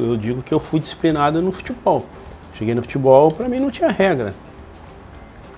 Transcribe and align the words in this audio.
Eu 0.00 0.16
digo 0.16 0.42
que 0.42 0.54
eu 0.54 0.58
fui 0.58 0.80
disciplinado 0.80 1.42
no 1.42 1.52
futebol. 1.52 2.06
Cheguei 2.54 2.74
no 2.74 2.80
futebol, 2.80 3.28
pra 3.28 3.46
mim 3.46 3.60
não 3.60 3.70
tinha 3.70 3.90
regra. 3.90 4.32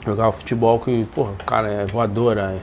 Jogava 0.05 0.33
futebol 0.33 0.81
que, 0.81 1.05
porra, 1.15 1.31
o 1.41 1.45
cara 1.45 1.69
é 1.69 1.87
voadora, 1.87 2.57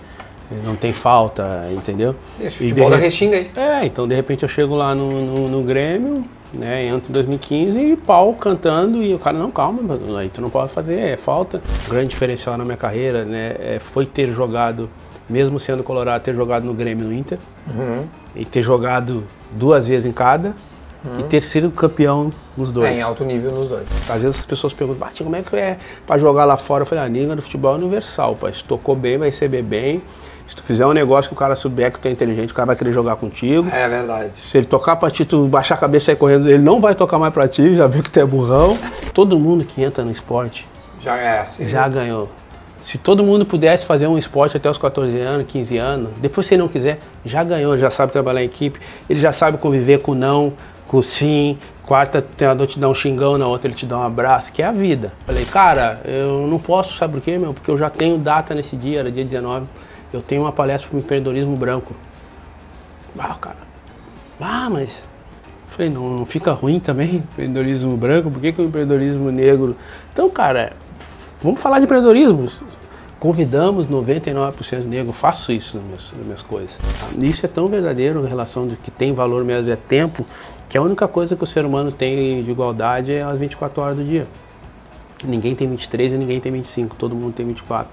é- 0.52 0.56
não 0.66 0.76
tem 0.76 0.92
falta, 0.92 1.66
entendeu? 1.72 2.14
E 2.42 2.50
futebol 2.50 2.90
da 2.90 2.98
re- 2.98 3.04
Restinga 3.04 3.38
aí. 3.38 3.50
É, 3.56 3.86
então 3.86 4.06
de 4.06 4.14
repente 4.14 4.44
eu 4.44 4.50
chego 4.50 4.76
lá 4.76 4.94
no, 4.94 5.08
no, 5.10 5.48
no 5.48 5.64
Grêmio, 5.64 6.26
né, 6.54 6.88
entro 6.88 7.10
em 7.10 7.14
2015 7.14 7.80
e 7.80 7.96
pau 7.96 8.34
cantando 8.34 9.02
e 9.02 9.14
o 9.14 9.18
cara, 9.20 9.38
não, 9.38 9.50
calma, 9.50 9.98
aí 10.20 10.28
tu 10.28 10.42
não 10.42 10.50
pode 10.50 10.74
fazer, 10.74 11.00
é 11.00 11.16
falta. 11.16 11.62
O 11.88 11.90
grande 11.90 12.10
diferencial 12.10 12.58
na 12.58 12.66
minha 12.66 12.76
carreira, 12.76 13.24
né, 13.24 13.56
é, 13.58 13.78
foi 13.80 14.06
ter 14.06 14.34
jogado, 14.34 14.90
mesmo 15.30 15.58
sendo 15.58 15.84
colorado, 15.84 16.22
ter 16.22 16.36
jogado 16.36 16.66
no 16.66 16.74
Grêmio 16.74 17.06
e 17.06 17.08
no 17.08 17.14
Inter, 17.14 17.40
e 18.36 18.44
ter 18.44 18.62
jogado 18.62 19.24
duas 19.54 19.88
vezes 19.88 20.06
em 20.06 20.12
cada, 20.12 20.54
e 21.20 21.24
ter 21.24 21.42
sido 21.44 21.72
campeão 21.72 22.32
nos 22.56 22.72
dois. 22.72 22.92
É, 22.92 22.98
em 22.98 23.02
alto 23.02 23.24
nível 23.24 23.52
nos 23.52 23.70
dois. 23.70 23.88
Às 24.08 24.22
vezes 24.22 24.40
as 24.40 24.46
pessoas 24.46 24.74
perguntam, 24.74 25.00
Bate, 25.00 25.24
como 25.24 25.36
é 25.36 25.42
que 25.42 25.56
é 25.56 25.78
pra 26.06 26.18
jogar 26.18 26.46
lá 26.46 26.58
fora? 26.58 26.84
Eu 26.84 26.86
falei, 26.86 27.04
a 27.04 27.08
língua 27.08 27.36
do 27.36 27.42
futebol 27.42 27.74
é 27.74 27.78
universal, 27.78 28.36
pai. 28.36 28.54
Se 28.54 28.64
tocou 28.64 28.96
bem, 28.96 29.18
vai 29.18 29.30
receber 29.30 29.64
bem. 29.64 30.02
Se 30.46 30.56
tu 30.56 30.64
fizer 30.64 30.86
um 30.86 30.92
negócio 30.92 31.30
que 31.30 31.34
o 31.34 31.38
cara 31.38 31.56
souber 31.56 31.92
que 31.92 32.00
tu 32.00 32.08
é 32.08 32.12
inteligente, 32.12 32.52
o 32.52 32.54
cara 32.54 32.68
vai 32.68 32.76
querer 32.76 32.92
jogar 32.92 33.16
contigo. 33.16 33.70
É 33.72 33.88
verdade. 33.88 34.32
Se 34.36 34.58
ele 34.58 34.68
tocar 34.68 34.96
pra 34.98 35.10
ti, 35.10 35.24
tu 35.24 35.48
baixar 35.48 35.76
a 35.76 35.78
cabeça 35.78 36.04
e 36.04 36.06
sair 36.08 36.16
correndo, 36.18 36.50
ele 36.50 36.62
não 36.62 36.82
vai 36.82 36.94
tocar 36.94 37.18
mais 37.18 37.34
pra 37.34 37.48
ti, 37.48 37.76
já 37.76 37.88
viu 37.88 38.04
que 38.04 38.10
tu 38.12 38.20
é 38.20 38.26
burrão. 38.26 38.78
Todo 39.14 39.40
mundo 39.40 39.64
que 39.64 39.82
entra 39.82 40.04
no 40.04 40.12
esporte 40.12 40.68
Já 41.00 41.18
é. 41.18 41.48
já 41.62 41.88
ganhou. 41.88 42.30
Se 42.84 42.98
todo 42.98 43.24
mundo 43.24 43.46
pudesse 43.46 43.86
fazer 43.86 44.08
um 44.08 44.18
esporte 44.18 44.58
até 44.58 44.70
os 44.70 44.78
14 44.78 45.18
anos, 45.20 45.46
15 45.48 45.78
anos, 45.78 46.10
depois 46.18 46.48
se 46.48 46.56
ele 46.56 46.64
não 46.64 46.68
quiser, 46.68 47.00
já 47.24 47.44
ganhou, 47.44 47.78
já 47.78 47.92
sabe 47.92 48.12
trabalhar 48.12 48.42
em 48.42 48.46
equipe, 48.46 48.80
ele 49.08 49.20
já 49.20 49.32
sabe 49.32 49.58
conviver 49.60 50.00
com 50.00 50.14
o 50.14 50.16
não, 50.16 50.54
sim. 51.04 51.58
Quarta, 51.84 52.20
o 52.20 52.22
treinador 52.22 52.68
te 52.68 52.80
dá 52.80 52.90
um 52.90 52.96
xingão, 52.96 53.38
na 53.38 53.48
outra 53.48 53.68
ele 53.68 53.76
te 53.76 53.86
dá 53.86 54.00
um 54.00 54.04
abraço, 54.04 54.52
que 54.52 54.62
é 54.62 54.66
a 54.66 54.72
vida. 54.72 55.14
Falei, 55.26 55.46
cara, 55.46 56.02
eu 56.06 56.48
não 56.48 56.58
posso, 56.58 56.96
sabe 56.96 57.14
por 57.14 57.22
quê, 57.22 57.38
meu? 57.38 57.54
Porque 57.54 57.70
eu 57.70 57.78
já 57.78 57.90
tenho 57.90 58.18
data 58.18 58.56
nesse 58.56 58.76
dia, 58.76 59.00
era 59.00 59.12
dia 59.12 59.24
19, 59.24 59.68
eu 60.12 60.22
tenho 60.22 60.42
uma 60.42 60.52
palestra 60.52 60.90
para 60.90 60.98
o 60.98 61.00
empreendedorismo 61.00 61.56
branco. 61.56 61.94
Ah, 63.18 63.36
cara, 63.40 63.58
ah, 64.40 64.70
mas 64.70 65.04
Falei, 65.72 65.90
não, 65.90 66.18
não 66.18 66.26
fica 66.26 66.52
ruim 66.52 66.82
também 66.82 67.16
empreendedorismo 67.16 67.96
branco? 67.96 68.30
Por 68.30 68.42
que, 68.42 68.52
que 68.52 68.62
o 68.62 68.66
empreendedorismo 68.66 69.32
negro? 69.32 69.78
Então, 70.12 70.30
cara, 70.30 70.74
vamos 71.42 71.62
falar 71.62 71.80
de 71.80 71.86
empreendedorismo. 71.86 72.52
Convidamos 73.18 73.88
99% 73.88 74.84
negro, 74.84 75.14
faço 75.14 75.54
isso 75.54 75.78
nas 75.78 75.86
minhas, 75.86 76.14
nas 76.18 76.26
minhas 76.26 76.42
coisas. 76.42 76.78
Isso 77.18 77.46
é 77.46 77.50
tão 77.50 77.70
verdadeiro 77.70 78.26
em 78.26 78.28
relação 78.28 78.68
de 78.68 78.76
que 78.76 78.92
tem 78.92 79.14
valor 79.14 79.46
mesmo, 79.46 79.72
é 79.72 79.78
tempo, 79.78 80.26
que 80.72 80.78
a 80.78 80.82
única 80.82 81.06
coisa 81.06 81.36
que 81.36 81.44
o 81.44 81.46
ser 81.46 81.66
humano 81.66 81.92
tem 81.92 82.42
de 82.44 82.50
igualdade 82.50 83.12
é 83.12 83.22
as 83.22 83.38
24 83.38 83.82
horas 83.82 83.98
do 83.98 84.06
dia. 84.06 84.26
Ninguém 85.22 85.54
tem 85.54 85.68
23 85.68 86.14
e 86.14 86.18
ninguém 86.18 86.40
tem 86.40 86.50
25, 86.50 86.96
todo 86.96 87.14
mundo 87.14 87.34
tem 87.34 87.46
24. 87.46 87.92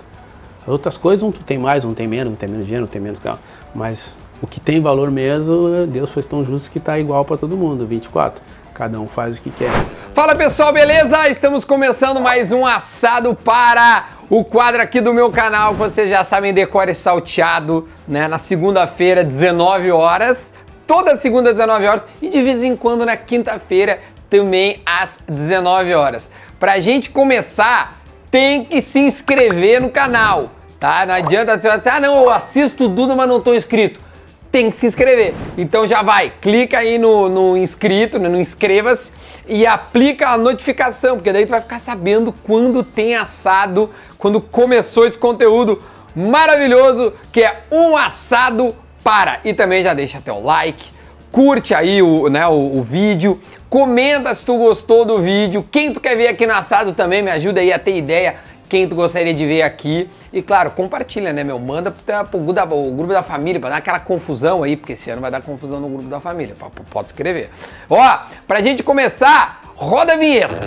As 0.62 0.69
outras 0.69 0.97
coisas, 0.97 1.25
um 1.25 1.33
tu 1.33 1.43
tem 1.43 1.59
mais, 1.59 1.84
um 1.84 1.93
tem 1.93 2.06
menos, 2.06 2.33
um 2.33 2.37
tem 2.37 2.49
menos 2.49 2.67
dinheiro, 2.67 2.84
um 2.84 2.89
tem 2.89 3.01
menos 3.03 3.19
tal. 3.19 3.37
Mas 3.75 4.17
o 4.41 4.47
que 4.47 4.61
tem 4.61 4.81
valor 4.81 5.11
mesmo, 5.11 5.89
Deus 5.89 6.12
foi 6.12 6.23
tão 6.23 6.45
justo 6.45 6.71
que 6.71 6.79
está 6.79 6.97
igual 7.01 7.25
para 7.25 7.37
todo 7.37 7.56
mundo, 7.56 7.84
24. 7.84 8.41
Cada 8.73 9.01
um 9.01 9.09
faz 9.09 9.39
o 9.39 9.41
que 9.41 9.51
quer. 9.51 9.73
Fala 10.12 10.37
pessoal, 10.37 10.73
beleza? 10.73 11.29
Estamos 11.29 11.65
começando 11.65 12.21
mais 12.21 12.53
um 12.53 12.65
assado 12.65 13.34
para 13.34 14.11
o 14.31 14.45
quadro 14.45 14.81
aqui 14.81 15.01
do 15.01 15.12
meu 15.12 15.33
canal, 15.33 15.73
que 15.73 15.81
vocês 15.81 16.09
já 16.09 16.23
sabem, 16.23 16.55
decore 16.55 16.95
salteado, 16.95 17.89
né? 18.06 18.29
Na 18.29 18.39
segunda-feira, 18.39 19.25
19 19.25 19.91
horas. 19.91 20.55
Toda 20.89 21.17
segunda, 21.17 21.53
19 21.53 21.86
horas. 21.86 22.03
E 22.20 22.31
de 22.31 22.42
vez 22.42 22.64
em 22.64 22.75
quando 22.75 23.06
na 23.06 23.17
quinta-feira, 23.17 24.00
também 24.28 24.83
às 24.84 25.20
19 25.28 25.94
horas. 25.94 26.31
Pra 26.58 26.81
gente 26.81 27.11
começar, 27.11 28.00
tem 28.31 28.64
que 28.64 28.83
se 28.83 28.98
inscrever 28.98 29.83
no 29.83 29.91
canal, 29.91 30.50
tá? 30.81 31.06
Não 31.06 31.14
adianta 31.14 31.56
você 31.59 31.77
dizer, 31.77 31.91
ah 31.91 32.00
não, 32.00 32.25
eu 32.25 32.31
assisto 32.31 32.88
tudo, 32.88 33.15
mas 33.15 33.28
não 33.28 33.41
tô 33.41 33.54
inscrito 33.54 34.09
tem 34.50 34.71
que 34.71 34.78
se 34.78 34.87
inscrever. 34.87 35.34
Então 35.56 35.87
já 35.87 36.03
vai, 36.03 36.32
clica 36.41 36.78
aí 36.78 36.98
no, 36.98 37.28
no 37.28 37.56
inscrito, 37.56 38.19
né, 38.19 38.28
no 38.31 38.41
inscreva-se 38.41 39.12
e 39.47 39.66
aplica 39.66 40.28
a 40.28 40.38
notificação, 40.38 41.16
porque 41.16 41.32
daí 41.32 41.47
tu 41.47 41.50
vai 41.50 41.60
ficar 41.60 41.78
sabendo 41.78 42.34
quando 42.43 42.82
tem 42.82 43.15
assado, 43.15 43.91
quando 44.16 44.41
começou 44.41 45.06
esse 45.06 45.19
conteúdo 45.19 45.82
maravilhoso 46.16 47.12
que 47.31 47.43
é 47.43 47.65
um 47.71 47.97
assado 47.97 48.75
para. 49.03 49.41
E 49.44 49.53
também 49.54 49.82
já 49.82 49.94
deixa 49.94 50.20
teu 50.20 50.41
like, 50.42 50.86
curte 51.32 51.75
aí 51.75 52.03
o, 52.03 52.28
né, 52.28 52.47
o, 52.47 52.78
o 52.78 52.82
vídeo, 52.82 53.41
comenta 53.69 54.34
se 54.34 54.44
tu 54.47 54.56
gostou 54.59 55.04
do 55.04 55.20
vídeo, 55.20 55.66
quem 55.70 55.92
tu 55.92 56.00
quer 56.00 56.16
ver 56.16 56.28
aqui 56.28 56.47
no 56.47 56.54
assado 56.54 56.92
também, 56.92 57.22
me 57.22 57.31
ajuda 57.31 57.60
aí 57.60 57.72
a 57.72 57.78
ter 57.78 57.97
ideia 57.97 58.36
quem 58.69 58.86
tu 58.86 58.94
gostaria 58.94 59.32
de 59.32 59.47
ver 59.47 59.62
aqui. 59.62 60.10
E 60.31 60.42
claro, 60.42 60.70
compartilha, 60.72 61.32
né, 61.32 61.42
meu? 61.42 61.59
Manda 61.59 61.91
pro, 61.91 62.25
pro 62.26 62.38
grupo 62.38 62.53
da- 62.53 62.64
o 62.64 62.92
grupo 62.92 63.12
da 63.14 63.22
família 63.22 63.59
pra 63.59 63.70
dar 63.70 63.76
aquela 63.78 63.98
confusão 63.98 64.62
aí, 64.62 64.76
porque 64.76 64.92
esse 64.92 65.09
ano 65.10 65.22
vai 65.22 65.30
dar 65.30 65.41
confusão 65.41 65.80
no 65.80 65.88
grupo 65.88 66.09
da 66.09 66.20
família. 66.20 66.54
Pode 66.91 67.06
escrever. 67.09 67.48
Ó, 67.88 68.19
pra 68.47 68.60
gente 68.60 68.82
começar, 68.82 69.62
roda 69.75 70.12
a 70.12 70.16
vinheta. 70.16 70.59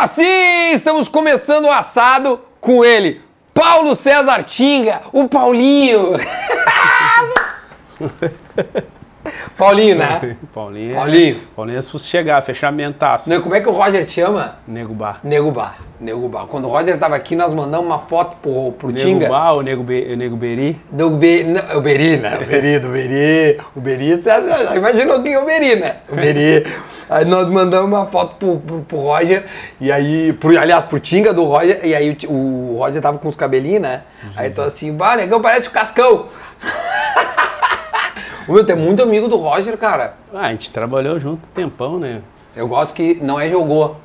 Agora 0.00 0.14
sim, 0.14 0.70
estamos 0.72 1.10
começando 1.10 1.66
o 1.66 1.70
assado 1.70 2.40
com 2.58 2.82
ele, 2.82 3.20
Paulo 3.52 3.94
César 3.94 4.42
Tinga, 4.44 5.02
o 5.12 5.28
Paulinho. 5.28 6.12
Paulinho, 9.56 9.96
né? 9.98 10.36
Paulinho. 10.54 10.92
é- 10.92 10.94
Paulinho. 10.94 11.36
Paulinho 11.56 11.78
é 11.78 11.98
chegar, 11.98 12.42
fechamentaço. 12.42 13.28
Não, 13.28 13.40
Como 13.40 13.54
é 13.54 13.60
que 13.60 13.68
o 13.68 13.72
Roger 13.72 14.04
te 14.06 14.12
chama? 14.12 14.56
Nego 14.66 14.94
Bar. 14.94 15.20
Nego 15.22 15.50
Bar. 15.50 15.78
Nego 16.00 16.28
Bar. 16.28 16.46
Quando 16.46 16.66
o 16.66 16.68
Roger 16.68 16.98
tava 16.98 17.16
aqui, 17.16 17.36
nós 17.36 17.52
mandamos 17.52 17.86
uma 17.86 17.98
foto 17.98 18.36
pro, 18.40 18.72
pro 18.72 18.88
Nego 18.88 19.00
Tinga. 19.00 19.28
Bar, 19.28 19.54
o 19.54 19.62
Nego, 19.62 19.82
Be, 19.82 20.16
Nego 20.16 20.36
Beri. 20.36 20.80
Do 20.90 21.10
Be... 21.10 21.44
não, 21.44 21.78
o 21.78 21.80
Beri, 21.80 22.16
né? 22.16 22.38
O 22.40 22.46
Beri, 22.46 22.78
do 22.78 22.88
Beri. 22.88 23.60
O 23.76 23.80
Beri, 23.80 24.16
você 24.16 24.76
imaginou 24.76 25.22
quem 25.22 25.34
é 25.34 25.38
o 25.38 25.44
Beri, 25.44 25.76
né? 25.76 25.96
O 26.08 26.14
Beri. 26.16 26.66
Aí 27.10 27.24
nós 27.24 27.48
mandamos 27.50 27.88
uma 27.88 28.06
foto 28.06 28.36
pro, 28.36 28.56
pro, 28.58 28.80
pro 28.82 28.98
Roger, 28.98 29.44
e 29.80 29.90
aí, 29.90 30.32
pro, 30.32 30.56
aliás, 30.56 30.84
pro 30.84 31.00
Tinga 31.00 31.34
do 31.34 31.44
Roger, 31.44 31.80
e 31.82 31.92
aí 31.92 32.16
o, 32.28 32.32
o 32.32 32.76
Roger 32.78 33.02
tava 33.02 33.18
com 33.18 33.28
os 33.28 33.34
cabelinhos, 33.34 33.82
né? 33.82 34.02
Aí 34.36 34.48
tô 34.50 34.62
assim, 34.62 34.92
bah, 34.92 35.16
negão, 35.16 35.42
parece 35.42 35.66
o 35.66 35.72
Cascão. 35.72 36.26
o 38.48 38.52
meu, 38.52 38.64
tu 38.64 38.72
é 38.72 38.74
muito 38.74 39.02
amigo 39.02 39.28
do 39.28 39.36
Roger, 39.36 39.76
cara. 39.76 40.14
Ah, 40.32 40.46
a 40.46 40.50
gente 40.50 40.70
trabalhou 40.70 41.18
junto 41.18 41.46
um 41.46 41.54
tempão, 41.54 41.98
né? 41.98 42.20
Eu 42.54 42.66
gosto 42.66 42.94
que 42.94 43.14
não 43.22 43.38
é 43.38 43.48
jogou, 43.48 43.96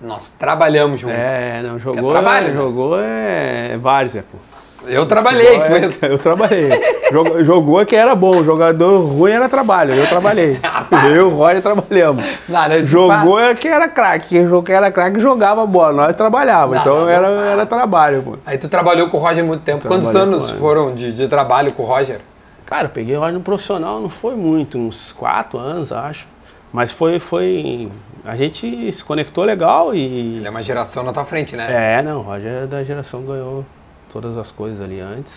nós 0.00 0.30
trabalhamos 0.30 1.00
junto. 1.00 1.12
É, 1.12 1.62
não, 1.62 1.78
jogou. 1.78 2.10
trabalho, 2.10 2.48
né? 2.48 2.54
jogou 2.54 2.98
é, 2.98 3.72
é 3.72 3.78
várzea, 3.78 4.24
pô. 4.30 4.38
Eu 4.86 5.04
trabalhei 5.04 5.58
com 5.58 5.64
é- 5.64 5.76
ele. 5.76 5.94
Eu 6.02 6.18
trabalhei. 6.18 6.70
Jogou, 7.12 7.44
jogou 7.44 7.86
que 7.86 7.94
era 7.94 8.14
bom, 8.14 8.42
jogador 8.42 9.00
ruim 9.00 9.32
era 9.32 9.48
trabalho. 9.48 9.92
Eu 9.94 10.06
trabalhei. 10.06 10.58
Eu 11.04 11.16
e 11.16 11.18
o 11.20 11.28
Roger 11.28 11.60
trabalhamos. 11.60 12.24
Não, 12.48 12.68
não, 12.68 12.86
Jogou 12.86 13.38
é 13.38 13.54
que 13.54 13.68
era 13.68 13.88
craque. 13.88 14.28
Quem 14.28 14.44
jogou 14.44 14.62
que 14.62 14.72
era 14.72 14.90
craque 14.90 15.20
jogava 15.20 15.66
bola. 15.66 16.06
Nós 16.06 16.16
trabalhávamos. 16.16 16.76
Não, 16.76 16.82
então 16.82 17.00
não, 17.02 17.08
era, 17.08 17.26
era 17.26 17.66
trabalho, 17.66 18.22
pô. 18.22 18.38
Aí 18.46 18.56
tu 18.56 18.68
trabalhou 18.68 19.08
com 19.08 19.18
o 19.18 19.20
Roger 19.20 19.44
muito 19.44 19.62
tempo. 19.62 19.86
Quantos 19.86 20.08
Trabalhei 20.10 20.34
anos 20.34 20.46
com 20.46 20.52
ele. 20.52 20.60
foram 20.60 20.94
de, 20.94 21.12
de 21.12 21.28
trabalho 21.28 21.72
com 21.72 21.82
o 21.82 21.86
Roger? 21.86 22.20
Cara, 22.70 22.86
eu 22.86 22.90
peguei 22.90 23.16
o 23.16 23.18
Roger 23.20 23.34
no 23.34 23.40
profissional, 23.40 24.00
não 24.00 24.08
foi 24.08 24.34
muito, 24.36 24.78
uns 24.78 25.10
quatro 25.12 25.58
anos, 25.58 25.90
acho. 25.92 26.26
Mas 26.72 26.92
foi, 26.92 27.18
foi. 27.18 27.90
A 28.24 28.36
gente 28.36 28.92
se 28.92 29.02
conectou 29.04 29.42
legal 29.44 29.92
e. 29.92 30.36
Ele 30.36 30.46
é 30.46 30.50
uma 30.50 30.62
geração 30.62 31.02
na 31.02 31.12
tua 31.12 31.24
frente, 31.24 31.56
né? 31.56 31.98
É, 31.98 32.00
não, 32.02 32.20
o 32.20 32.22
Roger 32.22 32.62
é 32.62 32.66
da 32.66 32.84
geração 32.84 33.22
que 33.22 33.26
ganhou 33.26 33.64
todas 34.12 34.38
as 34.38 34.52
coisas 34.52 34.80
ali 34.80 35.00
antes. 35.00 35.32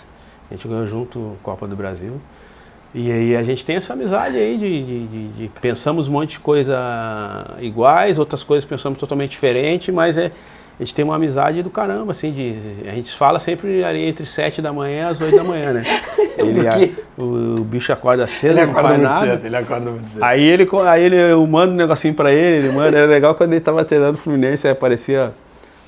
A 0.49 0.53
gente 0.53 0.67
ganhou 0.67 0.87
junto 0.87 1.35
Copa 1.41 1.67
do 1.67 1.75
Brasil. 1.75 2.21
E 2.93 3.11
aí 3.11 3.35
a 3.35 3.41
gente 3.41 3.65
tem 3.65 3.77
essa 3.77 3.93
amizade 3.93 4.37
aí 4.37 4.55
de, 4.55 4.85
de- 4.85 5.07
de- 5.07 5.27
de- 5.29 5.51
pensamos 5.59 6.07
um 6.07 6.11
monte 6.11 6.33
de 6.33 6.39
coisa 6.39 6.77
iguais, 7.59 8.19
outras 8.19 8.43
coisas 8.43 8.63
pensamos 8.63 8.99
totalmente 8.99 9.31
diferente, 9.31 9.91
mas 9.91 10.15
é, 10.15 10.31
a 10.79 10.83
gente 10.83 10.95
tem 10.95 11.05
uma 11.05 11.15
amizade 11.15 11.61
do 11.61 11.69
caramba, 11.69 12.11
assim, 12.11 12.31
de, 12.31 12.55
a 12.87 12.93
gente 12.93 13.15
fala 13.15 13.39
sempre 13.39 13.83
ali 13.83 14.05
entre 14.05 14.25
7 14.25 14.61
da 14.61 14.73
manhã 14.73 15.09
às 15.09 15.21
8 15.21 15.35
da 15.35 15.43
manhã, 15.43 15.73
né? 15.73 15.83
Ele, 16.35 16.95
o, 17.15 17.59
o 17.59 17.63
bicho 17.63 17.93
acorda 17.93 18.25
cedo, 18.25 18.55
não 18.55 18.73
faz 18.73 18.99
nada. 18.99 19.39
ele 19.43 19.55
acorda 19.55 19.91
muito 19.91 20.09
cedo. 20.09 20.23
Aí 20.23 20.41
ele, 20.43 20.67
aí 20.87 21.03
ele, 21.03 21.15
eu 21.15 21.45
mando 21.45 21.73
um 21.73 21.75
negocinho 21.75 22.15
pra 22.15 22.33
ele, 22.33 22.65
ele 22.65 22.75
manda, 22.75 22.97
era 22.97 23.05
legal 23.05 23.35
quando 23.35 23.51
ele 23.51 23.61
tava 23.61 23.85
treinando 23.85 24.15
o 24.15 24.17
Fluminense, 24.17 24.65
aí 24.65 24.73
aparecia 24.73 25.31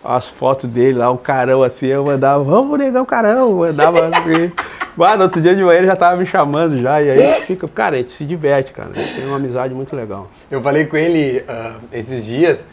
as 0.03 0.27
fotos 0.27 0.69
dele 0.69 0.99
lá, 0.99 1.09
o 1.09 1.17
carão 1.17 1.63
assim, 1.63 1.87
eu 1.87 2.05
mandava, 2.05 2.43
vamos 2.43 2.77
negar 2.77 3.01
o 3.01 3.05
carão, 3.07 3.49
eu 3.49 3.57
mandava 3.57 4.05
assim. 4.15 4.51
Mas 4.95 5.17
no 5.17 5.23
outro 5.23 5.41
dia 5.41 5.55
de 5.55 5.63
manhã 5.63 5.79
ele 5.79 5.87
já 5.87 5.95
tava 5.95 6.15
me 6.15 6.27
chamando 6.27 6.79
já, 6.79 7.01
e 7.01 7.09
aí 7.09 7.23
a 7.23 7.33
gente 7.33 7.47
fica, 7.47 7.67
cara, 7.67 7.95
a 7.95 7.97
gente 7.97 8.13
se 8.13 8.23
diverte, 8.23 8.71
cara. 8.71 8.89
A 8.95 8.99
gente 8.99 9.15
tem 9.15 9.25
uma 9.25 9.37
amizade 9.37 9.73
muito 9.73 9.95
legal. 9.95 10.29
Eu 10.49 10.61
falei 10.61 10.85
com 10.85 10.95
ele 10.95 11.39
uh, 11.39 11.73
esses 11.91 12.23
dias, 12.23 12.63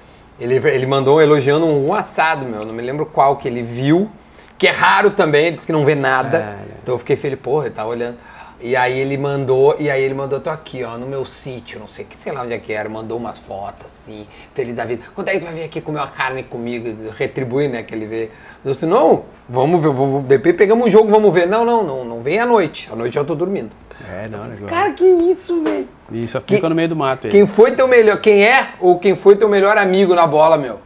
ele, 0.43 0.57
ele 0.69 0.87
mandou 0.87 1.23
elogiando 1.23 1.67
um 1.67 1.95
assado, 1.95 2.47
meu, 2.47 2.65
não 2.65 2.75
me 2.75 2.83
lembro 2.83 3.07
qual 3.07 3.37
que 3.37 3.47
ele 3.47 3.63
viu, 3.63 4.11
que 4.59 4.67
é 4.67 4.71
raro 4.71 5.13
também, 5.13 5.47
ele 5.47 5.57
disse 5.57 5.67
que 5.67 5.73
não 5.73 5.85
vê 5.85 5.95
nada. 5.95 6.39
É, 6.39 6.41
é. 6.41 6.77
Então 6.83 6.95
eu 6.97 6.99
fiquei 6.99 7.17
feliz, 7.17 7.39
porra, 7.39 7.67
ele 7.67 7.75
tá 7.75 7.87
olhando. 7.87 8.19
E 8.61 8.77
aí 8.77 8.99
ele 8.99 9.17
mandou, 9.17 9.75
e 9.79 9.91
aí 9.91 10.03
ele 10.03 10.15
mandou, 10.15 10.39
tô 10.39 10.51
aqui, 10.51 10.85
ó, 10.85 10.97
no 10.97 11.07
meu 11.07 11.25
sítio, 11.25 11.81
não 11.81 11.89
sei 11.89 12.05
que, 12.05 12.17
sei 12.17 12.33
lá 12.33 12.43
onde 12.43 12.55
é 12.55 12.59
que 12.59 12.73
era, 12.73 12.89
mandou 12.89 13.19
umas 13.19 13.39
fotos 13.39 13.87
assim, 13.87 14.27
feliz 14.55 14.75
da 14.75 14.85
vida. 14.85 15.03
Quando 15.15 15.29
é 15.29 15.33
que 15.33 15.41
tu 15.41 15.47
vai 15.47 15.55
vir 15.55 15.65
aqui 15.65 15.81
comer 15.81 15.99
uma 15.99 16.09
carne 16.09 16.45
comigo, 16.45 17.11
retribuir, 17.17 17.69
né, 17.69 17.83
que 17.83 17.95
ele 17.95 18.07
vê. 18.07 18.31
Eu 18.65 18.73
disse, 18.73 18.87
não, 18.87 19.25
vamos 19.49 19.81
ver, 19.81 19.93
vamos, 19.93 20.25
depois 20.25 20.55
pegamos 20.55 20.87
um 20.87 20.91
jogo, 20.91 21.11
vamos 21.11 21.33
ver. 21.35 21.49
Não, 21.49 21.65
não, 21.65 21.83
não, 21.83 22.05
não 22.05 22.23
vem 22.23 22.39
à 22.39 22.47
noite, 22.47 22.89
à 22.93 22.97
noite 22.97 23.17
eu 23.17 23.25
tô 23.25 23.35
dormindo. 23.35 23.71
É, 24.09 24.29
não, 24.29 24.47
legal. 24.47 24.69
Cara, 24.69 24.93
que 24.93 25.05
isso, 25.05 25.61
velho. 25.63 25.89
Isso 26.13 26.41
fica 26.41 26.61
quem, 26.61 26.69
no 26.69 26.75
meio 26.75 26.89
do 26.89 26.97
mato 26.97 27.27
aí. 27.27 27.31
Quem 27.31 27.47
foi 27.47 27.73
teu 27.73 27.89
melhor, 27.89 28.21
quem 28.21 28.45
é 28.45 28.75
ou 28.81 28.99
quem 28.99 29.17
foi 29.17 29.37
teu 29.37 29.49
melhor 29.49 29.77
amigo 29.79 30.15
na 30.15 30.27
bola, 30.27 30.57
meu? 30.57 30.81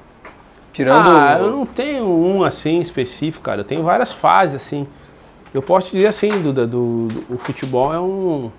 Tirando... 0.72 1.08
Ah, 1.08 1.38
eu 1.40 1.50
não 1.50 1.64
tenho 1.64 2.06
um 2.06 2.44
assim 2.44 2.80
específico, 2.80 3.42
cara, 3.42 3.62
eu 3.62 3.64
tenho 3.64 3.82
várias 3.82 4.12
fases 4.12 4.56
assim. 4.56 4.86
Eu 5.54 5.62
posso 5.62 5.90
dizer 5.92 6.08
assim, 6.08 6.28
Duda, 6.28 6.66
do, 6.66 7.08
do, 7.08 7.34
o 7.34 7.38
futebol 7.38 7.94
é 7.94 7.98
um, 7.98 8.50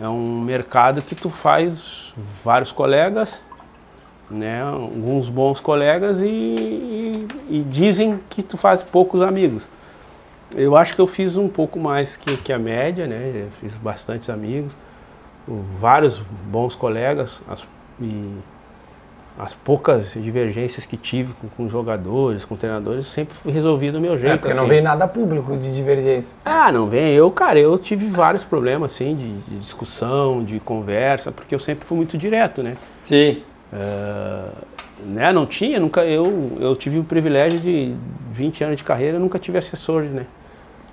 é 0.00 0.08
um 0.08 0.40
mercado 0.40 1.02
que 1.02 1.14
tu 1.14 1.28
faz 1.28 2.12
vários 2.44 2.70
colegas, 2.70 3.40
né, 4.30 4.62
alguns 4.62 5.28
bons 5.28 5.60
colegas 5.60 6.20
e, 6.20 6.24
e, 6.24 7.28
e 7.50 7.62
dizem 7.62 8.20
que 8.30 8.42
tu 8.42 8.56
faz 8.56 8.82
poucos 8.82 9.20
amigos. 9.20 9.64
Eu 10.54 10.76
acho 10.76 10.94
que 10.94 11.00
eu 11.00 11.06
fiz 11.06 11.36
um 11.36 11.48
pouco 11.48 11.80
mais 11.80 12.16
que, 12.16 12.36
que 12.36 12.52
a 12.52 12.58
média, 12.58 13.06
né? 13.06 13.32
Eu 13.34 13.48
fiz 13.60 13.76
bastantes 13.78 14.30
amigos, 14.30 14.72
vários 15.78 16.20
bons 16.50 16.74
colegas 16.74 17.40
as, 17.48 17.64
e 18.00 18.30
as 19.38 19.52
poucas 19.52 20.12
divergências 20.12 20.86
que 20.86 20.96
tive 20.96 21.32
com, 21.34 21.48
com 21.48 21.68
jogadores, 21.68 22.44
com 22.44 22.56
treinadores, 22.56 23.06
sempre 23.08 23.34
fui 23.34 23.52
resolvi 23.52 23.90
do 23.90 24.00
meu 24.00 24.16
jeito. 24.16 24.34
É, 24.34 24.36
porque 24.36 24.52
assim. 24.52 24.60
não 24.60 24.68
vem 24.68 24.80
nada 24.80 25.08
público 25.08 25.56
de 25.56 25.74
divergência. 25.74 26.36
Ah, 26.44 26.70
não 26.70 26.86
vem. 26.86 27.12
Eu, 27.14 27.30
cara, 27.30 27.58
eu 27.58 27.76
tive 27.76 28.06
vários 28.06 28.44
problemas, 28.44 28.92
assim, 28.92 29.16
de, 29.16 29.32
de 29.32 29.58
discussão, 29.58 30.44
de 30.44 30.60
conversa, 30.60 31.32
porque 31.32 31.54
eu 31.54 31.58
sempre 31.58 31.84
fui 31.84 31.96
muito 31.96 32.16
direto, 32.16 32.62
né? 32.62 32.76
Sim. 32.98 33.42
Uh, 33.72 34.52
né, 35.04 35.32
não 35.32 35.46
tinha, 35.46 35.80
nunca, 35.80 36.04
eu, 36.04 36.56
eu 36.60 36.76
tive 36.76 37.00
o 37.00 37.04
privilégio 37.04 37.58
de 37.58 37.94
20 38.32 38.64
anos 38.64 38.76
de 38.76 38.84
carreira, 38.84 39.18
nunca 39.18 39.38
tive 39.38 39.58
assessor, 39.58 40.04
né? 40.04 40.26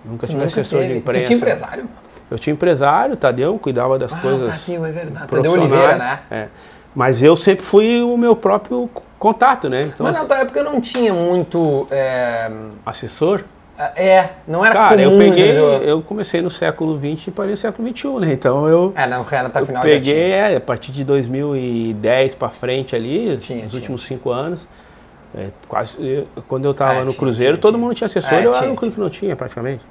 Nunca 0.03 0.25
tive 0.25 0.39
nunca 0.39 0.47
assessor 0.47 0.79
teve. 0.79 0.93
de 0.93 0.99
imprensa. 0.99 1.21
Tu 1.21 1.27
tinha 1.27 1.37
empresário? 1.37 1.85
Eu 2.31 2.39
tinha 2.39 2.53
empresário, 2.53 3.17
Tadeu, 3.17 3.59
cuidava 3.59 3.99
das 3.99 4.13
ah, 4.13 4.17
coisas. 4.17 4.61
Tadeu, 4.61 4.85
é 4.85 4.91
verdade. 4.91 5.27
Tadeu 5.27 5.51
Oliveira, 5.51 5.97
né? 5.97 6.19
É. 6.31 6.47
Mas 6.95 7.21
eu 7.21 7.35
sempre 7.35 7.65
fui 7.65 8.01
o 8.01 8.17
meu 8.17 8.35
próprio 8.35 8.89
contato, 9.19 9.69
né? 9.69 9.91
Então, 9.93 10.05
Mas 10.05 10.17
na 10.17 10.25
tua 10.25 10.39
época 10.39 10.63
não 10.63 10.79
tinha 10.79 11.13
muito. 11.13 11.87
É... 11.91 12.49
Assessor? 12.85 13.43
É, 13.95 14.29
não 14.47 14.63
era 14.63 14.75
Cara, 14.75 15.03
comum, 15.03 15.11
eu 15.11 15.17
peguei, 15.17 15.57
eu 15.89 16.01
comecei 16.03 16.39
no 16.41 16.51
século 16.51 16.99
XX 16.99 17.27
e 17.27 17.31
parei 17.31 17.51
no 17.51 17.57
século 17.57 17.87
XXI, 17.87 18.07
né? 18.19 18.33
Então 18.33 18.67
eu. 18.67 18.93
É, 18.95 19.07
não, 19.07 19.23
Renata 19.23 19.59
tá 19.59 19.65
final 19.65 19.81
peguei, 19.81 20.31
é, 20.31 20.55
a 20.55 20.61
partir 20.61 20.91
de 20.91 21.03
2010 21.03 22.35
para 22.35 22.49
frente 22.49 22.95
ali, 22.95 23.37
tinha, 23.37 23.63
nos 23.63 23.71
tinha. 23.71 23.79
últimos 23.79 24.03
cinco 24.03 24.29
anos. 24.29 24.67
É, 25.33 25.47
quase, 25.67 26.27
quando 26.47 26.65
eu 26.65 26.73
tava 26.73 26.99
é, 26.99 26.99
no 26.99 27.07
tinha, 27.07 27.19
Cruzeiro, 27.19 27.57
todo 27.57 27.77
mundo 27.77 27.95
tinha 27.95 28.05
assessor, 28.05 28.33
é, 28.33 28.45
eu 28.45 28.53
era 28.53 28.65
o 28.65 28.67
único 28.67 28.91
que 28.91 28.99
não 28.99 29.09
tinha 29.09 29.35
praticamente. 29.35 29.81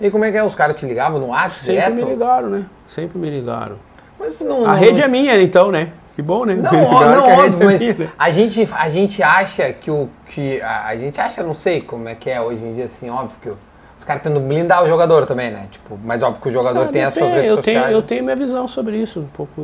E 0.00 0.10
como 0.10 0.24
é 0.24 0.32
que 0.32 0.38
é? 0.38 0.44
Os 0.44 0.54
caras 0.54 0.76
te 0.76 0.86
ligavam 0.86 1.20
no 1.20 1.32
ar 1.32 1.50
Sempre 1.50 1.74
direto? 1.74 1.94
me 1.94 2.02
ligaram, 2.04 2.48
né? 2.48 2.64
Sempre 2.88 3.18
me 3.18 3.30
ligaram. 3.30 3.76
Mas 4.18 4.40
não, 4.40 4.64
a 4.64 4.68
não, 4.68 4.74
rede 4.74 4.98
não... 4.98 5.04
é 5.04 5.08
minha, 5.08 5.40
então, 5.40 5.70
né? 5.70 5.92
Que 6.14 6.22
bom, 6.22 6.44
né? 6.44 6.54
Não, 6.54 6.72
não 6.72 7.26
é 7.26 7.46
óbvio, 7.46 7.66
mas 7.66 7.98
né? 7.98 8.10
a 8.18 8.30
gente, 8.30 8.68
a 8.72 8.88
gente 8.88 9.22
acha 9.22 9.72
que 9.72 9.90
o. 9.90 10.08
Que 10.26 10.60
a, 10.60 10.86
a, 10.86 10.96
gente 10.96 11.20
acha, 11.20 11.42
não 11.42 11.54
sei 11.54 11.80
como 11.80 12.08
é 12.08 12.14
que 12.14 12.30
é 12.30 12.40
hoje 12.40 12.64
em 12.64 12.72
dia, 12.72 12.84
assim, 12.84 13.10
óbvio 13.10 13.36
que 13.40 13.48
os 13.48 14.04
caras 14.04 14.22
tentando 14.22 14.40
blindar 14.40 14.82
o 14.82 14.88
jogador 14.88 15.26
também, 15.26 15.50
né? 15.50 15.68
Tipo, 15.70 15.98
mas 16.02 16.22
óbvio 16.22 16.42
que 16.42 16.48
o 16.48 16.52
jogador 16.52 16.88
tem 16.88 17.04
as 17.04 17.14
suas 17.14 17.32
redes 17.32 17.50
eu 17.50 17.56
sociais. 17.56 17.86
Tenho, 17.86 17.96
eu 17.96 18.02
tenho 18.02 18.24
minha 18.24 18.36
visão 18.36 18.66
sobre 18.66 18.96
isso, 18.96 19.20
um 19.20 19.26
pouco. 19.26 19.60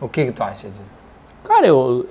O 0.00 0.08
que, 0.08 0.26
que 0.26 0.32
tu 0.32 0.42
acha 0.42 0.68
disso? 0.68 0.80
Cara, 1.44 1.66
eu. 1.66 2.06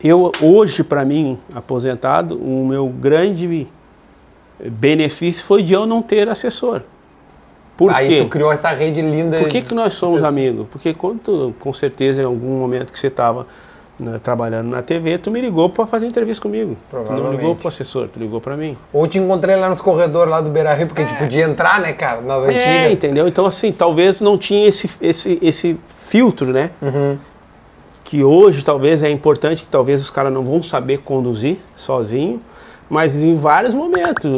Eu, 0.00 0.30
hoje, 0.40 0.84
para 0.84 1.04
mim, 1.04 1.40
aposentado, 1.52 2.36
o 2.36 2.64
meu 2.64 2.86
grande 2.88 3.48
benefício 4.60 5.44
foi 5.44 5.62
de 5.62 5.72
eu 5.72 5.86
não 5.86 6.02
ter 6.02 6.28
assessor. 6.28 6.82
Por 7.76 7.94
Aí 7.94 8.08
quê? 8.08 8.22
tu 8.22 8.28
criou 8.28 8.50
essa 8.50 8.70
rede 8.70 9.00
linda. 9.00 9.38
Por 9.38 9.48
que, 9.48 9.62
que 9.62 9.72
nós 9.72 9.94
somos 9.94 10.24
amigos? 10.24 10.66
Porque 10.68 10.92
quando 10.92 11.20
tu, 11.20 11.54
com 11.60 11.72
certeza, 11.72 12.20
em 12.20 12.24
algum 12.24 12.58
momento 12.58 12.92
que 12.92 12.98
você 12.98 13.06
estava 13.06 13.46
né, 13.98 14.20
trabalhando 14.22 14.68
na 14.68 14.82
TV, 14.82 15.16
tu 15.18 15.30
me 15.30 15.40
ligou 15.40 15.68
para 15.68 15.86
fazer 15.86 16.06
entrevista 16.06 16.42
comigo. 16.42 16.76
Tu 16.90 17.12
não 17.12 17.30
ligou 17.32 17.54
para 17.54 17.66
o 17.66 17.68
assessor, 17.68 18.08
tu 18.08 18.18
ligou 18.18 18.40
para 18.40 18.56
mim. 18.56 18.76
Ou 18.92 19.06
te 19.06 19.18
encontrei 19.18 19.54
lá 19.54 19.68
nos 19.68 19.80
corredores 19.80 20.30
lá 20.30 20.40
do 20.40 20.50
Beira 20.50 20.74
Rio, 20.74 20.88
porque 20.88 21.02
é. 21.02 21.04
a 21.04 21.08
gente 21.08 21.18
podia 21.18 21.44
entrar, 21.44 21.80
né, 21.80 21.92
cara, 21.92 22.20
nas 22.20 22.42
é, 22.42 22.46
antigas. 22.46 22.66
É, 22.66 22.92
entendeu? 22.92 23.28
Então, 23.28 23.46
assim, 23.46 23.70
talvez 23.70 24.20
não 24.20 24.36
tinha 24.36 24.66
esse, 24.66 24.90
esse, 25.00 25.38
esse 25.40 25.78
filtro, 26.06 26.52
né? 26.52 26.70
Uhum. 26.82 27.16
Que 28.02 28.24
hoje 28.24 28.64
talvez 28.64 29.02
é 29.02 29.10
importante, 29.10 29.62
que 29.62 29.68
talvez 29.68 30.00
os 30.00 30.10
caras 30.10 30.32
não 30.32 30.42
vão 30.42 30.62
saber 30.62 30.98
conduzir 30.98 31.58
sozinho, 31.76 32.40
mas 32.88 33.20
em 33.20 33.36
vários 33.36 33.74
momentos. 33.74 34.30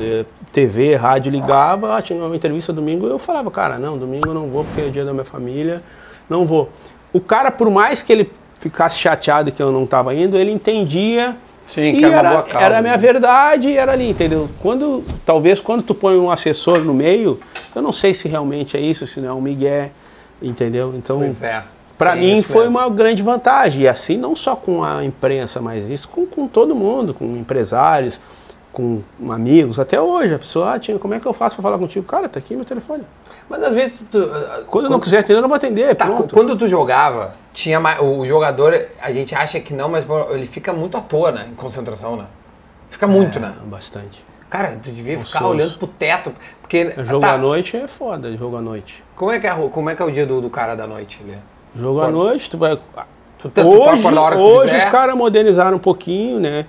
É, 0.00 0.24
TV, 0.52 0.94
rádio 0.96 1.30
ligava, 1.30 1.96
ah, 1.96 2.02
tinha 2.02 2.18
uma 2.22 2.34
entrevista 2.34 2.72
domingo, 2.72 3.06
eu 3.06 3.18
falava, 3.18 3.50
cara, 3.50 3.78
não, 3.78 3.98
domingo 3.98 4.28
eu 4.28 4.34
não 4.34 4.48
vou 4.48 4.64
porque 4.64 4.80
é 4.80 4.84
o 4.84 4.90
dia 4.90 5.04
da 5.04 5.12
minha 5.12 5.24
família, 5.24 5.82
não 6.28 6.46
vou. 6.46 6.70
O 7.12 7.20
cara, 7.20 7.50
por 7.50 7.70
mais 7.70 8.02
que 8.02 8.12
ele 8.12 8.32
ficasse 8.58 8.98
chateado 8.98 9.52
que 9.52 9.62
eu 9.62 9.70
não 9.70 9.84
estava 9.84 10.14
indo, 10.14 10.36
ele 10.36 10.50
entendia 10.50 11.36
Sim, 11.66 11.96
que 11.96 12.04
era, 12.04 12.30
boa 12.30 12.42
causa, 12.42 12.64
era 12.64 12.78
a 12.78 12.82
minha 12.82 12.96
né? 12.96 12.98
verdade 12.98 13.68
e 13.68 13.76
era 13.76 13.92
ali, 13.92 14.10
entendeu? 14.10 14.48
Quando, 14.60 15.04
talvez 15.24 15.60
quando 15.60 15.82
tu 15.82 15.94
põe 15.94 16.18
um 16.18 16.30
assessor 16.30 16.80
no 16.80 16.94
meio, 16.94 17.38
eu 17.74 17.82
não 17.82 17.92
sei 17.92 18.14
se 18.14 18.26
realmente 18.26 18.76
é 18.76 18.80
isso, 18.80 19.06
se 19.06 19.20
não 19.20 19.28
é 19.28 19.32
um 19.32 19.40
migué, 19.40 19.90
entendeu? 20.42 20.94
Então, 20.96 21.22
é, 21.22 21.62
para 21.98 22.14
mim 22.14 22.42
foi 22.42 22.64
mesmo. 22.64 22.78
uma 22.78 22.88
grande 22.88 23.22
vantagem, 23.22 23.82
e 23.82 23.88
assim 23.88 24.16
não 24.16 24.36
só 24.36 24.54
com 24.54 24.82
a 24.84 25.04
imprensa, 25.04 25.60
mas 25.60 25.90
isso 25.90 26.08
com, 26.08 26.24
com 26.24 26.46
todo 26.46 26.74
mundo, 26.74 27.12
com 27.12 27.36
empresários, 27.36 28.20
com 28.72 29.02
amigos, 29.28 29.78
até 29.78 30.00
hoje, 30.00 30.34
a 30.34 30.38
pessoa, 30.38 30.74
ah, 30.74 30.78
tinha, 30.78 30.98
como 30.98 31.12
é 31.12 31.20
que 31.20 31.26
eu 31.26 31.32
faço 31.32 31.56
para 31.56 31.62
falar 31.62 31.78
contigo? 31.78 32.06
Cara, 32.06 32.28
tá 32.28 32.38
aqui 32.38 32.54
meu 32.54 32.64
telefone. 32.64 33.02
Mas 33.48 33.62
às 33.62 33.74
vezes 33.74 33.96
tu, 34.10 34.20
quando, 34.20 34.66
quando 34.66 34.84
eu 34.84 34.90
não 34.90 35.00
quiser 35.00 35.18
atender, 35.18 35.38
eu 35.38 35.42
não 35.42 35.48
vou 35.48 35.56
atender. 35.56 35.94
Tá, 35.96 36.06
quando 36.32 36.56
tu 36.56 36.68
jogava, 36.68 37.34
tinha 37.52 37.80
mais, 37.80 37.98
o 38.00 38.24
jogador, 38.26 38.88
a 39.00 39.10
gente 39.10 39.34
acha 39.34 39.58
que 39.58 39.74
não, 39.74 39.88
mas 39.88 40.04
ele 40.30 40.46
fica 40.46 40.72
muito 40.72 40.96
à 40.96 41.00
toa, 41.00 41.32
né? 41.32 41.48
Em 41.50 41.54
concentração, 41.54 42.16
né? 42.16 42.26
Fica 42.88 43.06
muito, 43.06 43.38
é, 43.38 43.40
né? 43.40 43.54
Bastante. 43.64 44.24
Cara, 44.50 44.78
tu 44.82 44.90
devia 44.90 45.18
ficar 45.18 45.46
olhando 45.46 45.78
pro 45.78 45.88
teto. 45.88 46.32
Porque. 46.60 46.94
Jogo 47.04 47.20
tá, 47.20 47.32
à 47.32 47.38
noite 47.38 47.76
é 47.76 47.86
foda, 47.86 48.34
jogo 48.36 48.56
à 48.56 48.62
noite. 48.62 49.02
Como 49.16 49.30
é 49.30 49.40
que 49.40 49.46
é, 49.46 49.54
como 49.68 49.90
é, 49.90 49.94
que 49.94 50.02
é 50.02 50.04
o 50.04 50.10
dia 50.10 50.26
do, 50.26 50.40
do 50.40 50.50
cara 50.50 50.74
da 50.74 50.86
noite, 50.86 51.22
né? 51.24 51.38
Jogo 51.76 52.00
à 52.00 52.10
noite, 52.10 52.50
tu 52.50 52.58
vai. 52.58 52.78
Tu, 53.38 53.48
tu, 53.48 53.60
hoje, 53.60 54.02
tu 54.02 54.38
hoje 54.38 54.76
os 54.76 54.84
caras 54.86 55.16
modernizaram 55.16 55.76
um 55.76 55.80
pouquinho, 55.80 56.40
né? 56.40 56.66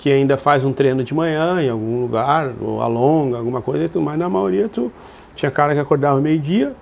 que 0.00 0.10
ainda 0.10 0.38
faz 0.38 0.64
um 0.64 0.72
treino 0.72 1.04
de 1.04 1.12
manhã 1.12 1.62
em 1.62 1.68
algum 1.68 2.00
lugar, 2.00 2.52
ou 2.58 2.80
alonga, 2.80 3.36
alguma 3.36 3.60
coisa, 3.60 3.86
mas 4.00 4.18
na 4.18 4.30
maioria 4.30 4.66
tu 4.66 4.90
tinha 5.36 5.50
cara 5.50 5.74
que 5.74 5.78
acordava 5.78 6.18
meio-dia. 6.22 6.72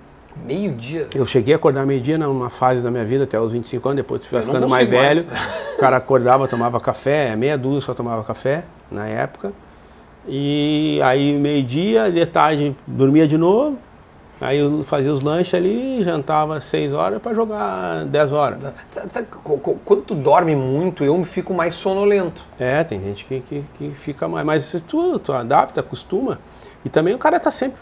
Meio-dia? 0.45 1.09
Eu 1.13 1.25
cheguei 1.25 1.53
a 1.53 1.57
acordar 1.57 1.85
meio-dia 1.85 2.17
numa 2.17 2.49
fase 2.49 2.79
da 2.79 2.89
minha 2.89 3.03
vida, 3.03 3.25
até 3.25 3.37
os 3.37 3.51
25 3.51 3.89
anos, 3.89 3.97
depois 3.97 4.21
tu 4.21 4.27
ficando 4.27 4.69
mais 4.69 4.87
velho. 4.87 5.25
Mais. 5.29 5.59
O 5.75 5.79
cara 5.79 5.95
acordava, 5.95 6.45
tomava 6.45 6.77
café, 6.77 7.37
meia 7.37 7.57
dúzia 7.57 7.79
só 7.79 7.93
tomava 7.93 8.21
café 8.21 8.65
na 8.91 9.07
época. 9.07 9.53
E 10.27 10.99
aí 11.01 11.33
meio-dia, 11.33 12.11
de 12.11 12.25
tarde 12.25 12.75
dormia 12.85 13.25
de 13.25 13.37
novo, 13.37 13.77
Aí 14.41 14.57
eu 14.57 14.83
fazia 14.83 15.11
os 15.11 15.21
lanches 15.21 15.53
ali, 15.53 16.01
jantava 16.01 16.61
6 16.61 16.93
horas 16.93 17.21
para 17.21 17.33
jogar 17.33 18.05
10 18.05 18.31
horas. 18.31 18.59
Sabe, 19.09 19.27
quando 19.83 20.01
tu 20.03 20.15
dorme 20.15 20.55
muito, 20.55 21.03
eu 21.03 21.21
fico 21.25 21.53
mais 21.53 21.75
sonolento. 21.75 22.41
É, 22.57 22.83
tem 22.83 23.01
gente 23.01 23.25
que, 23.25 23.41
que, 23.41 23.63
que 23.77 23.91
fica 23.91 24.27
mais. 24.29 24.45
Mas 24.45 24.83
tu, 24.87 25.19
tu 25.19 25.33
adapta, 25.33 25.81
acostuma. 25.81 26.39
E 26.85 26.89
também 26.89 27.13
o 27.13 27.17
cara 27.17 27.37
tá 27.37 27.51
sempre, 27.51 27.77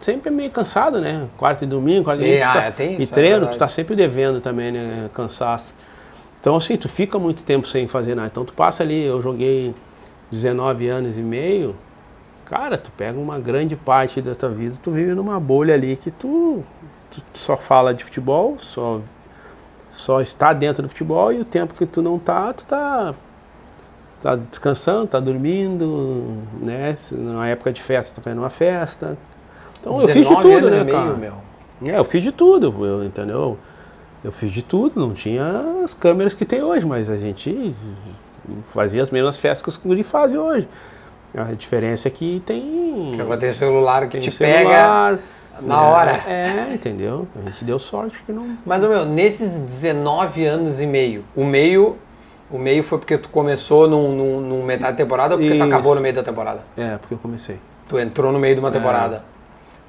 sempre 0.00 0.30
meio 0.30 0.50
cansado, 0.50 1.00
né? 1.00 1.26
Quarto 1.36 1.64
e 1.64 1.66
domingo, 1.66 2.04
quarto 2.04 2.20
Sim, 2.20 2.26
e 2.26 2.38
domingo. 2.38 2.58
Ah, 2.58 2.70
tá, 2.70 2.84
isso, 2.84 3.02
e 3.02 3.06
treino, 3.08 3.44
é 3.46 3.48
tu 3.48 3.58
tá 3.58 3.68
sempre 3.68 3.96
devendo 3.96 4.40
também, 4.40 4.70
né? 4.70 5.10
Cansaço. 5.12 5.74
Então 6.40 6.54
assim, 6.54 6.76
tu 6.76 6.88
fica 6.88 7.18
muito 7.18 7.42
tempo 7.42 7.66
sem 7.66 7.88
fazer 7.88 8.14
nada. 8.14 8.28
Então 8.28 8.44
tu 8.44 8.52
passa 8.52 8.84
ali, 8.84 9.02
eu 9.02 9.20
joguei 9.20 9.74
19 10.30 10.88
anos 10.88 11.18
e 11.18 11.22
meio, 11.22 11.74
Cara, 12.50 12.76
tu 12.76 12.90
pega 12.90 13.16
uma 13.16 13.38
grande 13.38 13.76
parte 13.76 14.20
da 14.20 14.34
tua 14.34 14.48
vida, 14.48 14.74
tu 14.82 14.90
vive 14.90 15.14
numa 15.14 15.38
bolha 15.38 15.72
ali 15.72 15.96
que 15.96 16.10
tu, 16.10 16.64
tu 17.08 17.22
só 17.32 17.56
fala 17.56 17.94
de 17.94 18.02
futebol, 18.02 18.56
só, 18.58 19.00
só 19.88 20.20
está 20.20 20.52
dentro 20.52 20.82
do 20.82 20.88
futebol 20.88 21.32
e 21.32 21.38
o 21.38 21.44
tempo 21.44 21.74
que 21.74 21.86
tu 21.86 22.02
não 22.02 22.18
tá, 22.18 22.52
tu 22.52 22.64
tá 22.64 23.14
tá 24.20 24.36
descansando, 24.36 25.06
tá 25.06 25.20
dormindo, 25.20 26.42
né? 26.60 26.94
Na 27.12 27.48
época 27.48 27.72
de 27.72 27.80
festa, 27.80 28.16
tá 28.16 28.22
fazendo 28.22 28.40
uma 28.40 28.50
festa. 28.50 29.16
Então 29.80 30.00
eu 30.00 30.08
fiz 30.08 30.26
de 30.26 30.34
19 30.34 30.42
tudo, 30.42 30.70
né, 30.70 30.84
meio, 30.84 30.96
cara? 30.96 31.34
É, 31.84 31.98
eu 31.98 32.04
fiz 32.04 32.22
de 32.22 32.32
tudo, 32.32 32.84
eu, 32.84 33.04
entendeu? 33.04 33.56
Eu 34.22 34.30
fiz 34.30 34.50
de 34.50 34.60
tudo, 34.60 35.00
não 35.00 35.14
tinha 35.14 35.82
as 35.82 35.94
câmeras 35.94 36.34
que 36.34 36.44
tem 36.44 36.62
hoje, 36.62 36.84
mas 36.84 37.08
a 37.08 37.16
gente 37.16 37.74
fazia 38.74 39.02
as 39.02 39.10
mesmas 39.10 39.38
festas 39.38 39.62
que 39.62 39.68
os 39.68 39.76
guri 39.76 40.02
fazem 40.02 40.36
hoje. 40.36 40.68
A 41.34 41.52
diferença 41.52 42.08
é 42.08 42.10
que 42.10 42.42
tem, 42.44 43.12
Que 43.14 43.36
tem 43.36 43.52
celular 43.52 44.02
que 44.06 44.12
tem 44.12 44.20
te 44.20 44.32
celular, 44.32 45.16
pega 45.16 45.18
na 45.62 45.82
hora. 45.82 46.12
É, 46.26 46.70
entendeu? 46.72 47.28
A 47.36 47.48
gente 47.48 47.64
deu 47.64 47.78
sorte 47.78 48.16
que 48.26 48.32
não. 48.32 48.56
Mas, 48.66 48.80
meu, 48.82 49.04
nesses 49.04 49.48
19 49.48 50.44
anos 50.44 50.80
e 50.80 50.86
meio, 50.86 51.24
o 51.36 51.44
meio, 51.44 51.96
o 52.50 52.58
meio 52.58 52.82
foi 52.82 52.98
porque 52.98 53.16
tu 53.16 53.28
começou 53.28 53.88
num, 53.88 54.12
num, 54.12 54.40
num 54.40 54.64
metade 54.64 54.92
da 54.92 54.96
temporada 54.98 55.34
ou 55.34 55.38
porque 55.40 55.52
tu 55.54 55.56
Isso. 55.56 55.64
acabou 55.64 55.94
no 55.94 56.00
meio 56.00 56.14
da 56.14 56.22
temporada? 56.22 56.60
É, 56.76 56.96
porque 56.96 57.14
eu 57.14 57.18
comecei. 57.18 57.58
Tu 57.88 57.98
entrou 57.98 58.32
no 58.32 58.38
meio 58.38 58.52
É. 58.52 58.54
de 58.54 58.60
uma 58.60 58.70
temporada. 58.70 59.24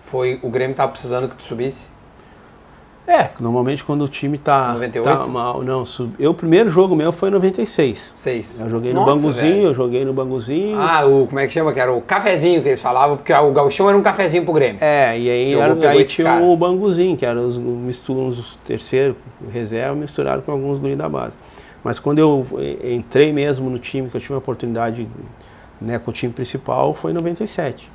Foi, 0.01 0.39
o 0.41 0.50
Grêmio 0.50 0.75
tava 0.75 0.91
precisando 0.91 1.29
que 1.29 1.36
tu 1.36 1.43
subisse? 1.43 1.88
É, 3.11 3.29
normalmente 3.41 3.83
quando 3.83 4.03
o 4.03 4.07
time 4.07 4.37
tá, 4.37 4.71
98? 4.71 5.17
tá 5.19 5.27
mal. 5.27 5.61
Não, 5.61 5.85
sub... 5.85 6.13
eu, 6.17 6.31
o 6.31 6.33
primeiro 6.33 6.69
jogo 6.69 6.95
meu 6.95 7.11
foi 7.11 7.27
em 7.27 7.33
96. 7.33 7.99
Seis. 8.09 8.61
Eu 8.61 8.69
joguei 8.69 8.93
no 8.93 9.01
Nossa, 9.01 9.15
Banguzinho, 9.15 9.53
velho. 9.53 9.63
eu 9.67 9.73
joguei 9.75 10.05
no 10.05 10.13
Banguzinho. 10.13 10.79
Ah, 10.79 11.05
o, 11.05 11.27
como 11.27 11.39
é 11.39 11.45
que 11.45 11.51
chama? 11.51 11.73
Que 11.73 11.81
era 11.81 11.91
o 11.91 11.99
cafezinho 12.01 12.61
que 12.61 12.69
eles 12.69 12.81
falavam, 12.81 13.17
porque 13.17 13.33
o 13.33 13.51
gauchão 13.51 13.89
era 13.89 13.97
um 13.97 14.01
cafezinho 14.01 14.45
pro 14.45 14.53
Grêmio. 14.53 14.81
É, 14.81 15.19
e 15.19 15.29
aí, 15.29 15.53
era- 15.53 15.89
aí 15.89 16.05
tinha 16.05 16.27
cara. 16.29 16.43
o 16.43 16.55
Banguzinho, 16.55 17.17
que 17.17 17.25
eram 17.25 17.45
os, 17.49 17.57
misturos, 17.57 18.39
os 18.39 18.55
terceiro, 18.65 19.17
reserva, 19.51 19.93
misturado 19.93 20.41
com 20.43 20.53
alguns 20.53 20.79
guris 20.79 20.97
da 20.97 21.09
base. 21.09 21.35
Mas 21.83 21.99
quando 21.99 22.19
eu 22.19 22.47
entrei 22.81 23.33
mesmo 23.33 23.69
no 23.69 23.77
time, 23.77 24.09
que 24.09 24.15
eu 24.15 24.21
tive 24.21 24.35
a 24.35 24.37
oportunidade 24.37 25.05
né, 25.81 25.99
com 25.99 26.11
o 26.11 26.13
time 26.13 26.31
principal, 26.31 26.93
foi 26.93 27.11
em 27.11 27.15
97. 27.15 27.91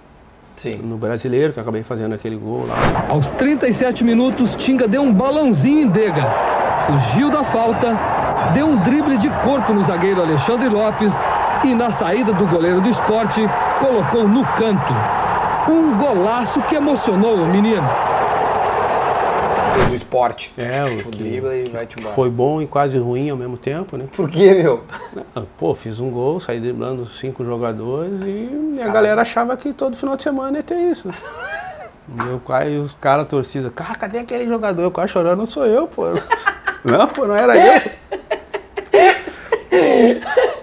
Sim. 0.56 0.80
No 0.82 0.96
brasileiro, 0.96 1.52
que 1.52 1.58
eu 1.58 1.62
acabei 1.62 1.82
fazendo 1.82 2.14
aquele 2.14 2.36
gol 2.36 2.66
lá. 2.66 2.74
Aos 3.08 3.28
37 3.32 4.02
minutos, 4.02 4.54
Tinga 4.56 4.88
deu 4.88 5.02
um 5.02 5.12
balãozinho 5.12 5.82
em 5.82 5.88
Dega. 5.88 6.24
Fugiu 6.86 7.30
da 7.30 7.44
falta, 7.44 7.94
deu 8.54 8.66
um 8.66 8.76
drible 8.76 9.18
de 9.18 9.28
corpo 9.44 9.72
no 9.72 9.84
zagueiro 9.84 10.22
Alexandre 10.22 10.68
Lopes 10.68 11.12
e 11.64 11.74
na 11.74 11.90
saída 11.92 12.32
do 12.32 12.46
goleiro 12.46 12.80
do 12.80 12.88
esporte, 12.88 13.40
colocou 13.80 14.28
no 14.28 14.44
canto. 14.44 14.92
Um 15.68 15.96
golaço 15.98 16.60
que 16.62 16.76
emocionou 16.76 17.34
o 17.36 17.46
menino. 17.46 17.88
Do 19.88 19.94
esporte. 19.94 20.52
É, 20.56 20.84
o 20.84 21.08
o 21.08 21.10
que- 21.10 21.22
e 21.22 21.40
vai-te 21.70 21.98
embora. 21.98 22.14
Foi 22.14 22.30
bom 22.30 22.60
e 22.62 22.66
quase 22.66 22.98
ruim 22.98 23.30
ao 23.30 23.36
mesmo 23.36 23.56
tempo, 23.56 23.96
né? 23.96 24.06
Por 24.14 24.30
quê, 24.30 24.54
meu? 24.54 24.82
Pô, 25.58 25.74
fiz 25.74 26.00
um 26.00 26.10
gol, 26.10 26.40
saí 26.40 26.58
driblando 26.60 27.06
cinco 27.06 27.44
jogadores 27.44 28.20
e 28.22 28.80
a 28.82 28.88
galera 28.88 29.20
achava 29.22 29.56
que 29.56 29.72
todo 29.72 29.96
final 29.96 30.16
de 30.16 30.22
semana 30.22 30.56
ia 30.58 30.62
ter 30.62 30.76
isso. 30.78 31.10
Meu 32.08 32.38
pai 32.38 32.72
e 32.74 32.78
os 32.78 32.92
caras 33.00 33.26
torcida, 33.28 33.70
cara, 33.70 33.94
cadê 33.96 34.18
aquele 34.18 34.46
jogador? 34.46 34.82
Eu 34.82 34.90
quase 34.90 35.12
chorando, 35.12 35.38
não 35.38 35.46
sou 35.46 35.66
eu, 35.66 35.86
pô. 35.86 36.04
Não, 36.84 37.08
pô, 37.08 37.26
não 37.26 37.34
era 37.34 37.56
eu. 37.56 37.90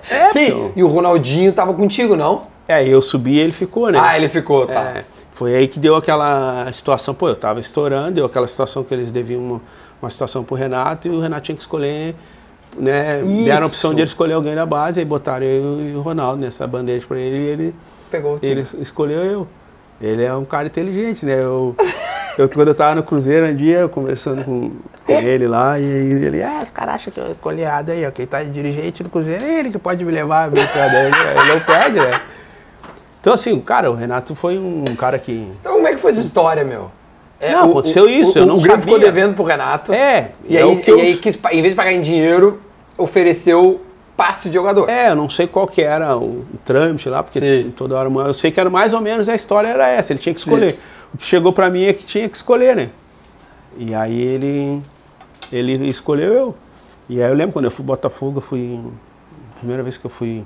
É, 0.10 0.30
Sim, 0.32 0.46
então. 0.48 0.72
e 0.76 0.84
o 0.84 0.88
Ronaldinho 0.88 1.52
tava 1.52 1.74
contigo, 1.74 2.16
não? 2.16 2.44
É, 2.68 2.88
eu 2.88 3.02
subi 3.02 3.34
e 3.34 3.40
ele 3.40 3.52
ficou, 3.52 3.90
né? 3.92 4.00
Ah, 4.02 4.16
ele 4.18 4.30
ficou, 4.30 4.66
tá. 4.68 4.80
É, 4.80 5.04
foi 5.36 5.56
aí 5.56 5.68
que 5.68 5.80
deu 5.80 5.96
aquela 5.96 6.72
situação, 6.72 7.14
pô, 7.14 7.28
eu 7.28 7.36
tava 7.36 7.60
estourando, 7.60 8.12
deu 8.12 8.26
aquela 8.26 8.48
situação 8.48 8.84
que 8.84 8.94
eles 8.94 9.10
deviam 9.10 9.42
uma, 9.42 9.62
uma 10.02 10.12
situação 10.12 10.44
pro 10.44 10.56
Renato 10.56 11.08
e 11.08 11.12
o 11.12 11.20
Renato 11.20 11.44
tinha 11.44 11.56
que 11.56 11.62
escolher, 11.62 12.16
né? 12.78 13.22
Deram 13.44 13.64
a 13.64 13.66
opção 13.68 13.92
Isso. 13.92 13.96
de 13.96 14.02
ele 14.02 14.10
escolher 14.10 14.34
alguém 14.34 14.56
da 14.56 14.66
base, 14.66 15.00
aí 15.00 15.06
botaram 15.06 15.46
eu 15.46 15.82
e 15.82 15.96
o 15.96 16.02
Ronaldo 16.02 16.42
nessa 16.42 16.68
bandeja 16.68 17.06
pra 17.08 17.18
ele 17.18 17.38
e 17.38 17.48
ele, 17.48 17.76
Pegou 18.12 18.36
o 18.36 18.40
time. 18.40 18.52
ele 18.52 18.68
escolheu 18.80 19.24
eu. 19.24 19.48
Ele 20.00 20.24
é 20.24 20.34
um 20.34 20.46
cara 20.46 20.68
inteligente, 20.68 21.26
né? 21.26 21.42
Eu, 21.42 21.76
eu 22.38 22.50
quando 22.50 22.68
eu 22.68 22.76
tava 22.76 22.96
no 22.96 23.04
Cruzeiro 23.04 23.48
um 23.48 23.56
dia, 23.56 23.80
eu 23.80 23.90
conversando 23.90 24.44
com, 24.44 24.72
com 25.06 25.14
ele 25.14 25.48
lá, 25.48 25.80
e 25.80 25.84
ele, 25.84 26.44
ah, 26.44 26.62
os 26.62 26.72
caras 26.72 26.96
acham 26.96 27.14
que 27.14 27.20
eu 27.20 27.32
escolhi 27.32 27.62
errado 27.62 27.90
aí, 27.90 28.06
ó. 28.06 28.12
Quem 28.12 28.28
tá 28.28 28.44
de 28.44 28.52
dirigente 28.52 29.02
no 29.02 29.10
Cruzeiro 29.10 29.44
é 29.44 29.60
ele 29.60 29.72
que 29.72 29.80
pode 29.80 30.04
me 30.04 30.12
levar, 30.12 30.52
meu 30.52 30.68
cara. 30.68 31.06
Ele, 31.06 31.16
ele 31.40 31.54
não 31.54 31.60
pede, 31.62 32.00
né? 32.00 32.22
Então, 33.24 33.32
assim, 33.32 33.58
cara, 33.62 33.90
o 33.90 33.94
Renato 33.96 34.36
foi 34.36 34.58
um 34.60 34.84
cara 34.98 35.18
que. 35.18 35.32
Então 35.62 35.76
como 35.76 35.88
é 35.88 35.94
que 35.94 35.98
foi 36.02 36.12
essa 36.12 36.20
história, 36.20 36.66
meu? 36.66 36.92
É, 37.40 37.54
Não, 37.54 37.70
aconteceu 37.70 38.10
isso, 38.10 38.38
o, 38.38 38.42
eu 38.42 38.46
não 38.46 38.58
O 38.58 38.62
Grêmio 38.62 38.82
ficou 38.82 38.96
sabia. 38.98 39.12
devendo 39.14 39.34
pro 39.34 39.46
Renato. 39.46 39.94
É, 39.94 40.32
E 40.46 40.58
é 40.58 40.62
aí, 40.62 40.68
o 40.68 40.82
que 40.82 40.92
e 40.92 40.94
eu- 40.94 41.00
aí 41.00 41.16
quis, 41.18 41.40
em 41.52 41.62
vez 41.62 41.70
de 41.74 41.76
pagar 41.78 41.94
em 41.94 42.02
dinheiro, 42.02 42.60
ofereceu 42.98 43.82
passe 44.18 44.50
de 44.50 44.56
jogador. 44.56 44.90
É, 44.90 45.10
eu 45.10 45.16
não 45.16 45.30
sei 45.30 45.48
qual 45.48 45.66
que 45.66 45.82
era 45.82 46.18
o, 46.18 46.24
o 46.42 46.46
trâmite 46.66 47.08
lá, 47.08 47.24
porque 47.24 47.40
Sim. 47.40 47.74
toda 47.76 47.96
hora. 47.96 48.10
Eu 48.10 48.34
sei 48.34 48.52
que 48.52 48.60
era 48.60 48.70
mais 48.70 48.94
ou 48.94 49.00
menos 49.00 49.30
a 49.30 49.36
história 49.36 49.70
era 49.70 49.88
essa, 49.88 50.12
ele 50.12 50.20
tinha 50.20 50.34
que 50.34 50.40
escolher. 50.42 50.78
O 51.14 51.18
que 51.18 51.26
chegou 51.26 51.54
pra 51.54 51.70
mim 51.70 51.86
é 51.86 51.94
que 51.94 52.04
tinha 52.06 52.28
que 52.28 52.36
escolher, 52.36 52.76
né? 52.76 52.90
E 53.78 53.96
aí 53.96 54.22
ele. 54.22 54.82
Ele 55.52 55.88
escolheu 55.88 56.34
eu. 56.34 56.56
E 57.10 57.22
aí 57.24 57.30
eu 57.30 57.36
lembro 57.36 57.54
quando 57.54 57.66
eu 57.66 57.72
fui 57.72 57.86
Botafogo, 57.86 58.40
eu 58.40 58.42
fui. 58.42 58.80
Primeira 59.60 59.82
vez 59.82 59.96
que 59.98 60.04
eu 60.06 60.10
fui 60.12 60.44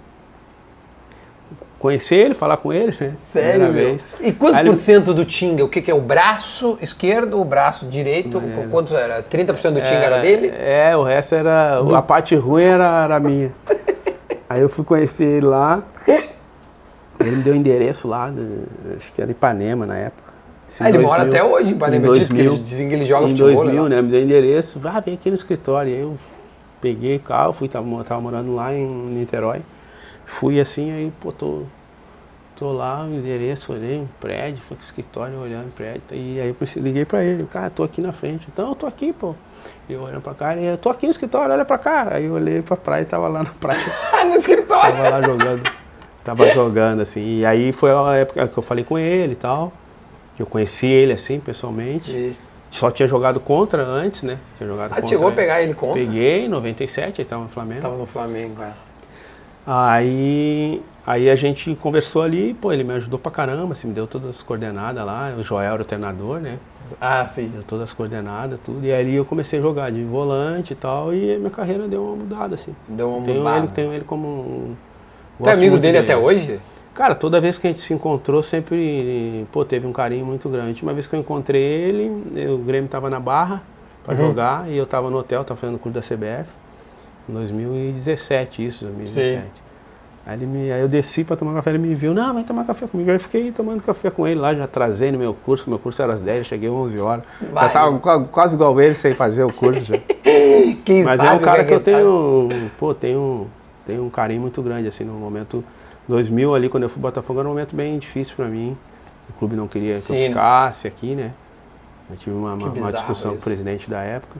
conhecer 1.79 2.15
ele, 2.15 2.33
falar 2.33 2.57
com 2.57 2.73
ele, 2.73 2.95
né? 2.99 3.13
Sério, 3.19 3.61
meu? 3.65 3.73
vez. 3.73 4.01
E 4.21 4.31
quantos 4.31 4.57
Aí 4.59 4.65
por 4.65 4.71
ele- 4.73 4.81
cento 4.81 5.13
do 5.13 5.23
Tinga? 5.25 5.63
O 5.63 5.69
que, 5.69 5.81
que 5.81 5.91
é? 5.91 5.93
O 5.93 6.01
braço 6.01 6.77
esquerdo 6.81 7.39
o 7.39 7.45
braço 7.45 7.85
direito? 7.87 8.41
Quantos 8.71 8.93
era? 8.93 9.21
30% 9.23 9.71
do 9.73 9.81
Tinga 9.81 10.03
era 10.03 10.19
dele? 10.19 10.47
É, 10.57 10.95
o 10.95 11.03
resto 11.03 11.35
era. 11.35 11.79
A 11.95 12.01
parte 12.01 12.35
ruim 12.35 12.63
era, 12.63 13.03
era 13.05 13.19
minha. 13.19 13.51
Aí 14.49 14.61
eu 14.61 14.69
fui 14.69 14.83
conhecer 14.85 15.25
ele 15.25 15.45
lá. 15.45 15.83
Ele 17.19 17.35
me 17.37 17.43
deu 17.43 17.53
o 17.53 17.55
endereço 17.57 18.07
lá, 18.07 18.29
de- 18.29 18.95
acho 18.95 19.11
que 19.11 19.21
era 19.21 19.29
Ipanema 19.31 19.85
na 19.85 19.97
época. 19.97 20.27
Isso 20.69 20.83
em 20.83 20.85
Ah, 20.85 20.89
ele 20.89 20.99
mora 20.99 21.25
2000. 21.25 21.33
até 21.41 21.43
hoje 21.55 21.71
em 21.71 21.75
Ipanema, 21.75 22.05
Em 22.05 22.07
porque 22.09 22.19
2000. 22.19 22.53
eles 22.53 22.63
dizem 22.63 22.89
que 22.89 22.95
ele 22.95 23.05
joga 23.05 23.25
em 23.25 23.29
futebol, 23.29 23.53
2000, 23.63 23.83
né? 23.89 23.95
né? 23.95 24.01
Me 24.01 24.09
deu 24.11 24.19
o 24.19 24.23
endereço. 24.23 24.79
Ah, 24.83 24.99
vem 24.99 25.15
aqui 25.15 25.29
no 25.29 25.35
escritório. 25.35 25.93
Aí 25.93 25.99
eu 26.01 26.15
peguei 26.79 27.15
o 27.15 27.19
carro, 27.19 27.53
fui, 27.53 27.67
tava, 27.67 27.85
tava 28.03 28.21
morando 28.21 28.53
lá 28.55 28.73
em 28.73 28.85
Niterói. 28.85 29.61
Fui 30.27 30.59
assim, 30.59 30.91
aí, 30.91 31.11
pô, 31.21 31.31
tô, 31.31 31.63
tô 32.55 32.71
lá, 32.71 33.03
o 33.03 33.07
endereço, 33.13 33.71
olhei 33.73 33.97
um 33.97 34.07
prédio, 34.19 34.61
fui 34.67 34.75
pro 34.77 34.85
escritório 34.85 35.39
olhando 35.41 35.67
o 35.69 35.71
prédio. 35.71 36.01
E 36.11 36.39
aí 36.39 36.49
eu 36.49 36.55
liguei 36.83 37.05
pra 37.05 37.23
ele, 37.23 37.43
cara, 37.45 37.69
tô 37.69 37.81
aqui 37.81 38.01
na 38.01 38.11
frente. 38.13 38.47
Então, 38.53 38.69
eu 38.69 38.75
tô 38.75 38.85
aqui, 38.85 39.11
pô. 39.13 39.33
E 39.89 39.93
eu 39.93 40.01
olhando 40.03 40.21
pra 40.21 40.33
cá, 40.35 40.55
eu 40.55 40.77
tô 40.77 40.89
aqui 40.89 41.05
no 41.07 41.11
escritório, 41.11 41.51
olha 41.53 41.65
pra 41.65 41.77
cá. 41.77 42.09
Aí 42.11 42.25
eu 42.25 42.33
olhei 42.33 42.61
pra 42.61 42.75
praia 42.77 43.01
e 43.01 43.05
tava 43.05 43.27
lá 43.27 43.41
na 43.43 43.49
praia. 43.51 43.79
Ah, 44.13 44.25
no 44.25 44.35
escritório. 44.35 44.95
Tava 44.95 45.09
lá 45.09 45.21
jogando. 45.21 45.71
Tava 46.23 46.47
jogando, 46.53 47.01
assim. 47.01 47.39
E 47.39 47.45
aí 47.45 47.71
foi 47.71 47.91
a 47.91 48.15
época 48.15 48.47
que 48.47 48.57
eu 48.57 48.63
falei 48.63 48.83
com 48.83 48.97
ele 48.99 49.33
e 49.33 49.35
tal. 49.37 49.71
que 50.35 50.41
Eu 50.41 50.45
conheci 50.45 50.85
ele, 50.87 51.13
assim, 51.13 51.39
pessoalmente. 51.39 52.11
Sim. 52.11 52.35
Só 52.69 52.91
tinha 52.91 53.07
jogado 53.07 53.39
contra 53.39 53.81
antes, 53.83 54.23
né? 54.23 54.37
Tinha 54.57 54.67
jogado 54.67 54.91
Ah, 54.91 54.95
contra. 54.95 55.07
chegou 55.07 55.29
a 55.29 55.31
pegar 55.31 55.61
ele 55.61 55.73
contra? 55.73 55.95
Peguei 56.01 56.45
em 56.45 56.49
97, 56.49 57.21
ele 57.21 57.29
tava 57.29 57.43
no 57.43 57.49
Flamengo. 57.49 57.81
Tava 57.81 57.95
no 57.97 58.05
Flamengo, 58.05 58.61
é. 58.61 58.71
Aí, 59.67 60.81
aí 61.05 61.29
a 61.29 61.35
gente 61.35 61.75
conversou 61.75 62.21
ali, 62.21 62.53
pô, 62.53 62.71
ele 62.71 62.85
me 62.85 62.93
ajudou 62.93 63.19
pra 63.19 63.29
caramba, 63.29 63.73
assim, 63.73 63.89
me 63.89 63.93
deu 63.93 64.07
todas 64.07 64.29
as 64.29 64.41
coordenadas 64.41 65.05
lá. 65.05 65.33
O 65.37 65.43
Joel 65.43 65.73
era 65.73 65.81
o 65.81 65.85
treinador, 65.85 66.39
né? 66.39 66.57
Ah, 67.01 67.27
sim. 67.27 67.49
Deu 67.49 67.63
todas 67.63 67.89
as 67.89 67.93
coordenadas, 67.93 68.57
tudo. 68.63 68.85
E 68.85 68.93
ali 68.93 69.15
eu 69.15 69.25
comecei 69.25 69.59
a 69.59 69.61
jogar 69.61 69.91
de 69.91 70.01
volante 70.05 70.71
e 70.71 70.75
tal, 70.75 71.13
e 71.13 71.37
minha 71.37 71.49
carreira 71.49 71.85
deu 71.85 72.01
uma 72.01 72.15
mudada, 72.15 72.55
assim. 72.55 72.73
Deu 72.87 73.09
uma 73.11 73.25
tenho 73.25 73.39
mudada. 73.39 73.57
ele, 73.57 73.67
tenho 73.67 73.91
ele 73.93 74.05
como. 74.05 74.25
um- 74.27 74.75
Tu 75.43 75.49
é 75.49 75.53
amigo 75.53 75.71
muito 75.71 75.81
dele 75.81 75.97
até 75.97 76.15
hoje? 76.15 76.59
Cara, 76.93 77.13
toda 77.13 77.39
vez 77.41 77.57
que 77.59 77.67
a 77.67 77.69
gente 77.69 77.81
se 77.81 77.93
encontrou, 77.93 78.41
sempre, 78.41 79.45
pô, 79.51 79.65
teve 79.65 79.85
um 79.85 79.91
carinho 79.91 80.25
muito 80.25 80.47
grande. 80.49 80.81
Uma 80.81 80.93
vez 80.93 81.05
que 81.05 81.13
eu 81.15 81.19
encontrei 81.19 81.61
ele, 81.61 82.23
eu- 82.37 82.55
o 82.55 82.57
Grêmio 82.59 82.89
tava 82.89 83.09
na 83.09 83.19
Barra 83.19 83.61
pra 84.03 84.13
Uhum. 84.15 84.19
jogar 84.27 84.67
e 84.69 84.77
eu 84.77 84.85
tava 84.87 85.09
no 85.11 85.17
hotel, 85.17 85.43
tava 85.43 85.59
fazendo 85.59 85.75
o 85.75 85.79
curso 85.79 85.93
da 85.99 86.01
CBF. 86.01 86.49
Em 87.29 87.33
2017, 87.33 88.65
isso, 88.65 88.85
2017. 88.85 89.43
Aí, 90.25 90.35
ele 90.35 90.45
me, 90.45 90.71
aí 90.71 90.81
eu 90.81 90.89
desci 90.89 91.23
pra 91.23 91.37
tomar 91.37 91.53
café, 91.53 91.69
ele 91.71 91.77
me 91.77 91.95
viu, 91.95 92.13
não, 92.13 92.33
vai 92.33 92.43
tomar 92.43 92.65
café 92.65 92.85
comigo. 92.85 93.09
Aí 93.09 93.15
eu 93.15 93.19
fiquei 93.19 93.51
tomando 93.51 93.81
café 93.81 94.09
com 94.09 94.27
ele 94.27 94.39
lá, 94.39 94.53
já 94.53 94.67
trazei 94.67 95.11
no 95.11 95.17
meu 95.17 95.33
curso, 95.33 95.69
meu 95.69 95.79
curso 95.79 96.01
era 96.01 96.13
às 96.13 96.21
10, 96.21 96.39
eu 96.39 96.43
cheguei 96.43 96.67
às 96.69 96.75
11 96.75 96.99
horas. 96.99 97.23
Vai. 97.51 97.63
Já 97.65 97.69
tava 97.69 97.99
qua- 97.99 98.23
quase 98.25 98.55
igual 98.55 98.79
ele, 98.81 98.95
sem 98.95 99.13
fazer 99.13 99.43
o 99.43 99.51
curso. 99.53 99.81
já. 99.85 99.97
Quem 100.83 101.03
Mas 101.03 101.19
é 101.21 101.31
um 101.31 101.39
cara 101.39 101.63
que 101.65 101.73
eu 101.73 101.81
quem 101.81 101.93
sabe. 101.93 102.03
tenho, 102.05 102.71
pô, 102.79 102.93
tenho, 102.93 103.47
tenho 103.85 104.05
um 104.05 104.09
carinho 104.09 104.41
muito 104.41 104.61
grande, 104.61 104.87
assim, 104.87 105.03
no 105.03 105.13
momento 105.13 105.63
2000 106.07 106.55
ali, 106.55 106.69
quando 106.69 106.83
eu 106.83 106.89
fui 106.89 107.01
Botafogo, 107.01 107.39
era 107.39 107.47
um 107.47 107.51
momento 107.51 107.75
bem 107.75 107.97
difícil 107.99 108.35
pra 108.37 108.45
mim. 108.47 108.77
O 109.29 109.33
clube 109.33 109.55
não 109.57 109.67
queria 109.67 109.95
que 109.95 110.01
Sim. 110.01 110.17
eu 110.23 110.27
ficasse 110.29 110.87
aqui, 110.87 111.13
né? 111.15 111.33
Eu 112.09 112.15
tive 112.15 112.33
uma, 112.35 112.53
uma, 112.53 112.67
uma 112.69 112.91
discussão 112.93 113.31
com 113.31 113.35
o 113.35 113.39
isso. 113.39 113.43
presidente 113.43 113.89
da 113.89 114.01
época, 114.01 114.35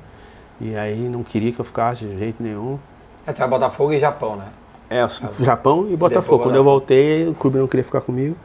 e 0.60 0.76
aí 0.76 0.98
não 0.98 1.24
queria 1.24 1.52
que 1.52 1.60
eu 1.60 1.66
ficasse 1.66 2.06
de 2.06 2.18
jeito 2.18 2.42
nenhum. 2.42 2.80
É, 3.26 3.32
vai 3.32 3.48
Botafogo 3.48 3.94
e 3.94 4.00
Japão, 4.00 4.36
né? 4.36 4.46
É, 4.90 5.06
Japão 5.44 5.88
e 5.90 5.96
Botafogo. 5.96 6.44
Quando 6.44 6.56
eu 6.56 6.64
voltei, 6.64 7.28
o 7.28 7.34
clube 7.34 7.58
não 7.58 7.68
queria 7.68 7.84
ficar 7.84 8.02
comigo, 8.02 8.36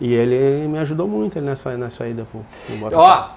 e 0.00 0.12
ele 0.12 0.68
me 0.68 0.78
ajudou 0.78 1.08
muito 1.08 1.40
nessa, 1.40 1.76
nessa 1.76 2.06
ida 2.06 2.26
pro, 2.30 2.44
pro 2.66 2.76
Botafogo. 2.76 3.36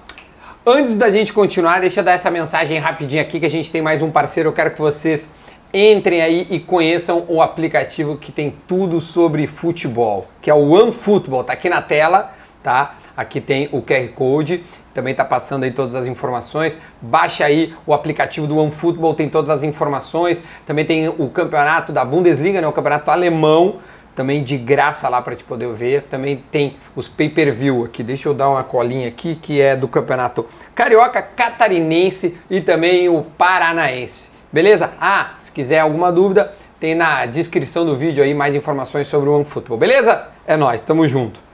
Ó, 0.66 0.72
antes 0.72 0.96
da 0.96 1.10
gente 1.10 1.32
continuar, 1.32 1.80
deixa 1.80 2.00
eu 2.00 2.04
dar 2.04 2.12
essa 2.12 2.30
mensagem 2.30 2.78
rapidinho 2.78 3.22
aqui 3.22 3.40
que 3.40 3.46
a 3.46 3.50
gente 3.50 3.70
tem 3.72 3.80
mais 3.80 4.02
um 4.02 4.10
parceiro. 4.10 4.50
Eu 4.50 4.52
quero 4.52 4.72
que 4.72 4.80
vocês 4.80 5.34
entrem 5.72 6.20
aí 6.20 6.46
e 6.50 6.58
conheçam 6.60 7.24
o 7.28 7.40
aplicativo 7.40 8.16
que 8.16 8.32
tem 8.32 8.54
tudo 8.66 9.00
sobre 9.00 9.46
futebol, 9.46 10.26
que 10.42 10.50
é 10.50 10.54
o 10.54 10.70
OneFootball. 10.70 11.44
Tá 11.44 11.52
aqui 11.54 11.68
na 11.68 11.80
tela, 11.80 12.32
tá? 12.62 12.96
Aqui 13.16 13.40
tem 13.40 13.68
o 13.72 13.80
QR 13.80 14.08
Code, 14.14 14.64
também 14.92 15.14
tá 15.14 15.24
passando 15.24 15.64
aí 15.64 15.70
todas 15.70 15.94
as 15.94 16.06
informações. 16.06 16.78
Baixa 17.00 17.44
aí 17.44 17.74
o 17.86 17.94
aplicativo 17.94 18.46
do 18.46 18.58
OneFootball, 18.58 19.14
tem 19.14 19.28
todas 19.28 19.50
as 19.50 19.62
informações. 19.62 20.42
Também 20.66 20.84
tem 20.84 21.08
o 21.08 21.28
campeonato 21.28 21.92
da 21.92 22.04
Bundesliga, 22.04 22.60
né? 22.60 22.66
O 22.66 22.72
campeonato 22.72 23.10
alemão, 23.10 23.76
também 24.14 24.42
de 24.42 24.56
graça 24.56 25.08
lá 25.08 25.22
para 25.22 25.36
te 25.36 25.44
poder 25.44 25.72
ver. 25.74 26.02
Também 26.10 26.42
tem 26.50 26.76
os 26.96 27.08
pay-per-view 27.08 27.84
aqui. 27.84 28.02
Deixa 28.02 28.28
eu 28.28 28.34
dar 28.34 28.48
uma 28.48 28.64
colinha 28.64 29.08
aqui 29.08 29.36
que 29.36 29.60
é 29.60 29.76
do 29.76 29.86
campeonato 29.86 30.44
carioca, 30.74 31.22
catarinense 31.22 32.36
e 32.50 32.60
também 32.60 33.08
o 33.08 33.22
paranaense. 33.22 34.30
Beleza? 34.52 34.92
Ah, 35.00 35.34
se 35.40 35.52
quiser 35.52 35.78
alguma 35.78 36.10
dúvida, 36.10 36.52
tem 36.80 36.94
na 36.94 37.26
descrição 37.26 37.86
do 37.86 37.96
vídeo 37.96 38.24
aí 38.24 38.34
mais 38.34 38.54
informações 38.54 39.06
sobre 39.06 39.28
o 39.28 39.34
OneFootball. 39.34 39.78
Beleza? 39.78 40.26
É 40.46 40.56
nós, 40.56 40.80
tamo 40.80 41.06
junto. 41.06 41.49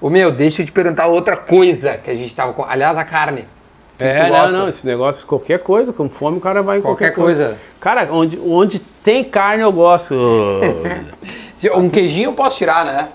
Ô 0.00 0.08
meu, 0.10 0.30
deixa 0.30 0.62
eu 0.62 0.66
te 0.66 0.72
perguntar 0.72 1.06
outra 1.06 1.36
coisa 1.36 1.96
que 1.96 2.10
a 2.10 2.14
gente 2.14 2.34
tava 2.34 2.52
com. 2.52 2.64
Aliás, 2.64 2.96
a 2.96 3.04
carne. 3.04 3.44
É, 3.98 4.30
não, 4.30 4.48
não, 4.60 4.68
esse 4.68 4.86
negócio, 4.86 5.26
qualquer 5.26 5.58
coisa, 5.58 5.92
com 5.92 6.08
fome 6.08 6.38
o 6.38 6.40
cara 6.40 6.62
vai 6.62 6.78
em 6.78 6.80
Qualquer 6.80 7.12
qualquer, 7.12 7.20
coisa. 7.20 7.58
Cara, 7.80 8.06
onde, 8.12 8.38
onde 8.38 8.78
tem 8.78 9.24
carne 9.24 9.62
eu 9.62 9.72
gosto. 9.72 10.14
Um 11.74 11.90
queijinho 11.90 12.28
eu 12.28 12.32
posso 12.34 12.56
tirar, 12.56 12.86
né? 12.86 13.08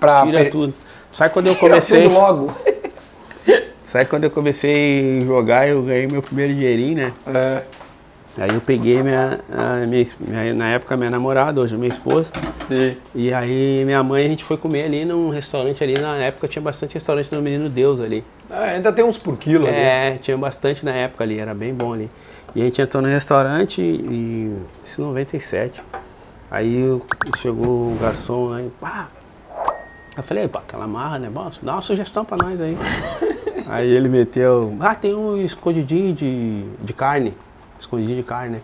Pra 0.00 0.24
Tira 0.26 0.38
per- 0.40 0.50
tudo. 0.50 0.74
Sabe 1.12 1.32
quando 1.32 1.46
eu 1.46 1.54
Tira 1.54 1.68
comecei. 1.68 2.02
tudo 2.02 2.14
logo. 2.14 2.52
Sabe 3.84 4.06
quando 4.06 4.24
eu 4.24 4.30
comecei 4.32 5.18
a 5.18 5.24
jogar, 5.24 5.68
eu 5.68 5.80
ganhei 5.82 6.08
meu 6.08 6.20
primeiro 6.20 6.52
dinheirinho, 6.52 6.96
né? 6.96 7.12
É. 7.32 7.62
Aí 8.36 8.52
eu 8.52 8.60
peguei 8.60 9.00
minha, 9.02 9.38
minha, 9.88 10.06
minha- 10.20 10.54
na 10.54 10.68
época 10.70 10.96
minha 10.96 11.10
namorada, 11.10 11.60
hoje 11.60 11.76
minha 11.76 11.92
esposa. 11.92 12.26
Sim. 12.66 12.96
E 13.14 13.32
aí 13.32 13.82
minha 13.84 14.02
mãe, 14.02 14.24
a 14.26 14.28
gente 14.28 14.42
foi 14.42 14.56
comer 14.56 14.84
ali 14.84 15.04
num 15.04 15.28
restaurante 15.30 15.84
ali, 15.84 15.94
na 15.98 16.16
época 16.16 16.48
tinha 16.48 16.62
bastante 16.62 16.94
restaurante 16.94 17.30
do 17.30 17.40
Menino 17.40 17.68
Deus 17.68 18.00
ali. 18.00 18.24
Ah, 18.50 18.64
ainda 18.64 18.92
tem 18.92 19.04
uns 19.04 19.18
por 19.18 19.36
quilo 19.38 19.66
ali. 19.66 19.76
É, 19.76 20.18
tinha 20.20 20.36
bastante 20.36 20.84
na 20.84 20.90
época 20.92 21.22
ali, 21.22 21.38
era 21.38 21.54
bem 21.54 21.72
bom 21.72 21.92
ali. 21.94 22.10
E 22.56 22.62
a 22.62 22.64
gente 22.64 22.80
entrou 22.82 23.02
no 23.02 23.08
restaurante 23.08 23.80
e. 23.80 24.52
Isso 24.82 25.00
em 25.00 25.04
97. 25.04 25.80
Aí 26.50 27.00
chegou 27.38 27.92
o 27.92 27.98
garçom 28.00 28.46
lá 28.48 28.62
e 28.62 28.68
pá. 28.80 29.08
Eu 30.16 30.22
falei, 30.22 30.46
pá, 30.48 30.60
aquela 30.60 30.86
marra, 30.86 31.18
né? 31.18 31.28
Bom, 31.32 31.50
dá 31.62 31.72
uma 31.72 31.82
sugestão 31.82 32.24
pra 32.24 32.36
nós 32.36 32.60
aí. 32.60 32.76
aí 33.66 33.88
ele 33.90 34.08
meteu. 34.08 34.76
Ah, 34.80 34.94
tem 34.94 35.14
um 35.14 35.36
escondidinho 35.44 36.12
de, 36.14 36.62
de 36.80 36.92
carne. 36.92 37.34
Escondidinho 37.84 38.16
de 38.16 38.22
carne, 38.22 38.56
né? 38.56 38.60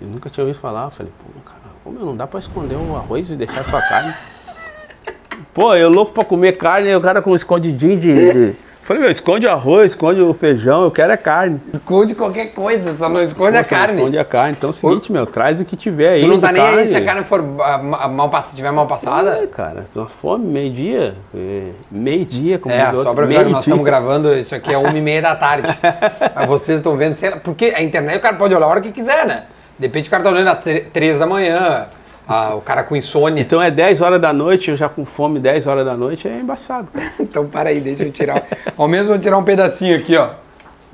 Eu 0.00 0.08
nunca 0.08 0.28
tinha 0.28 0.44
ouvido 0.44 0.60
falar. 0.60 0.84
Eu 0.86 0.90
falei, 0.90 1.12
pô, 1.18 1.40
cara, 1.48 1.60
como 1.84 1.98
não 1.98 2.16
dá 2.16 2.26
pra 2.26 2.38
esconder 2.40 2.74
o 2.74 2.96
arroz 2.96 3.30
e 3.30 3.36
deixar 3.36 3.64
só 3.64 3.78
a 3.78 3.82
carne? 3.82 4.12
Pô, 5.54 5.74
eu 5.74 5.88
louco 5.88 6.12
pra 6.12 6.24
comer 6.24 6.52
carne, 6.52 6.94
o 6.94 7.00
cara 7.00 7.22
com 7.22 7.30
um 7.30 7.36
escondidinho 7.36 7.98
de. 7.98 8.32
de- 8.52 8.56
Falei, 8.86 9.02
meu, 9.02 9.10
esconde 9.10 9.44
o 9.44 9.50
arroz, 9.50 9.90
esconde 9.90 10.20
o 10.20 10.32
feijão, 10.32 10.84
eu 10.84 10.92
quero 10.92 11.10
é 11.10 11.16
carne. 11.16 11.60
Esconde 11.74 12.14
qualquer 12.14 12.52
coisa, 12.52 12.94
só 12.94 13.08
não 13.08 13.20
esconde 13.20 13.56
a 13.56 13.64
carne. 13.64 13.98
Esconde 13.98 14.16
a 14.16 14.24
carne. 14.24 14.54
Então 14.56 14.70
é 14.70 14.72
o 14.72 14.76
seguinte, 14.76 15.10
meu, 15.10 15.26
traz 15.26 15.60
o 15.60 15.64
que 15.64 15.74
tiver 15.74 16.10
aí. 16.10 16.20
Tu 16.20 16.28
não 16.28 16.40
tá 16.40 16.52
nem 16.52 16.62
aí 16.62 16.86
se 16.86 16.94
a 16.94 17.04
carne 17.04 17.24
for 17.24 17.44
ah, 17.64 17.78
ma- 17.78 18.06
mal 18.06 18.28
passada, 18.30 18.54
tiver 18.54 18.70
mal 18.70 18.86
passada? 18.86 19.40
É, 19.42 19.46
cara, 19.48 19.84
tô 19.92 20.02
com 20.02 20.08
fome, 20.08 20.46
meio-dia. 20.46 21.16
É, 21.34 21.70
meio-dia, 21.90 22.60
como 22.60 22.72
É, 22.72 22.92
só 22.92 23.12
pra 23.12 23.24
avisar 23.24 23.44
que 23.46 23.50
nós 23.50 23.64
estamos 23.64 23.84
gravando 23.84 24.32
isso 24.32 24.54
aqui 24.54 24.72
é 24.72 24.78
uma 24.78 24.96
e 24.96 25.00
meia 25.02 25.20
da 25.20 25.34
tarde. 25.34 25.66
Mas 26.36 26.46
vocês 26.46 26.78
estão 26.78 26.96
vendo, 26.96 27.16
sei 27.16 27.30
lá, 27.30 27.38
porque 27.38 27.72
a 27.76 27.82
internet 27.82 28.18
o 28.18 28.22
cara 28.22 28.36
pode 28.36 28.54
olhar 28.54 28.66
a 28.66 28.68
hora 28.68 28.80
que 28.80 28.92
quiser, 28.92 29.26
né? 29.26 29.46
De 29.76 29.88
repente 29.88 30.06
o 30.06 30.10
cara 30.12 30.22
tá 30.22 30.30
olhando 30.30 30.46
às 30.46 30.60
três 30.92 31.18
da 31.18 31.26
manhã, 31.26 31.86
ah, 32.26 32.54
o 32.54 32.60
cara 32.60 32.82
com 32.82 32.96
insônia. 32.96 33.40
Então 33.40 33.62
é 33.62 33.70
10 33.70 34.00
horas 34.00 34.20
da 34.20 34.32
noite, 34.32 34.70
eu 34.70 34.76
já 34.76 34.88
com 34.88 35.04
fome 35.04 35.38
10 35.38 35.66
horas 35.66 35.84
da 35.84 35.96
noite, 35.96 36.26
é 36.26 36.38
embaçado. 36.38 36.88
Então 37.20 37.46
para 37.48 37.70
aí, 37.70 37.80
deixa 37.80 38.04
eu 38.04 38.12
tirar. 38.12 38.42
Ao 38.76 38.88
menos 38.88 39.06
vou 39.08 39.18
tirar 39.18 39.36
um 39.38 39.44
pedacinho 39.44 39.96
aqui, 39.96 40.16
ó. 40.16 40.30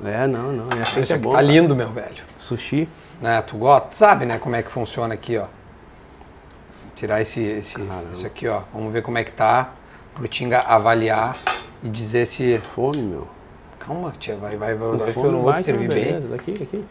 É, 0.03 0.27
não, 0.27 0.51
não, 0.51 0.67
é 0.77 0.81
assim 0.81 1.01
Isso 1.01 1.13
é 1.13 1.15
aqui 1.15 1.23
bom. 1.23 1.31
tá 1.31 1.37
cara. 1.37 1.47
lindo, 1.47 1.75
meu 1.75 1.89
velho. 1.89 2.23
Sushi. 2.37 2.89
Né, 3.21 3.41
tu 3.41 3.55
gosta, 3.55 3.87
sabe, 3.93 4.25
né, 4.25 4.37
como 4.37 4.55
é 4.55 4.61
que 4.61 4.69
funciona 4.69 5.13
aqui, 5.13 5.37
ó. 5.37 5.45
Tirar 6.95 7.21
esse, 7.21 7.41
esse, 7.41 7.75
esse 8.11 8.25
aqui, 8.25 8.47
ó. 8.47 8.61
Vamos 8.73 8.91
ver 8.91 9.01
como 9.01 9.17
é 9.17 9.23
que 9.23 9.31
tá, 9.31 9.71
pro 10.13 10.27
Tinga 10.27 10.59
avaliar 10.59 11.35
e 11.81 11.89
dizer 11.89 12.27
se... 12.27 12.59
Fome, 12.59 12.97
meu. 12.97 13.27
Calma, 13.79 14.13
tia, 14.17 14.35
vai, 14.35 14.55
vai, 14.57 14.75
vai. 14.75 14.95
Acho 14.95 15.13
que 15.13 15.17
eu 15.19 15.31
não 15.31 15.41
vou 15.41 15.51
vai, 15.51 15.55
te 15.55 15.63
servir 15.63 15.85
então, 15.85 15.97
bem. 15.97 16.05
beleza, 16.05 16.27
Daqui, 16.27 16.51
daqui. 16.53 16.85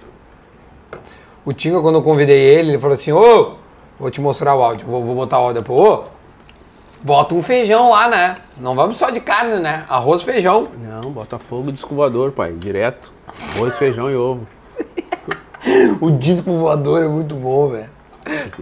O 1.45 1.53
Tinga, 1.53 1.81
quando 1.81 1.97
eu 1.97 2.03
convidei 2.03 2.39
ele, 2.41 2.71
ele 2.71 2.79
falou 2.79 2.95
assim, 2.95 3.13
ô, 3.13 3.57
vou 4.03 4.11
te 4.11 4.21
mostrar 4.21 4.57
o 4.57 4.63
áudio, 4.65 4.85
vou, 4.85 5.05
vou 5.05 5.15
botar 5.15 5.39
o 5.39 5.43
áudio 5.45 5.63
depois, 5.63 5.81
ô, 5.81 6.05
bota 7.01 7.37
um 7.37 7.41
feijão 7.41 7.91
lá, 7.91 8.09
né? 8.09 8.37
Não 8.57 8.75
vamos 8.75 8.99
só 8.99 9.11
de 9.11 9.21
carne, 9.21 9.61
né? 9.61 9.85
Arroz, 9.89 10.25
feijão. 10.25 10.67
Não, 10.77 11.13
bota 11.13 11.39
fogo 11.39 11.69
e 11.69 11.73
disco 11.73 11.95
voador, 11.95 12.33
pai. 12.33 12.53
Direto. 12.53 13.13
Arroz, 13.55 13.79
feijão 13.79 14.11
e 14.11 14.17
ovo. 14.17 14.47
O 16.01 16.11
disco 16.11 16.51
voador 16.59 17.05
é 17.05 17.07
muito 17.07 17.37
bom, 17.37 17.69
velho. 17.69 17.89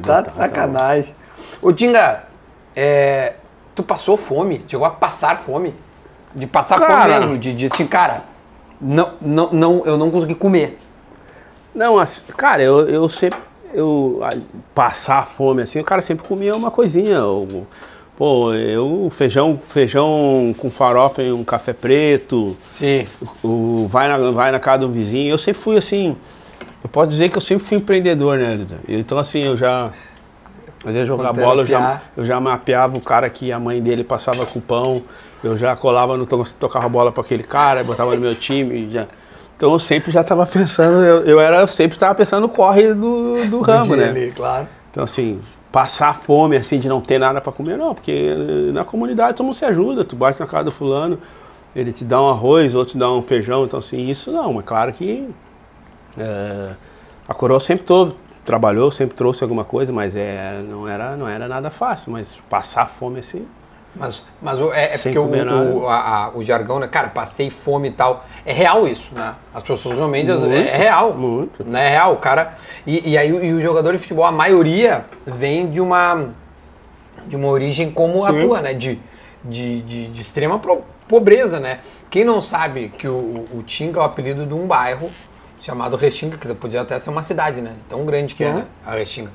Tá 0.03 0.21
de 0.21 0.29
tá 0.29 0.33
sacanagem. 0.37 1.15
Ô, 1.63 1.73
Tinga, 1.73 2.25
é, 2.77 3.37
tu 3.75 3.83
passou 3.83 4.19
fome? 4.19 4.63
Chegou 4.69 4.87
a 4.87 4.91
passar 4.91 5.39
fome? 5.39 5.75
De 6.35 6.47
passar 6.47 6.79
Cara. 6.79 7.05
fome 7.05 7.21
mesmo, 7.21 7.39
de, 7.39 7.55
de 7.55 7.71
assim, 7.73 7.87
cara, 7.87 8.25
não, 8.79 9.15
não, 9.19 9.51
não, 9.51 9.87
eu 9.87 9.97
não 9.97 10.11
consegui 10.11 10.35
comer. 10.35 10.79
Não, 11.75 11.99
assim, 11.99 12.23
cara, 12.37 12.63
eu, 12.63 12.87
eu 12.87 13.09
sempre. 13.09 13.41
Eu, 13.73 14.21
a- 14.23 14.31
passar 14.75 15.27
fome 15.27 15.63
assim, 15.63 15.81
o 15.81 15.85
cara 15.85 16.03
sempre 16.03 16.27
comia 16.27 16.55
uma 16.55 16.71
coisinha. 16.71 17.25
o- 17.25 17.67
pô, 18.17 18.53
eu 18.53 19.11
feijão, 19.15 19.59
feijão 19.69 20.55
com 20.59 20.71
farofa 20.71 21.23
e 21.23 21.33
um 21.33 21.43
café 21.45 21.73
preto. 21.73 22.57
Sim. 22.79 23.05
O, 23.43 23.89
vai, 23.91 24.09
na, 24.09 24.31
vai 24.31 24.53
na 24.53 24.61
casa 24.61 24.79
do 24.81 24.91
vizinho. 24.91 25.31
Eu 25.31 25.39
sempre 25.39 25.63
fui 25.63 25.77
assim. 25.77 26.17
Eu 26.83 26.89
posso 26.91 27.09
dizer 27.09 27.29
que 27.31 27.37
eu 27.37 27.43
sempre 27.43 27.65
fui 27.65 27.77
empreendedor, 27.79 28.39
né? 28.39 28.59
Então, 28.89 29.19
assim, 29.19 29.45
eu 29.45 29.57
já. 29.57 29.93
Às 30.85 30.93
vezes 30.95 31.09
jogar 31.09 31.33
bola, 31.45 31.63
eu 31.63 31.67
já, 31.67 32.03
eu 32.17 32.25
já 32.25 32.41
mapeava 32.41 32.97
o 32.97 33.01
cara 33.03 33.29
que 33.29 33.53
a 33.53 33.59
mãe 33.61 33.83
dele 33.83 34.03
passava 34.03 34.47
cupão. 34.47 35.03
Eu 35.45 35.57
já 35.57 35.75
colava 35.77 36.17
no. 36.17 36.27
to- 36.27 36.45
tocava 36.59 36.89
bola 36.89 37.13
para 37.13 37.23
aquele 37.23 37.43
cara, 37.43 37.85
botava 37.85 38.15
no 38.15 38.21
meu 38.21 38.35
time. 38.35 38.91
Já. 38.91 39.07
Então 39.61 39.75
eu 39.75 39.79
sempre 39.79 40.11
já 40.11 40.23
estava 40.23 40.47
pensando, 40.49 41.05
eu, 41.05 41.23
eu 41.27 41.39
era, 41.39 41.61
eu 41.61 41.69
sempre 41.69 41.95
estava 41.95 42.15
pensando 42.15 42.41
no 42.41 42.49
corre 42.49 42.95
do, 42.95 43.45
do 43.45 43.61
ramo, 43.61 43.95
né? 43.95 44.09
Ali, 44.09 44.33
claro. 44.33 44.67
Então, 44.91 45.05
assim, 45.05 45.39
passar 45.71 46.15
fome, 46.15 46.57
assim, 46.57 46.79
de 46.79 46.89
não 46.89 46.99
ter 46.99 47.19
nada 47.19 47.43
para 47.43 47.53
comer, 47.53 47.77
não, 47.77 47.95
porque 47.95 48.11
eh, 48.11 48.73
na 48.73 48.87
comunidade 48.87 49.37
todo 49.37 49.45
mundo 49.45 49.55
se 49.55 49.67
ajuda, 49.67 50.03
tu 50.03 50.17
bate 50.17 50.41
na 50.41 50.47
casa 50.47 50.65
do 50.65 50.71
fulano, 50.73 51.19
ele 51.77 51.93
te 51.93 52.07
dá 52.07 52.23
um 52.23 52.31
arroz, 52.31 52.75
outro 52.75 52.93
te 52.93 52.99
dá 52.99 53.13
um 53.13 53.21
feijão, 53.23 53.67
então, 53.67 53.79
assim, 53.81 54.09
isso 54.09 54.33
não, 54.33 54.55
mas 54.55 54.65
claro 54.65 54.95
que 54.95 55.29
eh, 56.17 56.71
a 57.29 57.35
coroa 57.35 57.61
sempre 57.61 57.85
to- 57.85 58.17
trabalhou, 58.47 58.91
sempre 58.91 59.15
trouxe 59.15 59.45
alguma 59.45 59.63
coisa, 59.63 59.93
mas 59.93 60.17
é, 60.17 60.63
não, 60.67 60.89
era, 60.89 61.19
não 61.19 61.29
era 61.29 61.47
nada 61.47 61.69
fácil, 61.69 62.13
mas 62.13 62.35
passar 62.49 62.87
fome, 62.89 63.19
assim, 63.19 63.45
Mas, 63.95 64.25
mas 64.41 64.59
é, 64.73 64.95
é 64.95 64.99
porque 64.99 65.19
o, 65.19 65.25
o, 65.81 65.89
a- 65.89 66.25
a- 66.27 66.31
o 66.33 66.45
jargão, 66.45 66.79
né? 66.79 66.87
Cara, 66.87 67.09
passei 67.09 67.51
fome 67.51 67.89
e 67.89 67.93
tal. 67.93 68.25
É 68.47 68.53
real 68.53 68.87
isso, 68.87 69.13
né? 69.15 69.35
As 69.53 69.63
pessoas 69.65 69.97
realmente. 69.97 70.31
as- 70.31 70.41
Muito, 70.41 70.55
é 70.69 70.77
real. 70.77 71.13
muito. 71.15 71.65
Né? 71.65 71.87
É 71.87 71.91
real, 71.91 72.13
o 72.13 72.17
cara. 72.17 72.55
E, 72.87 73.11
e 73.11 73.19
aí 73.19 73.29
e 73.29 73.53
o 73.53 73.61
jogador 73.61 73.93
de 73.93 73.99
futebol, 73.99 74.25
a 74.25 74.31
maioria 74.33 75.05
vem 75.27 75.69
de 75.69 75.81
uma. 75.81 76.29
De 77.27 77.37
uma 77.37 77.49
origem 77.49 77.91
como 77.91 78.25
a 78.25 78.31
Sim. 78.31 78.47
tua, 78.47 78.61
né? 78.63 78.75
De, 78.75 78.99
de, 79.45 79.83
de, 79.83 80.09
de 80.09 80.21
extrema 80.21 80.59
pro- 80.59 80.83
pobreza, 81.09 81.59
né? 81.61 81.81
Quem 82.09 82.25
não 82.25 82.41
sabe 82.41 82.89
que 82.97 83.07
o, 83.09 83.13
o, 83.13 83.59
o 83.59 83.63
Tinga 83.65 83.99
é 83.99 84.03
o 84.03 84.07
apelido 84.07 84.47
de 84.47 84.55
um 84.55 84.67
bairro 84.67 85.11
chamado 85.61 85.97
Restinga, 85.97 86.39
que 86.39 86.53
podia 86.55 86.81
até 86.81 86.99
ser 87.01 87.11
uma 87.11 87.23
cidade, 87.23 87.61
né? 87.61 87.73
Tão 87.89 88.05
grande 88.07 88.35
que 88.35 88.43
é, 88.45 88.49
Uhum. 88.49 88.55
né? 88.55 88.65
A 88.87 88.93
Restinga. 88.93 89.31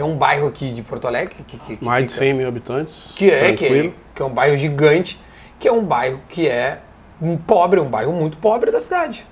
Que 0.00 0.02
é 0.02 0.06
um 0.06 0.16
bairro 0.16 0.46
aqui 0.48 0.72
de 0.72 0.82
Porto 0.82 1.06
Alegre. 1.06 1.34
Que, 1.46 1.58
que, 1.58 1.76
que 1.76 1.84
mais 1.84 2.06
de 2.06 2.12
fica- 2.14 2.24
100 2.24 2.32
mil 2.32 2.48
habitantes. 2.48 3.12
que 3.14 3.30
é, 3.30 3.52
que 3.52 3.66
é, 3.66 3.92
que 4.14 4.22
é 4.22 4.24
um 4.24 4.32
bairro 4.32 4.56
gigante, 4.56 5.20
que 5.58 5.68
é 5.68 5.72
um 5.72 5.84
bairro 5.84 6.18
que 6.26 6.48
é 6.48 6.78
um 7.20 7.36
pobre, 7.36 7.78
um 7.80 7.84
bairro 7.84 8.10
muito 8.10 8.38
pobre 8.38 8.70
da 8.70 8.80
cidade. 8.80 9.26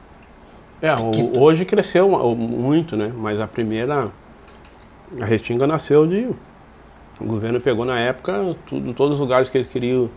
É, 0.83 0.95
o- 0.95 1.41
hoje 1.41 1.65
cresceu 1.65 2.11
muito, 2.37 2.99
né? 2.99 3.11
Mas 3.17 3.41
a 3.41 3.47
primeira, 3.49 4.09
a 5.19 5.25
Restinga 5.25 5.67
nasceu 5.67 6.07
de. 6.07 6.29
O 7.19 7.25
governo 7.25 7.59
pegou 7.63 7.87
na 7.87 7.99
época 7.99 8.55
tudo, 8.67 8.93
todos 8.93 9.15
os 9.15 9.21
lugares 9.21 9.49
que 9.49 9.57
eles 9.57 9.69
queriam 9.69 10.11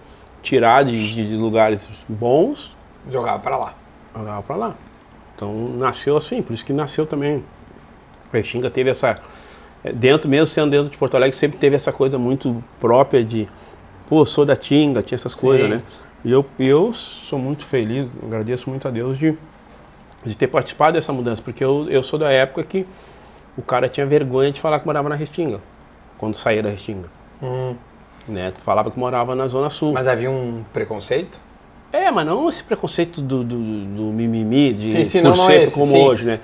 tirar 0.43 0.83
de, 0.83 1.13
de- 1.29 1.35
lugares 1.37 1.89
bons, 2.09 2.75
Jogava 3.09 3.39
pra 3.39 3.55
lá. 3.55 3.73
jogava 4.13 4.41
pra 4.43 4.55
lá. 4.57 4.75
Então 5.33 5.53
nasceu 5.77 6.17
assim, 6.17 6.41
por 6.41 6.51
isso 6.53 6.65
que 6.65 6.73
nasceu 6.73 7.05
também. 7.05 7.41
A 8.33 8.35
Restinga 8.35 8.69
teve 8.69 8.89
essa. 8.89 9.17
É, 9.83 9.91
Dentro, 9.91 10.29
mesmo 10.29 10.47
sendo 10.47 10.71
dentro 10.71 10.89
de 10.89 10.97
Porto 10.97 11.15
Alegre, 11.15 11.37
sempre 11.37 11.57
teve 11.57 11.75
essa 11.75 11.91
coisa 11.91 12.17
muito 12.17 12.63
própria 12.79 13.23
de. 13.23 13.47
Pô, 14.07 14.25
sou 14.25 14.45
da 14.45 14.55
Tinga, 14.55 15.01
tinha 15.01 15.15
essas 15.15 15.33
coisas, 15.33 15.69
né? 15.69 15.81
E 16.23 16.31
eu, 16.31 16.45
eu 16.59 16.93
sou 16.93 17.39
muito 17.39 17.65
feliz, 17.65 18.07
agradeço 18.23 18.69
muito 18.69 18.87
a 18.87 18.91
Deus 18.91 19.17
de, 19.17 19.35
de 20.23 20.35
ter 20.35 20.47
participado 20.47 20.93
dessa 20.93 21.11
mudança, 21.11 21.41
porque 21.41 21.63
eu, 21.63 21.87
eu 21.89 22.03
sou 22.03 22.19
da 22.19 22.29
época 22.29 22.63
que 22.63 22.85
o 23.57 23.61
cara 23.61 23.89
tinha 23.89 24.05
vergonha 24.05 24.51
de 24.51 24.61
falar 24.61 24.79
que 24.79 24.85
morava 24.85 25.09
na 25.09 25.15
Restinga, 25.15 25.59
quando 26.17 26.35
saía 26.35 26.61
da 26.61 26.69
Restinga. 26.69 27.09
Né? 28.27 28.53
Falava 28.63 28.91
que 28.91 28.99
morava 28.99 29.33
na 29.33 29.47
Zona 29.47 29.69
Sul. 29.69 29.93
Mas 29.93 30.07
havia 30.07 30.29
um 30.29 30.63
preconceito? 30.71 31.39
É, 31.91 32.09
mas 32.11 32.25
não 32.25 32.47
esse 32.47 32.63
preconceito 32.63 33.19
do, 33.19 33.43
do, 33.43 33.57
do 33.57 34.03
mimimi, 34.13 34.73
de 34.73 34.89
Sim, 34.89 35.05
sim, 35.05 35.21
por 35.21 35.29
não, 35.29 35.37
não 35.37 35.45
ser 35.45 35.53
é 35.53 35.63
esse, 35.63 35.73
como 35.73 35.87
sim. 35.87 36.01
hoje, 36.01 36.25
né? 36.25 36.39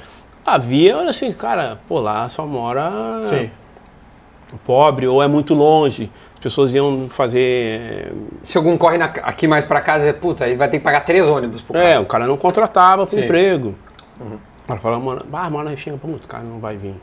Havia, 0.48 1.02
assim, 1.10 1.30
cara, 1.34 1.78
pô, 1.90 2.00
lá 2.00 2.30
só 2.30 2.46
mora 2.46 3.22
pobre 4.66 5.06
ou 5.06 5.22
é 5.22 5.28
muito 5.28 5.54
longe. 5.54 6.10
As 6.36 6.40
pessoas 6.40 6.74
iam 6.74 7.10
fazer. 7.10 8.14
Se 8.44 8.58
algum 8.58 8.78
corre 8.78 8.98
na- 8.98 9.06
aqui 9.06 9.46
mais 9.46 9.66
pra 9.66 9.82
casa, 9.82 10.14
puta, 10.14 10.46
aí 10.46 10.56
vai 10.56 10.70
ter 10.70 10.78
que 10.78 10.86
pagar 10.86 11.02
três 11.02 11.28
ônibus 11.28 11.62
pro 11.62 11.78
É, 11.78 11.82
cara. 11.94 12.02
o 12.02 12.06
cara 12.06 12.28
não 12.28 12.38
contratava 12.38 13.06
pro 13.06 13.14
Sim. 13.18 13.26
emprego. 13.26 13.76
O 14.22 14.68
cara 14.68 14.80
falava, 14.80 15.04
mano, 15.04 15.26
ah, 15.34 15.50
mora 15.50 15.66
na 15.66 15.70
Restinga, 15.72 15.98
pô, 15.98 16.08
o 16.08 16.20
cara 16.28 16.46
não 16.46 16.60
vai 16.60 16.78
vir. 16.78 16.96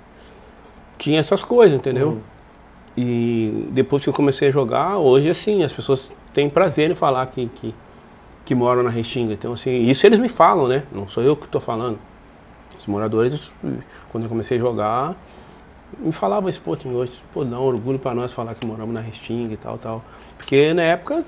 Tinha 0.97 1.21
essas 1.21 1.45
coisas, 1.45 1.77
entendeu? 1.77 2.23
E 2.97 3.69
depois 3.73 4.03
que 4.03 4.09
eu 4.09 4.15
comecei 4.15 4.49
a 4.49 4.51
jogar, 4.51 4.97
hoje, 4.97 5.29
assim, 5.29 5.63
as 5.65 5.73
pessoas 5.73 6.11
têm 6.33 6.49
prazer 6.49 6.91
em 6.91 6.95
falar 6.95 7.27
que, 7.27 7.47
que, 7.55 7.75
que 8.45 8.55
moram 8.55 8.83
na 8.83 8.89
Restinga. 8.91 9.35
Então, 9.35 9.53
assim, 9.53 9.83
isso 9.83 10.07
eles 10.07 10.19
me 10.19 10.31
falam, 10.31 10.67
né? 10.67 10.85
Não 10.91 11.07
sou 11.09 11.23
eu 11.23 11.37
que 11.37 11.45
estou 11.45 11.61
falando. 11.61 11.99
Os 12.85 12.87
moradores, 12.87 13.51
quando 14.11 14.25
eu 14.25 14.29
comecei 14.29 14.59
a 14.59 14.61
jogar, 14.61 15.17
me 15.99 16.13
falavam 16.13 16.51
isso, 16.51 16.61
pô, 16.61 16.77
hoje, 16.93 17.13
pô, 17.33 17.43
dá 17.43 17.59
um 17.59 17.63
orgulho 17.63 17.99
pra 17.99 18.15
nós 18.15 18.31
falar 18.31 18.55
que 18.55 18.67
moramos 18.67 18.95
na 18.95 19.01
Restinga 19.01 19.55
e 19.55 19.57
tal, 19.57 19.79
tal. 19.79 20.05
Porque 20.37 20.75
na 20.75 20.83
época, 20.83 21.25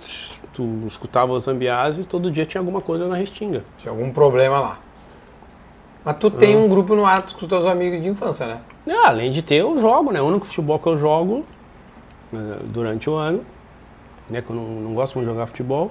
tu 0.53 0.83
escutava 0.87 1.33
os 1.33 1.49
ambiás 1.49 1.99
e 1.99 2.05
todo 2.05 2.31
dia 2.31 2.45
tinha 2.45 2.61
alguma 2.61 2.83
coisa 2.83 3.09
na 3.09 3.17
Restinga. 3.17 3.65
Tinha 3.79 3.91
algum 3.91 4.13
problema 4.13 4.61
lá. 4.61 4.79
Mas 6.05 6.17
tu 6.17 6.31
tem 6.31 6.55
um 6.55 6.69
grupo 6.69 6.95
no 6.95 7.07
Atos 7.07 7.33
com 7.33 7.41
os 7.41 7.49
teus 7.49 7.65
amigos 7.65 8.03
de 8.03 8.09
infância, 8.09 8.47
né? 8.47 8.61
Ah, 8.87 9.09
além 9.09 9.31
de 9.31 9.41
ter, 9.41 9.57
eu 9.57 9.79
jogo, 9.81 10.13
né? 10.13 10.21
O 10.21 10.27
único 10.27 10.45
futebol 10.45 10.79
que 10.79 10.87
eu 10.87 10.99
jogo 10.99 11.43
eh, 12.35 12.59
durante 12.67 13.09
o 13.09 13.15
ano, 13.15 13.43
né? 14.29 14.43
Que 14.43 14.51
eu 14.51 14.57
não, 14.57 14.65
não 14.65 14.95
gosto 14.95 15.15
muito 15.15 15.27
de 15.27 15.33
jogar 15.33 15.47
futebol, 15.47 15.91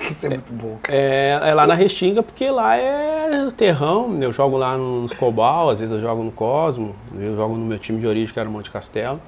Isso 0.10 0.26
é 0.26 0.28
muito 0.30 0.52
bom, 0.52 0.76
cara. 0.82 0.96
é, 0.98 1.38
é 1.42 1.54
lá 1.54 1.66
na 1.66 1.74
Restinga, 1.74 2.22
porque 2.22 2.50
lá 2.50 2.76
é 2.76 3.48
terrão. 3.56 4.16
Eu 4.20 4.32
jogo 4.32 4.56
lá 4.56 4.76
nos 4.76 5.12
Cobal, 5.12 5.70
às 5.70 5.80
vezes 5.80 5.94
eu 5.94 6.00
jogo 6.00 6.22
no 6.22 6.30
Cosmo, 6.32 6.94
eu 7.18 7.36
jogo 7.36 7.54
no 7.56 7.64
meu 7.64 7.78
time 7.78 7.98
de 8.00 8.06
origem, 8.06 8.32
que 8.32 8.38
era 8.40 8.48
o 8.48 8.52
Monte 8.52 8.70
Castelo. 8.70 9.20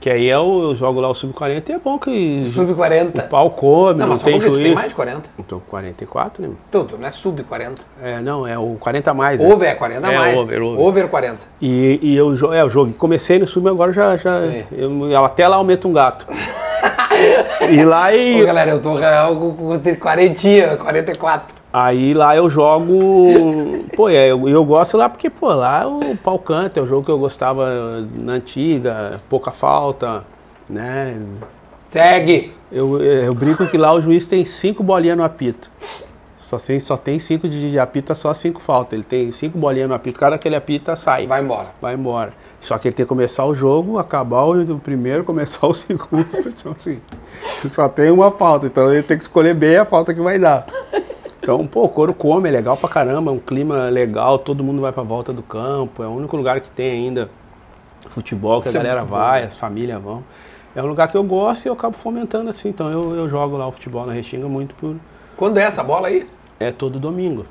Que 0.00 0.08
aí 0.08 0.26
eu, 0.28 0.60
eu 0.62 0.76
jogo 0.76 1.00
lá 1.00 1.08
o 1.08 1.14
Sub-40 1.14 1.68
e 1.68 1.72
é 1.72 1.78
bom 1.80 1.98
que 1.98 2.40
o 2.44 2.46
Sub-40. 2.46 3.28
pau 3.28 3.50
come, 3.50 3.98
Não, 3.98 4.06
não, 4.06 4.16
tem 4.18 4.34
porque 4.34 4.46
tu 4.48 4.52
juiz. 4.54 4.66
tem 4.66 4.72
mais 4.74 4.90
de 4.90 4.94
40. 4.94 5.30
Então, 5.36 5.60
44, 5.68 6.40
né? 6.40 6.50
Então, 6.68 6.86
tu 6.86 6.96
não 6.96 7.04
é 7.04 7.10
sub-40. 7.10 7.80
É, 8.00 8.20
não, 8.20 8.46
é 8.46 8.56
o 8.56 8.76
40 8.78 9.10
a 9.10 9.14
mais. 9.14 9.40
né? 9.40 9.52
Over 9.52 9.68
é 9.68 9.74
40 9.74 10.06
a 10.06 10.12
É, 10.12 10.16
mais. 10.16 10.36
over, 10.38 10.62
over. 10.62 10.80
Over 10.86 11.08
40. 11.08 11.38
E, 11.60 11.98
e 12.00 12.16
eu, 12.16 12.52
é, 12.54 12.60
eu 12.62 12.70
joguei, 12.70 12.94
comecei 12.94 13.40
no 13.40 13.46
sub, 13.48 13.68
agora 13.68 13.92
já, 13.92 14.16
já 14.16 14.40
Sim. 14.40 14.62
eu, 14.70 15.10
eu 15.10 15.24
até 15.24 15.48
lá 15.48 15.56
aumento 15.56 15.88
um 15.88 15.92
gato. 15.92 16.26
e 17.70 17.84
lá 17.84 18.08
Ô, 18.08 18.10
e, 18.10 18.44
galera, 18.44 18.70
eu 18.70 18.80
tô 18.80 18.94
real 18.94 19.36
com 19.36 19.52
com 19.54 19.96
40, 20.00 20.76
44. 20.76 21.56
aí 21.72 22.14
lá 22.14 22.36
eu 22.36 22.48
jogo, 22.48 23.84
pô, 23.94 24.08
é, 24.08 24.28
eu, 24.28 24.48
eu 24.48 24.64
gosto 24.64 24.96
lá 24.96 25.08
porque, 25.08 25.28
pô, 25.28 25.48
lá 25.48 25.86
o 25.86 26.16
pau 26.16 26.38
canta, 26.38 26.80
é 26.80 26.82
o 26.82 26.86
jogo 26.86 27.04
que 27.04 27.10
eu 27.10 27.18
gostava 27.18 28.06
na 28.14 28.32
antiga, 28.32 29.12
pouca 29.28 29.50
falta, 29.50 30.24
né? 30.68 31.16
Segue. 31.90 32.54
Eu, 32.70 33.02
eu 33.02 33.34
brinco 33.34 33.66
que 33.66 33.78
lá 33.78 33.92
o 33.94 34.00
juiz 34.00 34.26
tem 34.26 34.44
cinco 34.44 34.82
bolinhas 34.82 35.16
no 35.16 35.24
apito. 35.24 35.70
Só 36.48 36.58
tem, 36.58 36.80
só 36.80 36.96
tem 36.96 37.18
cinco 37.18 37.46
de, 37.46 37.72
de 37.72 37.78
apita, 37.78 38.14
só 38.14 38.32
cinco 38.32 38.58
falta. 38.58 38.94
Ele 38.94 39.04
tem 39.04 39.30
cinco 39.30 39.58
bolinhas 39.58 39.86
no 39.86 39.94
apito, 39.94 40.18
cada 40.18 40.38
que 40.38 40.48
ele 40.48 40.56
apita 40.56 40.96
sai. 40.96 41.26
Vai 41.26 41.42
embora. 41.42 41.66
vai 41.78 41.92
embora. 41.92 42.32
Só 42.58 42.78
que 42.78 42.88
ele 42.88 42.94
tem 42.94 43.04
que 43.04 43.08
começar 43.08 43.44
o 43.44 43.54
jogo, 43.54 43.98
acabar 43.98 44.44
o, 44.44 44.78
primeiro, 44.78 45.24
começar 45.24 45.66
o 45.66 45.74
segundo. 45.76 46.26
Então, 46.46 46.72
assim, 46.72 47.02
só 47.68 47.86
tem 47.86 48.10
uma 48.10 48.30
falta. 48.30 48.64
Então 48.64 48.90
ele 48.90 49.02
tem 49.02 49.18
que 49.18 49.24
escolher 49.24 49.52
bem 49.52 49.76
a 49.76 49.84
falta 49.84 50.14
que 50.14 50.22
vai 50.22 50.38
dar. 50.38 50.64
Então, 51.38 51.66
pô, 51.66 51.84
o 51.84 51.88
couro 51.90 52.14
come, 52.14 52.48
é 52.48 52.52
legal 52.52 52.78
pra 52.78 52.88
caramba, 52.88 53.30
é 53.30 53.34
um 53.34 53.38
clima 53.38 53.90
legal, 53.90 54.38
todo 54.38 54.64
mundo 54.64 54.80
vai 54.80 54.90
pra 54.90 55.02
volta 55.02 55.34
do 55.34 55.42
campo. 55.42 56.02
É 56.02 56.06
o 56.06 56.12
único 56.12 56.34
lugar 56.34 56.62
que 56.62 56.70
tem 56.70 56.92
ainda 56.92 57.28
futebol, 58.08 58.62
que 58.62 58.68
Isso 58.68 58.76
é 58.78 58.80
a 58.80 58.82
galera 58.82 59.00
muito 59.02 59.10
bom, 59.10 59.18
vai, 59.18 59.42
as 59.42 59.58
famílias 59.58 60.00
vão. 60.00 60.24
É 60.74 60.82
um 60.82 60.86
lugar 60.86 61.08
que 61.08 61.16
eu 61.16 61.24
gosto 61.24 61.66
e 61.66 61.68
eu 61.68 61.74
acabo 61.74 61.94
fomentando 61.94 62.48
assim. 62.48 62.70
Então 62.70 62.90
eu, 62.90 63.14
eu 63.14 63.28
jogo 63.28 63.58
lá 63.58 63.68
o 63.68 63.72
futebol 63.72 64.06
na 64.06 64.14
Restinga 64.14 64.48
muito 64.48 64.74
por. 64.76 64.96
Quando 65.36 65.58
é 65.58 65.64
essa 65.64 65.84
bola 65.84 66.08
aí? 66.08 66.26
É 66.60 66.72
todo 66.72 66.98
domingo. 66.98 67.46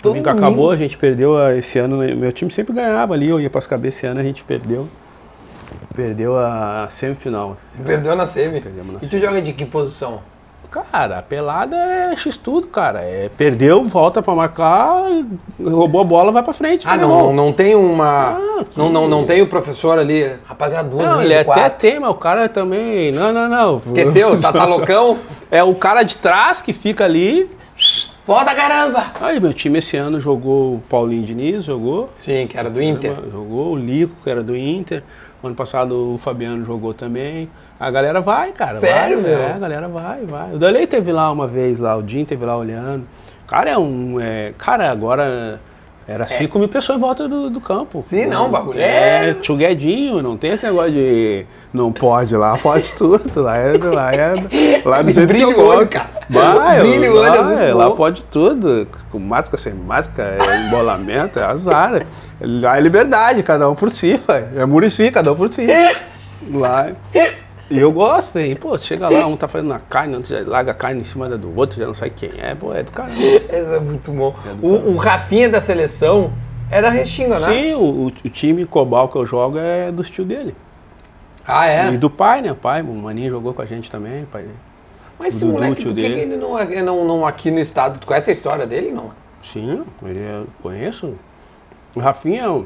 Todo 0.00 0.12
domingo 0.12 0.28
domingo? 0.28 0.46
acabou, 0.46 0.70
a 0.70 0.76
gente 0.76 0.96
perdeu 0.96 1.36
ah, 1.36 1.54
esse 1.54 1.78
ano. 1.78 1.98
né, 1.98 2.14
Meu 2.14 2.32
time 2.32 2.50
sempre 2.50 2.74
ganhava 2.74 3.14
ali, 3.14 3.28
eu 3.28 3.40
ia 3.40 3.50
pras 3.50 3.66
cabeças 3.66 3.98
esse 3.98 4.06
ano, 4.06 4.20
a 4.20 4.22
gente 4.22 4.44
perdeu. 4.44 4.88
Perdeu 5.94 6.38
a 6.38 6.86
semifinal. 6.90 7.56
Perdeu 7.84 8.14
na 8.14 8.28
semi. 8.28 8.60
Perdemos 8.60 8.94
na 8.94 8.98
E 9.02 9.08
tu 9.08 9.18
joga 9.18 9.40
de 9.40 9.52
que 9.52 9.64
posição? 9.64 10.20
Cara, 10.70 11.18
a 11.18 11.22
pelada 11.22 11.76
é 11.76 12.14
X 12.16 12.36
tudo, 12.36 12.66
cara. 12.66 13.00
É, 13.00 13.30
perdeu, 13.36 13.84
volta 13.84 14.20
pra 14.20 14.34
marcar, 14.34 15.04
roubou 15.62 16.00
a 16.00 16.04
bola, 16.04 16.32
vai 16.32 16.42
pra 16.42 16.52
frente. 16.52 16.86
Ah, 16.86 16.96
não, 16.96 17.08
não, 17.08 17.32
não 17.32 17.52
tem 17.52 17.74
uma. 17.74 18.36
Ah, 18.36 18.64
não, 18.76 18.90
não, 18.90 19.08
não 19.08 19.24
tem 19.24 19.40
o 19.40 19.46
professor 19.46 19.98
ali. 19.98 20.36
Rapaziada, 20.44 20.88
duas 20.88 21.04
Não, 21.04 21.20
ele 21.20 21.34
de 21.34 21.40
até 21.40 21.44
quatro. 21.44 21.78
tem, 21.78 22.00
mas 22.00 22.10
o 22.10 22.14
cara 22.14 22.48
também. 22.48 23.12
Não, 23.12 23.32
não, 23.32 23.48
não. 23.48 23.78
Esqueceu? 23.78 24.38
Tá, 24.40 24.52
tá 24.52 24.64
loucão? 24.66 25.16
É 25.50 25.62
o 25.62 25.74
cara 25.74 26.02
de 26.02 26.16
trás 26.16 26.60
que 26.60 26.72
fica 26.72 27.04
ali. 27.04 27.48
Volta 28.26 28.56
caramba! 28.56 29.12
Aí, 29.20 29.38
meu 29.38 29.54
time 29.54 29.78
esse 29.78 29.96
ano 29.96 30.18
jogou 30.18 30.74
o 30.74 30.80
Paulinho 30.80 31.24
Diniz, 31.24 31.62
jogou. 31.64 32.10
Sim, 32.16 32.48
que 32.48 32.58
era 32.58 32.68
do 32.68 32.82
Inter. 32.82 33.14
Jogou 33.30 33.74
o 33.74 33.76
Lico, 33.76 34.16
que 34.24 34.28
era 34.28 34.42
do 34.42 34.56
Inter. 34.56 35.04
Ano 35.44 35.54
passado 35.54 36.14
o 36.14 36.18
Fabiano 36.18 36.66
jogou 36.66 36.92
também. 36.92 37.48
A 37.78 37.88
galera 37.88 38.20
vai, 38.20 38.50
cara. 38.50 38.80
Sério, 38.80 39.22
vai, 39.22 39.30
meu? 39.30 39.40
É, 39.40 39.52
a 39.52 39.58
galera 39.58 39.86
vai, 39.86 40.24
vai. 40.24 40.54
O 40.54 40.58
Dalei 40.58 40.88
teve 40.88 41.12
lá 41.12 41.30
uma 41.30 41.46
vez 41.46 41.78
lá, 41.78 41.96
o 41.96 42.04
Jim 42.04 42.24
teve 42.24 42.44
lá 42.44 42.56
olhando. 42.56 43.04
Cara, 43.46 43.70
é 43.70 43.78
um. 43.78 44.18
é, 44.18 44.52
cara, 44.58 44.90
agora 44.90 45.60
era 46.08 46.26
5 46.28 46.58
mil 46.58 46.68
pessoas 46.68 46.98
em 46.98 47.00
volta 47.00 47.26
do, 47.28 47.50
do 47.50 47.60
campo. 47.60 47.98
É. 47.98 48.02
Sim, 48.02 48.26
não, 48.26 48.48
bagulho 48.48 48.78
é. 48.78 49.30
é- 49.30 49.34
Tchuguedinho, 49.34 50.22
não 50.22 50.36
tem 50.36 50.52
esse 50.52 50.64
negócio 50.64 50.92
de. 50.92 51.44
Não 51.74 51.92
pode 51.92 52.36
lá, 52.36 52.56
pode 52.56 52.94
tudo. 52.94 53.22
Lá 53.42 53.56
é. 53.56 53.76
Lá, 53.76 54.12
é, 54.14 54.82
lá 54.84 55.02
do 55.02 55.10
jeito 55.12 55.26
Brilha 55.28 55.52
que 55.52 55.60
eu 55.60 55.64
o 55.64 55.68
olho, 55.68 55.88
cara. 55.88 56.08
Vai, 56.30 56.80
Brilha 56.80 57.12
o 57.12 57.16
olho, 57.16 57.26
é 57.26 57.38
lá, 57.38 57.42
muito 57.44 57.76
lá 57.76 57.88
bom. 57.90 57.96
pode 57.96 58.22
tudo. 58.30 58.86
Com 59.10 59.18
máscara, 59.18 59.60
sem 59.62 59.74
máscara, 59.74 60.38
é 60.40 60.66
embolamento, 60.66 61.38
é 61.40 61.44
azar. 61.44 62.06
Lá 62.40 62.78
é 62.78 62.80
liberdade, 62.80 63.42
cada 63.42 63.68
um 63.68 63.74
por 63.74 63.90
si, 63.90 64.20
ué. 64.28 64.44
É 64.56 64.64
Murici, 64.64 65.10
cada 65.10 65.32
um 65.32 65.36
por 65.36 65.52
si. 65.52 65.66
Lá. 66.52 66.88
E 67.68 67.78
eu 67.78 67.90
gosto, 67.90 68.38
e 68.38 68.54
pô, 68.54 68.78
chega 68.78 69.08
lá, 69.08 69.26
um 69.26 69.36
tá 69.36 69.48
fazendo 69.48 69.74
a 69.74 69.80
carne, 69.80 70.14
outro 70.14 70.32
já 70.32 70.48
larga 70.48 70.70
a 70.70 70.74
carne 70.74 71.00
em 71.00 71.04
cima 71.04 71.28
do 71.28 71.56
outro, 71.58 71.80
já 71.80 71.86
não 71.86 71.94
sabe 71.94 72.12
quem 72.12 72.30
é, 72.38 72.54
pô, 72.54 72.72
é 72.72 72.82
do 72.84 72.92
caramba. 72.92 73.20
Esse 73.20 73.74
é 73.74 73.80
muito 73.80 74.12
bom. 74.12 74.32
O, 74.62 74.92
o 74.92 74.96
Rafinha 74.96 75.48
da 75.48 75.60
seleção 75.60 76.32
é 76.70 76.80
da 76.80 76.90
Restinga, 76.90 77.40
né? 77.40 77.46
Sim, 77.46 77.74
o, 77.74 78.06
o- 78.06 78.30
time 78.30 78.64
Cobal 78.64 79.08
que 79.08 79.16
eu 79.16 79.26
jogo 79.26 79.58
é 79.58 79.90
do 79.90 80.04
tio 80.04 80.24
dele. 80.24 80.54
Ah, 81.44 81.66
é? 81.66 81.92
E 81.92 81.98
do 81.98 82.08
pai, 82.08 82.40
né? 82.40 82.52
O 82.52 82.56
pai, 82.56 82.82
o 82.82 82.86
Maninho 82.86 83.30
jogou 83.30 83.52
com 83.52 83.62
a 83.62 83.66
gente 83.66 83.90
também, 83.90 84.24
pai. 84.26 84.44
Mas 85.18 85.34
esse 85.34 85.44
moleque, 85.44 85.84
por 85.84 85.94
que, 85.94 86.00
ele 86.00 86.36
não 86.36 86.58
é 86.58 86.82
não, 86.82 87.04
não 87.04 87.26
aqui 87.26 87.50
no 87.50 87.58
estado? 87.58 87.98
Tu 87.98 88.06
conhece 88.06 88.30
a 88.30 88.32
história 88.32 88.66
dele? 88.66 88.92
Não. 88.92 89.10
Sim, 89.42 89.82
ele 90.04 90.20
é, 90.20 90.42
conheço. 90.62 91.14
O 91.94 92.00
Rafinha, 92.00 92.64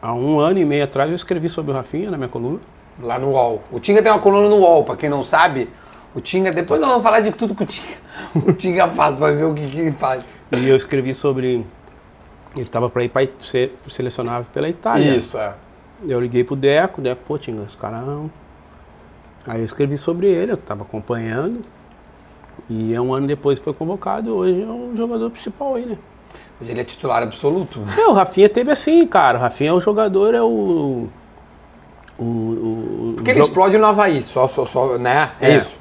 há 0.00 0.14
um 0.14 0.38
ano 0.38 0.58
e 0.58 0.64
meio 0.64 0.84
atrás 0.84 1.08
eu 1.08 1.16
escrevi 1.16 1.48
sobre 1.48 1.72
o 1.72 1.74
Rafinha 1.74 2.10
na 2.10 2.16
minha 2.16 2.28
coluna. 2.28 2.60
Lá 3.02 3.18
no 3.18 3.30
UOL. 3.30 3.62
O 3.70 3.80
Tinga 3.80 4.02
tem 4.02 4.10
uma 4.12 4.20
coluna 4.20 4.48
no 4.48 4.56
UOL, 4.58 4.84
pra 4.84 4.96
quem 4.96 5.10
não 5.10 5.22
sabe. 5.22 5.68
O 6.14 6.20
Tinga, 6.20 6.52
depois 6.52 6.80
nós 6.80 6.88
vamos 6.88 7.02
falar 7.02 7.20
de 7.20 7.32
tudo 7.32 7.54
que 7.54 7.62
o 7.64 7.66
Tinga, 7.66 7.96
o 8.34 8.52
Tinga 8.52 8.86
faz, 8.88 9.16
pra 9.16 9.32
ver 9.32 9.44
o 9.44 9.54
que, 9.54 9.66
que 9.66 9.80
ele 9.80 9.92
faz. 9.92 10.22
E 10.52 10.68
eu 10.68 10.76
escrevi 10.76 11.14
sobre. 11.14 11.66
Ele 12.54 12.66
estava 12.66 12.88
para 12.88 13.02
ir 13.02 13.08
para 13.08 13.26
ser 13.40 13.76
selecionável 13.88 14.46
pela 14.52 14.68
Itália. 14.68 15.18
é. 15.34 15.52
Eu 16.06 16.20
liguei 16.20 16.44
pro 16.44 16.54
Deco, 16.56 17.00
o 17.00 17.04
Deco, 17.04 17.22
pô, 17.26 17.38
Tinga, 17.38 17.62
os 17.62 17.74
caras. 17.74 18.04
Aí 19.46 19.60
eu 19.60 19.64
escrevi 19.64 19.98
sobre 19.98 20.26
ele, 20.28 20.52
eu 20.52 20.56
estava 20.56 20.82
acompanhando. 20.82 21.62
E 22.68 22.94
é 22.94 23.00
um 23.00 23.12
ano 23.12 23.26
depois 23.26 23.58
foi 23.58 23.72
convocado, 23.72 24.34
hoje 24.34 24.62
é 24.62 24.66
o 24.66 24.92
jogador 24.96 25.30
principal 25.30 25.74
aí, 25.74 25.86
né? 25.86 25.98
Hoje 26.60 26.70
ele 26.70 26.80
é 26.80 26.84
titular 26.84 27.22
absoluto. 27.22 27.80
É, 27.98 28.06
o 28.06 28.12
Rafinha 28.12 28.48
teve 28.48 28.70
assim, 28.70 29.06
cara. 29.06 29.38
O 29.38 29.40
Rafinha 29.40 29.70
é 29.70 29.72
o 29.72 29.80
jogador, 29.80 30.34
é 30.34 30.42
o. 30.42 31.08
O. 32.18 32.22
o 32.24 33.12
Porque 33.16 33.30
ele 33.30 33.40
explode 33.40 33.76
no 33.78 33.86
Havaí, 33.86 34.22
só, 34.22 34.46
só, 34.46 34.64
só, 34.64 34.98
né? 34.98 35.30
É, 35.40 35.50
É. 35.52 35.56
isso. 35.56 35.78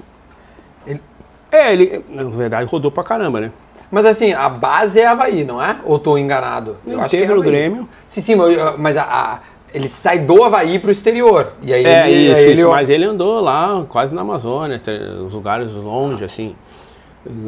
É, 1.51 1.73
ele, 1.73 2.03
na 2.09 2.23
verdade, 2.23 2.69
rodou 2.69 2.89
pra 2.89 3.03
caramba, 3.03 3.41
né? 3.41 3.51
Mas 3.91 4.05
assim, 4.05 4.31
a 4.31 4.47
base 4.47 4.99
é 5.01 5.05
Havaí, 5.05 5.43
não 5.43 5.61
é? 5.61 5.75
Ou 5.83 5.99
tô 5.99 6.17
enganado? 6.17 6.77
Ele 6.87 7.01
teve 7.09 7.27
no 7.27 7.33
Havaí. 7.41 7.49
Grêmio. 7.51 7.89
Sim, 8.07 8.21
sim, 8.21 8.35
mas, 8.77 8.95
eu- 8.95 9.01
a- 9.01 9.05
a- 9.05 9.39
ele 9.73 9.89
sai 9.89 10.19
do 10.19 10.43
Havaí 10.45 10.79
pro 10.79 10.91
exterior. 10.91 11.51
E 11.61 11.73
aí 11.73 11.83
É, 11.85 12.09
ele, 12.09 12.27
isso, 12.31 12.35
aí 12.37 12.43
ele 12.45 12.61
isso, 12.61 12.69
mas 12.69 12.89
ele 12.89 13.03
andou 13.03 13.41
lá, 13.41 13.83
quase 13.89 14.15
na 14.15 14.21
Amazônia, 14.21 14.79
te- 14.79 14.91
os 14.91 15.33
lugares 15.33 15.73
longe, 15.73 16.23
assim. 16.23 16.55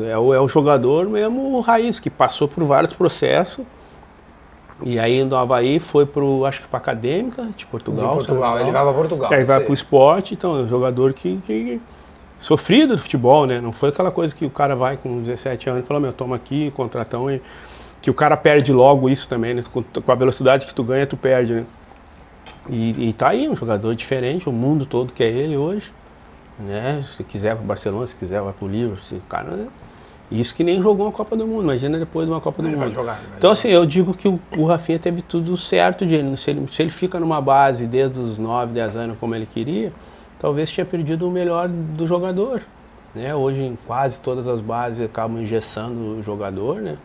É 0.06 0.18
o, 0.18 0.34
é 0.34 0.40
o 0.42 0.48
jogador 0.50 1.08
mesmo 1.08 1.60
raiz, 1.62 1.98
que 2.00 2.10
passou 2.10 2.48
por 2.48 2.64
vários 2.66 2.94
processos 2.94 3.66
E 4.86 5.00
aí 5.00 5.24
do 5.24 5.36
Havaí 5.36 5.80
foi 5.80 6.06
pro, 6.06 6.46
acho 6.46 6.62
que 6.62 6.68
pra 6.68 6.78
Acadêmica 6.78 7.48
de 7.56 7.66
Portugal. 7.66 8.10
De 8.10 8.16
Portugal, 8.16 8.60
ele 8.60 8.72
vai 8.72 8.84
pra 8.84 8.94
Portugal. 8.94 9.34
Aí 9.34 9.44
vai 9.46 9.62
pro 9.62 9.74
esporte, 9.74 10.34
então 10.34 10.58
é 10.58 10.64
um 10.64 10.68
jogador 10.68 11.14
que, 11.14 11.38
que 11.46 11.82
sofrido 12.38 12.96
do 12.96 13.02
futebol, 13.02 13.46
né? 13.46 13.62
Não 13.62 13.72
foi 13.72 13.90
aquela 13.90 14.12
coisa 14.12 14.36
que 14.36 14.46
o 14.46 14.50
cara 14.50 14.76
vai 14.76 14.98
com 14.98 15.22
17 15.22 15.70
anos 15.70 15.84
e 15.86 15.88
fala, 15.88 16.02
meu, 16.02 16.12
toma 16.12 16.36
aqui, 16.36 16.70
contratão, 16.72 17.32
e 17.32 17.42
que 18.02 18.10
o 18.10 18.14
cara 18.14 18.36
perde 18.36 18.74
logo 18.74 19.10
isso 19.10 19.30
também, 19.30 19.54
né? 19.54 19.64
Com, 19.72 19.82
com 19.82 20.12
a 20.12 20.16
velocidade 20.16 20.66
que 20.68 20.76
tu 20.76 20.84
ganha, 20.84 21.08
tu 21.08 21.16
perde, 21.16 21.54
né? 21.54 21.66
E, 22.70 23.10
e 23.10 23.14
tá 23.14 23.30
aí, 23.30 23.48
um 23.48 23.56
jogador 23.56 23.96
diferente, 23.96 24.50
o 24.50 24.52
mundo 24.52 24.86
todo 24.86 25.14
quer 25.14 25.28
ele 25.28 25.56
hoje, 25.56 25.94
né? 26.60 27.02
Se 27.02 27.24
quiser 27.24 27.56
pro 27.56 27.64
Barcelona, 27.64 28.06
se 28.06 28.16
quiser 28.16 28.42
vai 28.42 28.52
pro 28.52 28.68
Liverpool, 28.68 29.02
se, 29.02 29.22
cara, 29.30 29.52
né? 29.52 29.68
Isso 30.34 30.56
que 30.56 30.64
nem 30.64 30.82
jogou 30.82 31.06
uma 31.06 31.12
Copa 31.12 31.36
do 31.36 31.46
Mundo, 31.46 31.64
imagina 31.64 32.00
depois 32.00 32.26
de 32.26 32.32
uma 32.34 32.42
Copa 32.42 32.64
do 32.64 32.68
Mundo. 32.70 32.92
jogar, 32.92 33.22
então, 33.38 33.52
assim, 33.52 33.70
eu 33.70 33.86
digo 33.86 34.14
que 34.16 34.28
o, 34.28 34.40
o 34.58 34.66
Rafinha 34.66 34.98
teve 34.98 35.22
tudo 35.22 35.56
certo 35.56 36.06
de 36.06 36.16
ele. 36.16 36.36
Se, 36.38 36.50
ele. 36.50 36.68
se 36.72 36.82
ele 36.82 36.90
fica 36.90 37.20
numa 37.20 37.40
base 37.40 37.86
desde 37.86 38.20
os 38.20 38.40
9, 38.40 38.74
10 38.74 38.96
anos 38.96 39.18
como 39.20 39.36
ele 39.36 39.46
queria, 39.46 39.94
talvez 40.40 40.72
tinha 40.72 40.86
perdido 40.86 41.28
o 41.28 41.32
melhor 41.32 41.70
do 41.70 42.08
jogador. 42.08 42.64
Né? 43.14 43.34
Hoje, 43.36 43.62
em 43.62 43.76
quase 43.76 44.20
todas 44.20 44.48
as 44.48 44.60
bases, 44.60 45.06
acabam 45.06 45.40
engessando 45.40 46.18
o 46.18 46.24
jogador, 46.24 46.82
né? 46.82 46.98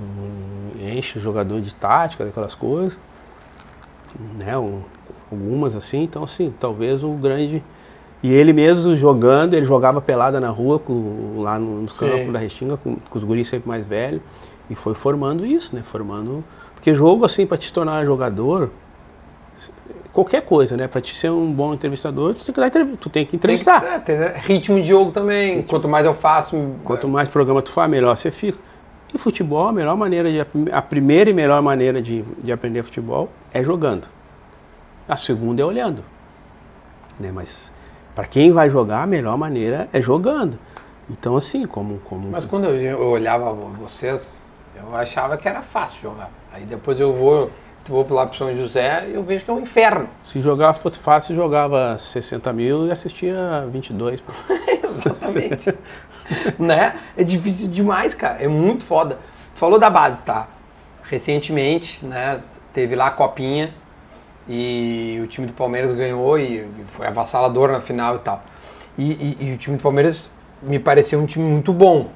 Hum, 0.00 0.70
Enche 0.96 1.18
o 1.18 1.22
jogador 1.22 1.60
de 1.60 1.72
tática, 1.74 2.24
daquelas 2.24 2.56
coisas. 2.56 2.98
Né? 4.36 4.58
Um- 4.58 4.80
algumas 5.30 5.74
assim, 5.74 6.02
então 6.02 6.24
assim, 6.24 6.52
talvez 6.58 7.02
o 7.04 7.10
grande. 7.12 7.62
E 8.22 8.32
ele 8.32 8.52
mesmo 8.52 8.94
jogando, 8.96 9.54
ele 9.54 9.66
jogava 9.66 10.00
pelada 10.00 10.38
na 10.40 10.48
rua, 10.48 10.78
com- 10.78 11.34
lá 11.40 11.58
no- 11.58 11.82
nos 11.82 11.92
Sim. 11.94 12.08
campos 12.08 12.32
da 12.32 12.38
Restinga, 12.38 12.76
com, 12.76 12.96
com 12.96 13.18
os 13.18 13.24
guris 13.24 13.48
sempre 13.48 13.68
mais 13.68 13.84
velhos, 13.84 14.20
e 14.70 14.74
foi 14.76 14.94
formando 14.94 15.44
isso, 15.44 15.74
né? 15.74 15.82
Formando. 15.84 16.44
Porque 16.74 16.94
jogo 16.94 17.24
assim, 17.24 17.44
para 17.46 17.58
te 17.58 17.72
tornar 17.72 18.04
jogador, 18.04 18.70
qualquer 20.12 20.42
coisa, 20.42 20.76
né? 20.76 20.86
Para 20.86 21.00
te 21.00 21.16
ser 21.16 21.30
um 21.30 21.50
bom 21.52 21.74
entrevistador, 21.74 22.34
tu 22.34 22.44
tem 22.44 22.54
que, 22.54 22.60
dar 22.60 22.70
tu 22.70 22.78
tem 22.78 22.96
que 22.96 23.10
Tem 23.10 23.26
que- 23.26 23.36
entrevistar. 23.36 23.82
é, 23.84 23.98
tem, 23.98 24.18
né? 24.18 24.32
ritmo 24.36 24.80
de 24.80 24.88
jogo 24.88 25.10
também. 25.10 25.62
Quanto 25.62 25.88
mais 25.88 26.06
eu 26.06 26.14
faço. 26.14 26.74
Quanto 26.84 27.08
mais 27.08 27.28
programa 27.28 27.60
tu 27.60 27.72
faz, 27.72 27.90
melhor 27.90 28.16
você 28.16 28.30
fica. 28.30 28.58
E 29.12 29.18
futebol, 29.18 29.66
a 29.66 29.72
melhor 29.72 29.96
maneira 29.96 30.30
de 30.30 30.40
a 30.70 30.80
primeira 30.80 31.28
e 31.28 31.34
melhor 31.34 31.60
maneira 31.60 32.00
de, 32.00 32.22
de 32.42 32.52
aprender 32.52 32.82
futebol 32.84 33.30
é 33.52 33.62
jogando. 33.64 34.06
A 35.08 35.16
segunda 35.16 35.60
é 35.60 35.64
olhando. 35.64 36.04
Né? 37.18 37.30
Mas 37.34 37.71
para 38.14 38.26
quem 38.26 38.52
vai 38.52 38.68
jogar, 38.70 39.02
a 39.02 39.06
melhor 39.06 39.36
maneira 39.36 39.88
é 39.92 40.00
jogando. 40.00 40.58
Então 41.10 41.36
assim, 41.36 41.66
como 41.66 41.98
como 42.00 42.30
Mas 42.30 42.44
quando 42.44 42.66
eu, 42.66 42.76
eu 42.76 43.08
olhava 43.10 43.52
vocês, 43.52 44.46
eu 44.76 44.94
achava 44.96 45.36
que 45.36 45.48
era 45.48 45.62
fácil 45.62 46.02
jogar. 46.02 46.30
Aí 46.52 46.64
depois 46.64 47.00
eu 47.00 47.12
vou, 47.12 47.50
vou 47.86 48.06
lá 48.10 48.26
pro 48.26 48.36
São 48.36 48.54
José 48.54 49.08
e 49.08 49.14
eu 49.14 49.22
vejo 49.22 49.44
que 49.44 49.50
é 49.50 49.54
um 49.54 49.60
inferno. 49.60 50.08
se 50.26 50.40
jogar 50.40 50.74
fosse 50.74 50.98
fácil, 50.98 51.34
jogava 51.34 51.96
60 51.98 52.52
mil 52.52 52.86
e 52.86 52.90
assistia 52.90 53.66
22. 53.70 54.20
pô. 54.20 54.32
Exatamente. 54.84 55.74
né? 56.58 56.96
É 57.16 57.24
difícil 57.24 57.68
demais, 57.68 58.14
cara. 58.14 58.42
É 58.42 58.48
muito 58.48 58.84
foda. 58.84 59.18
Tu 59.54 59.58
falou 59.58 59.78
da 59.78 59.90
base, 59.90 60.22
tá? 60.22 60.48
Recentemente, 61.02 62.04
né? 62.04 62.40
Teve 62.72 62.94
lá 62.94 63.08
a 63.08 63.10
copinha 63.10 63.74
e 64.48 65.20
o 65.22 65.26
time 65.26 65.46
do 65.46 65.52
Palmeiras 65.52 65.92
ganhou 65.92 66.38
e 66.38 66.66
foi 66.86 67.06
avassalador 67.06 67.70
na 67.70 67.80
final 67.80 68.16
e 68.16 68.18
tal. 68.18 68.42
E, 68.98 69.12
e- 69.12 69.36
e 69.40 69.52
o 69.52 69.58
time 69.58 69.76
do 69.76 69.82
Palmeiras 69.82 70.28
me 70.62 70.78
pareceu 70.78 71.20
um 71.20 71.26
time 71.26 71.48
muito 71.48 71.72
bom. 71.72 72.10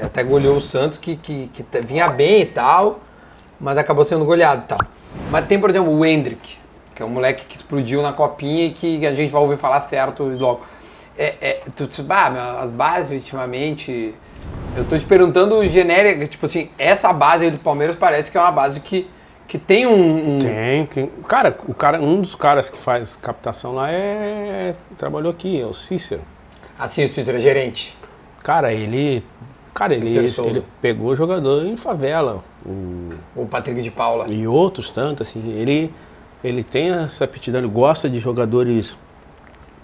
Até 0.00 0.22
goleou 0.22 0.56
o 0.56 0.60
Santos, 0.60 0.98
que, 0.98 1.16
que, 1.16 1.50
que 1.52 1.64
vinha 1.80 2.08
bem 2.08 2.42
e 2.42 2.46
tal, 2.46 3.00
mas 3.60 3.76
acabou 3.76 4.04
sendo 4.04 4.24
goleado 4.24 4.62
e 4.64 4.66
tal. 4.68 4.78
Mas 5.30 5.46
tem, 5.46 5.58
por 5.60 5.70
exemplo, 5.70 5.90
o 5.92 6.04
Hendrick, 6.04 6.56
que 6.94 7.02
é 7.02 7.06
um 7.06 7.10
moleque 7.10 7.46
que 7.46 7.56
explodiu 7.56 8.02
na 8.02 8.12
copinha 8.12 8.66
e 8.66 8.70
que 8.70 9.06
a 9.06 9.14
gente 9.14 9.30
vai 9.30 9.40
ouvir 9.42 9.58
falar 9.58 9.80
certo 9.82 10.24
logo. 10.24 10.66
É, 11.16 11.34
é, 11.40 11.60
tu, 11.76 11.86
ah, 12.08 12.60
as 12.62 12.70
bases 12.70 13.10
ultimamente. 13.10 14.14
Eu 14.74 14.84
tô 14.86 14.98
te 14.98 15.04
perguntando 15.04 15.64
genérica, 15.66 16.26
tipo 16.26 16.46
assim, 16.46 16.70
essa 16.78 17.12
base 17.12 17.44
aí 17.44 17.50
do 17.50 17.58
Palmeiras 17.58 17.94
parece 17.94 18.30
que 18.30 18.38
é 18.38 18.40
uma 18.40 18.50
base 18.50 18.80
que, 18.80 19.08
que 19.52 19.58
tem 19.58 19.86
um. 19.86 20.36
um- 20.36 20.38
Tem, 20.38 20.86
tem. 20.86 21.10
Cara, 21.28 21.54
o 21.68 21.74
cara, 21.74 22.00
um 22.00 22.22
dos 22.22 22.34
caras 22.34 22.70
que 22.70 22.78
faz 22.78 23.16
captação 23.16 23.74
lá 23.74 23.90
é 23.90 24.74
trabalhou 24.96 25.30
aqui, 25.30 25.60
é 25.60 25.66
o 25.66 25.74
Cícero. 25.74 26.22
Assim, 26.78 27.04
o 27.04 27.08
Cícero 27.10 27.36
é 27.36 27.40
gerente. 27.40 27.94
Cara, 28.42 28.72
ele. 28.72 29.22
Cara, 29.74 29.94
ele, 29.94 30.28
Souza. 30.30 30.50
ele 30.50 30.64
pegou 30.80 31.14
jogador 31.14 31.66
em 31.66 31.76
favela. 31.76 32.42
O, 32.64 33.10
O 33.36 33.46
Patrick 33.46 33.82
de 33.82 33.90
Paula. 33.90 34.26
e 34.32 34.46
outros 34.46 34.88
tantos, 34.88 35.28
assim. 35.28 35.50
Ele, 35.52 35.92
ele 36.42 36.64
tem 36.64 36.90
essa 36.90 37.24
aptidão, 37.24 37.60
ele 37.60 37.68
gosta 37.70 38.08
de 38.08 38.20
jogadores 38.20 38.96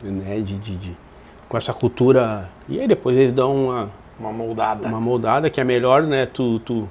né, 0.03 0.37
de, 0.41 0.57
de, 0.59 0.77
de- 0.77 0.97
com 1.47 1.59
essa 1.59 1.75
cultura. 1.75 2.49
E 2.69 2.81
aí 2.81 2.89
depois 2.89 3.15
eles 3.19 3.33
dão 3.35 3.55
uma, 3.67 3.91
Uma 4.19 4.33
moldada. 4.33 4.87
uma 4.89 5.01
moldada 5.01 5.51
que 5.51 5.61
é 5.61 5.65
melhor, 5.65 6.03
né? 6.05 6.25
Tu, 6.27 6.59
tu, 6.61 6.89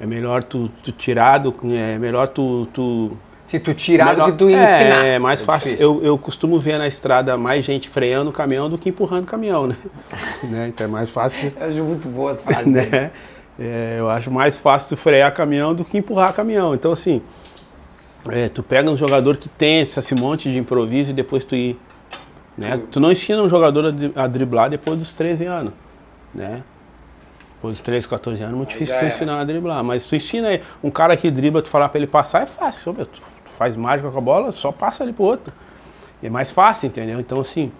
é 0.00 0.06
melhor 0.06 0.42
tu, 0.44 0.68
tu 0.82 0.92
tirar 0.92 1.38
do. 1.38 1.54
É 1.72 1.98
melhor 1.98 2.28
tu. 2.28 2.66
tu 2.72 3.12
Se 3.44 3.58
tu 3.60 3.72
tirar 3.74 4.06
do 4.14 4.22
melhor- 4.22 4.32
que 4.32 4.38
tu 4.38 4.44
ensinar. 4.50 5.04
É, 5.04 5.18
mais 5.18 5.40
fácil. 5.42 5.70
difícil. 5.72 5.96
Eu, 6.00 6.04
eu 6.04 6.18
costumo 6.18 6.58
ver 6.58 6.78
na 6.78 6.86
estrada 6.88 7.36
mais 7.36 7.64
gente 7.64 7.88
freando 7.88 8.30
o 8.30 8.32
caminhão 8.32 8.68
do 8.68 8.76
que 8.78 8.88
empurrando 8.88 9.24
o 9.24 9.26
caminhão, 9.26 9.66
né? 9.66 9.76
né? 10.44 10.68
Então 10.68 10.86
é 10.86 10.90
mais 10.90 11.10
fácil. 11.10 11.52
Eu 11.58 11.66
acho 11.66 11.82
muito 11.84 12.08
boa 12.08 12.32
as 12.32 12.40
frases. 12.42 12.72
dele. 12.72 12.90
né? 12.90 13.10
É, 13.58 13.96
eu 14.00 14.10
acho 14.10 14.30
mais 14.32 14.56
fácil 14.56 14.88
tu 14.88 14.96
frear 14.96 15.32
caminhão 15.32 15.74
do 15.74 15.84
que 15.84 15.96
empurrar 15.96 16.32
caminhão. 16.34 16.74
Então, 16.74 16.90
assim, 16.90 17.22
é, 18.28 18.48
tu 18.48 18.62
pega 18.64 18.90
um 18.90 18.96
jogador 18.96 19.36
que 19.36 19.48
tem 19.48 19.80
esse, 19.80 20.14
monte 20.20 20.50
de 20.50 20.58
improviso 20.58 21.10
e 21.10 21.14
depois 21.14 21.44
tu 21.44 21.54
ir. 21.54 21.78
Né? 22.58 22.80
Tu 22.90 22.98
não 22.98 23.12
ensina 23.12 23.40
um 23.42 23.48
jogador 23.48 23.94
a 24.16 24.26
driblar 24.26 24.70
depois 24.70 24.98
dos 24.98 25.12
13 25.12 25.44
anos. 25.44 25.72
Né? 26.34 26.62
Dos 27.70 27.80
13, 27.80 28.06
14 28.08 28.42
anos 28.42 28.54
é 28.54 28.56
muito 28.56 28.68
difícil 28.70 28.98
tu 28.98 29.04
ensinar 29.06 29.40
a 29.40 29.44
driblar. 29.44 29.82
Mas 29.84 30.04
tu 30.06 30.14
ensina 30.16 30.48
aí, 30.48 30.60
um 30.82 30.90
cara 30.90 31.16
que 31.16 31.30
dribla, 31.30 31.62
tu 31.62 31.68
falar 31.68 31.88
pra 31.88 31.98
ele 31.98 32.06
passar 32.06 32.42
é 32.42 32.46
fácil. 32.46 32.92
Meu, 32.92 33.06
tu, 33.06 33.22
faz 33.56 33.76
mágica 33.76 34.10
com 34.10 34.18
a 34.18 34.20
bola, 34.20 34.52
só 34.52 34.72
passa 34.72 35.04
ali 35.04 35.12
pro 35.12 35.24
outro. 35.24 35.52
É 36.22 36.28
mais 36.28 36.50
fácil, 36.52 36.86
entendeu? 36.86 37.20
Então, 37.20 37.40
assim, 37.40 37.70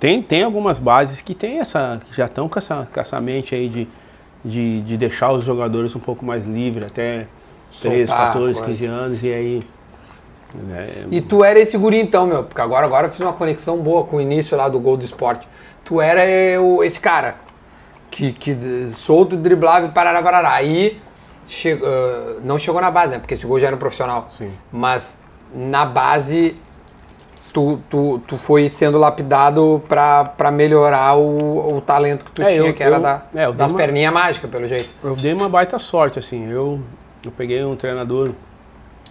tem, 0.00 0.22
tem 0.22 0.42
algumas 0.42 0.78
bases 0.78 1.20
que 1.20 1.34
tem 1.34 1.60
essa, 1.60 2.00
que 2.10 2.16
já 2.16 2.26
estão 2.26 2.48
com 2.48 2.58
essa, 2.58 2.88
com 2.92 3.00
essa 3.00 3.20
mente 3.20 3.54
aí 3.54 3.68
de, 3.68 3.88
de, 4.44 4.80
de 4.82 4.96
deixar 4.96 5.30
os 5.30 5.44
jogadores 5.44 5.94
um 5.94 6.00
pouco 6.00 6.24
mais 6.24 6.44
livres, 6.44 6.86
até 6.86 7.26
13, 7.80 8.06
Soltar 8.08 8.26
14, 8.32 8.54
coisa. 8.54 8.68
15 8.70 8.86
anos, 8.86 9.22
e 9.22 9.32
aí. 9.32 9.60
né, 10.54 10.88
E 11.10 11.20
tu 11.20 11.44
era 11.44 11.58
esse 11.58 11.76
guri 11.76 12.00
então, 12.00 12.26
meu, 12.26 12.44
porque 12.44 12.60
agora, 12.60 12.84
agora 12.86 13.06
eu 13.06 13.10
fiz 13.10 13.20
uma 13.20 13.32
conexão 13.32 13.76
boa 13.78 14.04
com 14.04 14.16
o 14.16 14.20
início 14.20 14.56
lá 14.56 14.68
do 14.68 14.80
gol 14.80 14.96
do 14.96 15.04
esporte. 15.04 15.46
Tu 15.84 16.00
era 16.00 16.22
o- 16.60 16.82
esse 16.82 16.98
cara 16.98 17.36
que, 18.12 18.32
que 18.32 18.54
solto, 18.94 19.36
driblava 19.36 19.86
e 19.86 19.88
parará, 19.90 20.22
parará. 20.22 20.52
Aí 20.52 21.00
che- 21.48 21.80
ah, 21.82 22.36
não 22.44 22.58
chegou 22.58 22.80
na 22.80 22.90
base, 22.90 23.12
né? 23.14 23.18
Porque 23.18 23.34
esse 23.34 23.46
gol 23.46 23.58
já 23.58 23.66
era 23.68 23.76
um 23.76 23.78
profissional. 23.78 24.28
Sim. 24.36 24.50
Mas 24.70 25.18
na 25.54 25.84
base 25.84 26.56
tu, 27.52 27.78
tu, 27.90 28.20
tu 28.26 28.36
foi 28.36 28.68
sendo 28.68 28.98
lapidado 28.98 29.82
pra, 29.88 30.24
pra 30.24 30.50
melhorar 30.50 31.16
o, 31.16 31.76
o 31.76 31.80
talento 31.80 32.24
que 32.24 32.30
tu 32.30 32.42
É, 32.42 32.46
tinha, 32.48 32.68
eu- 32.68 32.74
que 32.74 32.82
era 32.82 32.96
eu- 32.96 33.00
da, 33.00 33.22
é, 33.34 33.52
das 33.52 33.70
uma- 33.70 33.76
perninhas 33.78 34.12
mágicas, 34.12 34.50
pelo 34.50 34.66
jeito. 34.68 34.88
Eu 35.02 35.16
dei 35.16 35.32
uma 35.32 35.48
baita 35.48 35.78
sorte, 35.78 36.18
assim. 36.18 36.48
Eu, 36.50 36.80
eu 37.24 37.30
peguei 37.32 37.64
um 37.64 37.76
treinador 37.76 38.30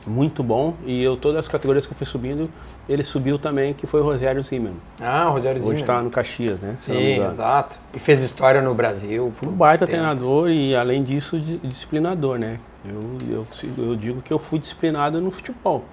muito 0.07 0.41
bom 0.43 0.73
e 0.85 1.03
eu, 1.03 1.15
todas 1.17 1.39
as 1.39 1.47
categorias 1.47 1.85
que 1.85 1.93
eu 1.93 1.97
fui 1.97 2.07
subindo, 2.07 2.49
ele 2.89 3.03
subiu 3.03 3.37
também, 3.39 3.73
que 3.73 3.85
foi 3.87 4.01
o 4.01 4.03
Rogério 4.03 4.43
Zimmermann. 4.43 4.79
Ah, 4.99 5.29
o 5.29 5.33
Rogério 5.33 5.59
Hoje 5.61 5.69
Zinho. 5.69 5.79
está 5.81 6.01
no 6.01 6.09
Caxias, 6.09 6.59
né? 6.59 6.73
Sim, 6.75 7.23
exato. 7.25 7.77
E 7.95 7.99
fez 7.99 8.21
história 8.21 8.61
no 8.61 8.73
Brasil. 8.73 9.31
Um 9.43 9.51
baita 9.51 9.85
Tempo. 9.85 9.97
treinador 9.97 10.49
e, 10.49 10.75
além 10.75 11.03
disso, 11.03 11.39
di- 11.39 11.57
disciplinador, 11.59 12.37
né? 12.37 12.59
Eu, 12.83 12.99
eu, 13.35 13.47
eu 13.77 13.95
digo 13.95 14.21
que 14.21 14.33
eu 14.33 14.39
fui 14.39 14.57
disciplinado 14.59 15.21
no 15.21 15.29
futebol. 15.31 15.83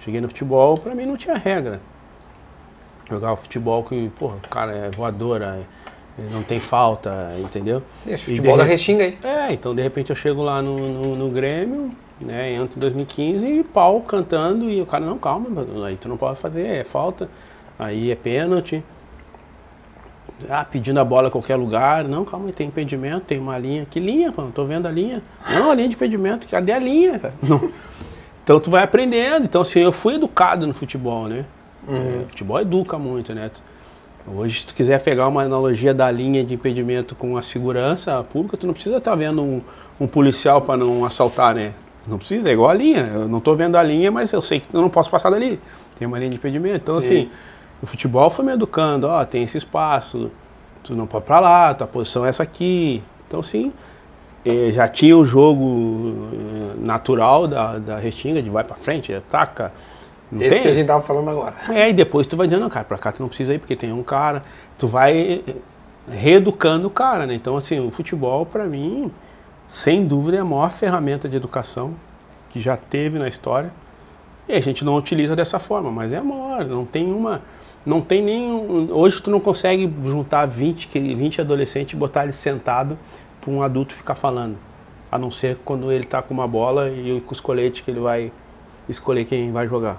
Cheguei 0.00 0.20
no 0.20 0.28
futebol, 0.28 0.74
pra 0.74 0.94
mim 0.94 1.04
não 1.06 1.16
tinha 1.16 1.36
regra. 1.36 1.80
Jogava 3.10 3.36
futebol 3.36 3.82
que, 3.84 4.10
porra, 4.18 4.36
o 4.36 4.48
cara 4.48 4.72
é 4.72 4.90
voadora, 4.90 5.58
é- 6.18 6.22
não 6.32 6.42
tem 6.42 6.58
falta, 6.60 7.32
entendeu? 7.38 7.82
Sim, 8.02 8.12
E 8.14 8.18
futebol 8.18 8.56
da 8.56 8.64
re- 8.64 8.70
Restinga 8.70 9.04
aí. 9.04 9.18
É, 9.22 9.52
então 9.52 9.74
de 9.74 9.80
repente 9.82 10.10
eu 10.10 10.16
chego 10.16 10.42
lá 10.42 10.60
no, 10.60 10.74
no, 10.76 11.00
no 11.16 11.28
Grêmio, 11.30 11.92
né, 12.20 12.52
entro 12.54 12.76
em 12.76 12.80
2015 12.80 13.46
e 13.46 13.64
pau 13.64 14.00
cantando 14.00 14.68
e 14.68 14.80
o 14.80 14.86
cara, 14.86 15.04
não, 15.04 15.18
calma, 15.18 15.46
aí 15.86 15.96
tu 15.96 16.08
não 16.08 16.16
pode 16.16 16.38
fazer, 16.38 16.66
é 16.66 16.84
falta, 16.84 17.28
aí 17.78 18.10
é 18.10 18.16
pênalti. 18.16 18.82
Ah, 20.48 20.64
pedindo 20.64 21.00
a 21.00 21.04
bola 21.04 21.28
em 21.28 21.30
qualquer 21.30 21.56
lugar, 21.56 22.04
não, 22.04 22.24
calma, 22.24 22.52
tem 22.52 22.68
impedimento, 22.68 23.26
tem 23.26 23.40
uma 23.40 23.58
linha. 23.58 23.84
Que 23.90 23.98
linha, 23.98 24.32
mano? 24.36 24.52
Tô 24.52 24.64
vendo 24.64 24.86
a 24.86 24.90
linha. 24.90 25.20
Não, 25.50 25.68
a 25.70 25.74
linha 25.74 25.88
de 25.88 25.96
impedimento, 25.96 26.46
cadê 26.46 26.70
a 26.70 26.78
linha, 26.78 27.18
cara? 27.18 27.34
Não. 27.42 27.70
Então 28.44 28.60
tu 28.60 28.70
vai 28.70 28.84
aprendendo. 28.84 29.44
Então, 29.44 29.62
assim, 29.62 29.80
eu 29.80 29.90
fui 29.90 30.14
educado 30.14 30.64
no 30.64 30.72
futebol, 30.72 31.26
né? 31.26 31.44
É, 31.88 32.24
futebol 32.28 32.60
educa 32.60 32.96
muito, 32.98 33.34
né? 33.34 33.50
Hoje, 34.26 34.60
se 34.60 34.66
tu 34.66 34.74
quiser 34.74 35.02
pegar 35.02 35.26
uma 35.26 35.42
analogia 35.42 35.92
da 35.92 36.10
linha 36.10 36.44
de 36.44 36.54
impedimento 36.54 37.14
com 37.14 37.36
a 37.36 37.42
segurança 37.42 38.22
pública, 38.22 38.56
tu 38.56 38.66
não 38.66 38.74
precisa 38.74 38.98
estar 38.98 39.14
vendo 39.14 39.42
um, 39.42 39.60
um 39.98 40.06
policial 40.06 40.60
para 40.60 40.76
não 40.76 41.04
assaltar, 41.04 41.54
né? 41.54 41.72
Não 42.08 42.18
precisa, 42.18 42.48
é 42.48 42.52
igual 42.52 42.70
a 42.70 42.74
linha. 42.74 43.10
Eu 43.14 43.28
não 43.28 43.40
tô 43.40 43.54
vendo 43.54 43.76
a 43.76 43.82
linha, 43.82 44.10
mas 44.10 44.32
eu 44.32 44.40
sei 44.40 44.60
que 44.60 44.66
eu 44.72 44.80
não 44.80 44.88
posso 44.88 45.10
passar 45.10 45.30
dali. 45.30 45.60
Tem 45.98 46.08
uma 46.08 46.18
linha 46.18 46.30
de 46.30 46.36
impedimento. 46.36 46.76
Então, 46.76 47.00
Sim. 47.00 47.06
assim, 47.06 47.30
o 47.82 47.86
futebol 47.86 48.30
foi 48.30 48.44
me 48.44 48.52
educando, 48.52 49.06
ó, 49.06 49.24
tem 49.24 49.42
esse 49.42 49.58
espaço, 49.58 50.30
tu 50.82 50.96
não 50.96 51.06
pode 51.06 51.24
pra 51.24 51.38
lá, 51.38 51.74
tua 51.74 51.86
posição 51.86 52.24
é 52.24 52.30
essa 52.30 52.42
aqui. 52.42 53.02
Então, 53.26 53.40
assim, 53.40 53.72
já 54.72 54.88
tinha 54.88 55.16
o 55.16 55.26
jogo 55.26 56.30
eh, 56.32 56.74
natural 56.78 57.46
da, 57.46 57.78
da 57.78 57.98
Restinga, 57.98 58.42
de 58.42 58.48
vai 58.48 58.64
pra 58.64 58.76
frente, 58.76 59.12
ataca. 59.12 59.72
Não 60.30 60.40
Esse 60.42 60.50
tem? 60.50 60.62
que 60.62 60.68
a 60.68 60.74
gente 60.74 60.86
tava 60.86 61.02
falando 61.02 61.30
agora. 61.30 61.54
É, 61.70 61.90
e 61.90 61.92
depois 61.92 62.26
tu 62.26 62.36
vai 62.36 62.46
dizendo, 62.46 62.62
não, 62.62 62.70
cara, 62.70 62.84
pra 62.84 62.98
cá 62.98 63.12
tu 63.12 63.20
não 63.20 63.28
precisa 63.28 63.54
ir 63.54 63.58
porque 63.58 63.76
tem 63.76 63.92
um 63.92 64.02
cara. 64.02 64.42
Tu 64.78 64.86
vai 64.86 65.42
eh, 65.46 65.54
reeducando 66.10 66.86
o 66.86 66.90
cara, 66.90 67.26
né? 67.26 67.34
Então, 67.34 67.56
assim, 67.56 67.80
o 67.80 67.90
futebol, 67.90 68.44
pra 68.46 68.64
mim, 68.64 69.10
sem 69.68 70.06
dúvida, 70.06 70.38
é 70.38 70.40
a 70.40 70.44
maior 70.44 70.70
ferramenta 70.70 71.28
de 71.28 71.36
educação 71.36 71.94
que 72.48 72.58
já 72.58 72.74
teve 72.76 73.18
na 73.18 73.28
história. 73.28 73.70
E 74.48 74.54
a 74.54 74.60
gente 74.60 74.82
não 74.82 74.96
utiliza 74.96 75.36
dessa 75.36 75.58
forma, 75.58 75.90
mas 75.90 76.10
é 76.10 76.16
a 76.16 76.24
maior. 76.24 76.64
Não 76.64 76.86
tem 76.86 77.12
uma. 77.12 77.42
Não 77.84 78.00
tem 78.00 78.22
nenhum. 78.22 78.88
Hoje 78.90 79.22
tu 79.22 79.30
não 79.30 79.38
consegue 79.38 79.92
juntar 80.04 80.46
20, 80.46 80.88
que- 80.88 81.14
20 81.14 81.42
adolescentes 81.42 81.92
e 81.92 81.96
botar 81.96 82.24
ele 82.24 82.32
sentado 82.32 82.98
para 83.42 83.50
um 83.50 83.62
adulto 83.62 83.94
ficar 83.94 84.14
falando. 84.14 84.56
A 85.12 85.18
não 85.18 85.30
ser 85.30 85.58
quando 85.64 85.92
ele 85.92 86.04
tá 86.04 86.22
com 86.22 86.32
uma 86.32 86.48
bola 86.48 86.88
e 86.88 87.20
com 87.20 87.32
os 87.32 87.40
coletes 87.40 87.82
que 87.82 87.90
ele 87.90 88.00
vai 88.00 88.32
escolher 88.88 89.26
quem 89.26 89.52
vai 89.52 89.68
jogar. 89.68 89.98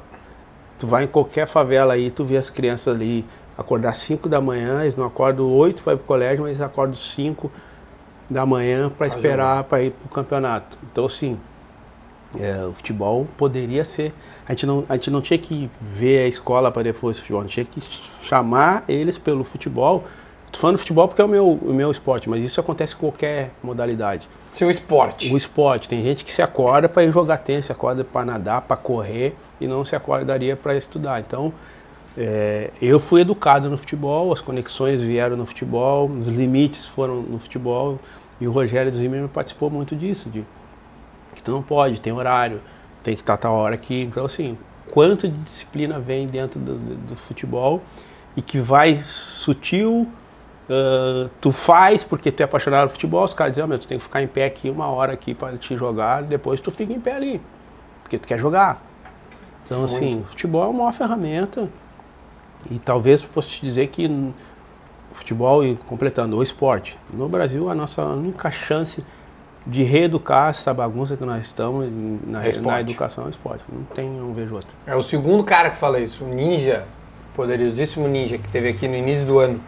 Tu 0.79 0.88
vai 0.88 1.03
em 1.03 1.08
qualquer 1.08 1.47
favela 1.47 1.93
aí, 1.93 2.10
tu 2.10 2.23
vê 2.23 2.38
as 2.38 2.49
crianças 2.49 2.95
ali 2.95 3.23
acordar 3.55 3.93
5 3.93 4.27
da 4.27 4.41
manhã, 4.41 4.82
eles 4.82 4.95
não 4.95 5.05
acordam 5.05 5.45
8 5.45 5.84
para 5.84 5.95
pro 5.95 6.05
colégio, 6.05 6.41
mas 6.41 6.51
eles 6.51 6.62
acordam 6.62 6.95
5 6.95 7.51
da 8.29 8.45
manhã 8.45 8.89
para 8.89 9.07
esperar 9.07 9.63
para 9.63 9.81
ir 9.81 9.91
pro 9.91 10.09
campeonato. 10.09 10.77
Então 10.91 11.05
assim, 11.05 11.37
é, 12.37 12.63
o 12.65 12.73
futebol 12.73 13.27
poderia 13.37 13.83
ser. 13.83 14.13
A 14.47 14.51
gente, 14.51 14.65
não, 14.65 14.85
a 14.87 14.95
gente 14.95 15.09
não 15.09 15.21
tinha 15.21 15.37
que 15.37 15.69
ver 15.81 16.25
a 16.25 16.27
escola 16.27 16.71
para 16.71 16.83
depois 16.83 17.17
o 17.17 17.21
futebol, 17.21 17.41
a 17.41 17.43
gente 17.45 17.65
tinha 17.65 17.65
que 17.65 18.27
chamar 18.27 18.83
eles 18.87 19.17
pelo 19.17 19.43
futebol. 19.43 20.03
Tô 20.51 20.59
falando 20.59 20.79
futebol 20.79 21.07
porque 21.07 21.21
é 21.21 21.25
o 21.25 21.27
meu, 21.27 21.47
o 21.47 21.73
meu 21.73 21.91
esporte, 21.91 22.27
mas 22.27 22.43
isso 22.43 22.59
acontece 22.59 22.95
com 22.95 23.07
qualquer 23.07 23.51
modalidade. 23.61 24.27
Seu 24.49 24.69
esporte. 24.71 25.31
O 25.31 25.37
esporte, 25.37 25.87
tem 25.87 26.01
gente 26.01 26.25
que 26.25 26.31
se 26.31 26.41
acorda 26.41 26.89
para 26.89 27.03
ir 27.03 27.11
jogar 27.11 27.37
tênis, 27.37 27.67
se 27.67 27.71
acorda 27.71 28.03
para 28.03 28.25
nadar, 28.25 28.61
para 28.61 28.75
correr 28.75 29.35
e 29.61 29.67
não 29.67 29.85
se 29.85 29.95
acordaria 29.95 30.55
para 30.55 30.75
estudar. 30.75 31.19
Então, 31.19 31.53
é, 32.17 32.71
eu 32.81 32.99
fui 32.99 33.21
educado 33.21 33.69
no 33.69 33.77
futebol, 33.77 34.33
as 34.33 34.41
conexões 34.41 35.01
vieram 35.01 35.37
no 35.37 35.45
futebol, 35.45 36.09
os 36.09 36.27
limites 36.27 36.87
foram 36.87 37.21
no 37.21 37.37
futebol 37.37 37.99
e 38.39 38.47
o 38.47 38.52
Rogério 38.52 38.93
Zimmermann 38.93 39.28
participou 39.30 39.69
muito 39.69 39.95
disso, 39.95 40.30
de 40.30 40.43
que 41.36 41.41
tu 41.43 41.52
não 41.52 41.62
pode, 41.62 41.99
tem 42.02 42.13
horário, 42.13 42.62
tem 43.04 43.15
que 43.15 43.21
estar 43.21 43.38
tal 43.38 43.54
hora 43.56 43.75
aqui. 43.75 44.02
Então, 44.04 44.25
assim, 44.25 44.58
quanto 44.91 45.28
de 45.28 45.38
disciplina 45.39 45.99
vem 45.99 46.28
dentro 46.28 46.60
do, 46.60 46.75
do- 46.75 46.95
do 47.10 47.15
futebol 47.15 47.82
e 48.36 48.41
que 48.41 48.60
vai 48.60 48.99
sutil, 49.02 50.08
ah, 50.69 51.30
tu 51.41 51.52
faz 51.52 52.04
porque 52.04 52.32
tu 52.32 52.41
é 52.41 52.43
apaixonado 52.43 52.88
por 52.88 52.93
futebol, 52.93 53.23
os 53.23 53.34
caras 53.34 53.54
dizem, 53.54 53.63
"Ah, 53.63 53.67
meu, 53.67 53.80
tu 53.80 53.88
tem 53.88 53.97
que 53.97 54.04
ficar 54.04 54.21
em 54.21 54.28
pé 54.28 54.45
aqui 54.45 54.69
uma 54.69 54.88
hora 54.88 55.13
aqui 55.13 55.34
para 55.34 55.58
te 55.58 55.75
jogar, 55.78 56.23
depois 56.23 56.60
tu 56.62 56.71
fica 56.71 56.93
em 56.93 56.99
pé 56.99 57.15
ali, 57.15 57.41
porque 58.04 58.17
tu 58.17 58.28
quer 58.28 58.39
jogar. 58.39 58.82
Então, 59.65 59.84
assim, 59.86 60.21
o 60.21 60.23
futebol 60.25 60.63
é 60.63 60.67
uma 60.67 60.80
maior 60.80 60.93
ferramenta 60.93 61.69
e 62.71 62.80
talvez 62.80 63.21
fosse 63.21 63.49
te 63.49 63.62
dizer 63.65 63.88
que 63.88 64.10
futebol, 65.19 65.63
e 65.65 65.75
completando, 65.88 66.38
o 66.38 66.43
esporte, 66.43 66.97
no 67.13 67.27
Brasil, 67.27 67.69
a 67.69 67.75
nossa 67.75 68.03
única 68.03 68.49
chance 68.49 69.03
de 69.67 69.84
reeducar 69.84 70.49
essa 70.49 70.73
bagunça 70.73 71.15
que 71.17 71.25
nós 71.25 71.45
estamos 71.45 71.86
na, 72.25 72.43
É 72.45 72.51
na 72.60 72.79
educação 72.82 73.25
é 73.25 73.27
o 73.27 73.29
esporte. 73.29 73.63
Não 73.71 73.84
tem, 73.84 74.10
não 74.10 74.34
vejo 74.34 74.55
outro. 74.55 74.69
É 74.88 74.95
o 74.95 75.03
segundo 75.03 75.43
cara 75.43 75.69
que 75.69 75.77
fala 75.77 75.99
isso, 75.99 76.23
o 76.23 76.27
Ninja, 76.27 76.86
poderosíssimo 77.36 78.08
Ninja, 78.08 78.38
que 78.38 78.47
teve 78.49 78.69
aqui 78.69 78.88
no 78.88 78.95
início 78.95 79.25
do 79.25 79.38
ano. 79.38 79.60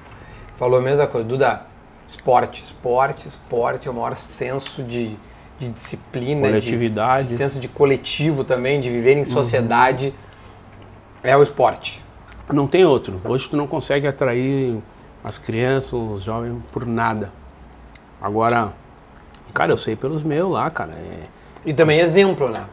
Falou 0.56 0.80
a 0.80 0.82
mesma 0.82 1.06
coisa. 1.08 1.28
Duda, 1.28 1.64
esporte, 2.08 2.64
esporte, 2.64 3.28
esporte 3.28 3.88
é 3.88 3.92
o 3.92 3.94
maior 3.94 4.16
senso 4.16 4.82
de, 4.82 5.16
de 5.60 5.68
disciplina, 5.70 6.42
de- 6.44 6.48
Coletividade. 6.48 7.28
de 7.28 7.36
senso 7.36 7.60
de 7.60 7.68
coletivo 7.68 8.44
também, 8.44 8.80
de 8.80 8.90
viver 8.90 9.18
em 9.18 9.26
sociedade. 9.26 10.14
É 11.22 11.36
o 11.36 11.44
esporte. 11.44 12.02
Não 12.52 12.66
tem 12.66 12.86
outro. 12.86 13.22
Hoje 13.26 13.50
tu 13.50 13.56
não 13.58 13.68
consegue 13.68 14.08
atrair 14.08 14.78
as 15.24 15.38
crianças, 15.38 15.94
os 15.94 16.24
jovens 16.24 16.58
por 16.72 16.86
nada. 16.86 17.32
Agora, 18.22 18.70
cara, 19.54 19.72
eu 19.72 19.78
sei 19.78 19.96
pelos 19.96 20.24
meus 20.24 20.52
lá, 20.52 20.70
cara. 20.70 20.92
É, 20.94 21.24
E 21.66 21.74
também 21.74 22.00
exemplo, 22.00 22.50
né? 22.50 22.64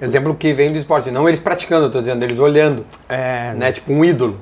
Exemplo 0.00 0.34
que 0.34 0.52
vem 0.52 0.72
do 0.72 0.78
esporte. 0.78 1.10
Não 1.10 1.28
eles 1.28 1.38
praticando, 1.40 1.86
eu 1.86 1.90
tô 1.90 2.00
dizendo, 2.00 2.22
eles 2.24 2.38
olhando. 2.38 2.84
é, 3.08 3.52
Né? 3.54 3.70
Tipo 3.70 3.92
um 3.92 4.04
ídolo. 4.04 4.38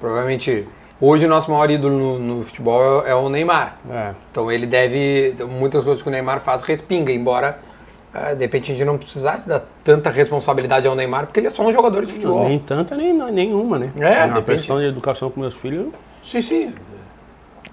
Provavelmente, 0.00 0.66
hoje 1.00 1.26
o 1.26 1.28
nosso 1.28 1.50
maior 1.50 1.70
ídolo 1.70 1.96
no, 1.96 2.18
no 2.18 2.42
futebol 2.42 3.04
é, 3.06 3.10
é 3.10 3.14
o 3.14 3.28
Neymar. 3.28 3.76
é. 3.90 4.12
Então 4.30 4.50
ele 4.50 4.66
deve. 4.66 5.36
Muitas 5.48 5.84
coisas 5.84 6.02
que 6.02 6.08
o 6.08 6.10
Neymar 6.10 6.40
faz 6.40 6.62
respinga, 6.62 7.12
embora 7.12 7.58
eh, 8.12 8.34
de 8.34 8.40
repente 8.40 8.72
a 8.72 8.74
gente 8.74 8.84
não 8.84 8.98
precisasse 8.98 9.46
dar 9.48 9.62
tanta 9.84 10.10
responsabilidade 10.10 10.88
ao 10.88 10.94
Neymar, 10.96 11.26
porque 11.26 11.38
ele 11.38 11.46
é 11.46 11.50
só 11.50 11.62
um 11.62 11.72
jogador 11.72 12.04
de 12.04 12.12
futebol. 12.14 12.48
Nem 12.48 12.58
tanta, 12.58 12.96
nem 12.96 13.12
não, 13.12 13.30
nenhuma, 13.30 13.78
né? 13.78 13.92
É, 13.96 14.26
Na 14.26 14.34
depende. 14.36 14.58
questão 14.58 14.78
de 14.80 14.86
educação 14.86 15.30
com 15.30 15.40
meus 15.40 15.54
filhos, 15.54 15.92
Sim, 16.24 16.42
sim. 16.42 16.74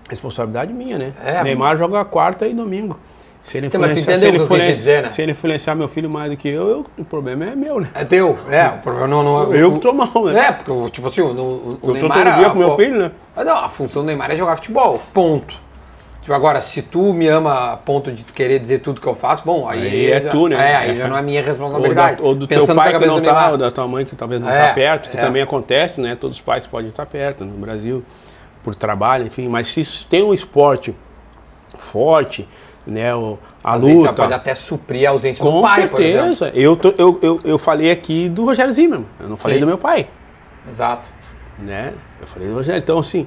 responsabilidade 0.10 0.72
minha, 0.74 0.98
né? 0.98 1.14
É, 1.24 1.44
Neymar 1.44 1.78
joga 1.78 2.04
quarta 2.06 2.48
e 2.48 2.54
domingo. 2.54 2.98
Se 3.44 3.58
ele 3.58 3.68
Então, 3.68 3.80
mas 3.80 3.92
influenciar, 3.92 4.20
se 4.20 4.26
ele, 4.28 4.38
eu 4.38 4.44
influenciar- 4.44 4.74
dizer, 4.74 5.04
né? 5.04 5.12
se 5.12 5.22
ele 5.22 5.32
influenciar 5.32 5.76
meu 5.76 5.88
filho 5.88 6.10
mais 6.10 6.30
do 6.32 6.36
que 6.38 6.48
eu, 6.50 6.70
eu- 6.70 6.86
o 6.98 7.06
problema 7.06 7.46
é 7.46 7.56
meu, 7.56 7.80
né? 7.80 7.90
É 7.94 8.04
teu. 8.04 8.38
É, 8.50 8.68
o 8.68 8.78
problema 8.80 9.08
não, 9.08 9.24
não 9.24 9.54
Eu 9.54 9.70
o- 9.70 9.74
que 9.76 9.80
tô 9.80 9.94
mal, 9.94 10.10
né? 10.26 10.48
É, 10.48 10.52
porque, 10.52 10.92
tipo 10.92 11.08
assim, 11.08 11.22
o, 11.22 11.28
o, 11.28 11.30
o 11.32 11.72
Eu 11.74 11.78
tô 11.82 11.94
Neymar. 11.94 12.24
todo 12.26 12.36
dia 12.38 12.50
com 12.50 12.58
meu 12.60 12.76
filho, 12.76 12.98
né? 13.00 13.12
Não, 13.38 13.58
a 13.58 13.70
função 13.70 14.02
do 14.02 14.06
Neymar 14.08 14.32
é 14.32 14.36
jogar 14.36 14.56
futebol. 14.58 15.02
Ponto. 15.14 15.56
Tipo, 16.22 16.34
agora, 16.34 16.62
se 16.62 16.82
tu 16.82 17.14
me 17.14 17.26
ama 17.28 17.72
a 17.74 17.78
ponto 17.78 18.12
de 18.12 18.22
querer 18.26 18.60
dizer 18.60 18.80
tudo 18.80 19.00
que 19.00 19.08
eu 19.08 19.16
faço, 19.16 19.44
bom, 19.46 19.68
aí. 19.68 19.82
Aí 19.82 20.12
é 20.12 20.20
já- 20.22 20.30
tu, 20.30 20.48
né? 20.50 20.72
É, 20.72 20.76
aí 20.76 20.98
já 20.98 21.08
não 21.08 21.18
é 21.18 21.22
minha 21.22 21.40
Ou, 21.40 21.46
da, 21.46 21.52
responsabilidade. 21.52 22.22
ou 22.22 22.36
do 22.36 22.48
Pensando 22.48 22.66
teu 22.68 22.76
pai 22.76 23.00
que 23.00 23.06
não 23.06 23.22
tá, 23.22 23.52
ou 23.52 23.58
da 23.58 23.72
tua 23.72 23.88
mãe 23.88 24.04
que 24.06 24.14
talvez 24.16 24.42
não 24.42 24.50
É, 24.50 24.68
tá 24.68 24.74
perto, 24.74 25.10
que 25.10 25.18
é. 25.18 25.22
também 25.22 25.42
acontece, 25.42 26.02
né? 26.02 26.18
Todos 26.20 26.36
os 26.38 26.42
pais 26.42 26.68
podem 26.68 26.90
estar 26.90 27.06
perto 27.06 27.46
no 27.46 27.58
Brasil, 27.58 28.04
por 28.68 28.76
trabalho, 28.76 29.26
enfim. 29.28 29.48
Mas 29.48 29.70
se 29.70 30.06
tem 30.08 30.22
um 30.22 30.34
esporte 30.34 30.94
forte, 31.78 32.46
né? 32.86 33.16
O, 33.16 33.38
a 33.64 33.76
Às 33.76 33.82
luta. 33.82 34.12
pode 34.12 34.34
até 34.34 34.54
suprir 34.54 35.08
a 35.08 35.12
ausência 35.12 35.42
Com 35.42 35.58
do 35.58 35.62
pai, 35.62 35.88
por 35.88 36.02
exemplo. 36.02 36.36
certeza. 36.36 36.52
Eu, 36.62 36.76
tô- 36.76 36.94
eu, 36.98 37.18
eu, 37.22 37.42
eu 37.46 37.58
falei 37.58 37.90
aqui 37.90 38.28
do 38.28 38.44
Rogério 38.44 38.74
Zimmermann, 38.74 39.06
eu 39.22 39.30
não 39.30 39.38
falei 39.38 39.56
Sim. 39.58 39.62
do 39.62 39.68
meu 39.68 39.78
pai, 39.78 40.10
Exato. 40.70 41.08
né? 41.58 41.94
Eu 42.20 42.28
falei 42.28 42.50
do 42.50 42.56
Rogério. 42.56 42.82
Então, 42.84 43.00
assim, 43.00 43.26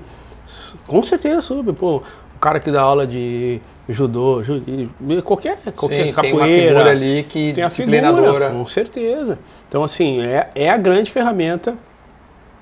com 0.86 1.02
certeza 1.02 1.40
soube. 1.40 1.72
Pô, 1.72 2.02
o 2.36 2.38
cara 2.38 2.60
que 2.60 2.70
dá 2.70 2.82
aula 2.82 3.06
de 3.06 3.62
judô, 3.88 4.42
ju- 4.44 4.62
e 4.68 5.22
qualquer, 5.22 5.56
qualquer 5.74 6.04
Sim, 6.04 6.12
capoeira. 6.12 6.20
tem 6.22 6.32
uma 6.34 6.46
figura 6.68 6.90
ali 6.90 7.22
que 7.26 7.54
tem 7.54 7.64
a 7.64 7.68
disciplinadora. 7.68 8.26
figura, 8.26 8.50
com 8.50 8.66
certeza. 8.66 9.38
Então, 9.68 9.82
assim, 9.82 10.20
é, 10.22 10.50
é 10.54 10.68
a 10.70 10.76
grande 10.76 11.10
ferramenta. 11.10 11.76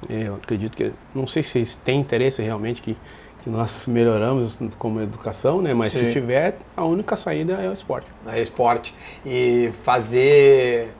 Eu 0.09 0.37
acredito 0.37 0.77
que, 0.77 0.93
não 1.15 1.27
sei 1.27 1.43
se 1.43 1.77
tem 1.79 2.01
interesse 2.01 2.43
realmente 2.43 2.81
que, 2.81 2.97
que 3.43 3.51
nós 3.51 3.87
melhoramos 3.87 4.59
como 4.79 5.01
educação, 5.01 5.61
né? 5.61 5.75
Mas 5.75 5.93
Sim. 5.93 6.05
se 6.05 6.13
tiver, 6.13 6.59
a 6.77 6.85
única 6.85 7.17
saída 7.17 7.55
é 7.55 7.69
o 7.69 7.73
esporte. 7.73 8.07
É 8.27 8.41
esporte. 8.41 8.95
E 9.25 9.71
fazer. 9.83 10.93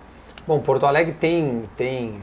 Bom, 0.47 0.59
Porto 0.61 0.87
Alegre 0.87 1.13
tem. 1.13 1.65
tem 1.77 2.21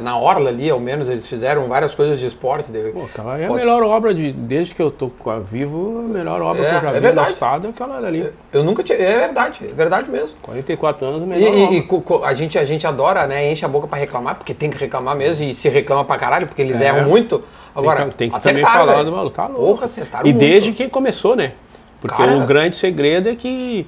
na 0.00 0.16
Orla 0.16 0.50
ali, 0.50 0.70
ao 0.70 0.78
menos, 0.80 1.08
eles 1.08 1.26
fizeram 1.26 1.66
várias 1.68 1.94
coisas 1.94 2.18
de 2.18 2.26
esporte. 2.26 2.70
de- 2.70 2.90
Pô, 2.90 3.04
aquela 3.04 3.38
é 3.38 3.46
a 3.46 3.52
melhor 3.52 3.82
obra 3.82 4.12
de. 4.14 4.32
Desde 4.32 4.74
que 4.74 4.80
eu 4.82 4.90
tô 4.90 5.08
com 5.08 5.30
a 5.30 5.38
vivo, 5.38 5.98
a 5.98 6.08
melhor 6.12 6.40
obra 6.42 6.62
É, 6.62 6.70
que 6.70 6.76
eu 6.76 6.80
já 6.80 6.88
é 6.90 6.92
vi 6.94 7.00
verdade. 7.00 7.28
no 7.28 7.32
estado 7.34 7.66
é 7.66 7.70
aquela 7.70 7.96
ali. 7.98 8.32
Eu 8.52 8.62
nunca 8.64 8.82
tinha. 8.82 8.98
É 8.98 9.18
verdade, 9.18 9.60
é 9.70 9.74
verdade 9.74 10.10
mesmo. 10.10 10.36
44 10.42 11.06
anos, 11.06 11.22
melhor 11.26 11.52
e- 11.54 11.78
obra. 11.80 12.22
e 12.22 12.24
a, 12.26 12.34
gente, 12.34 12.58
a 12.58 12.64
gente 12.64 12.86
adora, 12.86 13.26
né? 13.26 13.50
Enche 13.52 13.64
a 13.64 13.68
boca 13.68 13.86
pra 13.86 13.98
reclamar, 13.98 14.36
porque 14.36 14.54
tem 14.54 14.70
que 14.70 14.78
reclamar 14.78 15.16
mesmo, 15.16 15.44
e 15.44 15.54
se 15.54 15.68
reclama 15.68 16.04
pra 16.04 16.16
caralho, 16.18 16.46
porque 16.46 16.62
eles 16.62 16.80
É. 16.80 16.86
erram 16.86 17.08
muito. 17.08 17.42
Agora, 17.74 18.00
tem 18.00 18.08
que, 18.10 18.16
tem 18.16 18.30
que 18.30 18.40
também 18.42 18.62
falar 18.64 18.92
velho. 18.94 19.04
do 19.04 19.12
maluco. 19.12 19.36
Tá 19.36 19.46
louco. 19.46 19.64
Porra, 19.64 19.84
acertaram 19.84 20.26
E 20.26 20.32
muito. 20.32 20.40
desde 20.44 20.72
que 20.72 20.88
começou, 20.88 21.36
né? 21.36 21.52
Porque 22.00 22.16
Cara- 22.16 22.36
o 22.36 22.46
grande 22.46 22.76
segredo 22.76 23.28
é 23.28 23.34
que 23.36 23.86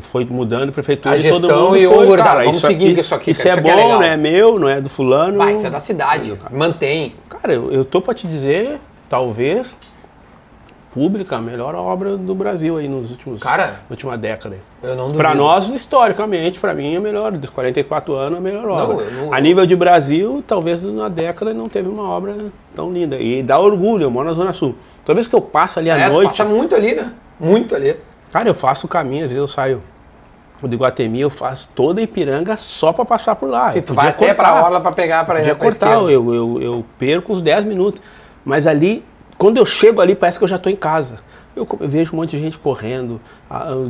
foi 0.00 0.24
mudando 0.24 0.70
a 0.70 0.72
prefeitura 0.72 1.14
A 1.14 1.18
e 1.18 1.28
todo 1.28 1.40
gestão 1.40 1.64
mundo 1.64 1.76
e, 1.76 1.86
foi, 1.86 2.06
gurizada, 2.06 2.22
cara, 2.30 2.40
vamos 2.44 2.56
isso 2.58 2.66
seguir 2.66 2.90
aqui, 2.92 3.00
isso 3.00 3.14
aqui, 3.14 3.30
Isso 3.32 3.42
cara, 3.42 3.54
é 3.56 3.58
isso 3.60 3.68
é 3.68 3.74
bom, 3.74 3.88
não 3.94 4.02
é 4.02 4.16
meu, 4.16 4.58
não 4.58 4.68
é 4.68 4.80
do 4.80 4.88
fulano. 4.88 5.38
Vai, 5.38 5.54
isso 5.54 5.66
é 5.66 5.70
da 5.70 5.80
cidade. 5.80 6.34
Mantém. 6.50 7.14
Cara, 7.28 7.52
eu, 7.52 7.70
eu 7.70 7.84
tô 7.84 8.00
pra 8.00 8.14
te 8.14 8.26
dizer, 8.26 8.80
talvez, 9.08 9.76
pública, 10.92 11.36
a 11.36 11.40
melhor 11.42 11.74
obra 11.74 12.16
do 12.16 12.34
Brasil 12.34 12.78
aí 12.78 12.88
nos 12.88 13.10
últimos... 13.10 13.38
Cara, 13.42 13.80
última 13.90 14.16
década. 14.16 14.56
eu 14.82 14.96
não. 14.96 15.10
Pra 15.12 15.34
nós, 15.34 15.68
historicamente, 15.68 16.58
pra 16.58 16.72
mim, 16.72 16.94
é 16.94 17.00
melhor. 17.00 17.32
Dos 17.32 17.50
44 17.50 18.14
anos, 18.14 18.36
é 18.36 18.38
a 18.38 18.42
melhor 18.42 18.66
obra. 18.66 19.04
eu 19.04 19.12
não- 19.26 19.34
A 19.34 19.38
nível 19.38 19.66
de 19.66 19.76
Brasil, 19.76 20.42
talvez 20.46 20.82
na 20.82 21.10
década 21.10 21.52
não 21.52 21.66
teve 21.66 21.86
uma 21.86 22.08
obra 22.08 22.34
tão 22.74 22.90
linda. 22.90 23.16
E 23.18 23.42
dá 23.42 23.58
orgulho, 23.58 24.04
eu 24.04 24.10
moro 24.10 24.26
na 24.28 24.34
Zona 24.34 24.54
Sul. 24.54 24.74
Toda 25.04 25.16
vez 25.16 25.28
que 25.28 25.34
eu 25.36 25.40
passo 25.42 25.78
ali 25.78 25.90
à 25.90 25.98
É, 25.98 26.08
noite, 26.08 26.28
passa 26.30 26.46
muito 26.46 26.74
ali, 26.74 26.94
né? 26.94 27.12
Muito 27.38 27.74
ali. 27.74 27.94
Cara, 28.36 28.50
eu 28.50 28.54
faço 28.54 28.86
o 28.86 28.88
caminho, 28.88 29.24
às 29.24 29.30
vezes 29.30 29.38
eu 29.38 29.48
saio 29.48 29.82
do 30.62 30.74
Iguatemi, 30.74 31.20
eu 31.20 31.30
faço 31.30 31.70
toda 31.74 32.00
a 32.00 32.02
Ipiranga 32.02 32.58
só 32.58 32.92
para 32.92 33.04
passar 33.04 33.34
por 33.34 33.48
lá. 33.48 33.70
Se 33.70 33.78
Eu 33.78 33.82
tu 33.82 33.94
podia 33.94 34.02
vai 34.02 34.08
até 34.10 34.26
cortar. 34.34 34.52
pra 34.52 34.64
orla 34.64 34.80
pra 34.80 34.92
pegar 34.92 35.24
pra 35.24 35.42
ir 35.42 35.54
cortar, 35.56 35.92
eu, 35.92 36.34
eu, 36.34 36.60
eu 36.60 36.84
perco 36.98 37.32
uns 37.32 37.40
10 37.40 37.64
minutos. 37.64 38.02
Mas 38.44 38.66
ali, 38.66 39.02
quando 39.38 39.56
eu 39.56 39.64
chego 39.64 40.02
ali, 40.02 40.14
parece 40.14 40.38
que 40.38 40.44
eu 40.44 40.48
já 40.48 40.56
estou 40.56 40.70
em 40.70 40.76
casa. 40.76 41.20
Eu, 41.54 41.66
vejo 41.80 42.12
um 42.12 42.16
monte 42.16 42.36
de 42.36 42.42
gente 42.42 42.58
correndo 42.58 43.18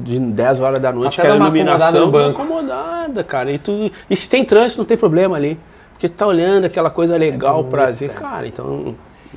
de 0.04 0.20
10 0.20 0.60
horas 0.60 0.78
da 0.78 0.92
noite, 0.92 1.20
acomodada 1.20 1.44
iluminação. 1.44 2.06
no 2.06 2.12
banco. 2.12 2.42
Incomodada, 2.42 3.24
cara. 3.24 3.50
E, 3.50 3.58
tu, 3.58 3.90
e 4.08 4.14
se 4.16 4.28
tem 4.30 4.44
trânsito, 4.44 4.78
não 4.78 4.86
tem 4.86 4.96
problema 4.96 5.34
ali. 5.36 5.58
Porque 5.92 6.08
tu 6.08 6.14
tá 6.14 6.26
olhando 6.26 6.66
aquela 6.66 6.90
coisa 6.90 7.16
legal, 7.16 7.64
prazer. 7.64 8.10
Cara, 8.10 8.46
então. 8.46 8.94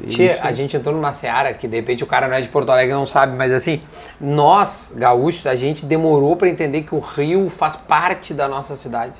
Isso- 0.08 0.39
a 0.45 0.52
gente 0.52 0.76
entrou 0.78 0.95
numa 0.95 1.14
seara 1.14 1.54
que 1.54 1.68
de 1.68 1.76
repente 1.76 2.04
o 2.04 2.08
cara 2.08 2.28
não 2.28 2.36
é 2.36 2.41
de 2.41 2.47
Porto 2.47 2.70
Alegre 2.72 2.93
não 2.93 3.06
sabe, 3.06 3.36
mas 3.36 3.52
assim, 3.52 3.82
nós, 4.20 4.93
gaúchos, 4.97 5.45
a 5.47 5.56
gente 5.56 5.86
demorou 5.86 6.36
pra 6.36 6.47
entender 6.47 6.82
que 6.84 6.93
o 6.95 7.00
Rio 7.00 7.50
faz 7.50 7.76
parte 7.76 8.34
da 8.34 8.47
nossa 8.47 8.76
cidade. 8.76 9.14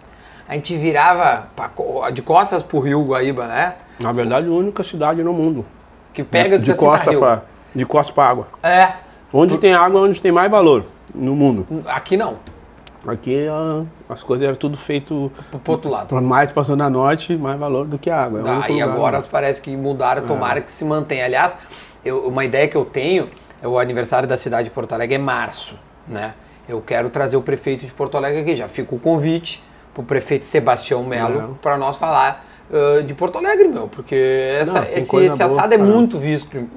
A 0.47 0.55
gente 0.55 0.75
virava 0.75 1.47
pra 1.55 1.69
de 2.11 2.21
costas 2.21 2.63
pro 2.63 2.80
Rio 2.80 3.03
Guaíba, 3.05 3.45
né? 3.47 3.75
Na 3.99 4.11
verdade, 4.11 4.47
a 4.47 4.51
única 4.51 4.84
cidade 4.84 5.21
no 5.23 5.34
mundo. 5.34 5.65
Que 6.13 6.23
pega 6.23 6.57
de 6.57 6.65
de 6.65 6.73
costa 6.73 7.11
Rio. 7.11 7.19
para 7.19 7.43
de 7.75 7.86
costa 7.86 8.11
para 8.13 8.30
água. 8.30 8.47
É. 8.63 8.93
Onde 9.32 9.57
tem 9.59 9.73
água, 9.73 9.99
é 10.01 10.03
onde 10.03 10.19
tem 10.19 10.32
mais 10.32 10.49
valor 10.49 10.86
no 11.13 11.36
mundo. 11.36 11.67
Aqui 11.88 12.17
não, 12.17 12.38
Aqui 13.07 13.45
as 14.09 14.21
coisas 14.23 14.45
eram 14.45 14.57
tudo 14.57 14.77
feito 14.77 15.31
pro 15.63 15.73
outro 15.73 15.89
lado. 15.89 16.21
mais 16.21 16.51
para 16.51 16.63
zona 16.63 16.89
norte, 16.89 17.35
mais 17.37 17.57
valor 17.59 17.85
do 17.87 17.97
que 17.97 18.09
água. 18.09 18.39
É 18.41 18.43
Tá, 18.43 18.69
e 18.69 18.81
agora 18.81 19.17
mundo. 19.17 19.29
parece 19.31 19.61
que 19.61 19.75
mudaram, 19.75 20.25
tomara 20.27 20.59
que 20.61 20.71
se 20.71 20.83
mantenha. 20.83 21.25
Aliás, 21.25 21.53
eu- 22.03 22.27
uma 22.27 22.43
ideia 22.43 22.67
que 22.67 22.75
eu 22.75 22.83
tenho, 22.83 23.29
é 23.61 23.67
o 23.67 23.79
aniversário 23.79 24.27
da 24.27 24.35
cidade 24.37 24.65
de 24.65 24.69
Porto 24.71 24.91
Alegre 24.93 25.15
é 25.15 25.17
março, 25.17 25.79
né? 26.07 26.33
Eu 26.67 26.81
quero 26.81 27.09
trazer 27.09 27.37
o 27.37 27.41
prefeito 27.41 27.85
de 27.85 27.91
Porto 27.91 28.17
Alegre 28.17 28.41
aqui, 28.41 28.55
já 28.55 28.67
fica 28.67 28.93
o 28.93 28.99
convite 28.99 29.63
pro 29.93 30.03
prefeito 30.03 30.45
Sebastião 30.45 31.03
Melo 31.03 31.57
para 31.61 31.77
nós 31.77 31.97
falar 31.97 32.45
ah, 32.71 33.01
de 33.01 33.13
Porto 33.15 33.37
Alegre, 33.37 33.67
meu, 33.69 33.87
porque 33.87 34.15
essa- 34.59 34.73
Não, 34.73 34.83
esse, 34.83 34.99
esse 34.99 35.37
boa 35.37 35.45
assado 35.45 35.73
é 35.73 35.77
muito 35.77 36.19
visto 36.19 36.55
em, 36.57 36.69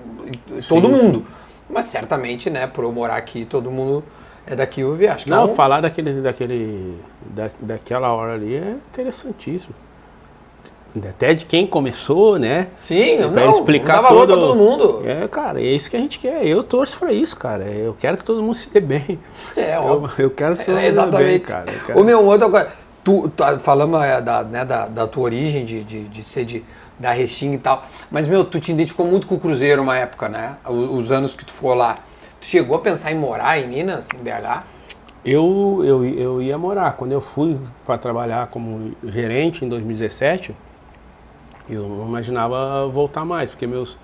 em 0.56 0.60
todo 0.68 0.88
mundo. 0.88 1.26
Mas 1.68 1.86
certamente, 1.86 2.48
né, 2.48 2.66
por 2.66 2.84
eu 2.84 2.92
morar 2.92 3.16
aqui, 3.16 3.44
todo 3.44 3.70
mundo 3.70 4.02
é 4.46 4.56
daqui, 4.56 4.80
eu 4.80 4.94
vi, 4.94 5.06
acho 5.08 5.24
que 5.24 5.30
Não, 5.30 5.42
é 5.42 5.44
um- 5.52 5.54
falar 5.54 5.80
daquele, 5.80 6.20
daquele, 6.20 6.98
da, 7.26 7.50
daquela 7.60 8.12
hora 8.12 8.34
ali 8.34 8.54
é 8.56 8.76
interessantíssimo. 8.92 9.74
Até 11.08 11.32
de 11.32 11.46
quem 11.46 11.66
começou, 11.66 12.38
né? 12.38 12.66
Sim, 12.76 13.16
Pra 13.16 13.28
não, 13.46 13.50
explicar 13.52 13.94
dá 13.94 14.00
valor 14.02 14.26
todo- 14.26 14.38
pra 14.38 14.46
todo 14.48 14.56
mundo. 14.56 15.02
É, 15.08 15.26
cara, 15.26 15.58
é 15.58 15.64
isso 15.64 15.88
que 15.88 15.96
a 15.96 15.98
gente 15.98 16.18
quer. 16.18 16.44
Eu 16.46 16.62
torço 16.62 16.98
pra 16.98 17.10
isso, 17.10 17.34
cara. 17.34 17.64
Eu 17.64 17.96
quero 17.98 18.18
que 18.18 18.24
todo 18.24 18.42
mundo 18.42 18.54
se 18.56 18.68
dê 18.68 18.78
bem. 18.78 19.18
É, 19.56 19.76
eu, 19.78 20.10
eu 20.18 20.28
quero 20.30 20.54
que 20.56 20.66
todo 20.66 20.76
É, 20.76 20.92
mundo 20.92 21.04
se 21.04 21.10
dê 21.16 21.24
bem, 21.24 21.38
cara. 21.38 21.72
Quero- 21.86 21.98
Ô 21.98 22.04
meu, 22.04 22.22
outra 22.26 22.50
coisa. 22.50 22.68
Tu, 23.02 23.26
tu 23.34 23.58
falamos 23.60 24.02
é, 24.02 24.20
da, 24.20 24.42
né, 24.44 24.64
da, 24.66 24.86
da 24.86 25.06
tua 25.06 25.22
origem, 25.24 25.64
de, 25.64 25.82
de, 25.82 26.04
de 26.04 26.22
ser 26.22 26.44
de, 26.44 26.62
da 26.98 27.10
Restinga 27.10 27.54
e 27.54 27.58
tal. 27.58 27.86
Mas, 28.10 28.28
meu, 28.28 28.44
tu 28.44 28.60
te 28.60 28.70
identificou 28.70 29.06
muito 29.06 29.26
com 29.26 29.36
o 29.36 29.40
Cruzeiro 29.40 29.80
uma 29.80 29.96
época, 29.96 30.28
né? 30.28 30.56
O- 30.66 30.98
Os, 30.98 31.10
anos 31.10 31.32
que 31.34 31.42
tu 31.44 31.52
ficou 31.54 31.72
lá. 31.72 31.96
Tu 32.42 32.46
chegou 32.48 32.76
a 32.76 32.80
pensar 32.80 33.12
em 33.12 33.14
morar 33.14 33.56
em 33.60 33.68
Minas, 33.68 34.08
em 34.12 34.18
BH? 34.18 34.64
Eu, 35.24 35.80
eu, 35.84 36.04
eu 36.04 36.42
ia 36.42 36.58
morar. 36.58 36.94
Quando 36.96 37.12
eu 37.12 37.20
fui 37.20 37.56
para 37.86 37.96
trabalhar 37.96 38.48
como 38.48 38.90
gerente 39.04 39.64
em 39.64 39.68
2017, 39.68 40.52
eu 41.70 41.88
não 41.88 42.04
imaginava 42.08 42.88
voltar 42.88 43.24
mais, 43.24 43.48
porque 43.48 43.64
meus 43.64 43.96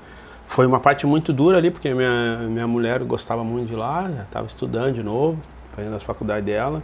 foi 0.47 0.67
uma 0.67 0.79
parte 0.79 1.05
muito 1.05 1.33
dura 1.33 1.59
ali, 1.59 1.69
porque 1.73 1.93
minha, 1.93 2.39
minha 2.49 2.67
mulher 2.69 3.03
gostava 3.03 3.43
muito 3.43 3.67
de 3.67 3.75
lá, 3.75 4.09
já 4.17 4.23
estava 4.23 4.47
estudando 4.47 4.95
de 4.95 5.03
novo, 5.03 5.37
fazendo 5.75 5.97
as 5.97 6.05
faculdades 6.05 6.45
dela. 6.45 6.81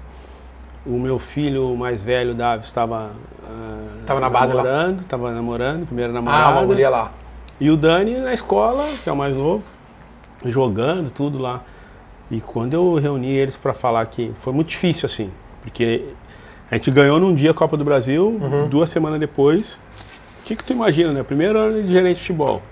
O 0.84 0.98
meu 0.98 1.20
filho 1.20 1.74
mais 1.76 2.02
velho, 2.02 2.34
Davi, 2.34 2.64
estava 2.64 3.12
ah, 3.48 4.02
Tava 4.04 4.18
na 4.18 4.28
base 4.28 4.52
namorando, 4.52 5.00
estava 5.02 5.30
namorando, 5.30 5.86
primeira 5.86 6.10
Ah, 6.10 6.14
namorada. 6.14 6.50
uma 6.50 6.64
guria 6.64 6.90
lá. 6.90 7.12
E 7.60 7.70
o 7.70 7.76
Dani 7.76 8.16
na 8.18 8.34
escola, 8.34 8.84
que 9.04 9.08
é 9.08 9.12
o 9.12 9.16
mais 9.16 9.34
novo, 9.34 9.62
jogando 10.50 11.10
tudo 11.10 11.38
lá. 11.38 11.62
E 12.30 12.40
quando 12.40 12.74
eu 12.74 12.94
reuni 12.94 13.28
eles 13.30 13.56
para 13.56 13.74
falar 13.74 14.04
que 14.06 14.32
foi 14.40 14.52
muito 14.52 14.68
difícil 14.68 15.06
assim, 15.06 15.30
porque 15.62 16.04
a 16.70 16.76
gente 16.76 16.90
ganhou 16.90 17.20
num 17.20 17.34
dia 17.34 17.50
a 17.50 17.54
Copa 17.54 17.76
do 17.76 17.84
Brasil, 17.84 18.38
duas 18.68 18.90
semanas 18.90 19.20
depois. 19.20 19.74
O 20.40 20.44
que, 20.44 20.56
que 20.56 20.64
tu 20.64 20.72
imagina, 20.72 21.12
né? 21.12 21.22
Primeiro 21.22 21.58
ano 21.58 21.82
de 21.82 21.88
gerente 21.90 22.14
de 22.16 22.20
futebol, 22.20 22.62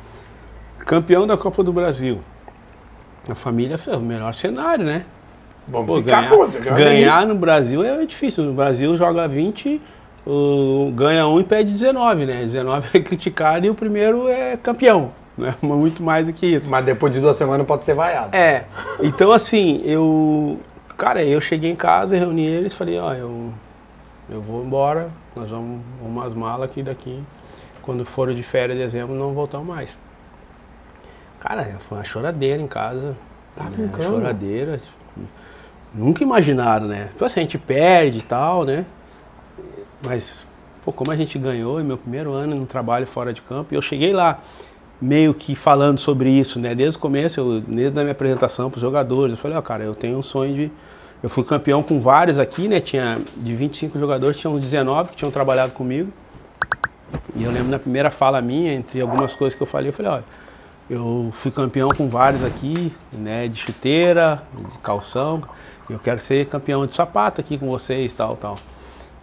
campeão 0.78 1.26
da 1.26 1.36
Copa 1.36 1.62
do 1.62 1.72
Brasil. 1.72 2.20
A 3.28 3.34
família 3.34 3.78
foi 3.78 3.94
o 3.96 4.00
melhor 4.00 4.34
cenário, 4.34 4.84
né? 4.84 5.04
Vamos 5.68 5.86
Pô, 5.86 5.96
ficar, 6.02 6.22
ganhar, 6.22 6.76
ganhar 6.76 7.26
no 7.26 7.34
Brasil 7.36 7.84
é 7.84 8.04
difícil. 8.04 8.42
No 8.44 8.52
Brasil 8.52 8.96
joga 8.96 9.28
20, 9.28 9.80
o- 10.26 10.92
ganha 10.94 11.26
um 11.28 11.38
e 11.40 11.44
pede 11.44 11.70
19, 11.72 12.26
né? 12.26 12.42
19 12.44 12.88
é 12.98 13.00
criticado 13.00 13.64
e 13.66 13.70
o 13.70 13.74
primeiro 13.74 14.26
é 14.28 14.56
campeão. 14.56 15.12
Né? 15.36 15.54
Muito 15.62 16.02
mais 16.02 16.26
do 16.26 16.32
que 16.32 16.46
isso. 16.46 16.70
Mas 16.70 16.84
depois 16.84 17.12
de 17.12 17.20
duas 17.20 17.36
semanas 17.36 17.66
pode 17.66 17.84
ser 17.84 17.94
vaiado. 17.94 18.34
É. 18.36 18.64
Então 19.00 19.32
assim, 19.32 19.82
eu. 19.84 20.60
Cara, 20.96 21.24
eu 21.24 21.40
cheguei 21.40 21.70
em 21.70 21.76
casa, 21.76 22.16
reuni 22.16 22.44
eles, 22.44 22.74
falei, 22.74 22.98
ó, 22.98 23.12
eu, 23.14 23.52
eu 24.30 24.40
vou 24.40 24.62
embora, 24.62 25.10
nós 25.34 25.50
vamos 25.50 25.80
umas 26.00 26.34
malas 26.34 26.70
aqui 26.70 26.82
daqui. 26.82 27.20
Quando 27.80 28.04
for 28.04 28.32
de 28.32 28.42
férias 28.42 28.78
em 28.78 28.80
dezembro, 28.80 29.14
não 29.14 29.32
voltamos 29.32 29.66
mais. 29.66 29.90
Cara, 31.40 31.76
foi 31.88 31.98
uma 31.98 32.04
choradeira 32.04 32.62
em 32.62 32.68
casa. 32.68 33.16
Tá 33.56 33.64
né? 33.64 33.70
brincando? 33.76 34.10
Choradeira. 34.10 34.80
Nunca 35.92 36.22
imaginaram, 36.22 36.86
né? 36.86 37.08
Tipo 37.08 37.24
assim, 37.24 37.40
a 37.40 37.42
gente 37.42 37.58
perde 37.58 38.18
e 38.18 38.22
tal, 38.22 38.64
né? 38.64 38.86
Mas, 40.00 40.46
pô, 40.84 40.92
como 40.92 41.10
a 41.10 41.16
gente 41.16 41.38
ganhou 41.38 41.80
em 41.80 41.84
meu 41.84 41.98
primeiro 41.98 42.32
ano 42.32 42.54
no 42.54 42.66
trabalho 42.66 43.06
fora 43.06 43.32
de 43.32 43.42
campo, 43.42 43.74
e 43.74 43.76
eu 43.76 43.82
cheguei 43.82 44.12
lá 44.12 44.38
meio 45.02 45.34
que 45.34 45.56
falando 45.56 45.98
sobre 45.98 46.30
isso, 46.30 46.60
né? 46.60 46.76
Desde 46.76 46.96
o 46.96 47.00
começo, 47.00 47.40
eu, 47.40 47.60
desde 47.60 47.98
a 47.98 48.02
minha 48.02 48.12
apresentação 48.12 48.70
para 48.70 48.78
os 48.78 48.82
jogadores, 48.82 49.32
eu 49.32 49.36
falei, 49.36 49.58
ó, 49.58 49.60
cara, 49.60 49.82
eu 49.82 49.96
tenho 49.96 50.16
um 50.16 50.22
sonho 50.22 50.54
de. 50.54 50.72
Eu 51.20 51.28
fui 51.28 51.42
campeão 51.42 51.82
com 51.82 52.00
vários 52.00 52.38
aqui, 52.38 52.68
né? 52.68 52.80
Tinha 52.80 53.18
de 53.36 53.52
25 53.52 53.98
jogadores, 53.98 54.36
tinham 54.36 54.56
19 54.58 55.10
que 55.10 55.16
tinham 55.16 55.30
trabalhado 55.30 55.72
comigo. 55.72 56.12
E 57.34 57.42
eu 57.42 57.50
lembro 57.50 57.68
na 57.68 57.78
primeira 57.78 58.10
fala 58.10 58.40
minha, 58.40 58.72
entre 58.72 59.00
algumas 59.00 59.34
coisas 59.34 59.56
que 59.56 59.62
eu 59.62 59.66
falei, 59.66 59.88
eu 59.88 59.92
falei, 59.92 60.12
olha, 60.12 60.24
eu 60.88 61.32
fui 61.34 61.50
campeão 61.50 61.90
com 61.90 62.08
vários 62.08 62.44
aqui, 62.44 62.92
né? 63.12 63.48
De 63.48 63.58
chuteira, 63.58 64.42
de 64.54 64.82
calção. 64.82 65.42
Eu 65.90 65.98
quero 65.98 66.20
ser 66.20 66.46
campeão 66.46 66.86
de 66.86 66.94
sapato 66.94 67.40
aqui 67.40 67.58
com 67.58 67.68
vocês, 67.68 68.12
tal, 68.12 68.36
tal. 68.36 68.56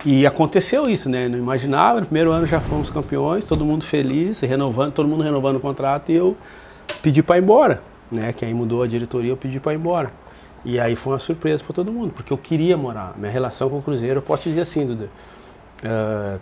E 0.05 0.25
aconteceu 0.25 0.89
isso, 0.89 1.09
né? 1.09 1.27
Não 1.27 1.37
imaginava, 1.37 1.99
no 1.99 2.05
primeiro 2.05 2.31
ano 2.31 2.47
já 2.47 2.61
fomos 2.61 2.89
campeões, 2.89 3.43
todo 3.43 3.65
mundo 3.65 3.83
feliz, 3.83 4.39
renovando, 4.39 4.93
todo 4.93 5.07
mundo 5.09 5.23
renovando 5.23 5.57
o 5.57 5.59
contrato 5.59 6.09
e 6.11 6.15
eu 6.15 6.37
pedi 7.01 7.21
para 7.21 7.37
ir 7.37 7.41
embora, 7.43 7.81
né? 8.11 8.31
Que 8.31 8.45
aí 8.45 8.53
mudou 8.53 8.81
a 8.81 8.87
diretoria, 8.87 9.31
eu 9.31 9.37
pedi 9.37 9.59
para 9.59 9.73
ir 9.73 9.75
embora. 9.75 10.11
E 10.63 10.79
aí 10.79 10.95
foi 10.95 11.13
uma 11.13 11.19
surpresa 11.19 11.63
para 11.63 11.73
todo 11.73 11.91
mundo, 11.91 12.11
porque 12.13 12.31
eu 12.31 12.37
queria 12.37 12.77
morar. 12.77 13.13
Minha 13.17 13.31
relação 13.31 13.69
com 13.69 13.79
o 13.79 13.81
Cruzeiro, 13.81 14.19
eu 14.19 14.21
posso 14.21 14.43
dizer 14.43 14.61
assim, 14.61 14.85
Duda, 14.85 15.09
eh, 15.83 16.37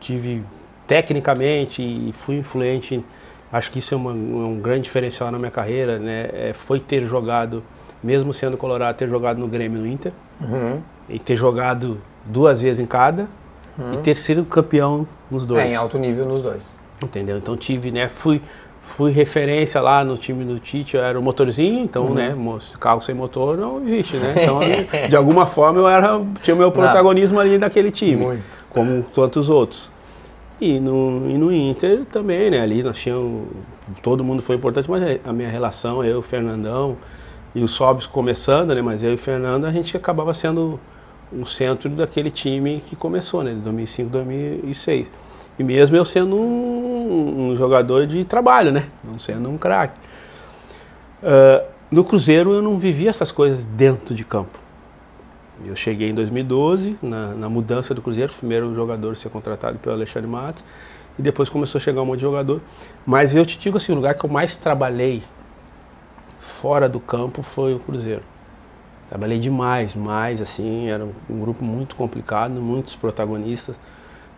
tive 0.00 0.42
tecnicamente 0.86 1.82
e 1.82 2.12
fui 2.12 2.36
influente. 2.36 3.04
Acho 3.52 3.70
que 3.70 3.78
isso 3.78 3.94
é 3.94 3.96
uma- 3.96 4.12
um 4.12 4.60
grande 4.60 4.82
diferencial 4.82 5.30
na 5.30 5.38
minha 5.38 5.50
carreira, 5.50 5.98
né? 5.98 6.28
É, 6.32 6.52
foi 6.52 6.78
ter 6.80 7.06
jogado, 7.06 7.62
mesmo 8.02 8.32
sendo 8.34 8.56
colorado, 8.56 8.96
ter 8.96 9.08
jogado 9.08 9.38
no 9.38 9.46
Grêmio 9.48 9.78
e 9.78 9.80
no 9.82 9.86
Inter 9.88 10.12
Uhum. 10.40 10.80
E 11.08 11.18
ter 11.18 11.36
jogado 11.36 11.98
duas 12.24 12.62
vezes 12.62 12.80
em 12.80 12.86
cada 12.86 13.26
e 13.92 13.96
ter 13.98 14.16
sido 14.16 14.44
campeão 14.44 15.06
nos 15.30 15.44
dois. 15.44 15.64
É, 15.64 15.70
em 15.72 15.74
alto 15.74 15.98
nível 15.98 16.24
nos 16.26 16.42
dois. 16.42 16.74
Entendeu? 17.02 17.36
Então 17.38 17.56
tive, 17.56 17.90
né? 17.90 18.08
Fui, 18.08 18.40
fui 18.82 19.10
referência 19.10 19.80
lá 19.80 20.04
no 20.04 20.16
time 20.16 20.44
do 20.44 20.58
Tite, 20.60 20.96
eu 20.96 21.02
era 21.02 21.18
o 21.18 21.22
motorzinho, 21.22 21.82
então, 21.82 22.06
Uhum. 22.06 22.14
né? 22.14 22.34
Carro 22.78 23.00
sem 23.00 23.14
motor 23.14 23.56
não 23.58 23.82
existe, 23.84 24.16
né? 24.16 24.34
Então, 24.44 24.60
de 25.08 25.16
alguma 25.16 25.46
forma 25.46 25.80
eu 25.80 25.88
era, 25.88 26.20
tinha 26.42 26.54
o 26.54 26.58
meu 26.58 26.70
protagonismo 26.70 27.38
ali 27.40 27.58
naquele 27.58 27.90
time, 27.90 28.24
Muito. 28.24 28.42
como 28.70 29.02
tantos 29.14 29.48
outros. 29.50 29.90
E 30.60 30.78
no, 30.78 31.28
e 31.28 31.34
no 31.36 31.52
Inter 31.52 32.04
também, 32.06 32.48
né? 32.50 32.60
Ali 32.60 32.82
nós 32.82 32.96
tínhamos. 32.96 33.48
Todo 34.02 34.22
mundo 34.22 34.40
foi 34.40 34.54
importante, 34.56 34.88
mas 34.88 35.02
a 35.24 35.32
minha 35.32 35.48
relação, 35.48 36.02
eu, 36.04 36.20
o 36.20 36.22
Fernandão 36.22 36.96
e 37.54 37.62
o 37.62 37.68
Sobs 37.68 38.06
começando, 38.06 38.72
né? 38.72 38.80
Mas 38.80 39.02
eu 39.02 39.10
e 39.10 39.14
o 39.14 39.18
Fernando, 39.18 39.64
a 39.66 39.72
gente 39.72 39.96
acabava 39.96 40.32
sendo 40.32 40.78
um 41.32 41.44
centro 41.44 41.88
daquele 41.90 42.30
time 42.30 42.82
que 42.86 42.94
começou, 42.96 43.42
né? 43.42 43.52
De 43.52 43.60
2005, 43.60 44.10
2006. 44.10 45.10
E 45.58 45.62
mesmo 45.62 45.96
eu 45.96 46.04
sendo 46.04 46.36
um, 46.36 47.50
um 47.50 47.56
jogador 47.56 48.06
de 48.06 48.24
trabalho, 48.24 48.72
né? 48.72 48.86
Não 49.02 49.18
sendo 49.18 49.48
um 49.48 49.56
craque. 49.56 49.98
Ah, 51.22 51.64
no 51.90 52.04
Cruzeiro 52.04 52.52
eu 52.52 52.60
não 52.60 52.76
vivia 52.76 53.08
essas 53.08 53.32
coisas 53.32 53.64
dentro 53.64 54.14
de 54.14 54.24
campo. 54.24 54.58
Eu 55.64 55.76
cheguei 55.76 56.10
em 56.10 56.14
2012, 56.14 56.98
na, 57.00 57.28
na 57.28 57.48
mudança 57.48 57.94
do 57.94 58.02
Cruzeiro, 58.02 58.32
primeiro 58.32 58.74
jogador 58.74 59.12
a 59.12 59.14
ser 59.14 59.30
contratado 59.30 59.78
pelo 59.78 59.94
Alexandre 59.94 60.28
Matos, 60.28 60.64
e 61.18 61.22
depois 61.22 61.48
começou 61.48 61.78
a 61.78 61.82
chegar 61.82 62.02
um 62.02 62.06
monte 62.06 62.18
de 62.18 62.22
jogador. 62.22 62.60
Mas 63.06 63.36
eu 63.36 63.46
te 63.46 63.56
digo 63.56 63.76
assim, 63.76 63.92
o 63.92 63.94
lugar 63.94 64.14
que 64.16 64.24
eu 64.24 64.30
mais 64.30 64.56
trabalhei 64.56 65.22
fora 66.38 66.88
do 66.88 66.98
campo 66.98 67.42
foi 67.42 67.72
o 67.72 67.78
Cruzeiro. 67.78 68.22
Trabalhei 69.08 69.38
demais, 69.38 69.94
mais 69.94 70.40
assim, 70.40 70.88
era 70.88 71.04
um 71.04 71.40
grupo 71.40 71.64
muito 71.64 71.94
complicado, 71.94 72.52
muitos 72.60 72.96
protagonistas. 72.96 73.76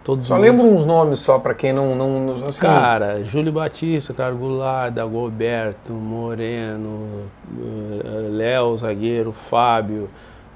Todos 0.06 0.26
Só 0.26 0.36
lembro 0.36 0.64
uns 0.64 0.84
nomes 0.84 1.18
só 1.18 1.36
pra 1.36 1.52
quem 1.52 1.72
não. 1.72 1.96
não, 1.96 2.46
assim, 2.46 2.60
Cara, 2.60 3.24
Júlio 3.24 3.52
Batista, 3.52 4.14
Carlos 4.14 4.38
Goulart, 4.38 4.94
Dagoberto, 4.94 5.92
Moreno, 5.92 7.24
eh, 7.58 8.28
Léo, 8.30 8.76
zagueiro, 8.76 9.32
Fábio, 9.32 10.08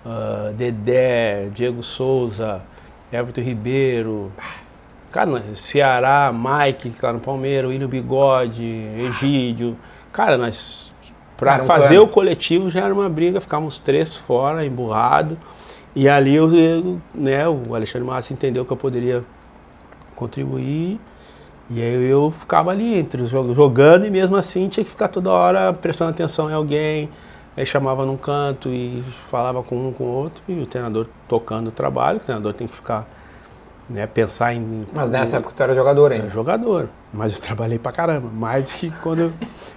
ah, 0.07 0.53
Dedé, 0.57 1.49
Diego 1.53 1.83
Souza, 1.83 2.63
Everton 3.13 3.41
Ribeiro. 3.41 4.31
Cara, 5.11 5.43
Ceará, 5.57 6.33
Mike, 6.33 6.91
que 6.91 7.01
tá 7.01 7.13
no 7.13 7.19
Palmeiras, 7.19 7.71
William 7.71 7.89
Bigode, 7.89 8.65
Egídio. 8.65 9.77
Cara, 10.13 10.39
nós. 10.39 10.90
Um 11.63 11.67
fazer 11.67 11.99
o 11.99 12.07
coletivo 12.07 12.71
já 12.71 12.85
era 12.85 12.93
uma 12.93 13.09
briga, 13.09 13.41
ficávamos 13.41 13.79
três 13.79 14.17
fora, 14.17 14.65
emburrado. 14.65 15.39
E 15.95 16.09
ali 16.09 16.35
eu, 16.35 17.01
né, 17.15 17.49
o 17.49 17.75
Alexandre 17.75 18.07
Massa 18.07 18.33
entendeu 18.33 18.65
que 18.65 18.73
eu 18.73 18.77
poderia 18.77 19.25
contribuir. 20.15 21.01
E 21.69 21.81
aí 21.81 22.11
eu 22.11 22.33
ficava 22.33 22.71
ali 22.71 22.99
entre 22.99 23.23
os 23.23 23.31
jogos, 23.31 23.55
jogando 23.55 24.05
e 24.05 24.11
mesmo 24.11 24.37
assim 24.37 24.69
tinha 24.69 24.85
que 24.85 24.91
ficar 24.91 25.09
toda 25.09 25.31
hora 25.31 25.73
prestando 25.73 26.11
atenção 26.11 26.51
em 26.51 26.53
alguém. 26.53 27.09
Aí 27.57 27.65
chamava 27.67 28.05
num 28.05 28.17
canto 28.17 28.69
e 28.69 29.03
falava 29.31 29.63
com 29.63 29.89
um 29.89 29.93
com 29.93 30.05
o 30.05 30.09
outro 30.09 30.43
e 30.49 30.61
o 30.61 30.67
treinador 30.67 31.07
tocando 31.29 31.69
o 31.69 31.71
trabalho, 31.71 32.19
o 32.19 32.21
treinador 32.21 32.55
tem 32.55 32.67
que 32.67 32.75
ficar, 32.75 33.09
né, 33.91 34.07
pensar 34.07 34.55
em. 34.55 34.87
Mas 34.93 35.11
nessa 35.11 35.37
época 35.39 35.53
tu 35.57 35.63
era 35.63 35.75
jogador 35.75 36.07
era 36.13 36.23
ainda. 36.23 36.29
jogador. 36.33 36.89
Mas 37.13 37.33
eu 37.33 37.41
trabalhei 37.41 37.79
pra 37.79 37.91
caramba. 37.93 38.29
Mais 38.33 38.65
do 38.65 38.71
que 38.79 38.91
quando 39.03 39.19
eu. 39.21 39.33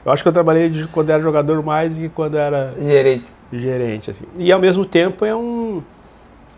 Eu 0.05 0.11
acho 0.11 0.21
que 0.21 0.29
eu 0.29 0.33
trabalhei 0.33 0.69
de 0.69 0.87
quando 0.87 1.09
era 1.09 1.21
jogador 1.21 1.63
mais 1.63 1.93
do 1.95 1.99
que 1.99 2.09
quando 2.09 2.37
era 2.37 2.73
Gerente. 2.79 3.25
gerente, 3.51 4.11
assim. 4.11 4.23
E 4.37 4.51
ao 4.51 4.59
mesmo 4.59 4.85
tempo 4.85 5.25
é 5.25 5.35
um 5.35 5.81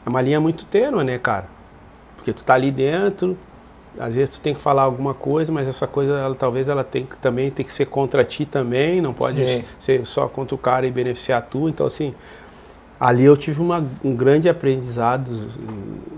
é 0.05 0.09
uma 0.09 0.21
linha 0.21 0.39
muito 0.41 0.65
tênue, 0.65 1.03
né, 1.03 1.17
cara? 1.17 1.45
Porque 2.17 2.33
tu 2.33 2.43
tá 2.43 2.55
ali 2.55 2.71
dentro, 2.71 3.37
às 3.99 4.15
vezes 4.15 4.37
tu 4.37 4.41
tem 4.41 4.53
que 4.53 4.61
falar 4.61 4.81
alguma 4.83 5.13
coisa, 5.13 5.51
mas 5.51 5.67
essa 5.67 5.85
coisa 5.87 6.13
ela, 6.13 6.35
talvez 6.35 6.67
ela 6.67 6.83
tem 6.83 7.05
que 7.05 7.15
também 7.17 7.49
tem 7.51 7.65
que 7.65 7.71
ser 7.71 7.85
contra 7.85 8.23
ti 8.23 8.45
também, 8.45 8.99
não 8.99 9.13
pode 9.13 9.37
Sim. 9.47 9.63
ser 9.79 10.05
só 10.05 10.27
contra 10.27 10.53
o 10.55 10.57
cara 10.57 10.85
e 10.87 10.91
beneficiar 10.91 11.41
tu. 11.43 11.69
Então 11.69 11.85
assim, 11.87 12.13
ali 13.05 13.23
eu 13.23 13.37
tive 13.37 13.61
uma, 13.61 13.85
um 14.03 14.15
grande 14.15 14.49
aprendizado, 14.49 15.47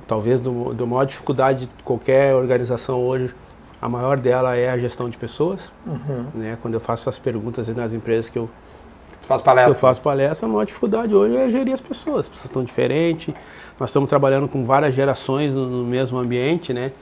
talvez 0.08 0.40
do, 0.40 0.74
do 0.74 0.88
maior 0.88 1.04
dificuldade 1.04 1.66
de 1.66 1.84
qualquer 1.84 2.34
organização 2.34 3.04
hoje. 3.04 3.36
A 3.82 3.90
maior 3.90 4.16
dela 4.16 4.56
é 4.56 4.70
a 4.70 4.78
gestão 4.78 5.10
de 5.10 5.18
pessoas, 5.18 5.70
né? 6.34 6.58
Quando 6.62 6.76
eu 6.76 6.80
faço 6.80 7.04
essas 7.04 7.20
perguntas 7.20 7.68
nas 7.68 7.94
empresas 7.94 8.30
que 8.30 8.40
eu 8.40 8.50
faz 9.22 9.42
eu 9.42 9.46
palestra. 9.46 9.76
faço 9.76 10.02
palestra, 10.02 10.48
a 10.48 10.50
maior 10.50 10.66
dificuldade 10.66 11.14
hoje 11.14 11.36
é 11.36 11.50
gerir 11.50 11.74
as 11.74 11.82
pessoas. 11.82 12.20
As 12.20 12.28
pessoas 12.30 12.46
estão 12.46 12.64
diferentes. 12.64 13.36
Nós 13.78 13.90
estamos 13.90 14.10
trabalhando 14.10 14.48
com 14.48 14.64
várias 14.64 14.96
gerações 14.96 15.54
no, 15.54 15.68
no 15.68 15.84
mesmo 15.84 16.18
ambiente, 16.18 16.74
né? 16.74 16.94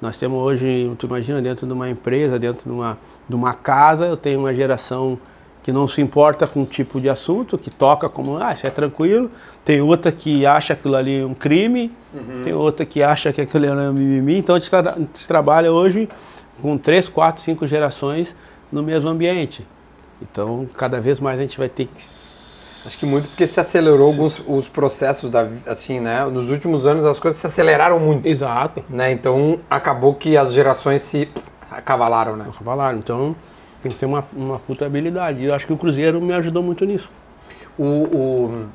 Nós 0.00 0.16
temos 0.16 0.42
hoje, 0.42 0.90
tu 0.98 1.06
imagina, 1.06 1.42
dentro 1.42 1.66
de 1.66 1.72
uma 1.72 1.88
empresa, 1.90 2.38
dentro 2.38 2.64
de 2.64 2.74
uma, 2.74 2.98
de 3.28 3.34
uma 3.36 3.52
casa, 3.52 4.06
eu 4.06 4.16
tenho 4.16 4.40
uma 4.40 4.54
geração 4.54 5.18
que 5.64 5.72
não 5.72 5.88
se 5.88 6.00
importa 6.00 6.46
com 6.46 6.62
o 6.62 6.66
tipo 6.66 7.00
de 7.00 7.08
assunto, 7.08 7.58
que 7.58 7.70
toca 7.70 8.08
como, 8.08 8.36
ah, 8.36 8.52
isso 8.52 8.66
é 8.66 8.70
tranquilo. 8.70 9.30
Tem 9.64 9.80
outra 9.80 10.12
que 10.12 10.44
acha 10.46 10.74
aquilo 10.74 10.94
ali 10.94 11.24
um 11.24 11.32
crime, 11.34 11.90
tem 12.44 12.52
outra 12.52 12.84
que 12.84 13.02
acha 13.02 13.32
que 13.32 13.40
aquilo 13.40 13.64
é 13.64 13.72
um 13.90 13.92
mimimi. 13.94 14.36
Então 14.38 14.54
a 14.54 14.58
gente, 14.58 14.70
tra- 14.70 14.92
a 14.94 14.98
gente 14.98 15.26
trabalha 15.26 15.72
hoje 15.72 16.06
com 16.60 16.76
três, 16.78 17.08
quatro, 17.08 17.42
cinco 17.42 17.66
gerações 17.66 18.34
no 18.70 18.82
mesmo 18.82 19.08
ambiente. 19.08 19.66
Então, 20.20 20.68
cada 20.76 21.00
vez 21.00 21.18
mais 21.18 21.38
a 21.38 21.42
gente 21.42 21.56
vai 21.58 21.68
ter 21.68 21.86
que. 21.86 22.02
Acho 22.86 22.98
que 23.00 23.06
muito 23.06 23.26
porque 23.28 23.46
se 23.46 23.58
acelerou 23.58 24.06
alguns 24.08 24.42
os 24.46 24.68
processos 24.68 25.30
da 25.30 25.48
assim, 25.66 25.98
né? 26.00 26.22
Nos 26.26 26.50
últimos 26.50 26.84
anos 26.84 27.06
as 27.06 27.18
coisas 27.18 27.40
se 27.40 27.46
aceleraram 27.46 27.98
muito, 27.98 28.26
Exato. 28.28 28.84
né? 28.90 29.10
Então 29.10 29.58
acabou 29.70 30.14
que 30.14 30.36
as 30.36 30.52
gerações 30.52 31.00
se 31.00 31.26
acavalaram, 31.70 32.36
né? 32.36 32.44
Falaram. 32.62 32.98
Então, 32.98 33.34
tem 33.84 33.92
que 33.92 33.98
ter 33.98 34.06
uma, 34.06 34.24
uma 34.32 34.58
puta 34.58 34.86
habilidade. 34.86 35.40
E 35.40 35.44
eu 35.44 35.54
acho 35.54 35.66
que 35.66 35.72
o 35.72 35.76
Cruzeiro 35.76 36.20
me 36.20 36.32
ajudou 36.32 36.62
muito 36.62 36.84
nisso. 36.84 37.10
O, 37.78 37.84
o, 37.84 38.66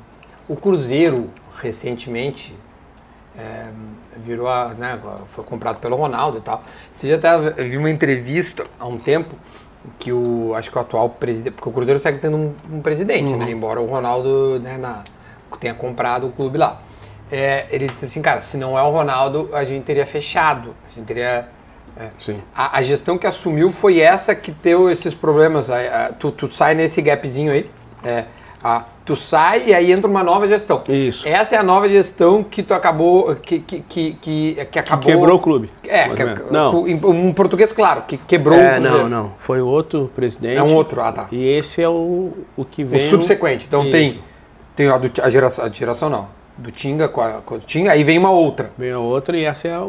o 0.47 0.55
Cruzeiro, 0.55 1.29
recentemente, 1.59 2.55
é, 3.37 3.69
virou 4.17 4.47
a, 4.47 4.69
né, 4.77 4.99
foi 5.27 5.43
comprado 5.43 5.79
pelo 5.79 5.95
Ronaldo 5.95 6.37
e 6.37 6.41
tal. 6.41 6.63
Você 6.91 7.09
já 7.09 7.17
tava, 7.17 7.55
eu 7.57 7.69
vi 7.69 7.77
uma 7.77 7.89
entrevista 7.89 8.65
há 8.79 8.85
um 8.85 8.97
tempo 8.99 9.35
que 9.97 10.11
o, 10.11 10.53
acho 10.55 10.69
que 10.69 10.77
o 10.77 10.81
atual 10.81 11.09
presidente, 11.09 11.53
porque 11.53 11.69
o 11.69 11.71
Cruzeiro 11.71 11.99
segue 11.99 12.19
tendo 12.19 12.37
um, 12.37 12.53
um 12.71 12.81
presidente, 12.81 13.33
né, 13.33 13.49
embora 13.49 13.81
o 13.81 13.87
Ronaldo 13.87 14.59
né, 14.59 14.77
na, 14.77 15.03
tenha 15.59 15.73
comprado 15.73 16.27
o 16.27 16.31
clube 16.31 16.57
lá. 16.57 16.81
É, 17.31 17.67
ele 17.71 17.87
disse 17.87 18.05
assim, 18.05 18.21
cara, 18.21 18.41
se 18.41 18.57
não 18.57 18.77
é 18.77 18.81
o 18.81 18.89
Ronaldo, 18.91 19.49
a 19.53 19.63
gente 19.63 19.83
teria 19.83 20.05
fechado, 20.05 20.75
a 20.87 20.93
gente 20.93 21.05
teria... 21.05 21.47
é, 21.99 22.09
a, 22.55 22.77
a 22.77 22.81
gestão 22.81 23.17
que 23.17 23.27
assumiu 23.27 23.71
foi 23.71 23.99
essa 23.99 24.33
que 24.33 24.51
deu 24.51 24.89
esses 24.89 25.13
problemas. 25.13 25.69
A- 25.69 25.77
a- 26.07 26.13
tu, 26.13 26.31
tu 26.31 26.47
sai 26.47 26.73
nesse 26.73 27.01
gapzinho 27.01 27.51
aí. 27.51 27.69
É, 28.03 28.23
tu 29.05 29.15
sai 29.15 29.63
e 29.67 29.73
aí 29.73 29.91
entra 29.91 30.07
uma 30.09 30.23
nova 30.23 30.47
gestão. 30.47 30.81
Isso. 30.87 31.27
Essa 31.27 31.55
é 31.55 31.57
a 31.57 31.63
nova 31.63 31.89
gestão 31.89 32.43
que 32.43 32.63
tu 32.63 32.73
acabou. 32.73 33.35
Que, 33.35 33.59
que, 33.59 33.81
que, 33.81 34.13
que, 34.13 34.65
que 34.71 34.79
acabou. 34.79 35.11
Quebrou 35.11 35.37
o 35.37 35.39
clube. 35.41 35.69
É, 35.87 36.07
que, 36.09 36.23
não. 36.51 36.83
um 36.83 37.33
português, 37.33 37.71
claro, 37.73 38.03
que 38.03 38.17
quebrou 38.17 38.57
o 38.57 38.61
É, 38.61 38.75
Cruzeiro. 38.79 38.97
não, 39.09 39.09
não. 39.09 39.33
Foi 39.37 39.59
outro 39.61 40.09
presidente. 40.15 40.57
É 40.57 40.63
um 40.63 40.73
outro, 40.73 41.01
ah 41.01 41.11
tá. 41.11 41.27
E 41.31 41.45
esse 41.49 41.81
é 41.81 41.89
o, 41.89 42.31
o 42.55 42.63
que 42.65 42.83
O 42.83 42.87
vem. 42.87 43.09
subsequente. 43.09 43.65
Então 43.67 43.81
Isso. 43.83 43.91
tem, 43.91 44.19
tem 44.75 44.87
a, 44.89 44.97
do, 44.97 45.11
a, 45.21 45.29
geração, 45.29 45.65
a 45.65 45.69
geração 45.69 46.09
não. 46.09 46.27
Do 46.57 46.71
Tinga 46.71 47.07
com 47.07 47.21
a, 47.21 47.29
com 47.45 47.55
a 47.55 47.59
Tinga, 47.59 47.91
aí 47.91 48.03
vem 48.03 48.17
uma 48.17 48.31
outra. 48.31 48.71
Vem 48.77 48.91
a 48.91 48.99
outra 48.99 49.37
e 49.37 49.45
essa 49.45 49.67
é 49.67 49.71
a, 49.73 49.87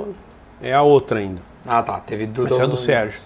é 0.63 0.73
a 0.73 0.83
outra 0.83 1.19
ainda. 1.19 1.41
Ah 1.67 1.83
tá, 1.83 1.99
teve 2.01 2.27
do. 2.27 2.47
Essa 2.47 2.63
é 2.63 2.65
a 2.65 2.67
do 2.67 2.77
Sérgio. 2.77 3.21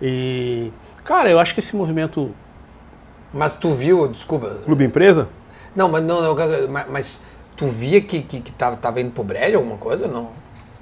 E. 0.00 0.72
Cara, 1.04 1.30
eu 1.30 1.38
acho 1.38 1.54
que 1.54 1.60
esse 1.60 1.74
movimento 1.76 2.30
Mas 3.32 3.56
tu 3.56 3.72
viu, 3.72 4.08
desculpa. 4.08 4.58
Clube 4.64 4.84
Empresa, 4.84 5.28
Não, 5.74 5.88
mas 5.88 6.02
não, 6.02 6.20
não, 6.20 6.34
mas, 6.68 6.88
mas 6.90 7.18
tu 7.56 7.66
via 7.68 8.00
que, 8.00 8.22
que, 8.22 8.40
que 8.40 8.52
tava, 8.52 8.76
tava 8.76 9.00
indo 9.00 9.12
pro 9.12 9.22
brejo 9.22 9.56
alguma 9.56 9.76
coisa? 9.76 10.08
Não. 10.08 10.30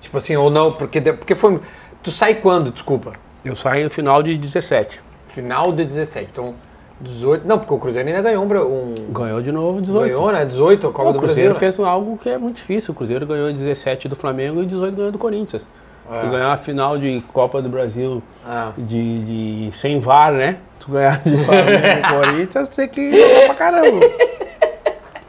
Tipo 0.00 0.18
assim, 0.18 0.36
ou 0.36 0.50
não, 0.50 0.72
porque, 0.72 1.00
porque 1.00 1.34
foi. 1.34 1.60
Tu 2.02 2.10
sai 2.10 2.34
quando, 2.36 2.70
desculpa? 2.70 3.12
eu 3.44 3.54
saí 3.54 3.84
no 3.84 3.90
final 3.90 4.22
de 4.22 4.36
17. 4.38 5.00
Final 5.28 5.72
de 5.72 5.84
17. 5.84 6.30
Então, 6.30 6.54
18. 7.00 7.46
Não, 7.46 7.58
porque 7.58 7.74
o 7.74 7.78
Cruzeiro 7.78 8.08
ainda 8.08 8.22
ganhou 8.22 8.44
um. 8.44 8.48
um 8.48 9.12
Ganhou 9.12 9.42
de 9.42 9.52
novo 9.52 9.82
18. 9.82 10.08
ganhou, 10.08 10.32
né? 10.32 10.44
18, 10.44 10.86
a 10.86 10.92
Copa 10.92 11.10
o 11.10 11.12
do 11.12 11.18
Cruzeiro 11.18 11.50
Brasil. 11.50 11.68
né? 11.68 11.72
fez 11.72 11.86
algo 11.86 12.16
que 12.18 12.28
é 12.28 12.38
muito 12.38 12.56
difícil. 12.56 12.92
O 12.92 12.94
Cruzeiro 12.94 13.26
ganhou 13.26 13.52
17 13.52 14.08
do 14.08 14.16
Flamengo 14.16 14.62
e 14.62 14.66
18 14.66 14.96
ganhou 14.96 15.12
do 15.12 15.18
Corinthians. 15.18 15.66
É. 16.12 16.18
Tu 16.20 16.26
ganhar 16.28 16.52
a 16.52 16.56
final 16.56 16.98
de 16.98 17.22
Copa 17.32 17.62
do 17.62 17.68
Brasil 17.68 18.22
Ah. 18.46 18.72
de, 18.76 19.68
de- 19.70 19.76
sem 19.78 20.00
VAR, 20.00 20.32
né? 20.32 20.58
Tu 20.78 20.90
ganhar 20.90 21.18
de 21.24 21.36
Flamengo 21.44 22.08
Corinthians, 22.10 22.68
tem 22.70 22.88
que 22.88 23.10
jogar 23.20 23.46
pra 23.46 23.54
caramba. 23.54 24.06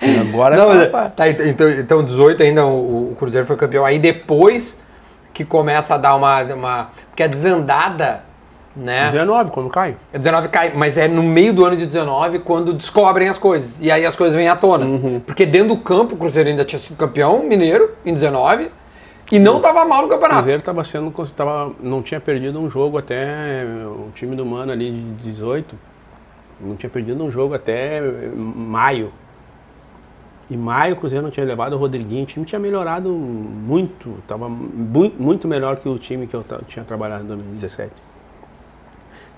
E 0.01 0.19
agora 0.19 0.55
Não, 0.57 0.73
é 0.73 0.85
pra- 0.87 1.09
tá, 1.09 1.29
então, 1.29 1.69
então 1.69 2.03
18 2.03 2.43
ainda 2.43 2.65
o, 2.65 3.11
o 3.11 3.15
Cruzeiro 3.15 3.47
foi 3.47 3.55
campeão. 3.55 3.85
Aí 3.85 3.97
depois 3.97 4.81
que 5.33 5.43
começa 5.45 5.95
a 5.95 5.97
dar 5.97 6.15
uma. 6.15 6.41
uma 6.43 6.89
porque 7.09 7.23
a 7.23 7.27
desandada, 7.27 8.23
né? 8.75 9.05
19 9.11 9.51
quando 9.51 9.69
cai. 9.69 9.95
É 10.13 10.17
19 10.17 10.49
cai, 10.49 10.73
mas 10.75 10.97
é 10.97 11.07
no 11.07 11.23
meio 11.23 11.53
do 11.53 11.65
ano 11.65 11.77
de 11.77 11.85
19 11.85 12.39
quando 12.39 12.73
descobrem 12.73 13.29
as 13.29 13.37
coisas. 13.37 13.77
E 13.81 13.89
aí 13.89 14.05
as 14.05 14.15
coisas 14.15 14.35
vêm 14.35 14.49
à 14.49 14.55
tona. 14.55 14.85
Uhum. 14.85 15.21
Porque 15.25 15.45
dentro 15.45 15.69
do 15.69 15.77
campo 15.77 16.15
o 16.15 16.17
Cruzeiro 16.17 16.49
ainda 16.49 16.65
tinha 16.65 16.79
sido 16.79 16.97
campeão 16.97 17.41
mineiro 17.43 17.91
em 18.05 18.13
19 18.13 18.69
e 19.31 19.39
não 19.39 19.57
estava 19.57 19.85
mal 19.85 20.01
no 20.01 20.07
O 20.07 20.09
campeonato. 20.09 20.41
Cruzeiro 20.41 20.63
tava 20.63 20.83
sendo, 20.83 21.11
tava, 21.35 21.73
não 21.79 22.01
tinha 22.01 22.19
perdido 22.19 22.59
um 22.59 22.69
jogo 22.69 22.97
até 22.97 23.63
o 23.85 24.11
time 24.13 24.35
do 24.35 24.45
Mano 24.45 24.71
ali 24.71 24.91
de 24.91 25.31
18. 25.31 25.75
Não 26.61 26.75
tinha 26.75 26.89
perdido 26.89 27.23
um 27.23 27.31
jogo 27.31 27.53
até 27.53 28.01
maio. 28.01 29.11
Em 30.49 30.57
maio 30.57 30.93
o 30.93 30.97
Cruzeiro 30.97 31.23
não 31.23 31.31
tinha 31.31 31.45
levado 31.45 31.73
o 31.73 31.77
Rodriguinho, 31.77 32.23
o 32.23 32.27
time 32.27 32.45
tinha 32.45 32.59
melhorado 32.59 33.09
muito, 33.09 34.15
estava 34.19 34.47
muito, 34.47 35.47
melhor 35.47 35.77
que 35.77 35.89
o 35.89 35.97
time 35.97 36.27
que 36.27 36.35
eu 36.35 36.45
tinha 36.67 36.85
trabalhado 36.85 37.23
em 37.23 37.27
2017. 37.27 38.04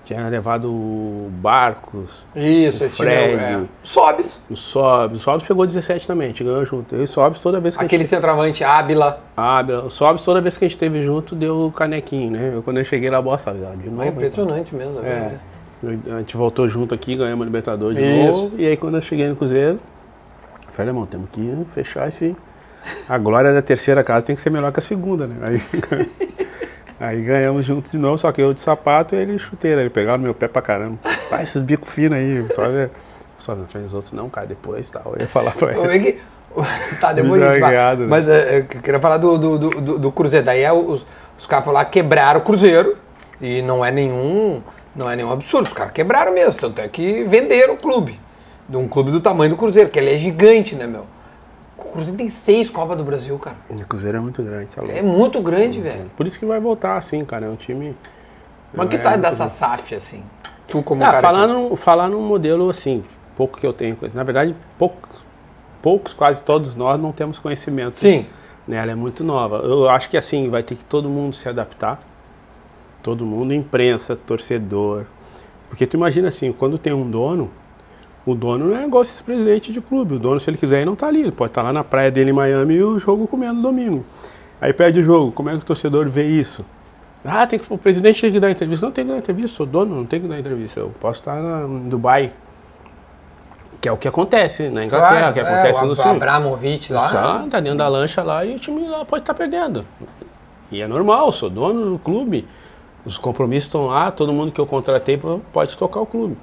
Tinha 0.08 0.26
levado 0.30 0.70
o 0.70 1.28
Barcos, 1.34 2.24
Isso, 2.34 2.82
O 2.82 2.86
esse 2.86 2.96
Fred. 2.96 3.34
é. 3.34 3.60
Sobes. 3.84 4.42
o 4.50 4.56
Sobs. 4.56 5.18
O 5.18 5.22
Sobs 5.22 5.46
pegou 5.46 5.66
17 5.66 6.06
também, 6.06 6.24
a 6.24 6.28
gente 6.30 6.42
ganhou 6.42 6.64
junto. 6.64 6.94
Eu 6.94 7.02
e 7.02 7.04
o 7.04 7.06
Sobs 7.06 7.38
toda 7.38 7.60
vez 7.60 7.74
que 7.76 7.80
a 7.80 7.82
gente 7.82 7.88
Aquele 7.94 8.06
centroavante 8.08 8.64
Ábila. 8.64 9.20
Ah, 9.36 9.62
o 9.84 9.90
Sobs 9.90 10.22
toda 10.22 10.40
vez 10.40 10.56
que 10.56 10.64
a 10.64 10.66
gente 10.68 10.76
esteve 10.76 11.04
junto 11.04 11.36
deu 11.36 11.70
canequinho, 11.76 12.30
né? 12.30 12.52
Eu, 12.54 12.62
quando 12.62 12.78
eu 12.78 12.86
cheguei 12.86 13.10
na 13.10 13.20
bola, 13.20 13.38
sabe? 13.38 13.58
ah, 13.70 13.74
De 13.76 13.90
novo. 13.90 14.02
É 14.02 14.08
impressionante 14.08 14.74
mesmo. 14.74 14.98
É. 15.04 15.08
É. 15.10 15.34
Eu- 15.82 16.16
A 16.16 16.18
gente 16.20 16.34
voltou 16.38 16.66
junto 16.66 16.94
aqui, 16.94 17.14
ganhamos 17.14 17.42
a 17.42 17.44
Libertadores 17.44 17.98
de 17.98 18.02
Isso. 18.02 18.44
novo. 18.44 18.54
E 18.56 18.66
aí 18.66 18.78
quando 18.78 18.94
eu 18.96 19.02
cheguei 19.02 19.28
no 19.28 19.36
Cruzeiro, 19.36 19.78
eu 20.68 20.72
falei, 20.72 20.88
irmão, 20.88 21.04
temos 21.04 21.28
que 21.30 21.66
fechar 21.74 22.08
esse. 22.08 22.34
A 23.06 23.18
glória 23.18 23.52
da 23.52 23.60
terceira 23.60 24.02
casa 24.02 24.24
tem 24.24 24.34
que 24.34 24.40
ser 24.40 24.48
melhor 24.48 24.72
que 24.72 24.80
a 24.80 24.82
segunda, 24.82 25.26
né? 25.26 25.36
Aí, 25.42 25.62
aí 27.00 27.22
ganhamos 27.22 27.64
junto 27.64 27.90
de 27.90 27.98
novo, 27.98 28.18
só 28.18 28.30
que 28.32 28.40
eu 28.40 28.52
de 28.54 28.60
sapato 28.60 29.14
e 29.14 29.18
ele 29.18 29.32
de 29.34 29.38
chuteira. 29.38 29.80
Ele 29.80 29.90
pegava 29.90 30.18
meu 30.18 30.34
pé 30.34 30.48
pra 30.48 30.60
caramba. 30.62 30.98
Vai 31.30 31.42
esses 31.42 31.62
bicos 31.62 31.90
finos 31.90 32.18
aí, 32.18 32.46
sabe? 32.54 32.90
Só 33.38 33.54
na 33.54 33.66
frente 33.66 33.84
dos 33.84 33.94
outros 33.94 34.12
não, 34.12 34.28
cara, 34.28 34.46
depois 34.46 34.88
tal. 34.88 35.12
Eu 35.14 35.20
ia 35.22 35.28
falar 35.28 35.52
pra 35.52 35.74
Como 35.74 35.90
ele. 35.90 36.08
é 36.08 36.12
que. 36.12 36.20
Tá, 37.00 37.12
depois 37.12 37.40
a 37.42 37.52
gente 37.52 37.60
né? 37.62 38.06
Mas 38.08 38.28
é, 38.28 38.58
eu 38.58 38.64
queria 38.64 38.98
falar 38.98 39.18
do, 39.18 39.38
do, 39.38 39.58
do, 39.58 39.70
do- 39.80 39.98
do 39.98 40.12
Cruzeiro. 40.12 40.44
Daí 40.44 40.62
é 40.62 40.72
os, 40.72 41.06
os 41.38 41.46
caras 41.46 41.64
foram 41.64 41.78
lá, 41.78 41.84
quebraram 41.84 42.40
o 42.40 42.42
Cruzeiro. 42.42 42.96
E 43.40 43.62
não 43.62 43.84
é 43.84 43.92
nenhum. 43.92 44.60
Não 44.96 45.08
é 45.08 45.14
nenhum 45.14 45.30
absurdo. 45.30 45.66
Os 45.68 45.72
caras 45.72 45.92
quebraram 45.92 46.32
mesmo. 46.32 46.58
Tanto 46.58 46.80
é 46.80 46.88
que 46.88 47.22
venderam 47.24 47.74
o 47.74 47.76
clube. 47.76 48.18
De 48.68 48.76
um 48.76 48.88
clube 48.88 49.12
do 49.12 49.20
tamanho 49.20 49.50
do 49.50 49.56
Cruzeiro, 49.56 49.88
que 49.88 49.98
ele 49.98 50.12
é 50.12 50.18
gigante, 50.18 50.74
né, 50.74 50.86
meu? 50.86 51.06
O 51.78 51.84
Cruzeiro 51.92 52.18
tem 52.18 52.28
seis 52.28 52.68
Copas 52.68 52.96
do 52.96 53.04
Brasil, 53.04 53.38
cara. 53.38 53.56
O 53.70 53.74
Cruzeiro 53.86 54.18
é 54.18 54.20
muito 54.20 54.42
grande, 54.42 54.66
tá 54.74 54.82
louco. 54.82 54.96
É 54.96 55.00
muito 55.02 55.40
grande, 55.40 55.80
velho. 55.80 56.10
Por 56.16 56.26
isso 56.26 56.38
que 56.38 56.44
vai 56.44 56.58
voltar 56.60 56.96
assim, 56.96 57.24
cara. 57.24 57.46
É 57.46 57.48
um 57.48 57.54
time. 57.56 57.96
Mas 58.74 58.88
que 58.88 58.96
é 58.96 58.98
tal 58.98 59.12
muito 59.12 59.22
dessa 59.22 59.44
bom. 59.44 59.50
SAF, 59.50 59.94
assim? 59.94 60.22
Tu 60.66 60.82
como 60.82 61.02
Ah, 61.04 61.06
cara. 61.12 61.20
falar, 61.22 61.46
que- 61.46 61.52
num, 61.54 61.76
falar 61.76 62.08
num 62.10 62.20
modelo 62.20 62.68
assim, 62.68 63.02
pouco 63.36 63.58
que 63.58 63.66
eu 63.66 63.72
tenho. 63.72 63.96
Na 64.12 64.22
verdade, 64.24 64.54
poucos, 64.76 65.24
poucos, 65.80 66.12
quase 66.12 66.42
todos 66.42 66.74
nós 66.74 67.00
não 67.00 67.12
temos 67.12 67.38
conhecimento. 67.38 67.94
Sim. 67.94 68.26
Né? 68.66 68.76
Ela 68.76 68.90
é 68.92 68.94
muito 68.94 69.22
nova. 69.24 69.58
Eu 69.58 69.88
acho 69.88 70.10
que 70.10 70.16
assim, 70.16 70.50
vai 70.50 70.62
ter 70.62 70.74
que 70.74 70.84
todo 70.84 71.08
mundo 71.08 71.34
se 71.34 71.48
adaptar. 71.48 72.00
Todo 73.02 73.24
mundo, 73.24 73.54
imprensa, 73.54 74.14
torcedor. 74.16 75.04
Porque 75.70 75.86
tu 75.86 75.96
imagina 75.96 76.28
assim, 76.28 76.52
quando 76.52 76.76
tem 76.76 76.92
um 76.92 77.08
dono, 77.08 77.50
o 78.30 78.34
dono 78.34 78.66
não 78.66 78.76
é 78.76 78.84
igual 78.84 79.02
esses 79.02 79.20
presidentes 79.22 79.72
de 79.72 79.80
clube. 79.80 80.16
O 80.16 80.18
dono, 80.18 80.38
se 80.38 80.50
ele 80.50 80.58
quiser, 80.58 80.76
ele 80.78 80.86
não 80.86 80.96
tá 80.96 81.06
ali. 81.06 81.22
Ele 81.22 81.32
pode 81.32 81.50
estar 81.50 81.62
lá 81.62 81.72
na 81.72 81.82
praia 81.82 82.10
dele 82.10 82.30
em 82.30 82.32
Miami 82.32 82.74
e 82.74 82.82
o 82.82 82.98
jogo 82.98 83.26
comendo 83.26 83.62
domingo. 83.62 84.04
Aí 84.60 84.72
perde 84.72 85.00
o 85.00 85.04
jogo. 85.04 85.32
Como 85.32 85.48
é 85.48 85.52
que 85.52 85.58
o 85.58 85.64
torcedor 85.64 86.08
vê 86.08 86.26
isso? 86.26 86.64
Ah, 87.24 87.46
tem 87.46 87.58
que, 87.58 87.72
o 87.72 87.78
presidente 87.78 88.20
tem 88.20 88.30
que 88.30 88.38
dar 88.38 88.50
entrevista. 88.50 88.86
Não 88.86 88.92
tem 88.92 89.04
que 89.04 89.10
dar 89.10 89.18
entrevista, 89.18 89.56
sou 89.56 89.66
dono, 89.66 89.96
não 89.96 90.04
tem 90.04 90.20
que 90.20 90.28
dar 90.28 90.38
entrevista. 90.38 90.80
Eu 90.80 90.92
posso 91.00 91.20
estar 91.20 91.40
na, 91.40 91.64
em 91.64 91.88
Dubai. 91.88 92.32
Que 93.80 93.88
é 93.88 93.92
o 93.92 93.96
que 93.96 94.08
acontece 94.08 94.68
na 94.68 94.84
Inglaterra, 94.84 95.32
que 95.32 95.40
acontece 95.40 95.80
é, 95.80 95.84
no 95.84 95.92
o 95.92 95.94
sul. 95.94 96.10
Abramovich 96.10 96.92
lá. 96.92 97.08
Tá, 97.08 97.46
tá 97.48 97.60
dentro 97.60 97.78
da 97.78 97.88
lancha 97.88 98.22
lá 98.22 98.44
e 98.44 98.56
o 98.56 98.58
time 98.58 98.88
lá 98.88 99.04
pode 99.04 99.22
estar 99.22 99.34
perdendo. 99.34 99.84
E 100.70 100.82
é 100.82 100.88
normal, 100.88 101.30
sou 101.32 101.48
dono 101.48 101.92
do 101.92 101.98
clube. 101.98 102.46
Os 103.04 103.16
compromissos 103.16 103.68
estão 103.68 103.86
lá, 103.86 104.10
todo 104.10 104.32
mundo 104.32 104.50
que 104.50 104.60
eu 104.60 104.66
contratei 104.66 105.18
pode 105.52 105.78
tocar 105.78 106.00
o 106.00 106.06
clube. 106.06 106.36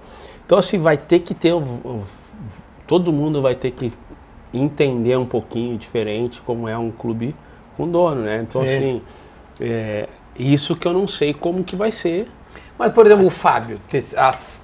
Então 0.46 0.58
assim, 0.58 0.80
vai 0.80 0.98
ter 0.98 1.20
que 1.20 1.34
ter. 1.34 1.54
Todo 2.88 3.12
mundo 3.12 3.42
vai 3.42 3.56
ter 3.56 3.72
que 3.72 3.92
entender 4.54 5.18
um 5.18 5.26
pouquinho 5.26 5.78
diferente 5.78 6.42
como 6.46 6.68
é 6.68 6.78
um 6.78 6.92
clube 6.92 7.36
com 7.76 7.88
dono, 7.90 8.22
né? 8.22 8.46
Então 8.48 8.66
Sim. 8.66 8.76
assim, 8.76 9.02
é, 9.60 10.08
isso 10.38 10.76
que 10.76 10.88
eu 10.88 10.94
não 10.94 11.08
sei 11.08 11.34
como 11.34 11.64
que 11.64 11.76
vai 11.76 11.92
ser. 11.92 12.30
Mas, 12.78 12.92
por 12.92 13.06
exemplo, 13.06 13.26
o 13.26 13.30
Fábio, 13.30 13.80
ter, 13.90 14.04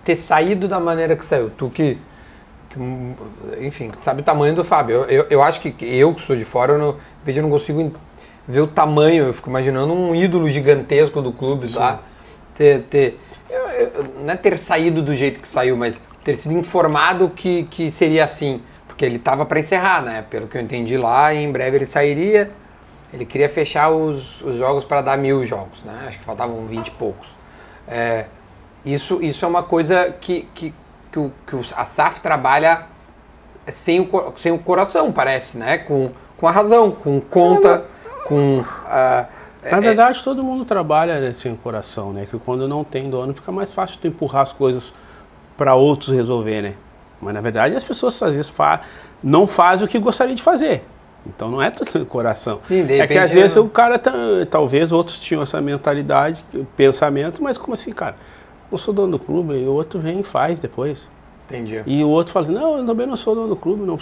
ter 0.04 0.16
saído 0.18 0.68
da 0.68 0.80
maneira 0.80 1.16
que 1.16 1.26
saiu, 1.26 1.50
tu 1.50 1.70
que, 1.70 1.98
que, 2.70 2.78
enfim, 3.66 3.90
sabe 4.04 4.22
o 4.22 4.24
tamanho 4.24 4.54
do 4.54 4.66
Fábio. 4.66 4.98
Eu, 4.98 5.06
eu, 5.06 5.26
eu 5.30 5.44
acho 5.44 5.62
que 5.62 5.74
eu 5.82 6.14
que 6.14 6.22
sou 6.22 6.36
de 6.36 6.44
fora, 6.44 6.74
eu 6.74 6.78
não, 6.78 6.96
eu 7.26 7.42
não 7.42 7.50
consigo 7.50 7.92
ver 8.48 8.62
o 8.62 8.68
tamanho, 8.68 9.26
eu 9.26 9.34
fico 9.34 9.50
imaginando 9.50 9.94
um 9.94 10.14
ídolo 10.14 10.50
gigantesco 10.50 11.22
do 11.22 11.32
clube 11.32 11.68
lá. 11.74 12.02
Ter, 12.54 12.84
ter, 12.84 13.20
eu- 13.52 13.88
eu- 13.90 14.04
não 14.24 14.34
é 14.34 14.38
ter 14.38 14.58
saído 14.58 15.02
do 15.02 15.16
jeito 15.16 15.40
que 15.40 15.48
saiu, 15.48 15.76
mas 15.78 16.00
ter 16.24 16.36
sido 16.36 16.58
informado 16.58 17.30
que, 17.30 17.64
que 17.64 17.92
seria 17.92 18.24
assim. 18.24 18.62
Porque 18.88 19.06
ele 19.06 19.16
estava 19.18 19.46
para 19.46 19.60
encerrar, 19.60 20.02
né? 20.02 20.24
Pelo 20.30 20.48
que 20.48 20.58
eu 20.58 20.62
entendi 20.62 20.98
lá, 20.98 21.34
em 21.34 21.52
breve 21.52 21.78
ele 21.78 21.86
sairia. 21.86 22.52
Ele 23.14 23.26
queria 23.26 23.50
fechar 23.50 23.90
os, 23.90 24.42
os 24.42 24.58
jogos 24.58 24.86
para 24.86 25.02
dar 25.02 25.18
mil 25.18 25.46
jogos, 25.46 25.84
né? 25.84 26.06
Acho 26.08 26.20
que 26.20 26.24
faltavam 26.24 26.66
20 26.66 26.88
e 26.88 26.92
poucos. 26.92 27.36
É, 27.88 28.26
isso, 28.86 29.22
isso 29.22 29.44
é 29.44 29.48
uma 29.48 29.64
coisa 29.64 30.16
que, 30.22 30.48
que, 30.54 30.74
que, 31.12 31.20
o, 31.20 31.32
que 31.46 31.56
a 31.76 31.86
SAF 31.86 32.22
trabalha 32.22 32.86
sem 33.68 34.00
o, 34.00 34.34
sem 34.38 34.52
o 34.52 34.60
coração, 34.60 35.12
parece, 35.12 35.58
né? 35.58 35.78
Com, 35.80 36.12
com 36.38 36.48
a 36.48 36.52
razão, 36.52 36.92
com 36.92 37.20
conta, 37.20 37.86
com. 38.26 38.64
ah, 38.86 39.26
Na 39.64 39.80
verdade, 39.80 40.24
todo 40.24 40.44
mundo 40.44 40.66
trabalha 40.66 41.20
né, 41.20 41.34
sem 41.34 41.52
o 41.54 41.58
coração, 41.58 42.12
né? 42.14 42.26
Que 42.30 42.38
quando 42.40 42.68
não 42.68 42.84
tem 42.84 43.10
dono 43.10 43.34
fica 43.34 43.52
mais 43.52 43.72
fácil 43.72 44.00
tu 44.02 44.08
empurrar 44.08 44.42
as 44.44 44.52
coisas 44.54 44.94
para 45.58 45.76
outros 45.76 46.16
resolver, 46.16 46.62
né? 46.62 46.74
Mas 47.22 47.34
na 47.34 47.42
verdade 47.42 47.76
as 47.76 47.84
pessoas 47.84 48.22
às 48.24 48.32
vezes 48.34 48.50
fa 48.50 48.82
não 49.24 49.46
fazem 49.46 49.86
o 49.86 49.88
que 49.88 50.00
gostariam 50.00 50.36
de 50.36 50.42
fazer. 50.42 50.84
Então 51.28 51.52
não 51.52 51.62
é 51.62 51.70
tudo 51.72 52.04
coração. 52.08 52.60
Sim, 52.62 52.86
de 52.86 53.00
é 53.00 53.06
que 53.06 53.18
às 53.18 53.32
vezes 53.32 53.56
eu- 53.56 53.66
o 53.66 53.70
cara, 53.70 54.00
tá- 54.00 54.12
talvez 54.50 54.92
outros 54.92 55.20
tinham 55.20 55.44
essa 55.44 55.62
mentalidade, 55.62 56.44
pensamento, 56.76 57.44
mas 57.44 57.58
como 57.58 57.74
assim, 57.76 57.92
cara? 57.92 58.16
Eu 58.72 58.78
sou 58.80 58.92
dono 58.94 59.12
do 59.12 59.20
clube 59.20 59.54
e 59.54 59.66
o 59.66 59.72
outro 59.74 60.00
vem 60.00 60.22
e 60.22 60.24
faz 60.24 60.58
depois. 60.58 61.08
entendi. 61.46 61.84
E 61.86 62.04
o 62.04 62.08
outro 62.10 62.32
fala, 62.34 62.48
não, 62.48 62.78
eu 62.80 62.86
também 62.86 63.06
não 63.06 63.18
sou 63.18 63.36
dono 63.36 63.50
do 63.50 63.56
clube, 63.58 63.84
não, 63.84 64.00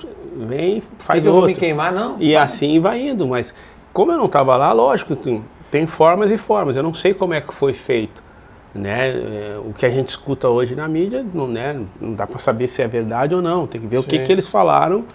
vem, 0.47 0.83
faz 0.99 1.25
eu 1.25 1.31
vou 1.31 1.41
outro. 1.41 1.53
me 1.55 1.59
queimar, 1.59 1.91
não? 1.91 2.15
E 2.19 2.35
assim 2.37 2.79
vai 2.79 3.09
indo, 3.09 3.27
mas 3.27 3.53
como 3.93 4.11
eu 4.11 4.17
não 4.17 4.25
estava 4.25 4.55
lá, 4.55 4.71
lógico, 4.71 5.15
tem, 5.15 5.43
tem 5.71 5.87
formas 5.87 6.31
e 6.31 6.37
formas. 6.37 6.75
Eu 6.75 6.83
não 6.83 6.93
sei 6.93 7.13
como 7.13 7.33
é 7.33 7.41
que 7.41 7.53
foi 7.53 7.73
feito. 7.73 8.23
Né? 8.73 9.09
É, 9.09 9.57
o 9.65 9.73
que 9.73 9.83
a 9.85 9.89
gente 9.89 10.09
escuta 10.09 10.47
hoje 10.47 10.75
na 10.75 10.87
mídia, 10.87 11.25
não, 11.33 11.47
né? 11.47 11.75
não 11.99 12.13
dá 12.13 12.27
para 12.27 12.37
saber 12.37 12.67
se 12.67 12.81
é 12.83 12.87
verdade 12.87 13.33
ou 13.33 13.41
não. 13.41 13.65
Tem 13.65 13.81
que 13.81 13.87
ver 13.87 13.97
o 13.97 14.03
que, 14.03 14.17
Sim. 14.17 14.23
que 14.23 14.31
eles 14.31 14.47
falaram. 14.47 15.05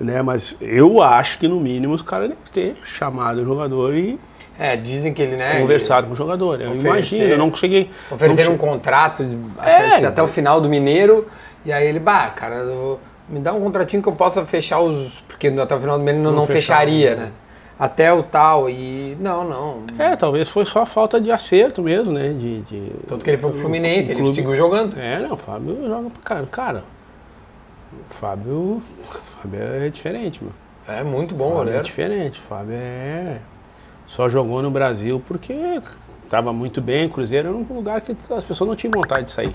Né? 0.00 0.22
Mas 0.22 0.56
eu 0.60 1.02
acho 1.02 1.38
que 1.38 1.46
no 1.48 1.60
mínimo 1.60 1.92
os 1.94 2.02
caras 2.02 2.28
devem 2.28 2.42
ter 2.52 2.76
chamado 2.84 3.42
o 3.42 3.44
jogador 3.44 3.94
e 3.94 4.18
É, 4.58 4.74
dizem 4.76 5.12
que 5.12 5.20
ele, 5.20 5.36
né? 5.36 5.60
conversado 5.60 6.06
com 6.06 6.12
o 6.14 6.16
jogador. 6.16 6.60
Eu 6.60 6.74
imagino, 6.74 7.24
eu 7.24 7.36
não 7.38 7.52
cheguei. 7.52 7.90
Ofereceram 8.10 8.50
não 8.50 8.54
um 8.54 8.58
contrato 8.58 9.24
de- 9.24 9.36
É. 9.62 10.06
até 10.06 10.22
o 10.22 10.28
final 10.28 10.60
do 10.60 10.68
Mineiro. 10.68 11.26
E 11.66 11.72
aí 11.72 11.86
ele, 11.86 11.98
bah, 11.98 12.28
cara, 12.30 12.56
eu- 12.56 12.98
me 13.28 13.38
dá 13.40 13.52
um 13.52 13.60
contratinho 13.60 14.02
que 14.02 14.08
eu 14.08 14.14
possa 14.14 14.46
fechar 14.46 14.80
os. 14.80 15.20
Porque 15.28 15.48
até 15.48 15.74
o 15.74 15.80
final 15.80 15.98
do 15.98 16.04
Mineiro 16.04 16.22
não, 16.22 16.30
Não 16.30 16.38
não 16.38 16.46
fecharia, 16.46 17.14
né? 17.14 17.32
Até 17.78 18.12
o 18.12 18.22
tal. 18.22 18.68
E. 18.68 19.16
Não, 19.20 19.44
não. 19.48 19.82
É, 19.98 20.16
talvez 20.16 20.48
foi 20.48 20.64
só 20.64 20.84
falta 20.84 21.20
de 21.20 21.30
acerto 21.30 21.82
mesmo, 21.82 22.12
né? 22.12 22.30
De, 22.30 22.60
de- 22.62 22.92
Tanto 23.06 23.24
que 23.24 23.30
ele 23.30 23.38
foi 23.38 23.50
pro 23.52 23.60
Fluminense, 23.60 24.10
ele 24.10 24.32
seguiu 24.32 24.56
jogando. 24.56 24.98
É, 24.98 25.20
não, 25.20 25.34
o 25.34 25.36
Fábio 25.36 25.86
joga 25.86 26.10
pra 26.10 26.22
cara. 26.22 26.46
Cara, 26.46 26.84
o 28.10 28.14
Fábio, 28.14 28.52
o 28.54 28.82
Fábio 29.42 29.60
é 29.62 29.88
diferente, 29.88 30.42
meu. 30.42 30.52
É 30.88 31.04
muito 31.04 31.34
bom, 31.34 31.52
O 31.52 31.56
Fábio 31.58 31.74
é 31.76 31.82
diferente. 31.82 32.40
O 32.40 32.42
Fábio 32.48 32.74
é. 32.74 33.38
Só 34.06 34.28
jogou 34.28 34.62
no 34.62 34.70
Brasil 34.70 35.22
porque 35.28 35.80
estava 36.24 36.52
muito 36.52 36.80
bem. 36.80 37.06
O 37.06 37.10
Cruzeiro 37.10 37.48
era 37.48 37.56
um 37.56 37.66
lugar 37.76 38.00
que 38.00 38.16
as 38.30 38.44
pessoas 38.44 38.68
não 38.68 38.74
tinham 38.74 38.90
vontade 38.92 39.26
de 39.26 39.30
sair. 39.30 39.54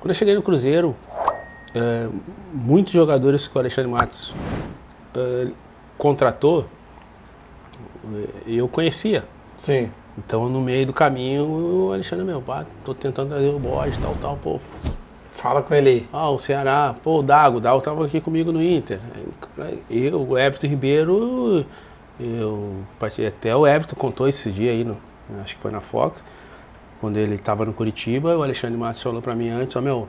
Quando 0.00 0.10
eu 0.10 0.14
cheguei 0.14 0.34
no 0.34 0.42
Cruzeiro, 0.42 0.94
é, 1.74 2.08
muitos 2.52 2.92
jogadores 2.92 3.46
que 3.48 3.56
o 3.56 3.60
Alexandre 3.60 3.90
Matos 3.90 4.34
é, 5.14 5.46
contratou, 5.96 6.66
eu 8.46 8.68
conhecia. 8.68 9.24
Sim. 9.56 9.90
Então, 10.18 10.48
no 10.48 10.60
meio 10.60 10.86
do 10.86 10.92
caminho, 10.92 11.44
o 11.44 11.92
Alexandre, 11.92 12.24
meu, 12.24 12.40
pá, 12.40 12.64
tô 12.84 12.94
tentando 12.94 13.30
trazer 13.30 13.48
o 13.48 13.58
bode, 13.58 13.98
tal, 13.98 14.14
tal, 14.20 14.36
pô. 14.36 14.58
Fala 15.32 15.62
com 15.62 15.74
ele 15.74 15.88
aí. 15.90 16.08
Ah, 16.12 16.30
o 16.30 16.38
Ceará, 16.38 16.94
pô, 17.02 17.18
o 17.18 17.22
Dago, 17.22 17.58
o 17.58 17.60
Dago 17.60 17.80
tava 17.82 18.06
aqui 18.06 18.20
comigo 18.20 18.50
no 18.50 18.62
Inter. 18.62 18.98
Eu, 19.90 20.22
o 20.22 20.38
Everton 20.38 20.66
Ribeiro, 20.66 21.66
eu, 22.18 22.76
até 23.28 23.54
o 23.54 23.66
Everton 23.66 23.94
contou 23.96 24.26
esse 24.26 24.50
dia 24.50 24.70
aí, 24.70 24.82
no, 24.82 24.96
acho 25.42 25.54
que 25.54 25.60
foi 25.60 25.70
na 25.70 25.82
Fox, 25.82 26.24
quando 26.98 27.18
ele 27.18 27.36
tava 27.36 27.66
no 27.66 27.74
Curitiba, 27.74 28.34
o 28.36 28.42
Alexandre 28.42 28.78
Matos 28.78 29.02
falou 29.02 29.20
pra 29.20 29.34
mim 29.34 29.50
antes, 29.50 29.76
ó, 29.76 29.82
meu, 29.82 30.08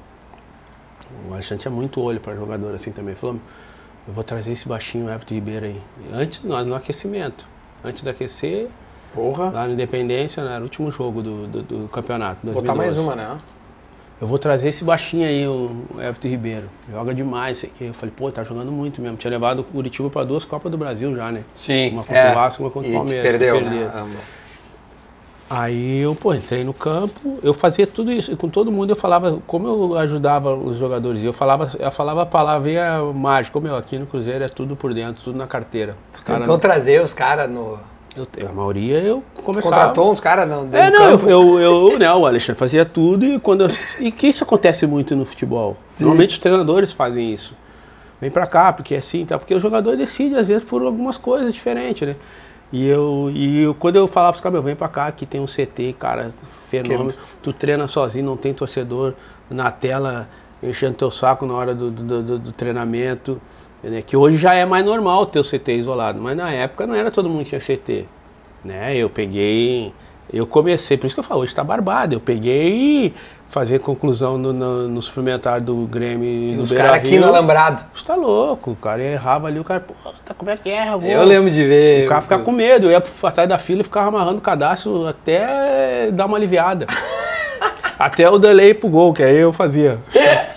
o 1.30 1.34
Alexandre 1.34 1.64
tinha 1.64 1.72
muito 1.72 2.02
olho 2.02 2.22
pra 2.22 2.34
jogador 2.34 2.74
assim 2.74 2.94
também, 2.94 3.14
falou, 3.14 3.36
eu 4.08 4.14
vou 4.14 4.24
trazer 4.24 4.54
esse 4.54 4.66
baixinho 4.66 5.10
Everton 5.10 5.36
Ribeiro 5.36 5.66
aí. 5.66 5.82
Antes, 6.14 6.42
no, 6.44 6.64
no 6.64 6.74
aquecimento, 6.74 7.46
antes 7.84 8.04
de 8.04 8.10
aquecer, 8.10 8.68
Porra. 9.14 9.46
lá 9.46 9.68
na 9.68 9.74
Independência, 9.74 10.44
né, 10.44 10.52
era 10.52 10.62
o 10.62 10.64
último 10.64 10.90
jogo 10.92 11.22
do, 11.22 11.48
do, 11.48 11.62
do 11.62 11.88
campeonato. 11.88 12.46
Botar 12.46 12.76
mais 12.76 12.96
2012. 12.96 13.00
uma, 13.00 13.16
né? 13.16 13.40
Eu 14.20 14.26
vou 14.26 14.40
trazer 14.40 14.70
esse 14.70 14.84
baixinho 14.84 15.28
aí, 15.28 15.48
o 15.48 15.86
Everton 16.00 16.28
Ribeiro. 16.28 16.70
Joga 16.92 17.14
demais, 17.14 17.60
sei 17.60 17.70
que. 17.70 17.84
Eu 17.84 17.94
falei, 17.94 18.12
pô, 18.18 18.32
tá 18.32 18.44
jogando 18.44 18.72
muito 18.72 19.00
mesmo. 19.00 19.16
Tinha 19.16 19.30
levado 19.30 19.60
o 19.60 19.64
Curitiba 19.64 20.10
para 20.10 20.24
duas 20.24 20.44
Copas 20.44 20.72
do 20.72 20.78
Brasil 20.78 21.16
já, 21.16 21.32
né? 21.32 21.44
Sim. 21.54 21.92
Uma 21.92 22.04
contra 22.04 22.32
o 22.32 22.34
Vasco, 22.34 22.64
uma 22.64 22.72
contra 22.72 22.90
o 22.90 22.94
Palmeiras, 22.94 23.30
Perdeu, 23.32 23.62
né? 23.62 23.92
Ambas. 23.94 24.47
Aí 25.50 26.00
eu, 26.00 26.14
pô, 26.14 26.34
entrei 26.34 26.64
no 26.64 26.74
campo, 26.74 27.40
eu 27.42 27.54
fazia 27.54 27.88
tudo 27.88 28.12
isso, 28.12 28.34
e 28.34 28.36
com 28.36 28.50
todo 28.50 28.70
mundo 28.70 28.90
eu 28.90 28.98
falava, 28.98 29.40
como 29.48 29.68
eu 29.68 29.98
ajudava 29.98 30.54
os 30.54 30.78
jogadores, 30.78 31.24
eu 31.24 31.32
falava, 31.32 31.72
eu 31.80 31.92
falava 31.92 32.24
a 32.24 32.26
palavrinha 32.26 33.00
mágica, 33.14 33.54
como 33.54 33.66
eu 33.66 33.78
aqui 33.78 33.98
no 33.98 34.06
Cruzeiro 34.06 34.44
é 34.44 34.50
tudo 34.50 34.76
por 34.76 34.94
dentro, 34.94 35.24
tudo 35.24 35.38
na 35.38 35.48
carteira. 35.48 35.96
Os 36.14 36.20
cara, 36.20 36.42
Tentou 36.42 36.58
trazer 36.58 37.02
os 37.02 37.14
caras 37.14 37.50
no. 37.50 37.80
eu, 38.16 38.50
a 38.50 38.52
maioria 38.52 39.00
eu 39.00 39.24
conversava. 39.42 39.76
Contratou 39.76 40.12
uns 40.12 40.20
caras. 40.20 40.50
É, 40.52 40.66
dentro 40.66 40.92
do 40.92 41.00
não, 41.00 41.30
eu, 41.30 41.60
eu, 41.60 41.92
eu, 41.92 42.00
não, 42.00 42.22
o 42.22 42.26
Alexandre 42.26 42.60
fazia 42.60 42.84
tudo 42.84 43.26
e 43.26 43.40
quando 43.40 43.64
eu, 43.64 43.70
e 44.00 44.12
que 44.12 44.28
isso 44.28 44.44
acontece 44.44 44.86
muito 44.86 45.16
no 45.16 45.26
futebol. 45.26 45.78
Normalmente 45.98 46.32
os 46.32 46.40
treinadores 46.40 46.92
fazem 46.92 47.34
isso. 47.34 47.56
Vem 48.20 48.32
pra 48.32 48.48
cá, 48.48 48.74
porque 48.74 48.96
é 48.96 48.98
assim, 48.98 49.26
tá? 49.26 49.38
Porque 49.38 49.54
o 49.54 49.60
jogador 49.62 49.96
decide 49.96 50.36
às 50.36 50.48
vezes 50.50 50.64
por 50.64 50.82
algumas 50.82 51.18
coisas 51.18 51.54
diferentes, 51.54 52.06
né? 52.06 52.16
E 52.72 52.86
eu, 52.88 53.30
e 53.34 53.64
eu, 53.64 53.74
quando 53.74 53.96
eu 53.96 54.08
falava 54.08 54.34
pros 54.34 54.42
caras, 54.44 54.64
vem 54.64 54.76
pra 54.76 54.90
cá, 54.90 55.08
aqui 55.08 55.26
tem 55.26 55.40
um 55.40 55.46
CT, 55.46 55.96
cara, 55.98 56.32
fenômeno. 56.70 57.14
Tu 57.42 57.54
treina 57.54 57.88
sozinho, 57.88 58.26
não 58.26 58.36
tem 58.38 58.54
torcedor 58.54 59.14
na 59.50 59.72
tela 59.72 60.28
enchendo 60.62 60.96
teu 60.96 61.10
saco 61.10 61.46
na 61.46 61.54
hora 61.54 61.74
do, 61.74 61.90
do, 61.90 62.22
do- 62.24 62.40
do 62.40 62.52
treinamento. 62.52 63.40
Né? 63.82 64.02
Que 64.02 64.18
hoje 64.18 64.38
já 64.38 64.54
é 64.54 64.66
mais 64.66 64.84
normal 64.86 65.26
ter 65.28 65.40
o 65.40 65.44
CT 65.44 65.74
isolado, 65.78 66.20
mas 66.22 66.36
na 66.36 66.52
época 66.52 66.86
não 66.86 66.96
era 66.96 67.10
todo 67.10 67.30
mundo 67.30 67.44
que 67.46 67.58
tinha 67.58 67.62
CT. 67.62 68.06
Né? 68.66 68.98
Eu 68.98 69.10
peguei, 69.10 69.94
eu 70.34 70.46
comecei, 70.46 70.98
por 70.98 71.06
isso 71.06 71.16
que 71.16 71.20
eu 71.20 71.24
falo, 71.24 71.42
hoje 71.42 71.56
tá 71.56 71.64
barbado. 71.64 72.16
Eu 72.16 72.20
peguei 72.20 73.14
fazer 73.50 73.80
conclusão 73.80 74.38
no, 74.38 74.52
no, 74.52 74.88
no 74.88 75.02
suplementar 75.02 75.62
do 75.62 75.88
Grêmio 75.88 76.28
e 76.28 76.56
do 76.56 76.64
Os 76.64 76.72
caras 76.72 76.94
aqui 76.94 77.18
no 77.18 77.28
Alambrado. 77.28 77.84
Você 77.94 78.06
tá 78.06 78.16
louco, 78.16 78.72
o 78.72 78.76
cara 78.76 79.02
errava 79.02 79.48
ali, 79.48 79.60
o 79.60 79.64
cara, 79.64 79.80
pô, 79.80 79.94
tá, 80.26 80.34
como 80.34 80.52
é 80.52 80.58
que 80.58 80.70
erra? 80.70 80.98
Eu 81.06 81.24
lembro 81.24 81.50
de 81.50 81.66
ver. 81.66 82.06
O 82.06 82.10
cara 82.10 82.22
ficava 82.22 82.44
com 82.44 82.52
medo, 82.52 82.88
eu 82.88 82.92
ia 82.92 83.04
atrás 83.24 83.48
da 83.48 83.58
fila 83.58 83.82
e 83.82 83.84
ficava 83.84 84.08
amarrando 84.10 84.38
o 84.38 84.42
cadastro 84.42 85.08
até 85.08 86.12
dar 86.12 86.26
uma 86.26 86.38
aliviada. 86.38 86.88
até 87.98 88.30
o 88.30 88.38
delay 88.38 88.74
pro 88.74 88.90
gol, 88.90 89.14
que 89.14 89.24
aí 89.24 89.38
eu 89.38 89.54
fazia. 89.54 89.98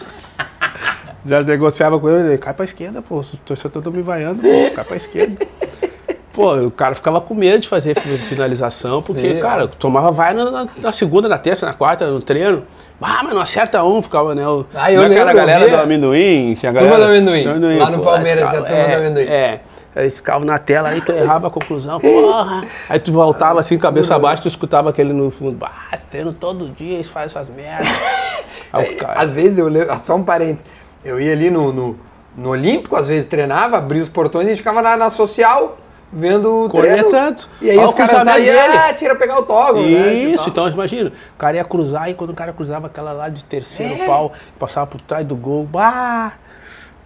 Já 1.25 1.43
negociava 1.43 2.01
com 2.01 2.09
ele, 2.09 2.39
cai 2.39 2.55
pra 2.55 2.65
esquerda, 2.65 3.03
pô, 3.03 3.19
os 3.19 3.31
torcedores 3.45 3.87
estão 3.87 3.93
me 3.93 4.03
vaiando, 4.03 4.41
pô, 4.41 4.75
cai 4.75 4.85
pra 4.85 4.97
esquerda. 4.97 5.47
Pô, 6.33 6.55
o 6.55 6.71
cara 6.71 6.95
ficava 6.95 7.21
com 7.21 7.35
medo 7.35 7.59
de 7.61 7.69
fazer 7.69 7.99
fi- 7.99 8.19
finalização, 8.19 9.03
porque, 9.03 9.35
Sim. 9.35 9.41
cara, 9.41 9.67
tomava 9.67 10.13
vai 10.13 10.33
na, 10.33 10.69
na- 10.77 10.93
segunda, 10.93 11.29
na 11.29 11.37
terça, 11.39 11.67
na 11.67 11.75
quarta, 11.75 12.07
no 12.09 12.21
treino. 12.23 12.63
Ah, 13.03 13.21
mas 13.25 13.35
não 13.35 13.41
acerta 13.41 13.83
um, 13.83 14.01
ficava, 14.01 14.35
né? 14.35 14.47
O, 14.47 14.65
Ah, 14.75 14.93
eu 14.93 14.99
não 14.99 15.07
é 15.07 15.09
lembro, 15.09 15.31
eu 15.31 15.35
galera 15.35 15.69
do 15.69 15.77
amendoim, 15.77 16.55
tinha 16.55 16.71
a 16.71 16.75
Turma 16.75 16.91
galera, 16.91 17.21
do 17.23 17.31
amendoim. 17.31 17.79
Lá 17.79 17.91
no 17.91 18.03
Palmeiras, 18.03 18.43
é 18.43 18.45
a 18.45 18.49
ficava- 18.51 18.67
turma 18.69 18.85
do 18.85 18.91
é, 18.91 18.95
amendoim. 18.97 19.25
É, 19.27 19.61
aí 19.97 20.03
eles 20.05 20.17
ficavam 20.17 20.47
na 20.47 20.59
tela, 20.59 20.91
aí 20.91 21.01
tu 21.01 21.11
errava 21.11 21.49
a 21.49 21.51
conclusão, 21.51 21.99
porra. 21.99 22.65
Aí 22.89 23.01
tu 23.01 23.11
voltava 23.13 23.59
assim, 23.59 23.77
cabeça 23.79 24.15
abaixo, 24.15 24.43
tu 24.43 24.49
escutava 24.49 24.91
aquele 24.91 25.13
no 25.13 25.31
fundo, 25.33 25.59
esse 25.93 26.07
treino 26.07 26.33
todo 26.33 26.69
dia, 26.69 26.95
eles 26.95 27.09
fazem 27.09 27.27
essas 27.27 27.49
merdas. 27.49 27.89
Aí 28.73 28.95
o 28.95 28.97
cara, 28.99 29.19
Às 29.21 29.31
vezes 29.31 29.59
eu 29.59 29.67
lembro, 29.69 29.99
só 29.99 30.15
um 30.15 30.23
parente. 30.23 30.61
Eu 31.05 31.21
ia 31.21 31.33
ali 31.33 31.51
no, 31.51 31.73
no, 31.73 31.99
no 32.37 32.51
Olímpico, 32.51 32.95
às 32.95 33.09
vezes 33.09 33.27
treinava, 33.27 33.79
abria 33.79 34.01
os 34.01 34.09
portões 34.09 34.45
e 34.45 34.47
a 34.47 34.51
gente 34.51 34.59
ficava 34.59 34.81
na, 34.81 34.97
na 34.97 35.11
social 35.11 35.77
vendo 36.13 36.65
o 36.65 36.69
Corria 36.69 36.93
treino. 36.95 37.11
tanto. 37.11 37.49
E 37.63 37.71
aí 37.71 37.79
Olha 37.79 37.89
os 37.89 37.95
caras 37.95 38.11
saíam, 38.25 38.55
dele. 38.69 38.79
ah, 38.79 38.95
tira 38.95 39.15
pegar 39.15 39.39
o 39.39 39.43
togo. 39.43 39.81
né? 39.81 40.13
Isso, 40.15 40.45
Tipo, 40.45 40.51
então 40.51 40.69
imagina, 40.69 41.11
o 41.11 41.37
cara 41.39 41.57
ia 41.57 41.65
cruzar 41.65 42.11
e 42.11 42.15
quando 42.15 42.31
o 42.31 42.35
cara 42.35 42.53
cruzava 42.53 42.87
aquela 42.89 43.13
lá 43.13 43.29
de 43.29 43.45
terceiro 43.45 43.95
É. 43.95 44.07
pau, 44.07 44.33
passava 44.59 44.87
por 44.87 45.01
trás 45.01 45.27
do 45.27 45.37
gol, 45.37 45.65
bah! 45.65 46.33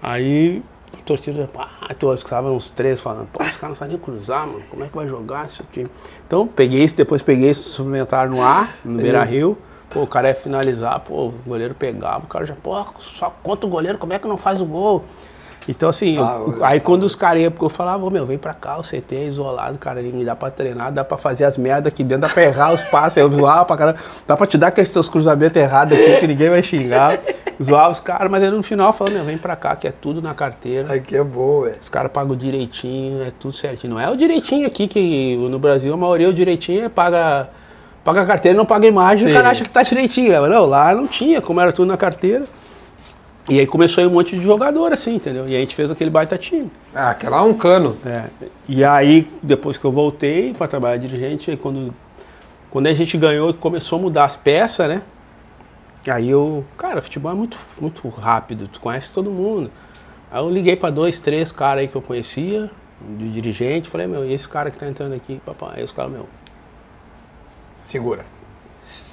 Aí 0.03 0.63
o 0.93 1.03
torcedor, 1.03 1.47
pá, 1.49 1.69
tu 1.99 2.13
escutava 2.15 2.51
uns 2.51 2.71
três 2.71 3.01
falando, 3.01 3.27
pô, 3.33 3.43
esse 3.43 3.59
cara 3.59 3.69
não 3.71 3.77
sabe 3.77 3.91
nem 3.93 3.99
cruzar, 4.01 4.47
mano, 4.47 4.63
como 4.71 4.85
é 4.85 4.89
que 4.89 4.95
vai 4.95 5.09
jogar 5.09 5.47
esse 5.47 5.63
time? 5.73 5.89
Então 6.27 6.47
peguei 6.47 6.83
isso, 6.85 6.95
depois 6.97 7.21
peguei 7.23 7.51
esse 7.51 7.63
suplementar 7.63 8.29
no 8.29 8.43
ar, 8.43 8.77
no 8.85 9.01
Beira 9.01 9.23
Rio. 9.25 9.57
Pô, 9.91 10.03
o 10.03 10.07
cara 10.07 10.29
ia 10.29 10.35
finalizar, 10.35 10.99
pô, 11.01 11.27
o 11.27 11.35
goleiro 11.47 11.75
pegava, 11.75 12.25
o 12.25 12.27
cara 12.27 12.45
já, 12.45 12.55
pô, 12.55 12.85
só 13.01 13.33
conta 13.43 13.67
o 13.67 13.71
goleiro, 13.71 13.97
como 13.99 14.13
é 14.13 14.19
que 14.19 14.27
não 14.27 14.37
faz 14.37 14.61
o 14.61 14.65
gol? 14.65 15.05
Então, 15.67 15.89
assim, 15.89 16.19
Ah, 16.19 16.37
eu- 16.47 16.63
aí 16.65 16.79
quando 16.79 17.05
os 17.05 17.17
caras 17.17 17.41
iam, 17.43 17.51
porque 17.51 17.65
eu 17.65 17.71
falava, 17.71 18.11
meu, 18.11 18.27
vem 18.27 18.37
pra 18.37 18.53
cá, 18.53 18.77
o 18.79 18.83
CT 18.83 19.17
é 19.17 19.25
isolado, 19.25 19.79
cara, 19.79 20.03
ninguém 20.03 20.23
dá 20.23 20.37
pra 20.37 20.51
treinar, 20.51 20.93
dá 20.93 21.03
pra 21.03 21.17
fazer 21.17 21.45
as 21.45 21.57
merdas 21.57 21.91
aqui 21.91 22.05
dentro, 22.05 22.23
dá 22.23 22.29
pra 22.29 22.43
errar 22.43 22.73
os 22.75 22.85
passes, 22.85 23.17
eu 23.17 23.31
zoava 23.33 23.65
pra 23.65 23.77
caramba, 23.77 23.99
dá 24.27 24.37
pra 24.37 24.47
te 24.47 24.59
dar 24.59 24.67
aqueles 24.69 24.91
teus 24.91 25.09
cruzamentos 25.09 25.57
errados 25.57 25.97
aqui, 25.99 26.21
que 26.21 26.27
ninguém 26.27 26.51
vai 26.51 26.63
xingar, 26.63 27.19
zoava 27.63 27.91
os 27.93 28.01
caras, 28.01 28.31
mas 28.31 28.43
aí 28.43 28.51
no 28.51 28.63
final 28.63 28.93
falando, 28.93 29.15
meu, 29.15 29.25
vem 29.25 29.39
pra 29.39 29.57
cá, 29.57 29.75
que 29.75 29.89
é 29.89 29.93
tudo 29.93 30.21
na 30.21 30.35
carteira, 30.35 30.93
Aqui 30.95 31.17
é 31.17 31.25
boa, 31.25 31.67
velho. 31.69 31.79
os 31.81 31.89
caras 31.89 32.13
pagam 32.13 32.37
direitinho, 32.37 33.23
é 33.23 33.33
tudo 33.41 33.55
certinho. 33.55 33.95
Não 33.95 34.01
é 34.01 34.11
o 34.11 34.17
direitinho 34.17 34.67
aqui, 34.67 34.87
que 34.87 35.35
no 35.49 35.59
Brasil 35.59 35.95
a 35.95 35.97
maioria 35.97 36.29
o 36.29 36.33
direitinho 36.35 36.85
é 36.85 36.89
paga, 36.91 37.49
paga 38.05 38.21
a 38.21 38.27
carteira 38.27 38.55
e 38.55 38.59
não 38.59 38.67
paga 38.67 38.87
imagem, 38.87 39.25
Sim. 39.29 39.33
o 39.33 39.35
cara 39.35 39.49
acha 39.49 39.63
que 39.65 39.71
tá 39.71 39.83
direitinho. 39.83 40.31
né? 40.43 40.47
Não, 40.47 40.67
lá 40.67 40.95
não 40.95 41.07
tinha, 41.07 41.41
como 41.41 41.59
era 41.59 41.73
tudo 41.73 41.89
na 41.89 41.97
carteira. 41.97 42.45
E 43.49 43.61
aí 43.61 43.67
começou 43.67 44.03
aí 44.03 44.09
um 44.09 44.13
monte 44.13 44.37
de 44.37 44.43
jogador, 44.43 44.93
assim, 44.93 45.17
entendeu? 45.17 45.47
E 45.47 45.51
aí 45.51 45.57
a 45.57 45.61
gente 45.61 45.75
fez 45.75 45.91
aquele 45.91 46.09
baita 46.09 46.39
time. 46.39 46.71
Ah, 46.95 47.11
aquela 47.11 47.39
é 47.39 47.43
um 47.43 47.53
cano. 47.53 47.97
É. 48.07 48.25
E 48.67 48.83
aí, 48.83 49.31
depois 49.43 49.77
que 49.77 49.85
eu 49.85 49.93
voltei 49.93 50.55
para 50.55 50.67
trabalhar 50.67 50.97
dirigente, 50.97 51.51
aí 51.51 51.57
quando, 51.57 51.95
quando 52.71 52.87
a 52.87 52.95
gente 52.95 53.19
ganhou 53.19 53.51
e 53.51 53.53
começou 53.53 53.99
a 53.99 54.03
mudar 54.03 54.25
as 54.25 54.37
peças, 54.37 54.89
né? 54.89 55.03
Aí 56.09 56.31
eu, 56.31 56.65
cara, 56.79 57.03
futebol 57.03 57.33
é 57.33 57.35
muito, 57.35 57.59
muito 57.79 58.09
rápido, 58.09 58.67
tu 58.69 58.81
conhece 58.81 59.11
todo 59.11 59.31
mundo. 59.31 59.71
Aí 60.31 60.41
eu 60.41 60.51
liguei 60.51 60.77
para 60.77 60.91
dois, 60.91 61.19
três 61.19 61.53
caras 61.53 61.83
aí 61.83 61.89
que 61.89 61.97
eu 61.97 62.03
conhecia, 62.03 62.71
de 63.01 63.31
dirigente, 63.31 63.91
falei, 63.91 64.07
meu, 64.07 64.25
e 64.25 64.33
esse 64.33 64.49
cara 64.49 64.71
que 64.71 64.79
tá 64.79 64.89
entrando 64.89 65.15
aqui, 65.15 65.41
papai? 65.45 65.75
Aí 65.77 65.85
os 65.85 65.93
caras, 65.93 66.13
meu, 66.13 66.27
Segura. 67.83 68.25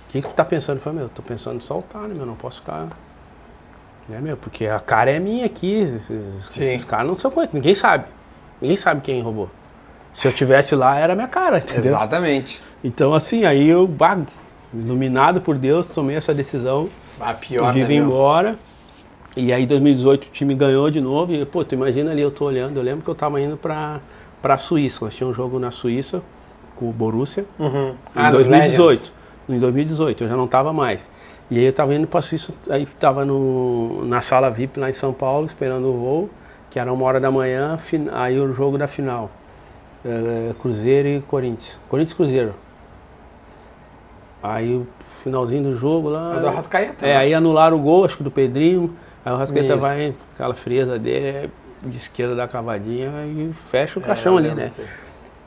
o 0.07 0.11
que, 0.11 0.21
que 0.21 0.27
tu 0.27 0.33
tá 0.33 0.45
pensando? 0.45 0.77
Eu 0.77 0.81
falei, 0.81 0.99
meu, 0.99 1.09
tô 1.09 1.21
pensando 1.21 1.57
em 1.57 1.61
soltar, 1.61 2.03
né, 2.03 2.13
meu? 2.15 2.25
Não 2.25 2.35
posso 2.35 2.61
ficar. 2.61 2.87
Né, 4.09 4.19
meu? 4.21 4.35
Porque 4.37 4.65
a 4.65 4.79
cara 4.79 5.11
é 5.11 5.19
minha 5.19 5.45
aqui. 5.45 5.73
Esses, 5.81 6.09
esses 6.57 6.83
caras 6.85 7.07
não 7.07 7.15
são 7.17 7.31
coisa. 7.31 7.49
Ninguém 7.53 7.75
sabe. 7.75 8.05
Ninguém 8.61 8.77
sabe 8.77 9.01
quem 9.01 9.21
roubou. 9.21 9.49
Se 10.13 10.27
eu 10.27 10.33
tivesse 10.33 10.75
lá, 10.75 10.97
era 10.97 11.15
minha 11.15 11.27
cara, 11.27 11.59
entendeu? 11.59 11.93
Exatamente. 11.93 12.61
Então, 12.83 13.13
assim, 13.13 13.45
aí 13.45 13.67
eu, 13.69 13.87
bah, 13.87 14.17
iluminado 14.73 15.39
por 15.41 15.57
Deus, 15.57 15.87
tomei 15.87 16.15
essa 16.17 16.33
decisão 16.33 16.89
A 17.19 17.33
pior, 17.33 17.71
de 17.71 17.79
né, 17.79 17.85
vir 17.85 17.95
meu? 17.99 18.05
embora. 18.05 18.55
E 19.37 19.53
aí, 19.53 19.63
em 19.63 19.67
2018, 19.67 20.25
o 20.25 20.29
time 20.31 20.53
ganhou 20.53 20.89
de 20.91 20.99
novo. 20.99 21.31
E, 21.33 21.45
pô, 21.45 21.63
tu 21.63 21.73
imagina 21.75 22.11
ali, 22.11 22.21
eu 22.21 22.31
tô 22.31 22.45
olhando. 22.45 22.77
Eu 22.77 22.83
lembro 22.83 23.03
que 23.03 23.09
eu 23.09 23.15
tava 23.15 23.39
indo 23.39 23.55
pra, 23.55 24.01
pra 24.41 24.57
Suíça. 24.57 25.05
Nós 25.05 25.15
tínhamos 25.15 25.37
um 25.37 25.41
jogo 25.41 25.57
na 25.57 25.71
Suíça 25.71 26.21
com 26.75 26.89
o 26.89 26.91
Borussia. 26.91 27.45
Uhum. 27.57 27.91
Em 27.91 27.95
Ah, 28.13 28.25
no 28.31 28.37
2018. 28.39 28.89
Legends. 28.89 29.13
Em 29.47 29.59
2018, 29.59 30.23
eu 30.25 30.29
já 30.29 30.35
não 30.35 30.45
estava 30.45 30.73
mais. 30.73 31.09
E 31.51 31.57
aí 31.59 31.65
eu 31.65 31.69
estava 31.71 31.93
indo 31.93 32.07
para 32.07 32.21
Suíça, 32.21 32.53
aí 32.69 32.83
estava 32.83 33.25
na 34.05 34.21
sala 34.21 34.49
VIP 34.49 34.79
lá 34.79 34.89
em 34.89 34.93
São 34.93 35.11
Paulo, 35.11 35.45
esperando 35.45 35.85
o 35.89 35.93
voo, 35.97 36.29
que 36.69 36.79
era 36.79 36.91
uma 36.91 37.05
hora 37.05 37.19
da 37.19 37.29
manhã, 37.29 37.77
fin- 37.77 38.07
aí 38.13 38.39
o 38.39 38.53
jogo 38.53 38.77
da 38.77 38.87
final. 38.87 39.29
É, 40.05 40.53
Cruzeiro 40.61 41.07
e 41.09 41.21
Corinthians. 41.21 41.77
Corinthians 41.89 42.13
e 42.13 42.15
Cruzeiro. 42.15 42.53
Aí 44.41 44.73
o 44.75 44.87
finalzinho 45.07 45.63
do 45.63 45.77
jogo 45.77 46.07
lá. 46.09 46.37
É 46.37 46.39
do 46.39 46.47
Arrascaeta, 46.47 47.05
É, 47.05 47.13
né? 47.13 47.17
aí 47.17 47.33
anularam 47.33 47.77
o 47.77 47.81
gol, 47.81 48.05
acho 48.05 48.15
que 48.17 48.23
do 48.23 48.31
Pedrinho. 48.31 48.95
Aí 49.23 49.33
o 49.33 49.35
Rascaeta 49.35 49.73
Isso. 49.73 49.77
vai, 49.77 50.15
aquela 50.33 50.53
frieza 50.55 50.97
dele, 50.97 51.51
de 51.83 51.97
esquerda 51.97 52.33
da 52.33 52.47
cavadinha 52.47 53.09
e 53.25 53.51
fecha 53.69 53.99
o 53.99 54.01
É, 54.01 54.05
caixão 54.05 54.37
ali, 54.37 54.49
né? 54.55 54.71
aí. 54.75 54.85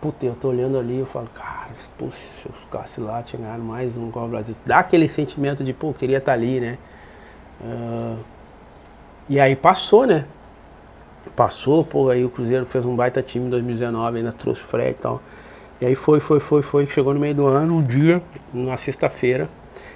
Puta, 0.04 0.26
eu 0.26 0.34
tô 0.34 0.48
olhando 0.48 0.78
ali, 0.78 0.98
eu 0.98 1.06
falo, 1.06 1.26
cara, 1.34 1.70
puxa, 1.96 2.18
se 2.18 2.46
eu 2.46 2.52
ficasse 2.52 3.00
lá, 3.00 3.22
tinha 3.22 3.40
ganhado 3.40 3.62
mais 3.62 3.96
um 3.96 4.10
Copa 4.10 4.28
Brasil. 4.28 4.54
Dá 4.66 4.80
aquele 4.80 5.08
sentimento 5.08 5.64
de, 5.64 5.72
pô, 5.72 5.94
queria 5.94 6.18
estar 6.18 6.34
ali, 6.34 6.60
né? 6.60 6.76
Ah, 7.62 8.16
e 9.26 9.40
aí 9.40 9.56
passou, 9.56 10.06
né? 10.06 10.26
Passou, 11.34 11.82
pô, 11.82 12.10
aí 12.10 12.22
o 12.22 12.28
Cruzeiro 12.28 12.66
fez 12.66 12.84
um 12.84 12.94
baita 12.94 13.22
time 13.22 13.46
em 13.46 13.48
2019, 13.48 14.18
ainda 14.18 14.30
trouxe 14.30 14.60
o 14.60 14.66
Fred 14.66 14.90
e 14.90 15.00
tal. 15.00 15.22
E 15.80 15.86
aí 15.86 15.94
foi, 15.94 16.20
foi, 16.20 16.38
foi, 16.38 16.60
foi, 16.60 16.86
chegou 16.86 17.14
no 17.14 17.20
meio 17.20 17.34
do 17.34 17.46
ano, 17.46 17.76
um 17.76 17.82
dia, 17.82 18.22
numa 18.52 18.76
sexta-feira. 18.76 19.48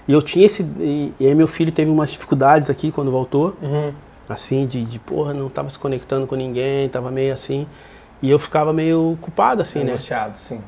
E 0.09 0.13
eu 0.15 0.23
tinha 0.23 0.47
esse. 0.47 0.63
E, 0.81 1.13
e 1.21 1.27
aí 1.27 1.35
meu 1.35 1.47
filho 1.47 1.71
teve 1.71 1.91
umas 1.91 2.09
dificuldades 2.09 2.71
aqui 2.71 2.91
quando 2.91 3.11
voltou 3.11 3.55
Uhum. 3.61 3.93
assim, 4.27 4.67
de, 4.67 4.87
de 4.87 4.99
porra, 4.99 5.35
não 5.35 5.51
tava 5.51 5.69
se 5.69 5.79
conectando 5.79 6.27
com 6.27 6.35
ninguém, 6.35 6.89
tava 6.89 7.11
meio 7.11 7.35
assim. 7.35 7.67
E 8.23 8.31
eu 8.31 8.39
ficava 8.39 8.73
meio 8.73 9.17
culpado, 9.21 9.63
assim, 9.63 9.85
né? 9.85 9.93
Angustiado, 9.93 10.37
sim. 10.39 10.61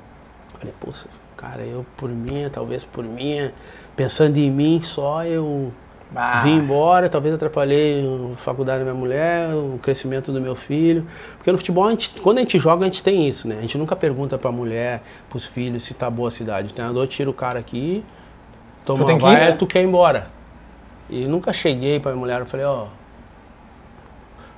Falei, 0.59 0.75
poxa, 0.79 1.07
cara, 1.37 1.63
eu 1.63 1.85
por 1.97 2.09
minha, 2.09 2.49
talvez 2.51 2.85
por 2.85 3.05
minha, 3.05 3.53
pensando 3.97 4.37
em 4.37 4.51
mim 4.51 4.81
só, 4.83 5.25
eu 5.25 5.73
Ah. 6.15 6.41
vim 6.43 6.57
embora, 6.59 7.09
talvez 7.09 7.35
atrapalhei 7.35 8.05
a 8.33 8.37
faculdade 8.37 8.81
da 8.81 8.85
minha 8.85 8.95
mulher, 8.95 9.55
o 9.55 9.79
crescimento 9.83 10.31
do 10.33 10.41
meu 10.41 10.55
filho. 10.55 11.07
Porque 11.39 11.51
no 11.51 11.59
futebol, 11.59 11.87
a 11.87 11.91
gente, 11.91 12.11
quando 12.21 12.39
a 12.39 12.41
gente 12.43 12.59
joga, 12.59 12.85
a 12.85 12.87
gente 12.89 13.03
tem 13.03 13.29
isso, 13.29 13.49
né? 13.49 13.57
A 13.59 13.63
gente 13.63 13.79
nunca 13.79 13.95
pergunta 13.97 14.37
pra 14.39 14.51
mulher, 14.53 15.03
pros 15.29 15.45
filhos, 15.47 15.83
se 15.85 15.95
tá 15.95 16.09
boa 16.11 16.29
a 16.29 16.33
cidade. 16.33 16.69
O 16.69 16.73
treinador 16.73 17.07
tira 17.07 17.31
o 17.31 17.35
cara 17.35 17.59
aqui, 17.59 18.05
toma 18.85 19.05
Tu 19.05 19.11
uma 19.11 19.19
que 19.19 19.25
ir, 19.25 19.29
vaia, 19.35 19.51
né? 19.51 19.57
tu 19.57 19.67
quer 19.67 19.83
ir 19.83 19.87
embora. 19.87 20.29
E 21.09 21.25
nunca 21.27 21.53
cheguei 21.53 21.99
pra 21.99 22.13
minha 22.13 22.21
mulher 22.21 22.43
e 22.43 22.47
falei, 22.47 22.67
ó, 22.67 22.87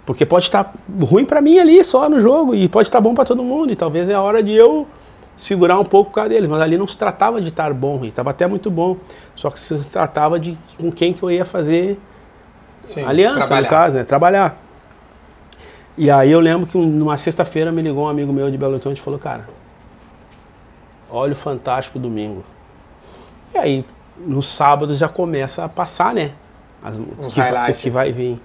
porque 0.04 0.26
pode 0.26 0.46
estar 0.46 0.72
ruim 1.00 1.24
pra 1.24 1.40
mim 1.40 1.58
ali 1.58 1.84
só 1.84 2.08
no 2.08 2.20
jogo 2.20 2.54
e 2.54 2.68
pode 2.68 2.88
estar 2.88 3.00
bom 3.00 3.14
pra 3.14 3.24
todo 3.24 3.42
mundo. 3.44 3.72
E 3.72 3.76
talvez 3.76 4.08
é 4.08 4.14
a 4.14 4.20
hora 4.20 4.42
de 4.42 4.52
eu 4.52 4.86
segurar 5.36 5.78
um 5.78 5.84
pouco 5.84 6.10
o 6.10 6.12
cara 6.12 6.28
deles. 6.28 6.48
Mas 6.48 6.60
ali 6.60 6.76
não 6.76 6.86
se 6.86 6.96
tratava 6.96 7.40
de 7.40 7.48
estar 7.48 7.72
bom, 7.72 8.04
estava 8.04 8.30
até 8.30 8.46
muito 8.46 8.70
bom. 8.70 8.96
Só 9.34 9.50
que 9.50 9.60
se 9.60 9.76
tratava 9.90 10.38
de 10.40 10.58
com 10.78 10.90
quem 10.90 11.12
que 11.12 11.22
eu 11.22 11.30
ia 11.30 11.44
fazer 11.44 11.98
Sim, 12.82 13.04
aliança, 13.04 13.38
trabalhar. 13.46 13.62
no 13.62 13.68
caso, 13.68 13.94
né? 13.96 14.04
Trabalhar. 14.04 14.56
E 15.96 16.10
aí 16.10 16.30
eu 16.32 16.40
lembro 16.40 16.66
que 16.66 16.76
um- 16.76 16.86
numa 16.86 17.16
sexta-feira 17.18 17.70
me 17.70 17.82
ligou 17.82 18.04
um 18.04 18.08
amigo 18.08 18.32
meu 18.32 18.50
de 18.50 18.56
Belo 18.58 18.72
Horizonte 18.74 18.98
e 18.98 19.00
falou, 19.02 19.20
cara, 19.20 19.46
olha 21.10 21.32
o 21.32 21.36
Fantástico 21.36 21.98
domingo. 21.98 22.42
E 23.54 23.58
aí, 23.58 23.84
no 24.18 24.40
sábado 24.42 24.96
já 24.96 25.08
começa 25.08 25.64
a 25.64 25.68
passar, 25.68 26.14
né? 26.14 26.32
As, 26.82 26.96
o 26.96 27.00
Uns 27.20 27.34
que, 27.34 27.40
o 27.40 27.74
que 27.74 27.90
vai 27.90 28.10
vir. 28.10 28.40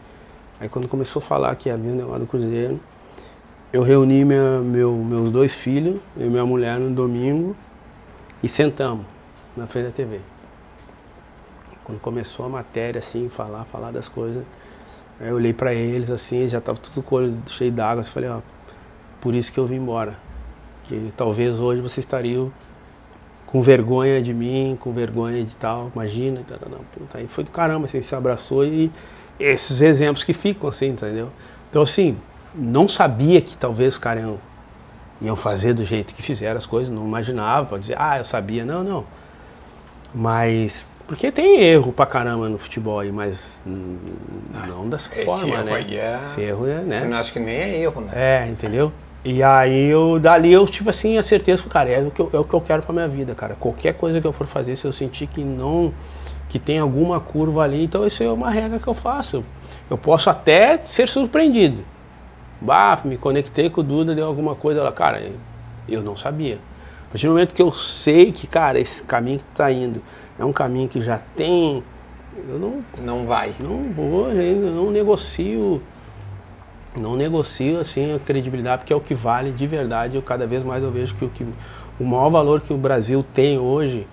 Aí 0.60 0.68
quando 0.68 0.88
começou 0.88 1.20
a 1.20 1.24
falar 1.24 1.56
que 1.56 1.70
ia 1.70 1.78
vir 1.78 1.90
o 1.92 1.96
negócio 1.96 2.22
do 2.22 2.28
Cruzeiro, 2.28 2.80
eu 3.72 3.84
reuni 3.84 4.26
minha, 4.26 4.60
meu, 4.60 4.94
meus 4.94 5.32
dois 5.32 5.54
filhos 5.54 6.00
e 6.16 6.24
minha 6.24 6.46
mulher 6.46 6.80
no 6.80 6.90
domingo 6.90 7.56
e 8.42 8.50
sentamos 8.50 9.06
na 9.56 9.68
frente 9.68 9.86
da 9.86 9.92
TV. 9.92 10.20
Quando 11.84 12.00
começou 12.00 12.46
a 12.46 12.50
matéria, 12.50 13.00
assim, 13.00 13.30
falar, 13.30 13.66
falar 13.66 13.92
das 13.92 14.08
coisas, 14.08 14.44
aí 15.20 15.30
eu 15.30 15.36
olhei 15.36 15.54
pra 15.54 15.74
eles, 15.74 16.10
assim, 16.10 16.48
já 16.48 16.60
tava 16.60 16.78
tudo 16.80 17.04
cheio 17.48 17.72
d'água, 17.72 18.02
assim, 18.02 18.12
falei, 18.12 18.30
ó, 18.30 18.40
por 19.22 19.34
isso 19.34 19.52
que 19.52 19.60
eu 19.60 19.66
vim 19.66 19.76
embora. 19.76 20.16
Que 20.86 21.12
talvez 21.16 21.60
hoje 21.60 21.82
vocês 21.82 22.00
estariam 22.00 22.52
com 23.46 23.62
vergonha 23.62 24.22
de 24.22 24.34
mim, 24.34 24.78
com 24.80 24.92
vergonha 24.92 25.44
de 25.44 25.56
tal, 25.56 25.92
imagina, 25.94 26.42
tá, 26.48 26.58
tá, 26.58 26.66
tá. 26.70 26.78
Puta, 26.94 27.18
aí 27.18 27.28
foi 27.28 27.44
do 27.44 27.52
caramba, 27.52 27.86
assim, 27.86 28.02
se 28.02 28.16
abraçou 28.16 28.66
e 28.66 28.92
esses 29.40 29.82
exemplos 29.82 30.24
que 30.24 30.34
ficam, 30.34 30.70
assim, 30.70 30.88
entendeu? 30.90 31.30
Então, 31.70 31.82
assim, 31.82 32.18
não 32.56 32.88
sabia 32.88 33.42
que 33.42 33.56
talvez 33.58 33.94
os 33.94 34.00
caras 34.00 34.24
iam, 34.24 34.38
iam 35.22 35.36
fazer 35.36 35.74
do 35.74 35.84
jeito 35.86 36.14
que 36.14 36.22
fizeram 36.22 36.58
as 36.58 36.66
coisas, 36.66 36.94
não 36.94 37.06
imaginava, 37.06 37.66
pode 37.68 37.82
dizer, 37.82 37.96
ah, 38.00 38.18
eu 38.18 38.26
sabia, 38.26 38.66
não, 38.66 38.84
não. 38.84 39.06
Mas, 40.14 40.86
porque 41.08 41.32
tem 41.32 41.62
erro 41.62 41.92
pra 41.92 42.06
caramba 42.06 42.50
no 42.50 42.58
futebol 42.58 43.00
aí, 43.00 43.12
mas 43.12 43.62
não 43.66 44.88
dessa 44.90 45.12
Esse 45.14 45.26
forma, 45.26 45.56
erro 45.56 45.64
né? 45.66 45.74
aí 45.76 45.98
é- 45.98 46.22
Esse 46.26 46.42
erro 46.42 46.68
é, 46.68 46.82
né? 46.82 47.00
Você 47.00 47.06
não 47.06 47.18
acha 47.18 47.32
que 47.32 47.40
nem 47.40 47.56
é 47.56 47.80
erro, 47.82 48.02
né? 48.02 48.12
É, 48.16 48.48
entendeu? 48.48 48.92
E 49.24 49.44
aí 49.44 49.88
eu 49.90 50.20
dali 50.20 50.54
eu 50.54 50.66
tive 50.68 50.90
assim 50.90 51.18
a 51.18 51.24
certeza, 51.24 51.62
cara, 51.64 51.90
é 51.90 52.00
o 52.00 52.10
que 52.12 52.22
eu, 52.22 52.30
é 52.32 52.38
o 52.40 52.44
que 52.46 52.54
eu 52.54 52.62
quero 52.62 52.82
pra 52.82 52.94
minha 52.94 53.08
vida, 53.08 53.36
cara. 53.36 53.56
Qualquer 53.60 53.94
coisa 53.94 54.22
que 54.22 54.26
eu 54.28 54.32
for 54.32 54.48
fazer, 54.48 54.76
se 54.78 54.86
eu 54.86 54.94
sentir 54.94 55.28
que 55.28 55.44
não 55.44 55.94
que 56.58 56.66
tem 56.66 56.80
alguma 56.80 57.20
curva 57.20 57.64
ali, 57.64 57.84
então 57.84 58.06
isso 58.06 58.24
é 58.24 58.32
uma 58.32 58.50
regra 58.50 58.80
que 58.80 58.88
eu 58.88 58.94
faço. 58.94 59.44
Eu 59.90 59.98
posso 59.98 60.30
até 60.30 60.78
ser 60.78 61.08
surpreendido. 61.08 61.84
Bah, 62.60 63.00
me 63.06 63.16
conectei 63.16 63.70
com 63.70 63.82
o 63.82 63.84
Duda, 63.84 64.16
deu 64.16 64.26
alguma 64.26 64.56
coisa 64.56 64.82
lá, 64.82 64.92
cara, 64.92 65.30
eu 65.88 66.02
não 66.02 66.18
sabia. 66.18 66.58
A 67.08 67.12
partir 67.12 67.28
do 67.28 67.34
momento 67.34 67.54
que 67.54 67.62
eu 67.62 67.72
sei 67.72 68.32
que, 68.32 68.48
cara, 68.48 68.80
esse 68.80 69.04
caminho 69.04 69.38
que 69.40 69.46
tá 69.56 69.72
indo 69.72 70.02
é 70.40 70.44
um 70.44 70.52
caminho 70.52 70.90
que 70.90 71.02
já 71.02 71.20
tem, 71.36 71.84
eu 72.50 72.60
não 72.60 72.84
Não 72.98 73.26
vai. 73.28 73.54
não 73.60 73.94
vou, 73.94 74.32
eu 74.32 74.72
não 74.72 74.92
negocio, 74.92 75.82
não 76.96 77.16
negocio 77.16 77.80
assim 77.80 78.16
a 78.16 78.20
credibilidade, 78.20 78.80
porque 78.80 78.92
é 78.94 78.96
o 78.96 79.02
que 79.02 79.14
vale 79.14 79.52
de 79.52 79.68
verdade. 79.68 80.16
Eu 80.16 80.22
cada 80.24 80.48
vez 80.48 80.64
mais 80.64 80.84
eu 80.84 80.92
vejo 80.92 81.14
que 81.16 81.24
o, 81.24 81.30
que 81.30 81.46
o 82.00 82.04
maior 82.04 82.30
valor 82.30 82.62
que 82.62 82.74
o 82.74 82.78
Brasil 82.78 83.24
tem 83.34 83.60
hoje 83.60 84.08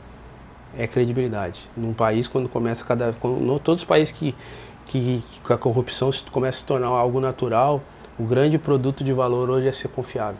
é 0.78 0.86
credibilidade. 0.86 1.60
Num 1.76 1.92
país 1.92 2.28
quando 2.28 2.48
começa 2.48 2.84
cada, 2.84 3.12
quando, 3.20 3.40
no, 3.40 3.58
todos 3.58 3.82
os 3.82 3.88
países 3.88 4.14
que, 4.14 4.34
que, 4.86 5.22
que 5.44 5.52
a 5.52 5.56
corrupção 5.56 6.10
começa 6.30 6.58
a 6.58 6.60
se 6.60 6.64
tornar 6.66 6.88
algo 6.88 7.20
natural, 7.20 7.80
o 8.18 8.24
grande 8.24 8.58
produto 8.58 9.02
de 9.02 9.12
valor 9.12 9.50
hoje 9.50 9.68
é 9.68 9.72
ser 9.72 9.88
confiável. 9.88 10.38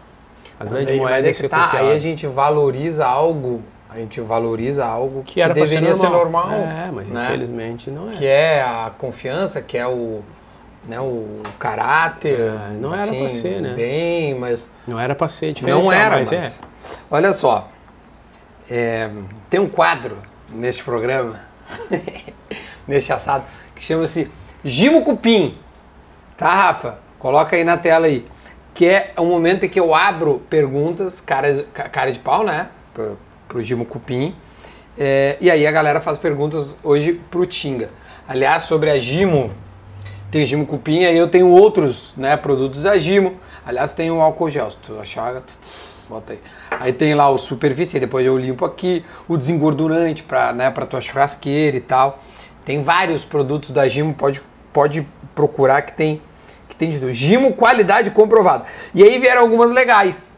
A 0.59 0.64
grande 0.64 0.93
aí, 0.93 0.99
moeda 0.99 1.26
é 1.26 1.30
é 1.30 1.35
ser 1.35 1.49
tá, 1.49 1.64
confiável. 1.64 1.91
aí 1.91 1.97
a 1.97 2.01
gente 2.01 2.26
valoriza 2.26 3.05
algo, 3.05 3.62
a 3.91 3.97
gente 3.97 4.20
valoriza 4.20 4.85
algo 4.85 5.22
que, 5.22 5.35
que 5.35 5.41
era 5.41 5.53
pra 5.53 5.64
deveria 5.64 5.95
ser 5.95 6.09
normal. 6.09 6.51
É, 6.53 6.91
mas 6.93 7.09
né? 7.09 7.24
infelizmente 7.24 7.91
não 7.91 8.11
é. 8.11 8.14
Que 8.14 8.26
é 8.26 8.62
a 8.62 8.91
confiança, 8.97 9.61
que 9.61 9.76
é 9.76 9.87
o, 9.87 10.22
né, 10.89 11.01
o 11.01 11.43
caráter. 11.59 12.39
É, 12.39 12.76
não 12.80 12.95
era 12.95 13.07
pra 13.07 13.26
assim, 13.26 13.41
ser, 13.41 13.61
né? 13.61 13.74
Bem, 13.74 14.39
mas 14.39 14.68
Não 14.87 14.99
era 14.99 15.14
pra 15.14 15.28
ser 15.28 15.53
diferente. 15.53 15.82
não 15.82 15.93
era, 15.93 16.18
mas, 16.18 16.30
mas 16.30 16.61
é. 16.61 16.97
olha 17.11 17.32
só, 17.32 17.68
é, 18.71 19.11
tem 19.51 19.61
um 19.61 19.69
quadro 19.69 20.19
neste 20.51 20.83
programa, 20.83 21.41
neste 22.87 23.12
assado, 23.12 23.45
que 23.75 23.83
chama-se 23.83 24.31
Gimo 24.65 25.03
Cupim, 25.03 25.59
tá, 26.37 26.53
Rafa? 26.55 26.99
Coloca 27.19 27.57
aí 27.57 27.65
na 27.65 27.77
tela 27.77 28.07
aí, 28.07 28.27
que 28.75 28.87
é 28.87 29.12
o 29.17 29.25
momento 29.25 29.65
em 29.65 29.69
que 29.69 29.81
eu 29.81 29.95
abro 29.95 30.43
perguntas, 30.51 31.21
cara, 31.21 31.65
ca- 31.73 31.89
cara 31.89 32.12
de 32.12 32.19
pau, 32.19 32.45
né, 32.45 32.69
pro, 32.93 33.19
pro 33.49 33.62
Gimo 33.62 33.85
Cupim, 33.85 34.35
é, 34.99 35.37
e 35.41 35.51
aí 35.51 35.67
a 35.67 35.73
galera 35.73 36.01
faz 36.01 36.19
perguntas 36.19 36.77
hoje 36.83 37.21
pro 37.31 37.47
Tinga. 37.47 37.91
Aliás, 38.29 38.62
sobre 38.65 38.91
a 38.91 38.99
Gimo, 38.99 39.51
tem 40.31 40.47
Gimo 40.47 40.67
Cupim, 40.67 41.05
aí 41.05 41.17
eu 41.17 41.29
tenho 41.29 41.49
outros 41.49 42.15
né, 42.17 42.37
produtos 42.37 42.83
da 42.83 42.99
Gimo. 42.99 43.37
Aliás, 43.67 43.93
tem 43.95 44.11
o 44.11 44.21
álcool 44.21 44.51
gel, 44.51 44.71
se 44.71 44.77
tu 44.79 44.99
achar, 45.01 45.43
bota 46.09 46.33
aí. 46.33 46.41
Aí 46.81 46.93
tem 46.93 47.15
lá 47.15 47.29
o 47.29 47.39
superfície, 47.39 47.99
depois 47.99 48.27
eu 48.27 48.37
limpo 48.37 48.65
aqui, 48.65 49.05
o 49.29 49.37
desengordurante 49.37 50.23
para 50.23 50.53
né, 50.53 50.71
pra 50.71 50.87
tua 50.87 51.01
churrasqueira 51.01 51.77
e 51.77 51.81
tal. 51.81 52.23
Tem 52.65 52.83
vários 52.83 53.25
produtos 53.25 53.71
da 53.71 53.87
Gimo, 53.87 54.15
pode, 54.15 54.43
pode 54.73 55.07
procurar 55.35 55.83
que 55.83 55.93
tem, 55.93 56.23
que 56.69 56.75
tem 56.75 56.91
de 56.91 56.99
tudo. 56.99 57.13
Gimo, 57.13 57.53
qualidade 57.53 58.11
comprovada. 58.11 58.65
E 58.95 59.03
aí 59.03 59.19
vieram 59.19 59.43
algumas 59.43 59.71
legais, 59.71 60.33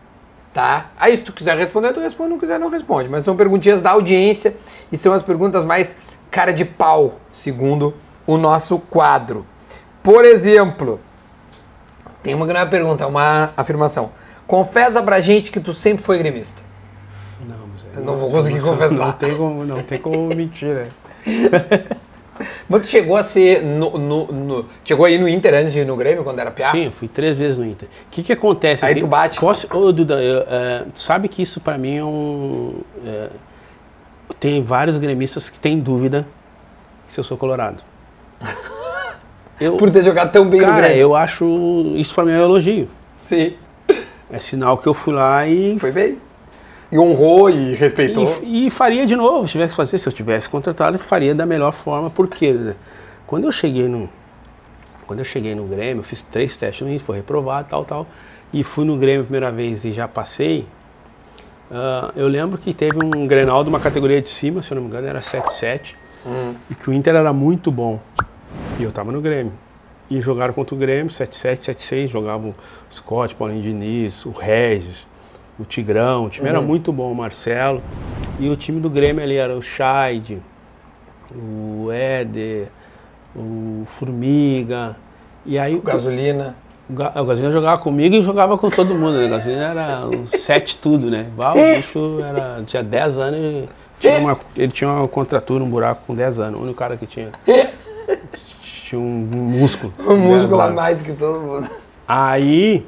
tá? 0.52 0.90
Aí 0.98 1.16
se 1.16 1.22
tu 1.22 1.32
quiser 1.32 1.56
responder, 1.56 1.92
tu 1.92 2.00
responde, 2.00 2.30
não 2.30 2.38
quiser, 2.38 2.58
não 2.58 2.68
responde. 2.68 3.08
Mas 3.08 3.24
são 3.24 3.36
perguntinhas 3.36 3.80
da 3.80 3.90
audiência 3.90 4.56
e 4.90 4.96
são 4.96 5.12
as 5.12 5.22
perguntas 5.22 5.64
mais 5.64 5.96
cara 6.30 6.52
de 6.52 6.64
pau, 6.64 7.20
segundo 7.30 7.94
o 8.26 8.36
nosso 8.36 8.78
quadro. 8.78 9.46
Por 10.02 10.24
exemplo, 10.24 11.00
tem 12.22 12.34
uma 12.34 12.46
grande 12.46 12.70
pergunta, 12.70 13.04
é 13.04 13.06
uma 13.06 13.52
afirmação. 13.56 14.10
Confessa 14.46 15.02
pra 15.02 15.20
gente 15.20 15.50
que 15.50 15.58
tu 15.60 15.72
sempre 15.72 16.02
foi 16.04 16.18
gremista. 16.18 16.62
Não, 17.46 17.56
mas 17.72 17.96
Eu 17.96 18.02
não 18.04 18.16
vou 18.18 18.30
conseguir 18.30 18.60
não, 18.60 18.68
confessar. 18.68 18.94
Não 18.94 19.12
tem 19.12 19.36
como, 19.36 19.64
não 19.64 19.82
tem 19.82 19.98
como 19.98 20.28
mentir, 20.34 20.68
né? 20.68 20.88
Mas 22.68 22.80
tu 22.82 22.86
chegou 22.88 23.16
a 23.16 23.22
ser 23.22 23.62
no, 23.62 23.96
no- 23.98 24.26
no- 24.26 24.66
chegou 24.84 25.06
aí 25.06 25.18
no 25.18 25.28
Inter 25.28 25.54
antes 25.54 25.72
de 25.72 25.80
ir 25.80 25.86
no 25.86 25.96
Grêmio, 25.96 26.22
quando 26.22 26.38
era 26.38 26.50
piá? 26.50 26.70
Sim, 26.70 26.84
eu 26.86 26.92
fui 26.92 27.08
três 27.08 27.36
vezes 27.38 27.58
no 27.58 27.64
Inter. 27.64 27.88
O 27.88 28.10
que 28.10 28.22
que 28.22 28.32
acontece? 28.32 28.84
Aí 28.84 28.92
assim, 28.92 29.00
tu 29.00 29.06
bate. 29.06 29.40
Posso, 29.40 29.66
ô, 29.74 29.90
Duda, 29.92 30.22
eu, 30.22 30.40
é, 30.46 30.84
sabe 30.94 31.28
que 31.28 31.40
isso 31.42 31.60
pra 31.60 31.78
mim 31.78 31.96
é 31.96 32.04
um... 32.04 32.74
é, 33.06 33.28
tem 34.38 34.62
vários 34.62 34.98
gremistas 34.98 35.48
que 35.48 35.58
têm 35.58 35.78
dúvida 35.78 36.26
se 37.08 37.18
eu 37.18 37.24
sou 37.24 37.36
colorado. 37.36 37.82
Eu, 39.58 39.78
Por 39.78 39.90
ter 39.90 40.04
jogado 40.04 40.30
tão 40.30 40.50
bem 40.50 40.60
no 40.60 40.66
cara, 40.66 40.82
Grêmio. 40.82 40.98
eu 41.00 41.14
acho... 41.16 41.46
Isso 41.96 42.14
pra 42.14 42.26
mim 42.26 42.32
é 42.32 42.36
um 42.36 42.42
elogio. 42.42 42.90
Sim. 43.16 43.54
É 44.30 44.40
sinal 44.40 44.78
que 44.78 44.86
eu 44.86 44.94
fui 44.94 45.14
lá 45.14 45.46
e... 45.46 45.78
Foi 45.78 45.92
bem. 45.92 46.18
E 46.90 46.98
honrou 46.98 47.50
e 47.50 47.74
respeitou. 47.74 48.40
E, 48.42 48.66
e 48.66 48.70
faria 48.70 49.06
de 49.06 49.16
novo, 49.16 49.46
se 49.46 49.52
tivesse 49.52 49.70
que 49.70 49.76
fazer, 49.76 49.98
se 49.98 50.08
eu 50.08 50.12
tivesse 50.12 50.48
contratado, 50.48 50.98
faria 50.98 51.34
da 51.34 51.44
melhor 51.44 51.72
forma, 51.72 52.10
porque 52.10 52.52
né, 52.52 52.74
quando 53.26 53.44
eu 53.44 53.52
cheguei 53.52 53.88
no 53.88 54.08
quando 55.06 55.20
eu 55.20 55.24
cheguei 55.24 55.54
no 55.54 55.64
Grêmio, 55.64 56.00
eu 56.00 56.02
fiz 56.02 56.20
três 56.20 56.56
testes 56.56 56.84
no 56.84 56.92
Inter, 56.92 57.06
foi 57.06 57.16
reprovado, 57.16 57.68
tal, 57.70 57.84
tal, 57.84 58.06
e 58.52 58.64
fui 58.64 58.84
no 58.84 58.96
Grêmio 58.96 59.20
a 59.20 59.24
primeira 59.24 59.52
vez 59.52 59.84
e 59.84 59.92
já 59.92 60.08
passei. 60.08 60.66
ah, 61.70 62.10
eu 62.16 62.26
lembro 62.26 62.58
que 62.58 62.74
teve 62.74 62.98
um 63.04 63.26
Grenal 63.26 63.62
de 63.62 63.68
uma 63.68 63.78
categoria 63.78 64.20
de 64.20 64.28
cima, 64.28 64.62
se 64.62 64.72
eu 64.72 64.74
não 64.74 64.82
me 64.82 64.88
engano, 64.88 65.06
era 65.06 65.20
7-7, 65.20 65.94
e 66.68 66.74
que 66.74 66.90
o 66.90 66.92
Inter 66.92 67.14
era 67.14 67.32
muito 67.32 67.70
bom. 67.70 68.00
E 68.80 68.82
eu 68.82 68.90
tava 68.90 69.12
no 69.12 69.20
Grêmio. 69.20 69.52
E 70.10 70.20
jogaram 70.20 70.52
contra 70.54 70.74
o 70.74 70.78
Grêmio, 70.78 71.10
7-7, 71.12 71.74
7-6, 71.74 72.06
jogavam 72.08 72.50
o 72.50 72.54
Scott, 72.94 73.34
Paulinho 73.34 73.60
Diniz, 73.62 74.24
o 74.24 74.30
Regis, 74.30 75.06
o 75.58 75.64
Tigrão, 75.64 76.26
o 76.26 76.30
time 76.30 76.48
era 76.48 76.60
muito 76.60 76.92
bom, 76.92 77.10
o 77.10 77.14
Marcelo. 77.14 77.82
E 78.38 78.48
o 78.48 78.56
time 78.56 78.80
do 78.80 78.88
Grêmio 78.90 79.22
ali 79.22 79.36
era 79.36 79.56
o 79.56 79.62
Scheid, 79.62 80.40
o 81.34 81.90
Éder, 81.90 82.68
o 83.34 83.82
Formiga. 83.86 84.94
E 85.44 85.58
aí 85.58 85.74
o, 85.74 85.82
Gasolina. 85.82 86.54
o 86.88 86.92
Ga- 86.92 87.12
o 87.16 87.24
Gasolina 87.24 87.52
jogava 87.52 87.80
comigo 87.82 88.14
e 88.14 88.22
jogava 88.22 88.56
com 88.58 88.70
todo 88.70 88.94
mundo, 88.94 89.18
né? 89.18 89.26
O 89.26 89.30
Gasolina 89.30 89.62
era 89.64 90.06
um 90.06 90.26
sete 90.26 90.76
tudo, 90.76 91.10
né? 91.10 91.26
O 91.36 91.76
bicho 91.76 92.20
era, 92.22 92.62
tinha 92.64 92.82
10 92.82 93.18
anos 93.18 93.40
e 93.40 93.68
tinha 93.98 94.18
uma, 94.18 94.38
ele 94.56 94.70
tinha 94.72 94.88
uma 94.90 95.08
contratura, 95.08 95.64
um 95.64 95.68
buraco 95.70 96.02
com 96.06 96.14
10 96.14 96.38
anos. 96.38 96.60
O 96.60 96.62
único 96.62 96.78
cara 96.78 96.96
que 96.96 97.06
tinha, 97.06 97.30
tinha 98.86 99.00
um 99.00 99.18
músculo. 99.20 99.92
10 99.98 100.08
músculo 100.18 100.60
a 100.60 100.70
mais 100.70 101.02
que 101.02 101.12
todo 101.12 101.40
mundo. 101.40 101.68
Aí, 102.06 102.86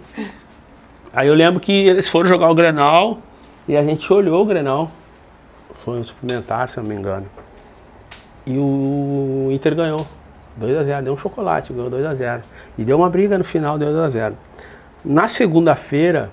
aí 1.12 1.26
eu 1.26 1.34
lembro 1.34 1.58
que 1.58 1.72
eles 1.72 2.08
foram 2.08 2.28
jogar 2.28 2.48
o 2.48 2.54
Grenal 2.54 3.18
e 3.66 3.76
a 3.76 3.82
gente 3.82 4.10
olhou 4.12 4.42
o 4.42 4.46
Grenal. 4.46 4.92
Foi 5.84 5.98
um 5.98 6.04
suplementar, 6.04 6.68
se 6.70 6.78
eu 6.78 6.84
não 6.84 6.90
me 6.90 6.94
engano. 6.94 7.26
E 8.46 8.56
o 8.56 9.48
Inter 9.50 9.74
ganhou. 9.74 10.06
2x0, 10.60 11.02
deu 11.02 11.14
um 11.14 11.18
chocolate, 11.18 11.72
ganhou 11.72 11.90
2x0. 11.90 12.42
E 12.76 12.84
deu 12.84 12.96
uma 12.96 13.10
briga 13.10 13.36
no 13.36 13.44
final, 13.44 13.76
deu 13.76 13.88
2x0. 13.88 14.34
Na 15.04 15.26
segunda-feira, 15.26 16.30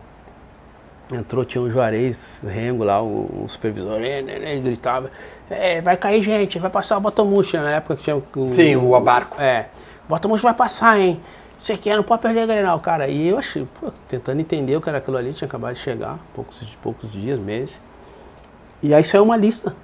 entrou, 1.11 1.43
tinha 1.43 1.63
um 1.63 1.69
Juarez 1.69 2.39
Rengo 2.43 2.83
lá, 2.83 3.01
o, 3.01 3.45
o 3.45 3.49
supervisor, 3.49 3.99
ele, 3.99 4.31
ele, 4.31 4.45
ele 4.45 4.61
gritava, 4.61 5.09
"É, 5.49 5.81
vai 5.81 5.95
cair 5.97 6.23
gente, 6.23 6.57
vai 6.59 6.69
passar 6.69 6.97
o 6.97 7.01
Botomuxa, 7.01 7.61
na 7.61 7.71
época 7.71 7.95
que 7.97 8.03
tinha 8.03 8.15
o... 8.15 8.49
Sim, 8.49 8.75
o 8.75 8.95
Abarco. 8.95 9.39
É, 9.41 9.67
o 10.05 10.09
Botomuxa 10.09 10.43
vai 10.43 10.53
passar, 10.53 10.99
hein? 10.99 11.21
Você 11.59 11.77
quer, 11.77 11.95
não 11.95 12.03
pode 12.03 12.21
perder 12.21 12.41
a 12.41 12.45
Grenal, 12.45 12.79
cara. 12.79 13.07
E 13.07 13.27
eu 13.27 13.39
achei, 13.39 13.67
pô, 13.79 13.91
tentando 14.07 14.39
entender 14.39 14.75
o 14.75 14.81
que 14.81 14.87
era 14.87 14.99
aquilo 14.99 15.17
ali, 15.17 15.33
tinha 15.33 15.47
acabado 15.47 15.73
de 15.73 15.79
chegar, 15.79 16.19
poucos, 16.33 16.63
poucos 16.81 17.11
dias, 17.11 17.39
meses. 17.39 17.79
E 18.83 18.93
aí 18.93 19.03
saiu 19.03 19.23
uma 19.23 19.35
lista. 19.35 19.75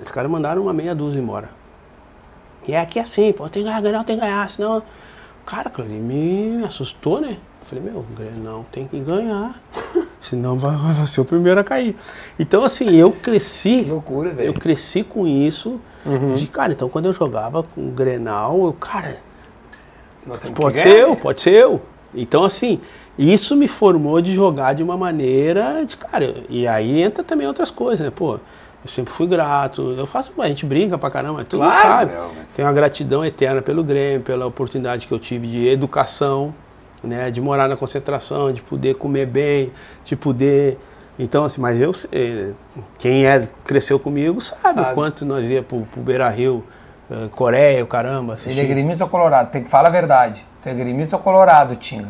Os 0.00 0.10
caras 0.10 0.30
mandaram 0.30 0.62
uma 0.62 0.72
meia 0.72 0.94
dúzia 0.94 1.20
embora. 1.20 1.50
E 2.66 2.74
é 2.74 2.80
aqui 2.80 2.98
assim, 3.00 3.32
pô, 3.32 3.48
tem 3.48 3.62
que 3.62 3.68
ganhar, 3.68 3.80
Grenal 3.80 4.04
tem 4.04 4.16
que 4.16 4.22
ganhar, 4.24 4.48
senão... 4.48 4.82
Cara, 5.44 5.68
aquilo 5.68 5.86
ali 5.86 5.98
me 5.98 6.64
assustou, 6.64 7.20
né? 7.20 7.36
Eu 7.60 7.66
falei, 7.66 7.84
meu, 7.84 8.04
Grenal 8.16 8.64
tem 8.72 8.86
que 8.86 8.98
ganhar, 8.98 9.60
senão 10.28 10.56
vai, 10.58 10.74
vai 10.76 11.06
ser 11.06 11.20
o 11.20 11.24
primeiro 11.24 11.60
a 11.60 11.64
cair. 11.64 11.96
Então, 12.38 12.64
assim, 12.64 12.94
eu 12.96 13.12
cresci... 13.12 13.82
Que 13.84 13.90
loucura, 13.90 14.30
velho. 14.30 14.48
Eu 14.48 14.54
cresci 14.54 15.02
com 15.02 15.26
isso 15.26 15.80
De, 16.36 16.46
cara, 16.46 16.72
então 16.72 16.88
quando 16.88 17.06
eu 17.06 17.12
jogava 17.12 17.62
com 17.62 17.88
o 17.88 17.90
Grenal, 17.90 18.64
eu, 18.66 18.72
cara, 18.72 19.18
pode 20.54 20.78
ser 20.80 20.84
ganhar. 20.88 20.98
eu, 21.08 21.16
pode 21.16 21.40
ser 21.40 21.50
eu. 21.54 21.82
Então, 22.14 22.44
assim, 22.44 22.80
isso 23.18 23.56
me 23.56 23.66
formou 23.68 24.20
de 24.20 24.34
jogar 24.34 24.72
de 24.74 24.82
uma 24.82 24.96
maneira 24.96 25.84
de, 25.84 25.96
cara, 25.96 26.34
e 26.48 26.66
aí 26.66 27.00
entra 27.02 27.22
também 27.24 27.46
outras 27.46 27.70
coisas, 27.70 28.00
né? 28.04 28.12
Pô, 28.14 28.34
eu 28.34 28.90
sempre 28.90 29.12
fui 29.12 29.26
grato, 29.26 29.94
eu 29.96 30.06
faço, 30.06 30.30
a 30.38 30.48
gente 30.48 30.64
brinca 30.66 30.96
pra 30.98 31.10
caramba, 31.10 31.34
mas 31.38 31.46
tu 31.46 31.56
não 31.56 31.64
Claro, 31.66 31.80
sabe. 31.82 32.12
meu, 32.12 32.30
mas- 32.36 32.54
Tenho 32.54 32.68
uma 32.68 32.74
gratidão 32.74 33.24
eterna 33.24 33.62
pelo 33.62 33.82
Grêmio, 33.82 34.20
pela 34.20 34.46
oportunidade 34.46 35.06
que 35.06 35.12
eu 35.12 35.18
tive 35.18 35.46
de 35.48 35.66
educação, 35.68 36.54
né? 37.06 37.30
De 37.30 37.40
morar 37.40 37.68
na 37.68 37.76
concentração, 37.76 38.52
de 38.52 38.62
poder 38.62 38.94
comer 38.94 39.26
bem, 39.26 39.72
de 40.04 40.16
poder. 40.16 40.78
Então, 41.18 41.44
assim, 41.44 41.60
mas 41.60 41.80
eu 41.80 41.92
sei, 41.92 42.54
quem 42.98 43.26
é, 43.26 43.48
cresceu 43.64 43.98
comigo 44.00 44.40
sabe, 44.40 44.74
Sabe. 44.74 44.90
o 44.90 44.94
quanto 44.94 45.24
nós 45.24 45.48
ia 45.48 45.62
pro, 45.62 45.82
pro 45.82 46.00
Beira 46.00 46.28
Rio, 46.28 46.64
eh, 47.10 47.28
Coreia, 47.30 47.84
o 47.84 47.86
caramba. 47.86 48.36
Ele 48.44 48.48
é 48.48 48.52
assistir. 48.52 48.66
gremista 48.66 49.04
ou 49.04 49.10
colorado? 49.10 49.50
Tem 49.50 49.62
que 49.62 49.70
falar 49.70 49.88
a 49.88 49.92
verdade. 49.92 50.44
Tu 50.60 50.68
é 50.68 50.74
gremista 50.74 51.16
ou 51.16 51.22
colorado, 51.22 51.76
Tinga? 51.76 52.08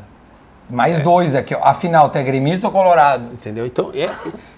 Mais 0.70 0.98
dois 1.00 1.34
aqui, 1.34 1.54
ó. 1.54 1.62
Afinal, 1.62 2.08
tu 2.08 2.16
é 2.16 2.22
gremista 2.22 2.68
ou 2.68 2.72
colorado? 2.72 3.28
Entendeu? 3.32 3.66
Então, 3.66 3.90
é, 3.94 4.08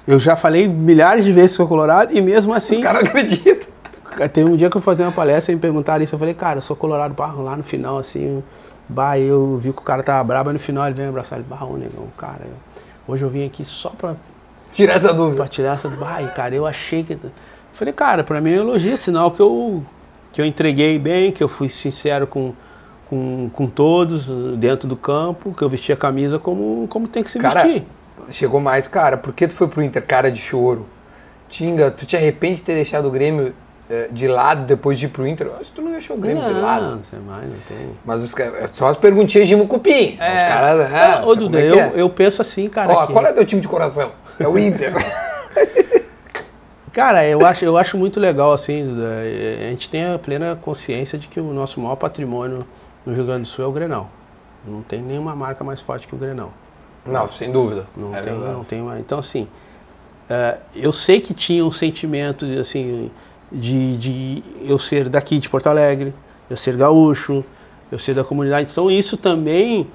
eu 0.06 0.20
já 0.20 0.36
falei 0.36 0.68
milhares 0.68 1.24
de 1.24 1.32
vezes 1.32 1.50
que 1.52 1.56
sou 1.56 1.66
colorado 1.66 2.16
e 2.16 2.20
mesmo 2.20 2.54
assim, 2.54 2.76
Os 2.76 2.82
caras 2.82 3.02
acreditam. 3.02 3.66
teve 4.32 4.48
um 4.48 4.56
dia 4.56 4.70
que 4.70 4.76
eu 4.76 4.80
fui 4.80 4.94
fazer 4.94 5.02
uma 5.02 5.12
palestra 5.12 5.50
e 5.50 5.56
me 5.56 5.60
perguntaram 5.60 6.04
isso, 6.04 6.14
eu 6.14 6.18
falei, 6.18 6.34
cara, 6.34 6.58
eu 6.58 6.62
sou 6.62 6.76
colorado, 6.76 7.14
lá 7.18 7.56
no 7.56 7.64
final, 7.64 7.98
assim, 7.98 8.42
bah, 8.88 9.18
eu 9.18 9.56
vi 9.58 9.72
que 9.72 9.78
o 9.80 9.82
cara 9.84 10.02
tava 10.02 10.22
brabo, 10.24 10.50
aí 10.50 10.52
no 10.54 10.58
final 10.60 10.84
ele 10.86 10.94
veio 10.94 11.06
me 11.08 11.10
abraçar, 11.10 11.38
ele, 11.38 11.46
barro, 11.48 11.76
negão, 11.76 12.06
cara, 12.16 12.40
eu- 12.44 13.12
hoje 13.14 13.24
eu 13.24 13.28
vim 13.30 13.44
aqui 13.46 13.64
só 13.64 13.90
pra, 13.90 14.14
Tira 14.72 14.92
essa 14.94 15.12
dúvida. 15.14 15.36
pra 15.36 15.48
tirar 15.48 15.74
essa, 15.74 15.88
bah, 15.88 16.22
e, 16.22 16.28
cara, 16.28 16.54
eu 16.54 16.66
achei 16.66 17.02
que... 17.02 17.14
Eu 17.14 17.30
falei, 17.72 17.92
cara, 17.94 18.22
pra 18.24 18.40
mim 18.40 18.52
é 18.52 18.56
um 18.58 18.68
elogio, 18.68 18.96
sinal 18.96 19.30
que 19.30 19.40
eu, 19.40 19.82
que 20.32 20.40
eu 20.40 20.44
entreguei 20.44 20.98
bem, 20.98 21.32
que 21.32 21.42
eu 21.42 21.48
fui 21.48 21.68
sincero 21.68 22.26
com... 22.26 22.52
Com, 23.08 23.48
com 23.52 23.68
todos 23.68 24.26
dentro 24.58 24.88
do 24.88 24.96
campo, 24.96 25.54
que 25.56 25.62
eu 25.62 25.68
vesti 25.68 25.92
a 25.92 25.96
camisa 25.96 26.40
como, 26.40 26.88
como 26.88 27.06
tem 27.06 27.22
que 27.22 27.30
se 27.30 27.38
Cara, 27.38 27.62
vestir. 27.62 27.86
chegou 28.30 28.58
mais, 28.58 28.88
cara. 28.88 29.16
Por 29.16 29.32
que 29.32 29.46
tu 29.46 29.54
foi 29.54 29.68
pro 29.68 29.80
Inter, 29.80 30.04
cara 30.04 30.28
de 30.28 30.40
choro? 30.40 30.88
Tinga, 31.48 31.88
tu 31.92 32.04
te 32.04 32.16
arrepende 32.16 32.56
de 32.56 32.62
ter 32.64 32.74
deixado 32.74 33.06
o 33.06 33.10
Grêmio 33.12 33.54
de 34.10 34.26
lado 34.26 34.64
depois 34.66 34.98
de 34.98 35.06
ir 35.06 35.08
pro 35.08 35.26
Inter? 35.26 35.46
Eu 35.46 35.54
acho 35.54 35.70
que 35.70 35.72
tu 35.76 35.82
não 35.82 35.92
deixou 35.92 36.16
o 36.16 36.20
Grêmio 36.20 36.44
de 36.44 36.52
lado. 36.52 37.00
Não, 37.12 37.20
mais 37.22 37.48
não 37.48 37.56
tem. 37.68 37.90
Mas 38.04 38.20
os 38.22 38.34
caras, 38.34 38.54
é 38.62 38.66
só 38.66 38.88
as 38.88 38.96
perguntinhas 38.96 39.46
de 39.48 39.54
Mucupim. 39.56 40.12
Os 40.12 40.16
caras, 40.18 40.92
Ah, 40.92 41.20
ah, 41.22 41.26
ô, 41.26 41.34
Duda, 41.36 41.60
é 41.60 41.70
eu, 41.70 41.78
é? 41.78 41.92
eu 41.96 42.10
penso 42.10 42.42
assim, 42.42 42.68
cara. 42.68 42.92
Ó, 42.92 43.06
que- 43.06 43.12
qual 43.12 43.24
é 43.24 43.32
teu 43.32 43.44
time 43.46 43.60
de 43.60 43.68
coração? 43.68 44.12
É 44.40 44.46
o 44.48 44.58
Inter. 44.58 44.92
Cara, 46.92 47.26
eu 47.26 47.44
acho, 47.44 47.62
eu 47.64 47.76
acho 47.76 47.98
muito 47.98 48.18
legal, 48.18 48.52
assim, 48.52 48.86
Duda, 48.86 49.06
eh, 49.22 49.66
a 49.66 49.70
gente 49.70 49.90
tem 49.90 50.06
a 50.06 50.18
plena 50.18 50.56
consciência 50.60 51.18
de 51.18 51.28
que 51.28 51.38
o 51.38 51.52
nosso 51.52 51.78
maior 51.78 51.96
patrimônio 51.96 52.60
no 53.04 53.12
Rio 53.12 53.24
Grande 53.26 53.42
do 53.42 53.48
Sul 53.48 53.66
é 53.66 53.68
o 53.68 53.72
Grenal. 53.72 54.08
Não 54.66 54.80
tem 54.80 55.02
nenhuma 55.02 55.36
marca 55.36 55.62
mais 55.62 55.80
forte 55.82 56.06
que 56.08 56.14
o 56.14 56.18
Grenal. 56.18 56.52
não, 57.04 57.28
sem 57.30 57.52
dúvida. 57.52 57.86
Não 57.94 58.16
É 58.16 58.22
tem, 58.22 58.32
verdade. 58.32 58.52
não 58.54 58.64
tem 58.64 58.80
uma. 58.80 58.98
Então, 58.98 59.18
assim, 59.18 59.46
eu 60.74 60.90
sei 60.92 61.20
que 61.20 61.34
tinha 61.34 61.62
um 61.64 61.70
sentimento 61.70 62.46
de, 62.46 62.58
assim, 62.58 63.10
de, 63.50 63.96
de 63.96 64.44
eu 64.64 64.78
ser 64.78 65.08
daqui 65.08 65.38
de 65.38 65.48
Porto 65.48 65.66
Alegre, 65.68 66.12
eu 66.50 66.56
ser 66.56 66.76
gaúcho, 66.76 67.44
eu 67.90 67.98
ser 67.98 68.14
da 68.14 68.24
comunidade. 68.24 68.68
Então, 68.70 68.90
isso 68.90 69.16
também 69.16 69.86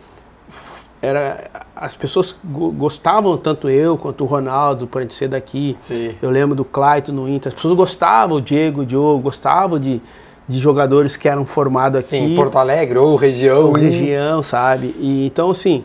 era. 1.01 1.49
As 1.75 1.95
pessoas 1.95 2.35
go- 2.43 2.71
gostavam, 2.71 3.35
tanto 3.37 3.67
eu 3.69 3.97
quanto 3.97 4.23
o 4.23 4.27
Ronaldo, 4.27 4.85
por 4.87 4.99
a 4.99 5.01
gente 5.01 5.13
ser 5.15 5.27
daqui. 5.27 5.75
Sim. 5.81 6.13
Eu 6.21 6.29
lembro 6.29 6.55
do 6.55 6.63
Clayton 6.63 7.11
no 7.11 7.27
Inter. 7.27 7.49
As 7.49 7.55
pessoas 7.55 7.75
gostavam, 7.75 8.37
o 8.37 8.41
Diego, 8.41 8.81
o 8.81 8.85
Diogo, 8.85 9.19
gostavam 9.23 9.79
de, 9.79 9.99
de 10.47 10.59
jogadores 10.59 11.17
que 11.17 11.27
eram 11.27 11.45
formados 11.45 11.99
aqui 11.99 12.09
Sim, 12.09 12.35
Porto 12.35 12.57
Alegre 12.57 12.97
ou 12.99 13.15
região. 13.15 13.65
ou 13.67 13.71
região, 13.71 14.43
sabe? 14.43 14.95
E 14.99 15.25
então 15.25 15.49
assim, 15.49 15.83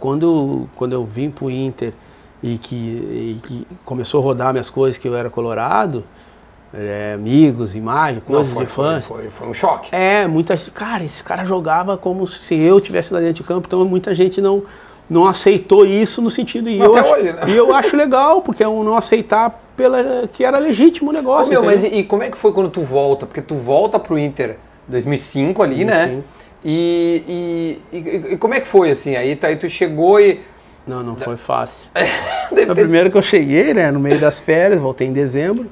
quando 0.00 0.68
quando 0.74 0.92
eu 0.92 1.04
vim 1.04 1.30
pro 1.30 1.50
Inter 1.50 1.92
e 2.42 2.58
que, 2.58 2.74
e 2.74 3.40
que 3.42 3.66
começou 3.84 4.20
a 4.20 4.24
rodar 4.24 4.52
minhas 4.52 4.68
coisas 4.68 4.98
que 4.98 5.06
eu 5.08 5.14
era 5.14 5.30
colorado, 5.30 6.04
eh, 6.74 7.12
amigos, 7.14 7.74
imagem, 7.76 8.16
Não, 8.28 8.34
coisas 8.36 8.52
foi, 8.52 8.64
de 8.64 8.70
foi, 8.70 8.84
fã. 8.94 9.00
foi, 9.00 9.30
foi 9.30 9.48
um 9.48 9.54
choque. 9.54 9.88
É, 9.94 10.26
muita 10.26 10.56
gente, 10.56 10.70
cara, 10.72 11.04
esse 11.04 11.22
cara 11.22 11.44
jogava 11.44 11.96
como 11.96 12.26
se 12.26 12.54
eu 12.54 12.80
tivesse 12.80 13.14
lá 13.14 13.20
dentro 13.20 13.34
de 13.36 13.42
campo, 13.44 13.66
então 13.66 13.84
muita 13.84 14.14
gente 14.14 14.40
não 14.40 14.62
não 15.08 15.26
aceitou 15.26 15.84
isso 15.84 16.22
no 16.22 16.30
sentido 16.30 16.66
e 16.70 16.78
eu 16.80 16.96
acho, 16.96 17.10
hoje, 17.12 17.32
né? 17.34 17.42
e 17.48 17.54
eu 17.54 17.74
acho 17.74 17.94
legal, 17.94 18.40
porque 18.40 18.62
é 18.62 18.68
um 18.68 18.82
não 18.82 18.96
aceitar 18.96 19.62
pela 19.76 20.26
que 20.32 20.42
era 20.42 20.58
legítimo 20.58 21.10
o 21.10 21.12
Ô, 21.12 21.16
negócio. 21.16 21.50
meu, 21.50 21.62
mas 21.62 21.84
e, 21.84 21.88
e 21.88 22.04
como 22.04 22.22
é 22.22 22.30
que 22.30 22.38
foi 22.38 22.52
quando 22.54 22.70
tu 22.70 22.80
volta? 22.80 23.26
Porque 23.26 23.42
tu 23.42 23.54
volta 23.54 23.98
pro 23.98 24.18
Inter 24.18 24.56
2005 24.88 25.62
ali, 25.62 25.84
né? 25.84 26.06
2005. 26.06 26.24
E, 26.64 27.78
e, 27.92 27.98
e- 27.98 28.32
e 28.32 28.36
como 28.38 28.54
é 28.54 28.60
que 28.60 28.66
foi 28.66 28.90
assim? 28.90 29.14
Aí, 29.14 29.36
tu- 29.36 29.44
aí 29.46 29.56
tu 29.56 29.68
chegou 29.68 30.18
e. 30.18 30.40
Não, 30.86 31.02
não 31.02 31.16
foi 31.16 31.36
fácil. 31.36 31.90
Deve 32.50 32.74
ter- 32.74 32.80
primeira 32.82 33.10
que 33.10 33.16
eu 33.18 33.22
cheguei, 33.22 33.74
né, 33.74 33.90
no 33.90 34.00
meio 34.00 34.18
das 34.18 34.38
férias, 34.38 34.80
voltei 34.80 35.06
em 35.06 35.12
dezembro. 35.12 35.66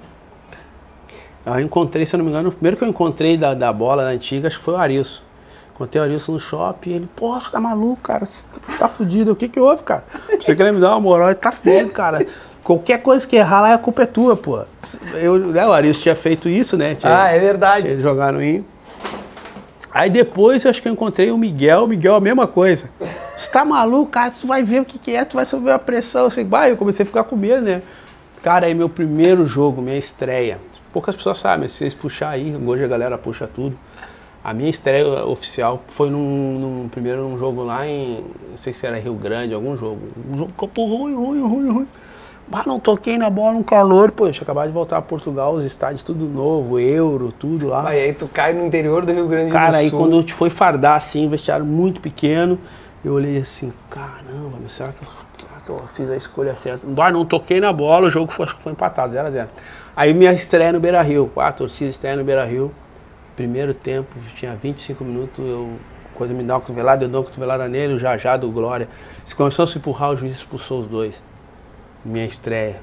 Eu 1.44 1.60
encontrei, 1.60 2.06
se 2.06 2.14
eu 2.14 2.18
não 2.18 2.24
me 2.24 2.30
engano, 2.30 2.48
o 2.50 2.52
primeiro 2.52 2.76
que 2.76 2.84
eu 2.84 2.88
encontrei 2.88 3.36
da, 3.36 3.52
da 3.54 3.72
bola 3.72 4.04
da 4.04 4.10
antiga, 4.10 4.46
acho 4.48 4.58
que 4.58 4.64
foi 4.64 4.74
o 4.74 4.76
Arilson. 4.76 5.22
Encontrei 5.74 6.00
o 6.00 6.04
Arilson 6.04 6.32
no 6.32 6.38
shopping, 6.40 6.90
ele, 6.92 7.08
porra, 7.16 7.40
você 7.40 7.50
tá 7.50 7.60
maluco, 7.60 8.00
cara, 8.02 8.24
você 8.26 8.44
tá 8.78 8.88
fudido, 8.88 9.32
o 9.32 9.36
que 9.36 9.48
que 9.48 9.58
houve, 9.58 9.82
cara? 9.82 10.04
Você 10.40 10.54
querendo 10.54 10.76
me 10.76 10.80
dar 10.80 10.90
uma 10.90 11.00
moral, 11.00 11.28
ele 11.28 11.34
tá 11.36 11.50
fudido, 11.50 11.90
cara. 11.90 12.24
Qualquer 12.62 13.02
coisa 13.02 13.26
que 13.26 13.34
errar 13.34 13.60
lá, 13.62 13.74
a 13.74 13.78
culpa 13.78 14.02
é 14.02 14.06
tua, 14.06 14.36
pô. 14.36 14.60
Eu, 15.14 15.36
né, 15.38 15.66
o 15.66 15.72
Arilson 15.72 16.00
tinha 16.02 16.14
feito 16.14 16.48
isso, 16.48 16.76
né? 16.76 16.94
Tinha, 16.94 17.22
Ah, 17.24 17.28
é 17.30 17.38
verdade. 17.40 18.00
jogaram 18.00 18.40
em. 18.40 18.64
Aí 19.92 20.08
depois 20.08 20.64
eu 20.64 20.70
acho 20.70 20.80
que 20.80 20.88
eu 20.88 20.92
encontrei 20.92 21.30
o 21.32 21.36
Miguel, 21.36 21.84
o 21.84 21.88
Miguel 21.88 22.14
a 22.14 22.20
mesma 22.20 22.46
coisa. 22.46 22.88
Você 23.36 23.50
tá 23.50 23.64
maluco, 23.64 24.12
cara? 24.12 24.30
Tu 24.30 24.46
vai 24.46 24.62
ver 24.62 24.80
o 24.80 24.84
que, 24.84 24.98
que 24.98 25.14
é, 25.14 25.24
tu 25.24 25.36
vai 25.36 25.44
sofrer 25.44 25.72
a 25.72 25.78
pressão. 25.78 26.30
Sei, 26.30 26.44
bah, 26.44 26.68
eu 26.68 26.76
comecei 26.76 27.02
a 27.02 27.06
ficar 27.06 27.24
com 27.24 27.34
medo, 27.36 27.62
né? 27.62 27.82
Cara, 28.42 28.66
aí 28.66 28.74
meu 28.74 28.88
primeiro 28.88 29.44
jogo, 29.46 29.82
minha 29.82 29.98
estreia. 29.98 30.58
Poucas 30.92 31.16
pessoas 31.16 31.38
sabem, 31.38 31.68
se 31.68 31.76
vocês 31.76 31.94
puxar 31.94 32.30
aí, 32.30 32.54
hoje 32.66 32.84
a 32.84 32.88
galera 32.88 33.16
puxa 33.16 33.46
tudo. 33.46 33.76
A 34.44 34.52
minha 34.52 34.68
estreia 34.68 35.24
oficial 35.24 35.82
foi 35.86 36.10
num, 36.10 36.58
num- 36.58 36.88
primeiro 36.88 37.22
num 37.22 37.38
jogo 37.38 37.62
lá 37.64 37.86
em. 37.86 38.24
Não 38.50 38.58
sei 38.58 38.72
se 38.72 38.84
era 38.86 38.98
Rio 38.98 39.14
Grande, 39.14 39.54
algum 39.54 39.76
jogo. 39.76 40.00
Um 40.30 40.36
jogo 40.36 40.52
campo 40.52 40.84
ruim, 40.84 41.14
ruim, 41.14 41.40
ruim, 41.42 41.70
ruim. 41.70 41.88
Bah, 42.48 42.64
não 42.66 42.78
toquei 42.80 43.16
na 43.16 43.30
bola, 43.30 43.56
um 43.56 43.62
calor, 43.62 44.10
pô, 44.10 44.26
eu 44.26 44.32
tinha 44.32 44.42
acabado 44.42 44.66
de 44.66 44.72
voltar 44.74 44.98
a 44.98 45.02
Portugal, 45.02 45.54
os 45.54 45.64
estádios 45.64 46.02
tudo 46.02 46.24
novo, 46.26 46.78
euro, 46.78 47.32
tudo 47.32 47.68
lá. 47.68 47.88
Aí, 47.88 48.00
aí 48.00 48.12
tu 48.12 48.26
cai 48.28 48.52
no 48.52 48.66
interior 48.66 49.06
do 49.06 49.12
Rio 49.12 49.28
Grande 49.28 49.46
do 49.46 49.52
Cara, 49.52 49.78
aí 49.78 49.88
Sul. 49.88 50.00
quando 50.00 50.18
a 50.18 50.20
gente 50.20 50.34
foi 50.34 50.50
fardar 50.50 50.96
assim, 50.96 51.28
vestiário 51.28 51.64
muito 51.64 52.00
pequeno, 52.00 52.58
eu 53.04 53.14
olhei 53.14 53.38
assim, 53.38 53.72
caramba, 53.88 54.58
será 54.68 54.90
que, 54.90 55.02
eu, 55.02 55.08
será 55.38 55.60
que 55.64 55.70
eu 55.70 55.88
fiz 55.94 56.10
a 56.10 56.16
escolha 56.16 56.52
certa? 56.54 56.84
Não, 56.86 57.10
não 57.12 57.24
toquei 57.24 57.60
na 57.60 57.72
bola, 57.72 58.08
o 58.08 58.10
jogo 58.10 58.30
foi, 58.32 58.46
foi 58.46 58.72
empatado, 58.72 59.14
0x0. 59.14 59.46
Aí 59.94 60.14
minha 60.14 60.32
estreia 60.32 60.72
no 60.72 60.80
Beira 60.80 61.02
Rio, 61.02 61.30
a 61.36 61.52
torcida 61.52 61.90
estreia 61.90 62.16
no 62.16 62.24
Beira 62.24 62.44
Rio. 62.44 62.72
Primeiro 63.36 63.74
tempo, 63.74 64.08
tinha 64.34 64.54
25 64.54 65.04
minutos, 65.04 65.38
eu 65.44 65.76
quando 66.14 66.34
me 66.34 66.44
dá 66.44 66.54
uma 66.54 66.60
cotovelada, 66.60 67.04
eu 67.04 67.08
dou 67.08 67.20
uma 67.22 67.26
cotovelada 67.26 67.66
nele, 67.68 67.94
o 67.94 67.98
Jajá 67.98 68.36
do 68.36 68.50
Glória. 68.50 68.88
Se 69.24 69.34
começou 69.34 69.62
a 69.64 69.66
se 69.66 69.78
empurrar, 69.78 70.10
o 70.10 70.16
juiz 70.16 70.32
expulsou 70.36 70.80
os 70.82 70.86
dois. 70.88 71.14
Minha 72.04 72.26
estreia. 72.26 72.80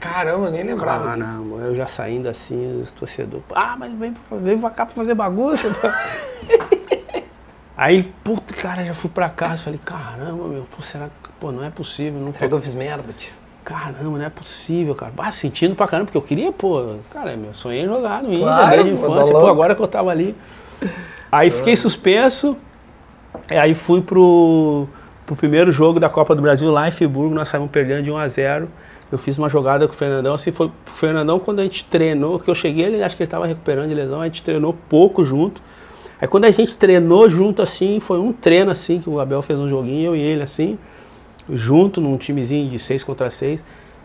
Caramba, 0.00 0.48
nem 0.50 0.62
lembrava 0.62 1.14
disso. 1.14 1.28
Caramba, 1.28 1.56
eu 1.56 1.76
já 1.76 1.86
saindo 1.86 2.28
assim, 2.28 2.80
os 2.82 2.90
torcedores. 2.90 3.44
Ah, 3.54 3.76
mas 3.78 3.92
vem, 3.92 4.14
pra- 4.14 4.38
vem 4.38 4.58
pra 4.58 4.70
cá 4.70 4.86
pra 4.86 4.94
fazer 4.94 5.14
bagunça. 5.14 5.68
Aí, 7.76 8.02
puta, 8.24 8.54
cara, 8.54 8.84
já 8.84 8.94
fui 8.94 9.08
pra 9.10 9.28
casa, 9.28 9.64
falei, 9.64 9.80
caramba, 9.82 10.48
meu, 10.48 10.66
pô, 10.74 10.82
será 10.82 11.06
que, 11.22 11.30
pô, 11.38 11.50
não 11.50 11.64
é 11.64 11.70
possível, 11.70 12.20
não 12.20 12.32
Será 12.32 12.44
que 12.44 12.50
tô, 12.50 12.56
eu 12.56 12.60
fiz 12.60 12.74
merda, 12.74 13.10
tio? 13.12 13.32
Caramba, 13.70 14.18
não 14.18 14.24
é 14.24 14.28
possível, 14.28 14.96
cara. 14.96 15.12
Ah, 15.16 15.30
sentindo 15.30 15.76
pra 15.76 15.86
caramba, 15.86 16.06
porque 16.06 16.18
eu 16.18 16.22
queria, 16.22 16.50
pô, 16.50 16.96
cara, 17.12 17.36
meu 17.36 17.54
sonho 17.54 17.80
é 17.80 17.86
jogar 17.86 18.20
no 18.20 18.32
Inter, 18.32 18.42
Claro, 18.42 18.70
desde 18.70 18.80
a 18.80 18.84
tá 18.84 19.04
infância, 19.04 19.32
pô, 19.32 19.46
agora 19.46 19.74
que 19.76 19.82
eu 19.82 19.86
tava 19.86 20.10
ali. 20.10 20.34
Aí 21.30 21.50
fiquei 21.52 21.76
suspenso, 21.76 22.56
e 23.48 23.54
aí 23.54 23.74
fui 23.74 24.00
pro, 24.00 24.88
pro 25.24 25.36
primeiro 25.36 25.70
jogo 25.70 26.00
da 26.00 26.08
Copa 26.08 26.34
do 26.34 26.42
Brasil 26.42 26.68
lá 26.72 26.88
em 26.88 26.90
Friburgo, 26.90 27.32
nós 27.32 27.48
saímos 27.48 27.70
perdendo 27.70 28.02
de 28.02 28.10
1 28.10 28.16
a 28.16 28.28
0 28.28 28.68
Eu 29.12 29.18
fiz 29.18 29.38
uma 29.38 29.48
jogada 29.48 29.86
com 29.86 29.94
o 29.94 29.96
Fernandão, 29.96 30.34
assim, 30.34 30.50
foi 30.50 30.66
o 30.66 30.72
Fernandão 30.92 31.38
quando 31.38 31.60
a 31.60 31.62
gente 31.62 31.84
treinou, 31.84 32.40
que 32.40 32.50
eu 32.50 32.54
cheguei, 32.56 32.86
ele 32.86 33.02
acho 33.04 33.16
que 33.16 33.22
ele 33.22 33.28
estava 33.28 33.46
recuperando 33.46 33.88
de 33.88 33.94
lesão, 33.94 34.20
a 34.20 34.24
gente 34.24 34.42
treinou 34.42 34.76
pouco 34.88 35.24
junto. 35.24 35.62
Aí 36.20 36.26
quando 36.26 36.44
a 36.44 36.50
gente 36.50 36.76
treinou 36.76 37.30
junto 37.30 37.62
assim, 37.62 38.00
foi 38.00 38.18
um 38.18 38.32
treino 38.32 38.72
assim, 38.72 39.00
que 39.00 39.08
o 39.08 39.20
Abel 39.20 39.42
fez 39.42 39.58
um 39.58 39.68
joguinho, 39.68 40.10
eu 40.10 40.16
e 40.16 40.20
ele 40.20 40.42
assim, 40.42 40.76
junto 41.52 42.00
num 42.00 42.16
timezinho 42.16 42.68
de 42.70 42.78
6 42.78 43.04
contra 43.04 43.30
6. 43.30 43.62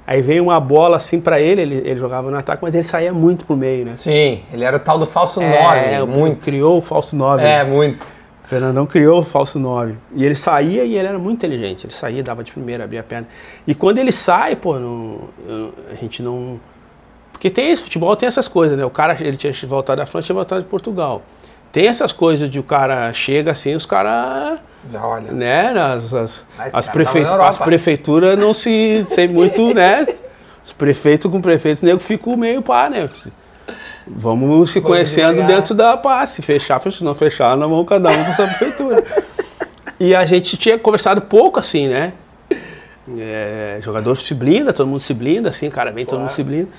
Aí 0.07 0.21
veio 0.21 0.43
uma 0.43 0.59
bola 0.59 0.97
assim 0.97 1.19
pra 1.19 1.41
ele, 1.41 1.61
ele, 1.63 1.75
ele 1.83 1.99
jogava 1.99 2.29
no 2.29 2.37
ataque, 2.37 2.61
mas 2.61 2.73
ele 2.75 2.83
saía 2.83 3.11
muito 3.11 3.43
pro 3.45 3.55
meio, 3.57 3.85
né? 3.85 3.95
Sim, 3.95 4.41
ele 4.53 4.63
era 4.63 4.77
o 4.77 4.79
tal 4.79 4.99
do 4.99 5.05
falso 5.07 5.41
9, 5.41 5.77
É, 5.79 6.03
muito. 6.05 6.41
Criou 6.43 6.77
o 6.77 6.81
falso 6.81 7.15
9. 7.15 7.43
É, 7.43 7.63
muito. 7.63 8.03
O 8.43 8.47
Fernandão 8.47 8.85
criou 8.85 9.21
o 9.21 9.25
falso 9.25 9.57
9. 9.57 9.95
E 10.13 10.23
ele 10.23 10.35
saía 10.35 10.83
e 10.83 10.95
ele 10.95 11.07
era 11.07 11.17
muito 11.17 11.37
inteligente. 11.37 11.87
Ele 11.87 11.93
saía, 11.93 12.21
dava 12.21 12.43
de 12.43 12.51
primeira, 12.51 12.83
abria 12.83 12.99
a 12.99 13.03
perna. 13.03 13.27
E 13.65 13.73
quando 13.73 13.97
ele 13.97 14.11
sai, 14.11 14.55
pô, 14.55 14.77
não- 14.77 15.21
eu- 15.47 15.73
a 15.91 15.95
gente 15.95 16.21
não. 16.21 16.59
Porque 17.31 17.49
tem 17.49 17.71
esse 17.71 17.81
futebol, 17.81 18.15
tem 18.15 18.27
essas 18.27 18.47
coisas, 18.47 18.77
né? 18.77 18.85
O 18.85 18.89
cara, 18.91 19.17
ele 19.19 19.35
tinha 19.35 19.51
voltado 19.67 19.97
da 19.99 20.05
França, 20.05 20.27
tinha 20.27 20.35
voltado 20.35 20.61
de 20.61 20.67
Portugal. 20.69 21.23
Tem 21.75 21.87
essas 21.87 22.13
coisas 22.13 22.49
de 22.49 22.57
o 22.57 22.63
cara 22.63 23.13
chega 23.13 23.51
assim, 23.51 23.75
os 23.75 23.85
caras 23.85 24.61
Já 24.89 25.05
olha. 25.05 25.29
né, 25.29 25.71
as, 25.77 26.13
as, 26.13 26.45
as, 26.73 26.87
Europa. 27.13 27.49
as 27.49 27.57
prefeituras 27.57 28.37
não 28.37 28.53
se 28.53 29.05
tem 29.13 29.27
muito, 29.27 29.73
né? 29.73 30.07
Os 30.63 30.71
prefeitos 30.71 31.29
com 31.29 31.41
prefeitos, 31.41 31.83
nego 31.83 31.99
ficam 31.99 32.37
meio 32.37 32.61
pá, 32.61 32.89
né? 32.89 33.09
Vamos 34.07 34.71
se 34.71 34.79
conhecendo 34.79 35.33
devagar. 35.33 35.57
dentro 35.57 35.75
da 35.75 35.97
pá. 35.97 36.25
Se 36.25 36.41
fechar. 36.41 36.81
Se 36.81 37.03
não 37.03 37.13
fechar, 37.13 37.57
nós 37.57 37.69
vamos 37.69 37.85
cada 37.85 38.09
um 38.09 38.23
com 38.23 38.33
sua 38.35 38.47
prefeitura. 38.47 39.03
e 39.99 40.15
a 40.15 40.25
gente 40.25 40.55
tinha 40.55 40.79
conversado 40.79 41.23
pouco 41.23 41.59
assim, 41.59 41.89
né? 41.89 42.13
É, 43.17 43.79
jogador 43.81 44.15
se 44.15 44.33
blinda, 44.33 44.71
todo 44.71 44.87
mundo 44.87 45.01
se 45.01 45.13
blinda, 45.13 45.49
assim, 45.49 45.69
cara, 45.69 45.91
vem 45.91 46.05
todo 46.05 46.21
mundo 46.21 46.31
se 46.31 46.41
blinda. 46.41 46.69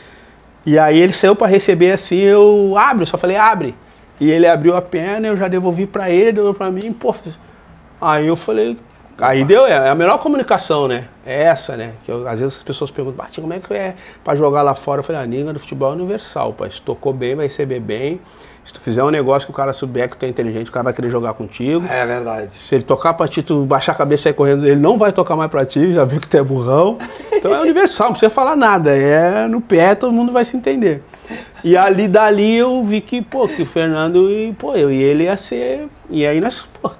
E 0.64 0.78
aí 0.78 0.99
ele 0.99 1.12
saiu 1.12 1.36
pra 1.36 1.47
receber 1.47 1.92
assim, 1.92 2.16
eu 2.16 2.74
abre, 2.78 3.03
eu 3.03 3.07
só 3.07 3.18
falei, 3.18 3.36
abre. 3.36 3.74
E 4.21 4.31
ele 4.31 4.47
abriu 4.47 4.77
a 4.77 4.83
perna, 4.83 5.29
eu 5.29 5.37
já 5.37 5.47
devolvi 5.49 5.87
pra 5.87 6.09
ele, 6.11 6.33
deu 6.33 6.55
pra 6.55 6.71
mim, 6.71 6.93
pô. 6.93 7.14
Aí 8.01 8.27
eu 8.27 8.37
falei, 8.37 8.79
aí 9.21 9.45
deu, 9.45 9.67
é 9.67 9.89
a 9.89 9.95
melhor 9.95 10.19
comunicação, 10.19 10.87
né? 10.89 11.05
É 11.25 11.45
essa, 11.45 11.77
né? 11.77 11.93
Que 12.05 12.11
eu- 12.11 12.27
às 12.29 12.39
vezes 12.41 12.57
as 12.59 12.62
pessoas 12.62 12.91
perguntam, 12.91 13.17
Bati, 13.25 13.41
como 13.41 13.53
é 13.53 13.59
que 13.59 13.73
é 13.75 13.95
pra 14.25 14.35
jogar 14.35 14.62
lá 14.62 14.75
fora? 14.75 15.01
Eu 15.01 15.05
falei, 15.05 15.21
a 15.23 15.25
língua 15.25 15.53
do 15.53 15.59
futebol 15.59 15.91
é 15.93 15.97
universal, 15.97 16.53
pai. 16.53 16.71
Se 16.71 16.81
tocou 16.81 17.12
bem, 17.12 17.35
vai 17.35 17.47
receber 17.47 17.81
bem. 17.81 18.21
Se 18.64 18.73
tu 18.73 18.81
fizer 18.81 19.05
um 19.05 19.11
negócio 19.11 19.47
que 19.47 19.53
o 19.53 19.55
cara 19.55 19.73
souber 19.73 20.09
que 20.11 20.17
tu 20.17 20.25
é 20.27 20.29
inteligente, 20.29 20.69
o 20.71 20.73
cara 20.73 20.83
vai 20.85 20.93
querer 20.93 21.09
jogar 21.09 21.35
contigo. 21.35 21.87
É 21.89 22.05
verdade. 22.05 22.51
Se 22.57 22.75
ele 22.75 22.83
tocar 22.83 23.14
pra 23.14 23.29
ti, 23.29 23.41
tu 23.41 23.64
baixar 23.64 23.93
a 23.93 23.95
cabeça 23.95 24.23
e 24.23 24.25
sair 24.25 24.33
correndo, 24.33 24.67
ele 24.67 24.75
não 24.81 24.99
vai 24.99 25.12
tocar 25.12 25.37
mais 25.37 25.49
pra 25.51 25.64
ti, 25.64 25.93
já 25.93 26.05
viu 26.05 26.21
que 26.21 26.27
tu 26.27 26.37
é 26.37 26.43
burrão. 26.43 26.99
Então 27.37 27.55
é 27.55 27.61
universal, 27.61 28.07
não 28.09 28.12
precisa 28.14 28.31
falar 28.31 28.57
nada. 28.57 28.91
É 28.97 29.47
no 29.47 29.61
pé, 29.61 29.95
todo 29.95 30.12
mundo 30.12 30.33
vai 30.33 30.45
se 30.45 30.57
entender. 30.57 31.01
E 31.64 31.77
ali 31.77 32.09
dali 32.09 32.57
eu 32.57 32.83
vi 32.85 33.01
que, 33.01 33.20
pô, 33.22 33.49
que 33.49 33.62
o 33.62 33.66
Fernando 33.66 34.31
e, 34.31 34.53
pô, 34.53 34.74
eu 34.74 34.91
e 34.91 35.03
ele 35.03 35.24
ia 35.24 35.37
ser. 35.37 35.89
E 36.09 36.27
aí 36.27 36.41
nós, 36.41 36.66
pô, 36.81 36.91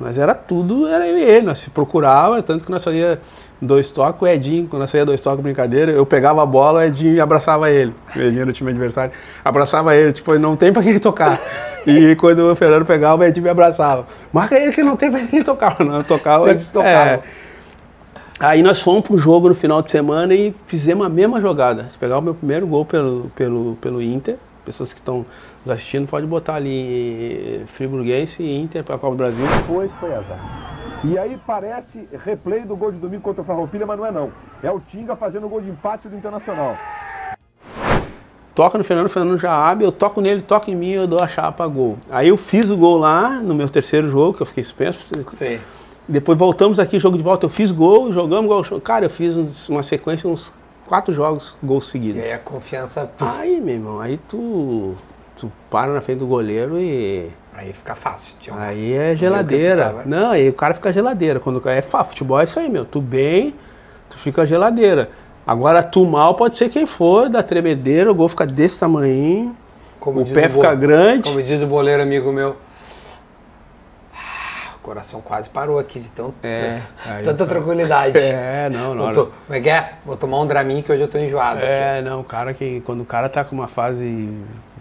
nós 0.00 0.18
era 0.18 0.34
tudo, 0.34 0.86
era 0.88 1.06
eu 1.06 1.18
e 1.18 1.22
ele, 1.22 1.46
nós 1.46 1.58
se 1.58 1.70
procurava, 1.70 2.42
tanto 2.42 2.64
que 2.64 2.70
nós 2.70 2.82
fazia 2.82 3.20
dois 3.60 3.90
toques, 3.92 4.20
o 4.20 4.26
Edinho, 4.26 4.66
quando 4.66 4.80
nós 4.80 4.90
saía 4.90 5.06
dois 5.06 5.20
toques, 5.20 5.40
brincadeira, 5.40 5.92
eu 5.92 6.04
pegava 6.04 6.42
a 6.42 6.46
bola, 6.46 6.80
o 6.80 6.82
Edinho 6.82 7.22
abraçava 7.22 7.70
ele. 7.70 7.94
O 8.14 8.18
Edinho 8.18 8.42
era 8.42 8.50
o 8.50 8.52
time 8.52 8.70
adversário, 8.70 9.12
abraçava 9.44 9.96
ele, 9.96 10.12
tipo, 10.12 10.36
não 10.38 10.56
tem 10.56 10.72
pra 10.72 10.82
quem 10.82 10.98
tocar. 10.98 11.40
E 11.84 12.14
quando 12.14 12.48
o 12.48 12.54
Fernando 12.54 12.86
pegava, 12.86 13.20
o 13.20 13.26
Edinho 13.26 13.42
me 13.42 13.50
abraçava. 13.50 14.06
Marca 14.32 14.56
ele 14.56 14.70
que 14.70 14.84
não 14.84 14.94
tem 14.94 15.10
pra 15.10 15.18
quem 15.26 15.42
tocar. 15.42 15.80
Não, 15.80 15.96
eu 15.96 16.04
tocava. 16.04 16.46
Sempre 16.46 16.64
se 16.64 16.72
tocava. 16.72 17.10
é. 17.10 17.20
Aí 18.42 18.60
nós 18.60 18.82
fomos 18.82 19.02
pro 19.02 19.16
jogo 19.16 19.48
no 19.48 19.54
final 19.54 19.80
de 19.82 19.92
semana 19.92 20.34
e 20.34 20.52
fizemos 20.66 21.06
a 21.06 21.08
mesma 21.08 21.40
jogada. 21.40 21.84
Se 21.92 21.96
pegar 21.96 22.18
o 22.18 22.20
meu 22.20 22.34
primeiro 22.34 22.66
gol 22.66 22.84
pelo, 22.84 23.30
pelo, 23.36 23.78
pelo 23.80 24.02
Inter, 24.02 24.36
pessoas 24.64 24.92
que 24.92 24.98
estão 24.98 25.24
nos 25.64 25.72
assistindo, 25.72 26.08
pode 26.08 26.26
botar 26.26 26.56
ali 26.56 27.60
eh, 27.62 27.66
Friburguense 27.68 28.42
e 28.42 28.58
Inter 28.58 28.82
para 28.82 28.96
a 28.96 28.98
Copa 28.98 29.14
do 29.14 29.18
Brasil. 29.18 29.46
Depois 29.58 29.92
foi 30.00 30.12
azar. 30.12 31.00
E 31.04 31.16
aí 31.16 31.38
parece 31.46 32.08
replay 32.24 32.62
do 32.62 32.74
gol 32.74 32.90
de 32.90 32.98
domingo 32.98 33.22
contra 33.22 33.42
o 33.42 33.44
Farroupilha, 33.44 33.86
mas 33.86 33.96
não 33.96 34.06
é 34.06 34.10
não. 34.10 34.32
É 34.60 34.72
o 34.72 34.80
Tinga 34.80 35.14
fazendo 35.14 35.46
o 35.46 35.48
gol 35.48 35.60
de 35.60 35.70
empate 35.70 36.08
do 36.08 36.16
Internacional. 36.16 36.76
Toca 38.56 38.76
no 38.76 38.82
Fernando, 38.82 39.06
o 39.06 39.08
Fernando 39.08 39.38
já 39.38 39.52
abre, 39.52 39.86
eu 39.86 39.92
toco 39.92 40.20
nele, 40.20 40.42
toca 40.42 40.68
em 40.68 40.74
mim, 40.74 40.90
eu 40.90 41.06
dou 41.06 41.22
a 41.22 41.28
chapa, 41.28 41.64
gol. 41.68 41.96
Aí 42.10 42.30
eu 42.30 42.36
fiz 42.36 42.68
o 42.70 42.76
gol 42.76 42.98
lá 42.98 43.40
no 43.40 43.54
meu 43.54 43.68
terceiro 43.68 44.10
jogo, 44.10 44.36
que 44.36 44.42
eu 44.42 44.46
fiquei 44.46 44.64
suspenso. 44.64 45.06
Sim. 45.28 45.60
Depois 46.12 46.38
voltamos 46.38 46.78
aqui, 46.78 46.98
jogo 46.98 47.16
de 47.16 47.22
volta, 47.22 47.46
eu 47.46 47.50
fiz 47.50 47.70
gol, 47.70 48.12
jogamos 48.12 48.46
gol. 48.46 48.80
Cara, 48.80 49.06
eu 49.06 49.10
fiz 49.10 49.66
uma 49.66 49.82
sequência, 49.82 50.28
uns 50.28 50.52
quatro 50.86 51.10
jogos, 51.12 51.56
gols 51.62 51.88
E 51.88 51.90
seguidos. 51.90 52.22
aí 52.22 52.32
a 52.34 52.38
confiança. 52.38 53.10
Aí, 53.18 53.58
meu 53.62 53.74
irmão, 53.76 53.98
aí 53.98 54.18
tu, 54.28 54.94
tu 55.38 55.50
para 55.70 55.90
na 55.90 56.02
frente 56.02 56.18
do 56.18 56.26
goleiro 56.26 56.78
e 56.78 57.30
Aí 57.54 57.72
fica 57.72 57.94
fácil. 57.94 58.34
jogar. 58.42 58.60
aí 58.62 58.92
é 58.92 59.16
geladeira. 59.16 59.84
tava? 59.84 60.02
Não, 60.04 60.32
aí 60.32 60.50
o 60.50 60.52
cara 60.52 60.74
fica 60.74 60.92
geladeira. 60.92 61.40
Quando 61.40 61.66
é 61.66 61.80
futebol 61.80 62.38
é 62.38 62.44
isso 62.44 62.60
aí, 62.60 62.68
meu. 62.68 62.84
Tu 62.84 63.00
bem, 63.00 63.54
tu 64.10 64.18
fica 64.18 64.44
geladeira. 64.44 65.08
Agora 65.46 65.82
tu 65.82 66.04
mal 66.04 66.34
pode 66.34 66.58
ser 66.58 66.68
quem 66.68 66.84
for, 66.84 67.30
da 67.30 67.42
tremedeira, 67.42 68.12
o 68.12 68.14
gol 68.14 68.28
fica 68.28 68.46
desse 68.46 68.78
tamanho, 68.78 69.56
o 69.98 70.24
pé 70.24 70.46
o 70.46 70.50
fica 70.50 70.74
grande. 70.74 71.22
Como 71.30 71.42
diz 71.42 71.62
o 71.62 71.66
boleiro 71.66 72.02
amigo 72.02 72.30
meu. 72.32 72.54
O 74.82 74.84
coração 74.84 75.20
quase 75.20 75.48
parou 75.48 75.78
aqui 75.78 76.00
de 76.00 76.08
tão, 76.08 76.34
É, 76.42 76.80
tanta 77.24 77.46
tranquilidade. 77.46 78.18
É, 78.18 78.68
não, 78.68 78.96
não. 78.96 79.12
Tô- 79.12 79.26
como 79.26 79.56
é 79.56 79.60
que 79.60 79.70
é? 79.70 79.92
Vou 80.04 80.16
tomar 80.16 80.40
um 80.40 80.46
Dramin 80.46 80.82
que 80.82 80.90
hoje 80.90 81.02
eu 81.02 81.06
tô 81.08 81.18
enjoado. 81.18 81.58
aqui. 81.58 81.66
É, 81.66 82.02
não, 82.02 82.18
o 82.20 82.24
cara 82.24 82.52
que. 82.52 82.80
Quando 82.84 83.00
o 83.02 83.04
cara 83.04 83.28
tá 83.28 83.44
com 83.44 83.54
uma 83.54 83.68
fase 83.68 84.28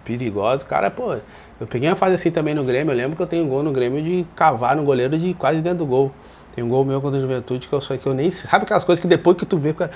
perigosa, 0.04 0.64
o 0.64 0.68
cara, 0.68 0.90
pô. 0.90 1.14
Eu 1.60 1.68
peguei 1.68 1.88
uma 1.88 1.96
fase 1.96 2.16
assim 2.16 2.32
também 2.32 2.56
no 2.56 2.64
Grêmio, 2.64 2.92
eu 2.92 2.98
lembro 2.98 3.16
que 3.16 3.22
eu 3.22 3.28
tenho 3.28 3.46
um 3.46 3.48
gol 3.48 3.62
no 3.62 3.72
Grêmio 3.72 4.02
de 4.02 4.26
cavar 4.36 4.76
no 4.76 4.82
goleiro 4.84 5.16
de 5.20 5.36
quase 5.36 5.62
dentro 5.62 5.78
do 5.80 5.86
gol. 5.86 6.12
Tem 6.56 6.64
um 6.64 6.68
gol 6.68 6.84
meu 6.84 7.00
contra 7.00 7.20
a 7.20 7.22
juventude 7.22 7.68
que 7.68 7.74
eu 7.74 7.80
só 7.80 7.96
que 7.96 8.08
eu 8.08 8.14
nem. 8.16 8.32
Sabe 8.32 8.64
aquelas 8.64 8.84
coisas 8.84 9.00
que 9.00 9.08
depois 9.08 9.38
que 9.38 9.46
tu 9.46 9.58
vê, 9.60 9.72
cara. 9.72 9.92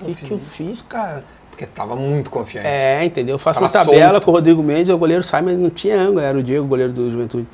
O 0.00 0.04
que, 0.04 0.14
que 0.14 0.30
eu 0.30 0.38
fiz, 0.38 0.80
cara? 0.82 1.24
Porque 1.50 1.66
tava 1.66 1.96
muito 1.96 2.30
confiante. 2.30 2.68
É, 2.68 3.04
entendeu? 3.04 3.34
Eu 3.34 3.38
faço 3.40 3.58
Tava 3.60 3.66
uma 3.66 3.84
tabela 3.84 4.10
solto. 4.12 4.24
com 4.24 4.30
o 4.30 4.34
Rodrigo 4.34 4.62
Mendes, 4.62 4.94
o 4.94 4.96
goleiro 4.96 5.24
sai, 5.24 5.42
mas 5.42 5.58
não 5.58 5.68
tinha 5.68 6.00
ângulo, 6.00 6.20
era 6.20 6.38
o 6.38 6.42
Diego, 6.42 6.64
goleiro 6.66 6.92
do 6.92 7.10
Juventude. 7.10 7.46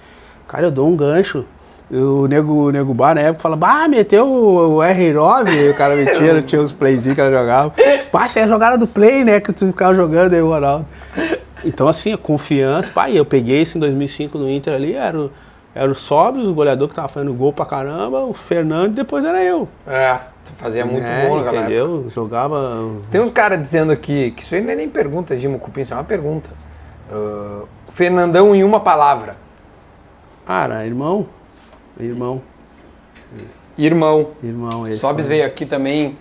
Cara, 0.48 0.66
eu 0.66 0.70
dou 0.70 0.88
um 0.88 0.96
gancho. 0.96 1.44
O 1.90 2.26
nego, 2.26 2.52
o 2.52 2.70
nego 2.70 2.92
Bar 2.92 3.14
na 3.14 3.20
época 3.20 3.42
fala, 3.42 3.54
bah, 3.54 3.86
meteu 3.86 4.26
o 4.26 4.78
R9, 4.78 5.52
e 5.52 5.70
o 5.70 5.74
cara 5.74 5.94
metia, 5.96 6.42
tinha 6.42 6.60
os 6.60 6.72
playzinhos 6.72 7.14
que 7.14 7.20
ela 7.20 7.30
jogava. 7.30 7.72
Bah, 8.12 8.26
isso 8.26 8.38
é 8.40 8.42
a 8.42 8.48
jogada 8.48 8.76
do 8.76 8.88
play, 8.88 9.22
né? 9.24 9.38
Que 9.38 9.52
tu 9.52 9.66
ficava 9.68 9.94
jogando 9.94 10.34
aí 10.34 10.42
o 10.42 10.48
Ronaldo. 10.48 10.84
Então, 11.64 11.86
assim, 11.86 12.12
a 12.12 12.18
confiança, 12.18 12.90
pá, 12.90 13.08
e 13.08 13.16
eu 13.16 13.24
peguei 13.24 13.62
isso 13.62 13.76
em 13.78 13.80
2005 13.80 14.36
no 14.36 14.50
Inter 14.50 14.74
ali, 14.74 14.94
era 14.94 15.16
o, 15.16 15.30
era 15.74 15.90
o 15.90 15.94
Sobres, 15.94 16.46
o 16.46 16.52
goleador 16.54 16.88
que 16.88 16.94
tava 16.94 17.08
fazendo 17.08 17.32
gol 17.34 17.52
pra 17.52 17.64
caramba, 17.64 18.20
o 18.24 18.32
Fernando, 18.32 18.92
e 18.92 18.96
depois 18.96 19.24
era 19.24 19.42
eu. 19.42 19.68
É, 19.86 20.18
tu 20.44 20.52
fazia 20.58 20.84
muito 20.84 21.06
É, 21.06 21.28
bom 21.28 21.36
naquela 21.36 21.56
época. 21.58 21.72
Entendeu? 21.72 22.06
Jogava. 22.12 22.84
Tem 23.10 23.20
uns 23.20 23.30
caras 23.30 23.62
dizendo 23.62 23.92
aqui, 23.92 24.32
que 24.32 24.42
isso 24.42 24.54
aí 24.56 24.60
não 24.60 24.72
é 24.72 24.76
nem 24.76 24.88
pergunta, 24.88 25.36
Gimo 25.36 25.58
Cupim, 25.60 25.82
isso 25.82 25.92
é 25.92 25.96
uma 25.96 26.04
pergunta. 26.04 26.50
Ah, 27.10 27.62
Fernandão 27.92 28.54
em 28.54 28.64
uma 28.64 28.80
palavra. 28.80 29.45
Cara, 30.46 30.86
irmão. 30.86 31.26
Irmão. 31.98 32.40
Irmão. 33.76 34.30
Irmão, 34.42 34.86
esse. 34.86 34.98
Sobes 35.00 35.26
veio 35.26 35.44
aqui 35.44 35.66
também, 35.66 36.16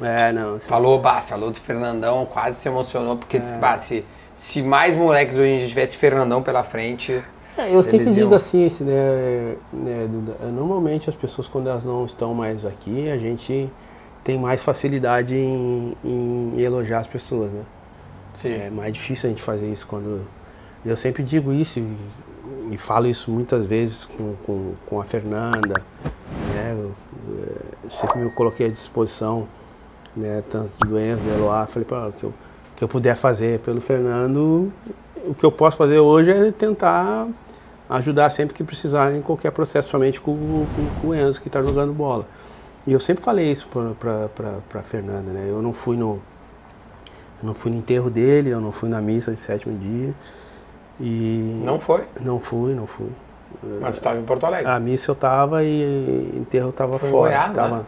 É, 0.00 0.32
não. 0.32 0.58
falou, 0.60 0.98
bah, 1.00 1.20
falou 1.20 1.50
do 1.50 1.58
Fernandão, 1.58 2.24
quase 2.26 2.58
se 2.58 2.68
emocionou, 2.68 3.16
porque 3.16 3.36
É. 3.36 3.40
disse, 3.40 3.54
bah, 3.54 3.78
se, 3.78 4.04
se 4.34 4.62
mais 4.62 4.96
moleques 4.96 5.34
hoje 5.36 5.48
em 5.50 5.58
dia 5.58 5.68
tivesse 5.68 5.96
Fernandão 5.96 6.42
pela 6.42 6.62
frente. 6.62 7.22
É, 7.58 7.72
eu 7.74 7.84
sempre 7.84 8.06
digo 8.06 8.20
iam- 8.30 8.34
assim, 8.34 8.66
esse, 8.66 8.82
né, 8.82 9.54
né, 9.72 10.08
é, 10.42 10.46
normalmente 10.46 11.08
as 11.08 11.14
pessoas 11.16 11.46
quando 11.46 11.68
elas 11.68 11.84
não 11.84 12.04
estão 12.04 12.34
mais 12.34 12.64
aqui, 12.64 13.08
a 13.10 13.16
gente 13.16 13.70
tem 14.24 14.38
mais 14.38 14.62
facilidade 14.62 15.36
em, 15.36 15.94
em 16.04 16.60
elogiar 16.60 16.98
as 17.00 17.06
pessoas, 17.06 17.50
né? 17.52 17.62
Sim. 18.32 18.52
É 18.54 18.70
mais 18.70 18.92
difícil 18.92 19.28
a 19.28 19.30
gente 19.30 19.42
fazer 19.42 19.66
isso 19.70 19.86
quando. 19.86 20.22
Eu 20.84 20.96
sempre 20.96 21.22
digo 21.22 21.52
isso 21.52 21.80
e, 22.70 22.78
falo 22.78 23.06
isso 23.06 23.30
muitas 23.30 23.66
vezes 23.66 24.04
com, 24.04 24.34
com, 24.44 24.74
com 24.86 25.00
a 25.00 25.04
Fernanda, 25.04 25.82
né? 26.52 26.72
Eu, 26.72 26.92
eh, 27.42 27.88
sempre 27.90 28.20
me 28.20 28.30
coloquei 28.32 28.66
à 28.66 28.70
disposição, 28.70 29.46
né? 30.16 30.42
Tanto 30.50 30.70
do 30.86 30.98
Enzo, 30.98 31.22
do 31.22 31.30
Eloá, 31.30 31.66
falei 31.66 31.86
para 31.86 32.12
que 32.12 32.24
eu, 32.24 32.34
que 32.76 32.84
eu 32.84 32.88
puder 32.88 33.16
fazer 33.16 33.60
pelo 33.60 33.80
Fernando, 33.80 34.72
o 35.26 35.34
que 35.34 35.44
eu 35.44 35.52
posso 35.52 35.76
fazer 35.76 35.98
hoje 35.98 36.30
é 36.30 36.52
tentar 36.52 37.26
ajudar 37.88 38.30
sempre 38.30 38.54
que 38.54 38.64
precisar 38.64 39.14
em 39.14 39.22
qualquer 39.22 39.52
processo, 39.52 39.88
somente 39.88 40.20
com, 40.20 40.34
com, 40.34 41.00
com 41.00 41.08
o 41.08 41.14
Enzo 41.14 41.40
que 41.40 41.48
está 41.48 41.62
jogando 41.62 41.92
bola. 41.92 42.26
E 42.86 42.92
eu 42.92 43.00
sempre 43.00 43.24
falei 43.24 43.50
isso 43.50 43.66
para 43.68 44.82
Fernanda, 44.82 45.30
né? 45.30 45.46
Eu 45.48 45.62
não 45.62 45.72
fui 45.72 45.96
no, 45.96 46.20
eu 47.42 47.46
não 47.46 47.54
fui 47.54 47.70
no 47.70 47.78
enterro 47.78 48.10
dele, 48.10 48.50
eu 48.50 48.60
não 48.60 48.72
fui 48.72 48.88
na 48.88 49.00
missa 49.00 49.32
de 49.32 49.38
sétimo 49.38 49.76
dia. 49.78 50.14
E 51.00 51.60
Não 51.64 51.80
foi? 51.80 52.04
não 52.20 52.38
fui, 52.40 52.74
não 52.74 52.86
fui. 52.86 53.08
Mas 53.80 53.96
tu 53.96 53.98
estava 53.98 54.18
em 54.18 54.22
Porto 54.24 54.44
Alegre. 54.46 54.70
A 54.70 54.78
missa 54.78 55.10
eu 55.10 55.14
tava 55.14 55.64
e 55.64 56.30
enterro 56.36 56.68
eu 56.68 56.72
tava 56.72 56.98
Foi 56.98 57.08
em 57.08 57.12
fora. 57.12 57.30
Goiás, 57.30 57.52
tava, 57.54 57.76
né? 57.78 57.84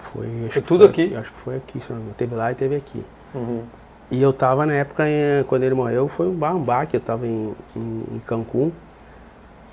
Foi, 0.00 0.26
acho 0.44 0.52
Foi 0.52 0.62
que 0.62 0.68
tudo 0.68 0.84
aqui? 0.84 1.14
Acho 1.16 1.32
que 1.32 1.38
foi 1.38 1.56
aqui, 1.56 1.80
se 1.80 1.90
não 1.90 1.96
me 1.96 2.02
engano. 2.02 2.14
teve 2.16 2.34
lá 2.34 2.52
e 2.52 2.54
teve 2.54 2.76
aqui. 2.76 3.02
Uhum. 3.34 3.62
E 4.10 4.22
eu 4.22 4.32
tava 4.32 4.64
na 4.64 4.74
época, 4.74 5.04
em- 5.08 5.42
quando 5.46 5.64
ele 5.64 5.74
morreu, 5.74 6.08
foi 6.08 6.26
um 6.28 6.34
bar, 6.34 6.54
um 6.56 6.60
baque, 6.62 6.96
eu 6.96 7.00
tava 7.00 7.26
em, 7.26 7.52
em, 7.76 8.04
em 8.14 8.18
Cancún. 8.26 8.70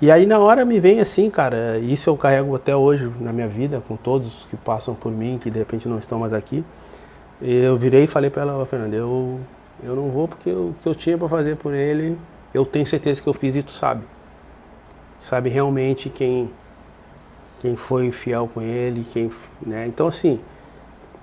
E 0.00 0.10
aí 0.10 0.26
na 0.26 0.38
hora 0.38 0.62
me 0.64 0.78
vem 0.78 1.00
assim, 1.00 1.30
cara, 1.30 1.78
isso 1.78 2.10
eu 2.10 2.16
carrego 2.18 2.54
até 2.54 2.76
hoje 2.76 3.10
na 3.18 3.32
minha 3.32 3.48
vida, 3.48 3.82
com 3.88 3.96
todos 3.96 4.46
que 4.50 4.56
passam 4.56 4.94
por 4.94 5.10
mim, 5.10 5.38
que 5.40 5.50
de 5.50 5.58
repente 5.58 5.88
não 5.88 5.98
estão 5.98 6.18
mais 6.18 6.34
aqui. 6.34 6.62
Eu 7.40 7.76
virei 7.76 8.04
e 8.04 8.06
falei 8.06 8.28
pra 8.28 8.42
ela, 8.42 8.66
Fernanda, 8.66 8.94
eu, 8.96 9.40
eu 9.82 9.94
não 9.96 10.08
vou 10.10 10.28
porque 10.28 10.50
o 10.50 10.74
que 10.82 10.88
eu 10.88 10.94
tinha 10.94 11.16
pra 11.16 11.28
fazer 11.28 11.56
por 11.56 11.72
ele, 11.72 12.18
eu 12.52 12.64
tenho 12.64 12.86
certeza 12.86 13.20
que 13.20 13.28
eu 13.28 13.34
fiz 13.34 13.56
e 13.56 13.62
tu 13.62 13.70
sabe. 13.70 14.04
Sabe 15.18 15.48
realmente 15.48 16.10
quem, 16.10 16.50
quem 17.60 17.76
foi 17.76 18.10
fiel 18.10 18.50
com 18.52 18.60
ele, 18.60 19.06
quem, 19.12 19.30
né? 19.64 19.86
Então 19.86 20.06
assim, 20.06 20.40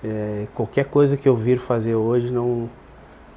é, 0.03 0.47
qualquer 0.53 0.85
coisa 0.85 1.15
que 1.15 1.27
eu 1.27 1.35
vir 1.35 1.57
fazer 1.57 1.95
hoje 1.95 2.31
não 2.31 2.69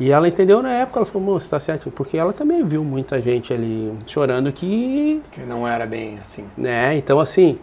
E 0.00 0.10
ela 0.10 0.26
entendeu 0.26 0.60
na 0.62 0.72
época, 0.72 0.98
ela 0.98 1.06
falou, 1.06 1.22
moço, 1.22 1.48
tá 1.48 1.60
certo, 1.60 1.90
porque 1.90 2.18
ela 2.18 2.32
também 2.32 2.64
viu 2.64 2.82
muita 2.82 3.20
gente 3.20 3.52
ali 3.52 3.92
chorando 4.06 4.50
que, 4.52 5.22
Que 5.30 5.40
não 5.40 5.66
era 5.66 5.86
bem 5.86 6.18
assim. 6.18 6.46
né, 6.56 6.96
então 6.96 7.20
assim, 7.20 7.58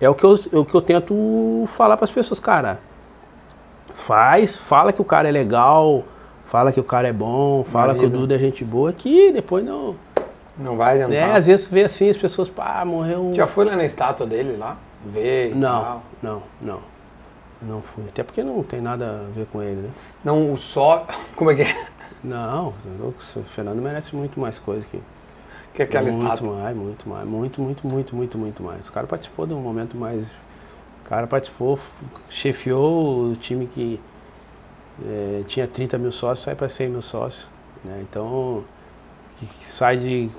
é 0.00 0.08
o 0.08 0.14
que 0.14 0.24
eu, 0.24 0.34
é 0.52 0.56
o 0.56 0.64
que 0.64 0.74
eu 0.74 0.82
tento 0.82 1.64
falar 1.68 1.96
para 1.96 2.04
as 2.04 2.10
pessoas, 2.10 2.40
cara, 2.40 2.80
faz, 3.94 4.56
fala 4.56 4.92
que 4.92 5.00
o 5.00 5.04
cara 5.04 5.28
é 5.28 5.32
legal, 5.32 6.04
fala 6.46 6.72
que 6.72 6.80
o 6.80 6.84
cara 6.84 7.08
é 7.08 7.12
bom, 7.12 7.62
fala 7.64 7.92
que 7.92 7.98
o 8.00 8.02
Marido. 8.04 8.18
Duda 8.18 8.34
é 8.36 8.38
gente 8.38 8.64
boa, 8.64 8.92
que 8.92 9.30
depois 9.32 9.64
não, 9.64 9.94
Não 10.56 10.76
vai 10.76 10.94
adiantar. 11.02 11.28
né, 11.28 11.36
às 11.36 11.46
vezes 11.46 11.68
vê 11.68 11.84
assim, 11.84 12.08
as 12.08 12.16
pessoas, 12.16 12.48
pá, 12.48 12.82
morreu... 12.84 13.32
Já 13.34 13.46
foi 13.46 13.64
lá 13.66 13.76
na 13.76 13.84
estátua 13.84 14.26
dele 14.26 14.56
lá? 14.56 14.76
Ver 15.04 15.50
e 15.50 15.54
Não, 15.54 15.82
tal. 15.82 16.02
não, 16.22 16.42
não, 16.62 16.80
não 17.60 17.82
fui, 17.82 18.04
até 18.08 18.22
porque 18.22 18.42
não 18.42 18.62
tem 18.62 18.80
nada 18.80 19.26
a 19.28 19.32
ver 19.38 19.46
com 19.52 19.62
ele, 19.62 19.82
né. 19.82 19.90
Não, 20.24 20.52
o 20.52 20.56
só. 20.56 21.06
Como 21.34 21.50
é 21.50 21.54
que 21.54 21.62
é? 21.62 21.86
Não, 22.24 22.72
o 23.00 23.12
Fernando 23.44 23.80
merece 23.82 24.16
muito 24.16 24.40
mais 24.40 24.58
coisa 24.58 24.86
que... 24.90 25.00
Que 25.74 25.82
é 25.82 25.84
aquela 25.84 26.10
muito 26.10 26.22
estátua. 26.24 26.56
mais, 26.56 26.74
muito 26.74 27.06
mais, 27.08 27.28
muito, 27.28 27.60
muito, 27.60 27.86
muito, 27.86 28.16
muito, 28.16 28.38
muito 28.38 28.62
mais. 28.62 28.88
O 28.88 28.92
cara 28.92 29.06
participou 29.06 29.46
de 29.46 29.52
um 29.52 29.60
momento 29.60 29.94
mais. 29.94 30.30
O 31.04 31.08
cara 31.08 31.26
participou, 31.26 31.78
chefiou 32.30 33.32
o 33.32 33.36
time 33.36 33.66
que 33.66 34.00
eh, 35.04 35.42
tinha 35.46 35.66
30 35.66 35.98
mil 35.98 36.12
sócios, 36.12 36.44
sai 36.44 36.54
para 36.54 36.68
100 36.68 36.88
mil 36.88 37.02
sócios. 37.02 37.48
Né? 37.84 38.04
Então, 38.08 38.64
sai 39.60 39.96
de 39.96 40.30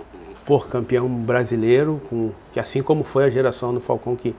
por 0.46 0.68
campeão 0.68 1.10
brasileiro, 1.10 2.02
com, 2.10 2.32
que 2.54 2.60
assim 2.60 2.82
como 2.82 3.04
foi 3.04 3.26
a 3.26 3.30
geração 3.30 3.74
do 3.74 3.82
Falcão, 3.82 4.16
que 4.16 4.34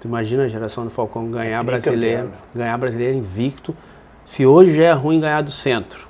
tu 0.00 0.08
imagina 0.08 0.44
a 0.44 0.48
geração 0.48 0.84
do 0.84 0.90
Falcão 0.90 1.30
ganhar 1.30 1.62
brasileiro, 1.62 2.28
né? 2.28 2.34
ganhar 2.54 2.78
brasileiro 2.78 3.18
invicto. 3.18 3.76
Se 4.24 4.46
hoje 4.46 4.74
já 4.74 4.84
é 4.84 4.92
ruim 4.92 5.20
ganhar 5.20 5.42
do 5.42 5.50
centro, 5.50 6.08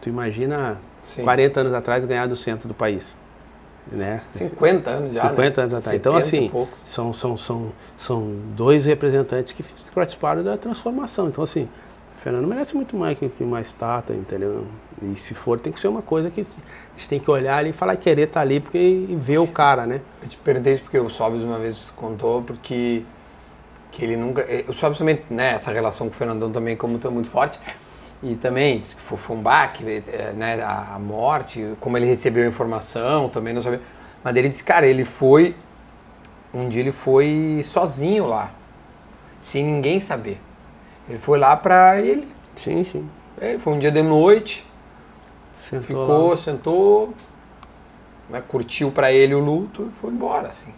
tu 0.00 0.08
imagina 0.08 0.78
Sim. 1.02 1.22
40 1.22 1.60
anos 1.60 1.74
atrás 1.74 2.04
ganhar 2.06 2.26
do 2.26 2.36
centro 2.36 2.66
do 2.66 2.74
país. 2.74 3.14
Né? 3.90 4.22
50 4.30 4.90
anos 4.90 5.14
já. 5.14 5.28
50 5.30 5.60
né? 5.60 5.64
anos 5.64 5.78
atrás. 5.78 5.98
Então, 5.98 6.20
70 6.20 6.26
assim, 6.26 6.68
são, 6.72 7.12
são, 7.12 7.36
são, 7.36 7.72
são 7.96 8.32
dois 8.54 8.86
representantes 8.86 9.52
que 9.52 9.62
participaram 9.94 10.42
da 10.42 10.56
transformação. 10.56 11.28
Então, 11.28 11.44
assim, 11.44 11.68
Fernando 12.18 12.46
merece 12.46 12.74
muito 12.74 12.96
mais 12.96 13.18
que, 13.18 13.28
que 13.28 13.44
uma 13.44 13.60
estátua, 13.60 14.14
entendeu? 14.14 14.66
E 15.02 15.18
se 15.18 15.34
for, 15.34 15.58
tem 15.60 15.72
que 15.72 15.78
ser 15.80 15.88
uma 15.88 16.02
coisa 16.02 16.30
que 16.30 16.40
a 16.40 16.44
gente 16.96 17.08
tem 17.08 17.20
que 17.20 17.30
olhar 17.30 17.58
ali 17.58 17.70
e 17.70 17.72
falar, 17.72 17.96
querer 17.96 18.22
estar 18.28 18.40
ali 18.40 18.60
porque, 18.60 18.78
e 18.78 19.16
ver 19.20 19.38
o 19.38 19.46
cara, 19.46 19.86
né? 19.86 20.00
Eu 20.22 20.28
te 20.28 20.36
perguntei 20.38 20.72
isso 20.74 20.82
porque 20.82 20.98
o 20.98 21.08
Sobs 21.08 21.42
uma 21.42 21.58
vez 21.58 21.90
contou, 21.96 22.42
porque 22.42 23.02
que 23.90 24.04
ele 24.04 24.16
nunca. 24.16 24.42
eh, 24.42 24.64
O 24.68 24.72
Sobs 24.74 24.98
também, 24.98 25.20
né, 25.30 25.52
essa 25.54 25.72
relação 25.72 26.08
com 26.08 26.14
o 26.14 26.16
Fernandão 26.16 26.50
também 26.50 26.76
como 26.76 27.00
é 27.02 27.08
muito 27.10 27.28
forte. 27.30 27.58
E 28.22 28.34
também 28.34 28.80
disse 28.80 28.96
que 28.96 29.02
foi, 29.02 29.18
foi 29.18 29.36
um 29.36 29.42
baque, 29.42 29.84
eh, 30.08 30.32
né, 30.36 30.60
a, 30.62 30.94
a 30.96 30.98
morte, 30.98 31.74
como 31.80 31.96
ele 31.96 32.06
recebeu 32.06 32.44
a 32.44 32.48
informação, 32.48 33.28
também 33.28 33.54
não 33.54 33.60
sabia. 33.62 33.80
Mas 34.24 34.34
ele 34.36 34.48
disse, 34.48 34.64
cara, 34.64 34.86
ele 34.86 35.04
foi. 35.04 35.54
Um 36.52 36.68
dia 36.68 36.80
ele 36.80 36.92
foi 36.92 37.64
sozinho 37.66 38.26
lá, 38.26 38.52
sem 39.40 39.64
ninguém 39.64 40.00
saber. 40.00 40.40
Ele 41.08 41.18
foi 41.18 41.38
lá 41.38 41.56
pra 41.56 42.00
ele. 42.00 42.28
Sim, 42.56 42.84
sim. 42.84 43.08
Ele 43.40 43.58
foi 43.58 43.72
um 43.72 43.78
dia 43.78 43.90
de 43.90 44.02
noite, 44.02 44.64
Sentou 45.68 45.82
ficou, 45.82 46.30
lá. 46.30 46.36
sentou, 46.36 47.14
né, 48.28 48.42
curtiu 48.46 48.90
pra 48.90 49.12
ele 49.12 49.34
o 49.34 49.38
luto 49.40 49.88
e 49.90 49.94
foi 50.00 50.10
embora, 50.10 50.48
assim. 50.48 50.72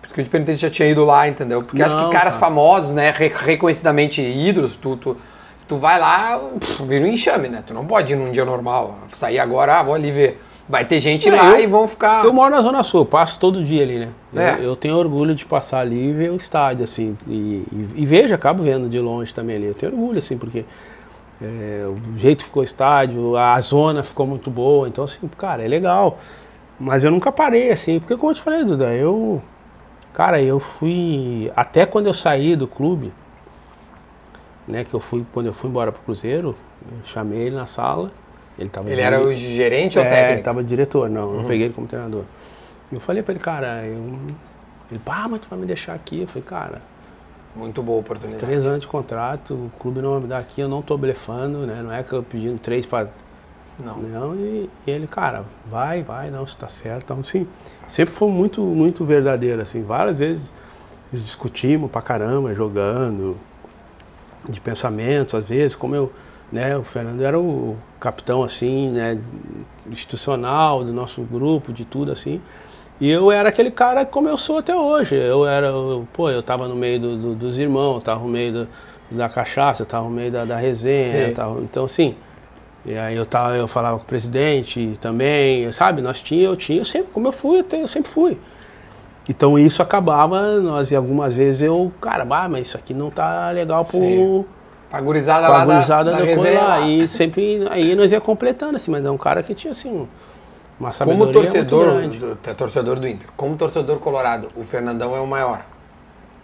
Por 0.00 0.06
isso 0.06 0.14
que 0.14 0.20
eu 0.20 0.24
te 0.24 0.30
perguntei 0.30 0.54
se 0.54 0.60
já 0.62 0.70
tinha 0.70 0.88
ido 0.88 1.04
lá, 1.04 1.28
entendeu? 1.28 1.62
Porque 1.62 1.82
acho 1.82 1.96
que 1.96 2.02
Não, 2.04 2.10
caras 2.10 2.34
cara. 2.34 2.40
famosos, 2.46 2.92
né, 2.94 3.10
re- 3.10 3.32
reconhecidamente 3.34 4.20
ídolos, 4.22 4.76
tu, 4.76 4.96
tu- 4.96 5.16
se 5.58 5.66
tu 5.66 5.76
vai 5.76 5.98
lá, 5.98 6.38
pff, 6.58 6.84
vira 6.84 7.04
um 7.04 7.08
enxame, 7.08 7.48
né? 7.48 7.62
Tu 7.66 7.72
não 7.74 7.86
pode 7.86 8.12
ir 8.12 8.16
num 8.16 8.32
dia 8.32 8.44
normal, 8.44 8.98
sair 9.12 9.38
agora, 9.38 9.78
ah, 9.78 9.82
vou 9.82 9.94
ali 9.94 10.10
ver. 10.10 10.42
Vai 10.68 10.84
ter 10.84 11.00
gente 11.00 11.28
É, 11.28 11.34
lá 11.34 11.50
eu- 11.58 11.64
e 11.64 11.66
vão 11.66 11.86
ficar... 11.88 12.24
Eu 12.24 12.32
moro 12.32 12.54
na 12.54 12.62
Zona 12.62 12.82
Sul, 12.82 13.04
passo 13.04 13.38
todo 13.38 13.62
dia 13.64 13.82
ali, 13.82 13.98
né? 13.98 14.08
É. 14.34 14.54
Eu, 14.54 14.62
eu 14.62 14.76
tenho 14.76 14.96
orgulho 14.96 15.34
de 15.34 15.44
passar 15.44 15.80
ali 15.80 16.08
e 16.08 16.12
ver 16.12 16.30
o 16.30 16.36
estádio, 16.36 16.84
assim. 16.84 17.16
E, 17.26 17.64
e, 17.72 17.88
e 17.96 18.06
vejo, 18.06 18.32
acabo 18.34 18.62
vendo 18.62 18.88
de 18.88 18.98
longe 19.00 19.34
também 19.34 19.56
ali. 19.56 19.66
Eu 19.66 19.74
tenho 19.74 19.92
orgulho, 19.92 20.18
assim, 20.20 20.38
porque 20.38 20.64
é, 21.42 21.84
o 21.86 22.18
jeito 22.18 22.44
ficou 22.44 22.62
o 22.62 22.64
estádio, 22.64 23.36
a 23.36 23.58
zona 23.60 24.02
ficou 24.02 24.26
muito 24.26 24.50
boa. 24.50 24.86
Então, 24.88 25.04
assim, 25.04 25.28
cara, 25.36 25.62
é 25.64 25.68
legal. 25.68 26.18
Mas 26.78 27.04
eu 27.04 27.10
nunca 27.10 27.30
parei, 27.32 27.70
assim, 27.70 27.98
porque 28.00 28.16
como 28.16 28.30
eu 28.30 28.36
te 28.36 28.42
falei, 28.42 28.64
Duda, 28.64 28.94
eu. 28.94 29.42
Cara, 30.14 30.40
eu 30.40 30.58
fui. 30.60 31.50
Até 31.56 31.84
quando 31.86 32.06
eu 32.06 32.14
saí 32.14 32.54
do 32.56 32.66
clube, 32.66 33.12
né? 34.66 34.84
Que 34.84 34.94
eu 34.94 35.00
fui, 35.00 35.24
quando 35.32 35.46
eu 35.46 35.52
fui 35.52 35.68
embora 35.68 35.90
pro 35.92 36.02
Cruzeiro, 36.02 36.54
eu 36.90 36.98
chamei 37.06 37.40
ele 37.40 37.56
na 37.56 37.66
sala. 37.66 38.10
Ele 38.58 38.68
tava 38.68 38.90
Ele 38.90 39.00
era 39.00 39.20
o 39.20 39.32
gerente 39.32 39.98
ou 39.98 40.04
é, 40.04 40.08
técnico? 40.08 40.32
ele 40.34 40.42
tava 40.42 40.62
diretor, 40.64 41.08
não, 41.08 41.36
eu 41.36 41.42
peguei 41.44 41.66
ele 41.66 41.74
como 41.74 41.86
treinador. 41.86 42.24
Eu 42.92 43.00
falei 43.00 43.22
pra 43.22 43.32
ele, 43.32 43.40
cara, 43.42 43.84
eu. 43.86 44.18
Ele, 44.90 45.00
pá, 45.02 45.26
mas 45.28 45.40
tu 45.40 45.48
vai 45.48 45.58
me 45.58 45.64
deixar 45.66 45.94
aqui. 45.94 46.20
Eu 46.20 46.26
falei, 46.26 46.42
cara, 46.42 46.82
Muito 47.56 47.82
boa 47.82 48.00
oportunidade. 48.00 48.44
três 48.44 48.66
anos 48.66 48.82
de 48.82 48.86
contrato, 48.86 49.54
o 49.54 49.70
clube 49.78 50.00
não 50.02 50.12
vai 50.12 50.20
me 50.20 50.26
dar 50.26 50.38
aqui, 50.38 50.60
eu 50.60 50.68
não 50.68 50.82
tô 50.82 50.98
blefando, 50.98 51.66
né? 51.66 51.80
Não 51.82 51.90
é 51.92 52.02
que 52.02 52.12
eu 52.12 52.22
pedindo 52.22 52.58
três 52.58 52.84
pra. 52.84 53.06
Não. 53.82 53.96
Não, 53.96 54.34
e, 54.34 54.68
e 54.86 54.90
ele, 54.90 55.06
cara, 55.06 55.44
vai, 55.70 56.02
vai, 56.02 56.30
não, 56.30 56.44
isso 56.44 56.56
tá 56.58 56.68
certo. 56.68 57.04
Então, 57.04 57.20
assim, 57.20 57.46
sempre 57.88 58.12
foi 58.14 58.28
muito, 58.28 58.60
muito 58.60 59.02
verdadeiro, 59.04 59.62
assim. 59.62 59.82
Várias 59.82 60.18
vezes 60.18 60.52
discutimos 61.10 61.90
pra 61.90 62.02
caramba, 62.02 62.54
jogando, 62.54 63.36
de 64.48 64.60
pensamentos, 64.60 65.34
às 65.34 65.44
vezes, 65.44 65.74
como 65.74 65.94
eu, 65.94 66.12
né, 66.52 66.76
o 66.76 66.82
Fernando 66.84 67.22
era 67.22 67.38
o 67.40 67.76
capitão, 67.98 68.42
assim, 68.42 68.90
né, 68.90 69.18
institucional 69.90 70.84
do 70.84 70.92
nosso 70.92 71.22
grupo, 71.22 71.72
de 71.72 71.84
tudo, 71.84 72.12
assim. 72.12 72.40
E 73.00 73.10
eu 73.10 73.32
era 73.32 73.48
aquele 73.48 73.70
cara 73.70 74.04
como 74.04 74.28
eu 74.28 74.36
sou 74.38 74.58
até 74.58 74.76
hoje. 74.76 75.14
Eu 75.14 75.46
era, 75.46 75.68
eu- 75.68 76.06
pô, 76.12 76.30
eu 76.30 76.42
tava 76.42 76.68
no 76.68 76.76
meio 76.76 77.00
do- 77.00 77.16
do- 77.16 77.34
dos 77.34 77.58
irmãos, 77.58 77.96
eu 77.96 78.00
tava 78.02 78.20
no 78.20 78.28
meio 78.28 78.52
do- 78.52 78.68
da 79.10 79.28
cachaça, 79.28 79.82
eu 79.82 79.86
tava 79.86 80.04
no 80.04 80.10
meio 80.10 80.30
da, 80.30 80.44
da 80.44 80.56
resenha, 80.56 81.28
Sim. 81.28 81.34
tava- 81.34 81.60
então 81.60 81.84
assim, 81.84 82.14
e 82.84 82.96
aí 82.96 83.16
eu, 83.16 83.26
tava, 83.26 83.56
eu 83.56 83.66
falava 83.66 83.96
com 83.98 84.04
o 84.04 84.06
presidente 84.06 84.96
também, 85.00 85.70
sabe? 85.72 86.00
Nós 86.02 86.20
tinha, 86.20 86.44
eu 86.44 86.56
tinha, 86.56 86.80
eu 86.80 86.84
sempre, 86.84 87.08
como 87.12 87.26
eu 87.28 87.32
fui, 87.32 87.58
eu, 87.60 87.64
te- 87.64 87.76
eu 87.76 87.88
sempre 87.88 88.10
fui. 88.10 88.38
Então 89.28 89.58
isso 89.58 89.82
acabava, 89.82 90.60
nós 90.60 90.90
e 90.90 90.96
algumas 90.96 91.34
vezes 91.34 91.62
eu, 91.62 91.92
cara, 92.00 92.24
bah, 92.24 92.48
mas 92.48 92.68
isso 92.68 92.76
aqui 92.76 92.92
não 92.92 93.10
tá 93.10 93.50
legal 93.50 93.84
pro, 93.84 93.98
Sim. 93.98 94.44
Pra 94.92 95.00
gurizada 95.00 95.48
lá 95.48 95.64
da, 95.64 95.80
da 95.80 96.02
da 96.02 96.16
resenha 96.18 96.60
lá. 96.62 96.80
E 96.82 97.08
sempre, 97.08 97.66
aí 97.70 97.96
nós 97.96 98.12
ia 98.12 98.20
completando, 98.20 98.76
assim, 98.76 98.90
mas 98.90 99.04
é 99.04 99.10
um 99.10 99.16
cara 99.16 99.42
que 99.42 99.54
tinha, 99.54 99.70
assim, 99.72 99.88
um- 99.90 100.06
uma 100.78 100.90
Como 100.92 100.92
sabedoria 100.92 101.32
torcedor, 101.32 101.84
muito 101.94 102.18
grande. 102.18 102.18
do, 102.18 102.50
é 102.50 102.54
torcedor 102.54 103.00
do 103.00 103.08
Inter, 103.08 103.26
como 103.36 103.56
torcedor 103.56 103.98
colorado, 104.00 104.48
o 104.54 104.64
Fernandão 104.64 105.16
é 105.16 105.20
o 105.20 105.26
maior. 105.26 105.62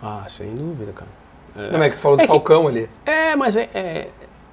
Ah, 0.03 0.23
sem 0.29 0.55
dúvida, 0.55 0.93
cara. 0.93 1.11
Não 1.73 1.83
é 1.83 1.91
que 1.91 1.97
tu 1.97 2.01
falou 2.01 2.16
do 2.16 2.20
É 2.23 2.27
que- 2.27 2.29
Falcão 2.33 2.69
ali. 2.69 2.89
É, 3.05 3.35
mas 3.37 3.55
é, 3.57 3.69
é, 3.75 4.09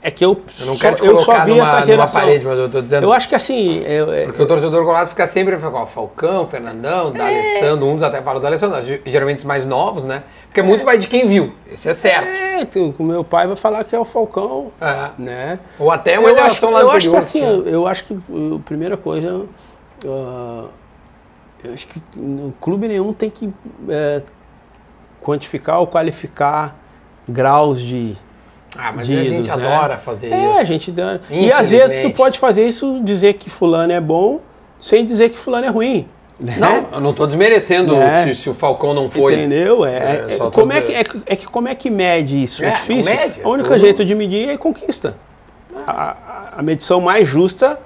é 0.07 0.11
que 0.11 0.23
eu, 0.23 0.39
Eu 0.59 0.65
não 0.67 0.75
só, 0.75 0.81
quero 0.81 0.95
te 0.97 1.03
eu 1.03 1.17
só 1.17 1.25
colocar 1.25 1.45
vi 1.45 1.51
numa, 1.51 1.63
essa 1.77 1.85
geração. 1.87 2.21
parede, 2.21 2.45
mas 2.45 2.59
eu 2.59 2.69
tô 2.69 2.79
dizendo. 2.79 3.03
Eu 3.05 3.11
acho 3.11 3.27
que 3.27 3.33
assim, 3.33 3.79
eu- 3.83 4.13
é- 4.13 4.25
Porque 4.25 4.43
o 4.43 4.45
torcedor 4.47 4.83
colorado 4.83 5.09
fica 5.09 5.27
sempre 5.27 5.57
falando, 5.57 5.77
ó, 5.81 5.85
Falcão, 5.87 6.47
Fernandão, 6.47 7.07
É. 7.09 7.11
da 7.17 7.25
Alessandro, 7.25 7.87
uns 7.87 8.03
até 8.03 8.21
falam 8.21 8.39
do 8.39 8.45
Alessandro, 8.45 8.79
ge- 8.83 9.01
geralmente 9.03 9.39
os 9.39 9.45
mais 9.45 9.65
novos, 9.65 10.03
né? 10.05 10.21
Porque 10.45 10.59
é 10.59 10.63
muito 10.63 10.85
mais 10.85 10.99
de 11.01 11.07
quem 11.07 11.27
viu, 11.27 11.53
isso 11.67 11.89
é 11.89 11.93
certo. 11.95 12.27
é, 12.29 12.67
o 12.99 13.03
meu 13.03 13.23
pai 13.23 13.47
vai 13.47 13.55
falar 13.55 13.83
que 13.83 13.95
é 13.95 13.99
o 13.99 14.05
Falcão, 14.05 14.67
É. 14.79 15.09
né? 15.17 15.59
Ou 15.79 15.89
até 15.89 16.19
uma 16.19 16.29
eu 16.29 16.35
acho, 16.35 16.43
geração 16.43 16.69
lá 16.69 16.81
eu 16.81 16.91
acho 16.91 17.09
que 17.09 17.15
assim, 17.17 17.43
eu, 17.43 17.65
eu 17.67 17.87
acho 17.87 18.05
que 18.05 18.13
a 18.13 18.59
primeira 18.63 18.95
coisa, 18.95 19.43
ah, 20.05 20.65
eu 21.63 21.73
acho 21.73 21.87
que 21.87 21.99
no 22.15 22.53
clube 22.61 22.87
nenhum 22.87 23.11
tem 23.11 23.31
que 23.31 23.51
é, 23.89 24.21
quantificar 25.19 25.79
ou 25.79 25.87
qualificar 25.87 26.75
graus 27.27 27.81
de 27.81 28.15
Ah, 28.77 28.91
mas 28.95 29.07
de 29.07 29.17
a 29.17 29.23
gente 29.23 29.47
né? 29.47 29.53
adora 29.53 29.97
fazer 29.97 30.31
É, 30.31 30.51
isso. 30.51 30.59
a 30.59 30.63
gente 30.63 30.91
dá. 30.91 31.19
E 31.29 31.51
às 31.51 31.71
vezes 31.71 31.99
tu 32.01 32.09
pode 32.11 32.39
fazer 32.39 32.67
isso, 32.67 32.99
dizer 33.03 33.33
que 33.35 33.49
fulano 33.49 33.91
é 33.93 34.01
bom, 34.01 34.39
sem 34.79 35.05
dizer 35.05 35.29
que 35.29 35.37
fulano 35.37 35.65
é 35.65 35.69
ruim. 35.69 36.07
né? 36.43 36.57
Não, 36.59 36.85
eu 36.91 36.99
não 36.99 37.13
tô 37.13 37.25
desmerecendo 37.25 37.95
É. 37.95 38.25
se, 38.27 38.35
se 38.35 38.49
o 38.49 38.53
Falcão 38.53 38.93
não 38.93 39.09
foi. 39.09 39.33
Entendeu? 39.35 39.85
É, 39.85 39.91
É, 39.95 40.27
é- 40.35 40.51
como 40.51 40.73
é, 40.73 40.81
que, 40.81 40.91
é, 40.93 41.03
é 41.27 41.35
que 41.37 41.45
como 41.45 41.67
é 41.69 41.75
que 41.75 41.89
mede 41.89 42.43
isso? 42.43 42.61
É, 42.63 42.67
É, 42.67 42.71
difícil. 42.73 43.15
mede, 43.15 43.41
o 43.41 43.49
único 43.49 43.69
tudo- 43.69 43.79
jeito 43.79 44.03
de 44.03 44.13
medir 44.13 44.49
é 44.49 44.57
conquista. 44.57 45.15
A, 45.87 45.91
a- 45.91 46.15
a 46.57 46.61
medição 46.61 46.99
mais 46.99 47.25
justa 47.27 47.79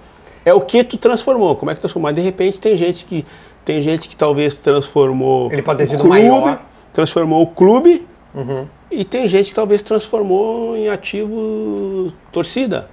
é 0.43 0.51
o 0.53 0.61
que 0.61 0.83
tu 0.83 0.97
transformou. 0.97 1.55
Como 1.55 1.69
é 1.69 1.75
que 1.75 1.79
transformou? 1.79 2.09
Mas 2.09 2.15
de 2.15 2.21
repente 2.21 2.59
tem 2.59 2.75
gente 2.75 3.05
que 3.05 3.23
tem 3.63 3.81
gente 3.81 4.09
que 4.09 4.15
talvez 4.15 4.57
transformou 4.57 5.51
Ele 5.51 5.61
pode 5.61 5.77
ter 5.77 5.83
o 5.83 5.87
sido 5.87 5.99
clube, 6.01 6.09
maior. 6.17 6.59
transformou 6.91 7.43
o 7.43 7.47
clube 7.47 8.07
Uhum. 8.33 8.65
e 8.91 9.03
tem 9.03 9.27
gente 9.27 9.49
que 9.49 9.55
talvez 9.55 9.81
transformou 9.81 10.75
em 10.77 10.87
ativo 10.89 12.11
torcida. 12.31 12.87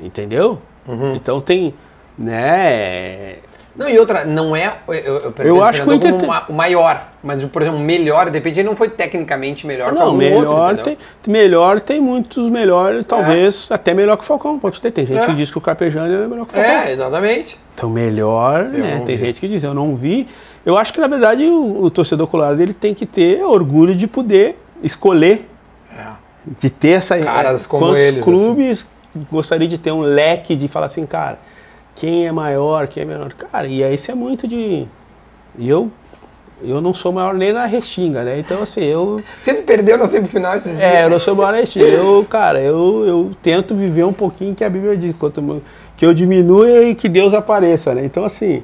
Entendeu? 0.00 0.58
Uhum. 0.88 1.12
Então 1.14 1.40
tem, 1.40 1.72
né? 2.18 3.36
Não, 3.74 3.88
e 3.88 3.98
outra, 3.98 4.24
não 4.26 4.54
é. 4.54 4.76
Eu, 4.86 4.94
eu, 4.94 5.34
Eu 5.38 5.64
acho 5.64 5.82
que 5.82 5.88
o 5.88 5.92
Inter 5.94 6.14
uma- 6.14 6.44
o 6.46 6.52
maior, 6.52 7.08
mas, 7.22 7.42
por 7.44 7.62
exemplo, 7.62 7.80
o 7.80 7.82
melhor, 7.82 8.26
de 8.28 8.32
repente 8.36 8.58
ele 8.60 8.68
não 8.68 8.76
foi 8.76 8.90
tecnicamente 8.90 9.66
melhor 9.66 9.90
que 9.92 9.98
Não, 9.98 10.06
algum 10.08 10.18
melhor, 10.18 10.68
outro, 10.70 10.84
tem, 10.84 10.98
melhor 11.26 11.80
tem 11.80 11.98
muitos 11.98 12.50
melhores, 12.50 13.06
talvez 13.06 13.68
até 13.70 13.94
melhor 13.94 14.18
que 14.18 14.24
o 14.24 14.26
Falcão. 14.26 14.58
Pode 14.58 14.78
ter. 14.78 14.90
Tem 14.90 15.06
gente 15.06 15.22
É. 15.22 15.26
que 15.26 15.34
diz 15.34 15.50
que 15.50 15.56
o 15.56 15.60
Carpejano 15.60 16.12
é 16.12 16.26
melhor 16.28 16.44
que 16.46 16.52
o 16.52 16.54
Falcão. 16.54 16.70
É, 16.70 16.92
exatamente. 16.92 17.58
Então, 17.74 17.88
melhor, 17.88 18.64
né? 18.64 19.02
Tem 19.06 19.16
vi. 19.16 19.24
gente 19.24 19.40
que 19.40 19.48
diz, 19.48 19.62
eu 19.64 19.72
não 19.72 19.96
vi. 19.96 20.28
Eu 20.64 20.78
acho 20.78 20.92
que, 20.92 21.00
na 21.00 21.08
verdade, 21.08 21.44
o, 21.44 21.84
o 21.84 21.90
torcedor 21.90 22.26
colorado 22.26 22.60
ele 22.60 22.74
tem 22.74 22.94
que 22.94 23.04
ter 23.04 23.42
orgulho 23.42 23.94
de 23.94 24.06
poder 24.06 24.58
escolher, 24.82 25.48
de 26.58 26.70
ter 26.70 26.90
essa. 26.90 27.18
Caras 27.18 27.64
eh, 27.64 27.68
como 27.68 27.86
quantos 27.86 28.04
eles, 28.04 28.24
clubes 28.24 28.86
gostaria 29.30 29.68
de 29.68 29.78
ter 29.78 29.92
um 29.92 30.00
leque 30.00 30.54
de 30.56 30.68
falar 30.68 30.86
assim, 30.86 31.04
cara, 31.06 31.38
quem 31.94 32.26
é 32.26 32.32
maior, 32.32 32.88
quem 32.88 33.02
é 33.02 33.06
menor. 33.06 33.32
Cara, 33.34 33.66
e 33.66 33.82
aí 33.84 33.94
isso 33.94 34.10
é 34.10 34.14
muito 34.14 34.48
de. 34.48 34.86
E 35.58 35.68
eu, 35.68 35.90
eu 36.62 36.80
não 36.80 36.94
sou 36.94 37.12
maior 37.12 37.34
nem 37.34 37.52
na 37.52 37.66
restinga, 37.66 38.24
né? 38.24 38.38
Então, 38.38 38.62
assim, 38.62 38.82
eu. 38.84 39.22
Você 39.40 39.54
perdeu 39.54 39.98
na 39.98 40.08
semifinal 40.08 40.56
esses 40.56 40.76
dias. 40.76 40.82
É, 40.82 41.04
eu 41.04 41.10
não 41.10 41.20
sou 41.20 41.34
maior 41.34 41.52
na 41.52 41.58
restinga. 41.58 41.84
Eu, 41.86 42.24
cara, 42.28 42.60
eu, 42.60 43.04
eu 43.06 43.30
tento 43.42 43.74
viver 43.74 44.04
um 44.04 44.12
pouquinho 44.12 44.54
que 44.54 44.64
a 44.64 44.70
Bíblia 44.70 44.96
diz, 44.96 45.14
quanto, 45.16 45.62
que 45.96 46.06
eu 46.06 46.14
diminua 46.14 46.84
e 46.84 46.94
que 46.94 47.08
Deus 47.08 47.34
apareça, 47.34 47.94
né? 47.94 48.04
Então, 48.04 48.24
assim, 48.24 48.62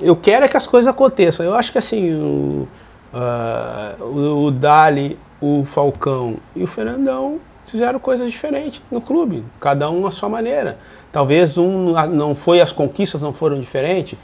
eu 0.00 0.16
quero 0.16 0.44
é 0.44 0.48
que 0.48 0.56
as 0.56 0.66
coisas 0.66 0.88
aconteçam. 0.88 1.44
Eu 1.44 1.54
acho 1.54 1.70
que, 1.72 1.78
assim, 1.78 2.14
o, 2.14 2.68
ah, 3.12 3.94
o, 4.00 4.46
o 4.46 4.50
Dali, 4.50 5.18
o 5.40 5.64
Falcão 5.64 6.36
e 6.54 6.62
o 6.62 6.66
Fernandão 6.66 7.38
fizeram 7.66 7.98
coisas 7.98 8.30
diferentes 8.30 8.82
no 8.90 9.00
clube, 9.00 9.44
cada 9.58 9.90
um 9.90 10.06
à 10.06 10.10
sua 10.10 10.28
maneira. 10.28 10.78
Talvez 11.10 11.56
um 11.56 11.92
não 12.08 12.34
foi, 12.34 12.60
as 12.60 12.72
conquistas 12.72 13.22
não 13.22 13.32
foram 13.32 13.58
diferentes, 13.58 14.18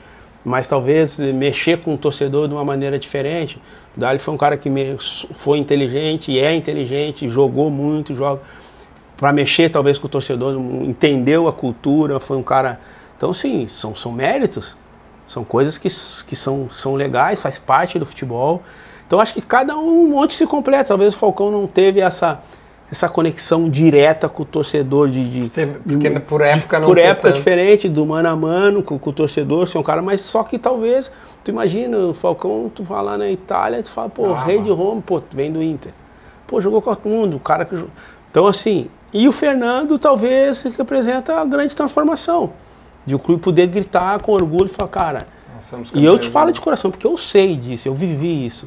mas 0.44 0.66
talvez 0.66 1.18
mexer 1.18 1.78
com 1.78 1.94
o 1.94 1.98
torcedor 1.98 2.48
de 2.48 2.54
uma 2.54 2.64
maneira 2.64 2.98
diferente. 2.98 3.60
O 3.96 4.00
Dali 4.00 4.18
foi 4.18 4.34
um 4.34 4.36
cara 4.36 4.56
que 4.56 4.70
foi 4.98 5.58
inteligente, 5.58 6.38
é 6.38 6.54
inteligente, 6.54 7.28
jogou 7.28 7.70
muito, 7.70 8.14
joga 8.14 8.40
para 9.16 9.32
mexer 9.34 9.68
talvez 9.70 9.98
com 9.98 10.06
o 10.06 10.10
torcedor, 10.10 10.58
entendeu 10.82 11.46
a 11.46 11.52
cultura, 11.52 12.18
foi 12.18 12.38
um 12.38 12.42
cara. 12.42 12.80
Então, 13.16 13.34
sim, 13.34 13.68
são, 13.68 13.94
são 13.94 14.10
méritos, 14.10 14.74
são 15.30 15.44
coisas 15.44 15.78
que, 15.78 15.86
que 16.26 16.34
são, 16.34 16.68
são 16.68 16.96
legais, 16.96 17.40
faz 17.40 17.56
parte 17.56 18.00
do 18.00 18.04
futebol. 18.04 18.64
Então, 19.06 19.20
acho 19.20 19.32
que 19.32 19.40
cada 19.40 19.76
um, 19.78 20.06
um 20.06 20.08
monte 20.08 20.34
se 20.34 20.44
completa. 20.44 20.88
Talvez 20.88 21.14
o 21.14 21.16
Falcão 21.16 21.52
não 21.52 21.68
teve 21.68 22.00
essa, 22.00 22.40
essa 22.90 23.08
conexão 23.08 23.68
direta 23.68 24.28
com 24.28 24.42
o 24.42 24.44
torcedor 24.44 25.08
de. 25.08 25.48
de 25.48 25.66
porque 25.86 26.10
por 26.18 26.40
época 26.40 26.80
não 26.80 26.88
Por 26.88 26.98
época 26.98 27.28
tanto. 27.28 27.36
diferente, 27.36 27.88
do 27.88 28.04
mano 28.04 28.28
a 28.28 28.34
mano, 28.34 28.82
com, 28.82 28.98
com 28.98 29.10
o 29.10 29.12
torcedor, 29.12 29.68
ser 29.68 29.78
um 29.78 29.84
cara, 29.84 30.02
mas 30.02 30.20
só 30.20 30.42
que 30.42 30.58
talvez, 30.58 31.12
tu 31.44 31.52
imagina, 31.52 31.96
o 31.96 32.12
Falcão, 32.12 32.68
tu 32.74 32.82
vai 32.82 33.00
lá 33.00 33.16
na 33.16 33.30
Itália, 33.30 33.80
tu 33.84 33.90
fala, 33.92 34.08
pô, 34.08 34.32
Ah, 34.34 34.42
rei 34.42 34.60
de 34.60 34.70
Roma, 34.70 35.00
pô, 35.00 35.22
vem 35.30 35.52
do 35.52 35.62
Inter. 35.62 35.92
Pô, 36.44 36.60
jogou 36.60 36.82
com 36.82 36.92
todo 36.92 37.08
mundo, 37.08 37.36
o 37.36 37.40
cara 37.40 37.64
que. 37.64 37.84
Então, 38.28 38.48
assim, 38.48 38.90
e 39.12 39.28
o 39.28 39.32
Fernando 39.32 39.96
talvez 39.96 40.64
representa 40.76 41.40
a 41.40 41.44
grande 41.44 41.76
transformação. 41.76 42.52
De 43.06 43.14
o 43.14 43.18
clube 43.18 43.42
poder 43.42 43.66
gritar 43.66 44.20
com 44.20 44.32
orgulho 44.32 44.66
e 44.66 44.68
falar, 44.68 44.88
cara. 44.88 45.26
E 45.94 46.04
eu 46.04 46.18
te 46.18 46.28
falo 46.28 46.46
do 46.48 46.54
de 46.54 46.60
coração, 46.60 46.90
porque 46.90 47.06
eu 47.06 47.16
sei 47.16 47.56
disso, 47.56 47.88
eu 47.88 47.94
vivi 47.94 48.46
isso. 48.46 48.66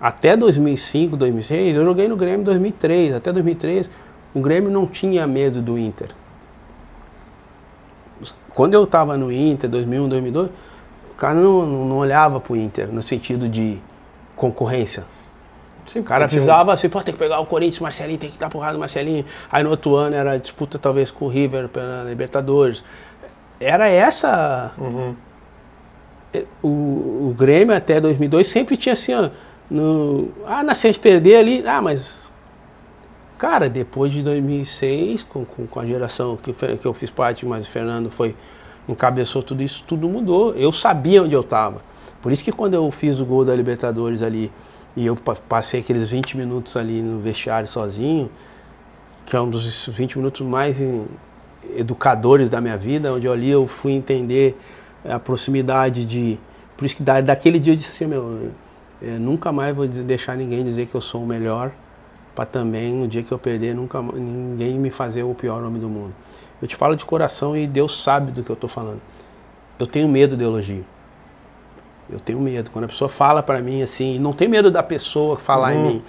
Até 0.00 0.36
2005, 0.36 1.16
2006, 1.16 1.76
eu 1.76 1.84
joguei 1.84 2.08
no 2.08 2.16
Grêmio 2.16 2.40
em 2.40 2.44
2003. 2.44 3.14
Até 3.14 3.32
2003, 3.32 3.90
o 4.34 4.40
Grêmio 4.40 4.70
não 4.70 4.86
tinha 4.86 5.26
medo 5.26 5.62
do 5.62 5.78
Inter. 5.78 6.08
Quando 8.50 8.74
eu 8.74 8.84
estava 8.84 9.16
no 9.16 9.32
Inter, 9.32 9.68
2001, 9.68 10.08
2002, 10.08 10.50
o 11.10 11.14
cara 11.16 11.34
não, 11.34 11.66
não, 11.66 11.84
não 11.86 11.96
olhava 11.96 12.40
pro 12.40 12.56
Inter 12.56 12.88
no 12.92 13.02
sentido 13.02 13.48
de 13.48 13.78
concorrência. 14.36 15.04
Sim, 15.86 16.00
O 16.00 16.04
cara 16.04 16.24
avisava 16.24 16.72
assim, 16.72 16.88
pô, 16.88 17.02
tem 17.02 17.12
que 17.12 17.20
pegar 17.20 17.40
o 17.40 17.46
Corinthians, 17.46 17.80
Marcelinho, 17.80 18.18
tem 18.18 18.30
que 18.30 18.38
dar 18.38 18.48
porrada 18.48 18.72
no 18.72 18.78
Marcelinho. 18.78 19.24
Aí 19.50 19.62
no 19.62 19.70
outro 19.70 19.96
ano 19.96 20.16
era 20.16 20.38
disputa 20.38 20.78
talvez 20.78 21.10
com 21.10 21.26
o 21.26 21.28
River 21.28 21.68
pela 21.68 22.04
Libertadores. 22.04 22.82
Era 23.64 23.88
essa... 23.88 24.72
Uhum. 24.78 25.14
O, 26.62 27.28
o 27.30 27.34
Grêmio 27.38 27.74
até 27.76 28.00
2002 28.00 28.48
sempre 28.48 28.76
tinha 28.76 28.92
assim, 28.92 29.14
ó, 29.14 29.30
no, 29.70 30.30
ah, 30.46 30.64
na 30.64 30.74
se 30.74 30.88
a 30.88 30.90
gente 30.90 31.00
perder 31.00 31.36
ali, 31.36 31.64
ah, 31.66 31.80
mas... 31.80 32.30
Cara, 33.38 33.68
depois 33.68 34.12
de 34.12 34.22
2006, 34.22 35.22
com, 35.24 35.44
com, 35.44 35.66
com 35.66 35.80
a 35.80 35.86
geração 35.86 36.36
que, 36.36 36.52
que 36.52 36.86
eu 36.86 36.94
fiz 36.94 37.10
parte, 37.10 37.44
mas 37.46 37.66
o 37.66 37.70
Fernando 37.70 38.10
foi 38.10 38.34
encabeçou 38.88 39.42
tudo 39.42 39.62
isso, 39.62 39.84
tudo 39.86 40.08
mudou. 40.08 40.54
Eu 40.54 40.72
sabia 40.72 41.22
onde 41.22 41.34
eu 41.34 41.40
estava. 41.40 41.82
Por 42.22 42.32
isso 42.32 42.42
que 42.44 42.52
quando 42.52 42.74
eu 42.74 42.90
fiz 42.90 43.20
o 43.20 43.24
gol 43.24 43.44
da 43.44 43.54
Libertadores 43.54 44.22
ali, 44.22 44.50
e 44.96 45.06
eu 45.06 45.16
pa- 45.16 45.36
passei 45.48 45.80
aqueles 45.80 46.10
20 46.10 46.36
minutos 46.36 46.76
ali 46.76 47.02
no 47.02 47.18
vestiário 47.20 47.68
sozinho, 47.68 48.30
que 49.26 49.36
é 49.36 49.40
um 49.40 49.50
dos 49.50 49.86
20 49.86 50.18
minutos 50.18 50.46
mais 50.46 50.80
educadores 51.76 52.48
da 52.48 52.60
minha 52.60 52.76
vida, 52.76 53.12
onde 53.12 53.26
eu 53.26 53.32
ali 53.32 53.50
eu 53.50 53.66
fui 53.66 53.92
entender 53.92 54.58
a 55.04 55.18
proximidade 55.18 56.04
de. 56.04 56.38
Por 56.76 56.84
isso 56.84 56.96
que 56.96 57.02
da, 57.02 57.20
daquele 57.20 57.58
dia 57.58 57.72
eu 57.72 57.76
disse 57.76 57.90
assim, 57.90 58.06
meu, 58.06 58.50
eu 59.00 59.20
nunca 59.20 59.52
mais 59.52 59.74
vou 59.74 59.86
deixar 59.86 60.36
ninguém 60.36 60.64
dizer 60.64 60.86
que 60.86 60.94
eu 60.94 61.00
sou 61.00 61.22
o 61.22 61.26
melhor, 61.26 61.70
para 62.34 62.44
também, 62.44 62.92
no 62.92 63.06
dia 63.06 63.22
que 63.22 63.30
eu 63.30 63.38
perder, 63.38 63.74
nunca 63.74 64.02
ninguém 64.02 64.78
me 64.78 64.90
fazer 64.90 65.22
o 65.22 65.34
pior 65.34 65.62
nome 65.62 65.78
do 65.78 65.88
mundo. 65.88 66.14
Eu 66.60 66.66
te 66.66 66.74
falo 66.74 66.96
de 66.96 67.04
coração 67.04 67.56
e 67.56 67.66
Deus 67.66 68.02
sabe 68.02 68.32
do 68.32 68.42
que 68.42 68.50
eu 68.50 68.54
estou 68.54 68.68
falando. 68.68 69.00
Eu 69.78 69.86
tenho 69.86 70.08
medo 70.08 70.36
de 70.36 70.42
elogio. 70.42 70.84
Eu 72.10 72.18
tenho 72.18 72.40
medo. 72.40 72.70
Quando 72.70 72.84
a 72.84 72.88
pessoa 72.88 73.08
fala 73.08 73.42
para 73.42 73.60
mim 73.60 73.82
assim, 73.82 74.18
não 74.18 74.32
tem 74.32 74.48
medo 74.48 74.70
da 74.70 74.82
pessoa 74.82 75.36
falar 75.36 75.74
em 75.74 75.78
mim. 75.78 76.02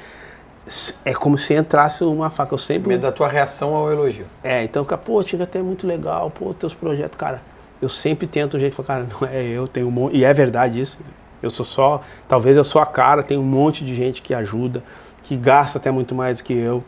É 1.03 1.13
como 1.13 1.37
se 1.37 1.53
entrasse 1.53 2.03
uma 2.03 2.31
faca. 2.31 2.53
Eu 2.53 2.57
sempre 2.57 2.89
Medo 2.89 3.01
da 3.01 3.11
tua 3.11 3.27
reação 3.27 3.75
ao 3.75 3.91
elogio. 3.91 4.25
é, 4.43 4.63
então, 4.63 4.83
cara, 4.83 5.01
pô, 5.01 5.23
Tiga, 5.23 5.43
até 5.43 5.59
é 5.59 5.61
muito 5.61 5.85
legal, 5.85 6.31
pô, 6.31 6.53
teus 6.53 6.73
projetos, 6.73 7.17
cara. 7.17 7.41
Eu 7.81 7.89
sempre 7.89 8.25
tento 8.25 8.59
jeito 8.59 8.71
de 8.71 8.83
falar, 8.83 9.05
cara, 9.05 9.07
não 9.21 9.27
é 9.27 9.43
eu, 9.43 9.67
tenho 9.67 9.87
um 9.87 9.91
monte. 9.91 10.17
E 10.17 10.23
é 10.23 10.33
verdade 10.33 10.79
isso. 10.79 10.97
Eu 11.43 11.51
sou 11.51 11.65
só, 11.65 12.01
talvez 12.27 12.57
eu 12.57 12.63
sou 12.63 12.81
a 12.81 12.85
cara, 12.85 13.21
tem 13.21 13.37
um 13.37 13.43
monte 13.43 13.85
de 13.85 13.93
gente 13.93 14.21
que 14.21 14.33
ajuda, 14.33 14.83
que 15.21 15.37
gasta 15.37 15.77
até 15.77 15.91
muito 15.91 16.15
mais 16.15 16.39
do 16.39 16.43
que 16.43 16.53
eu. 16.53 16.83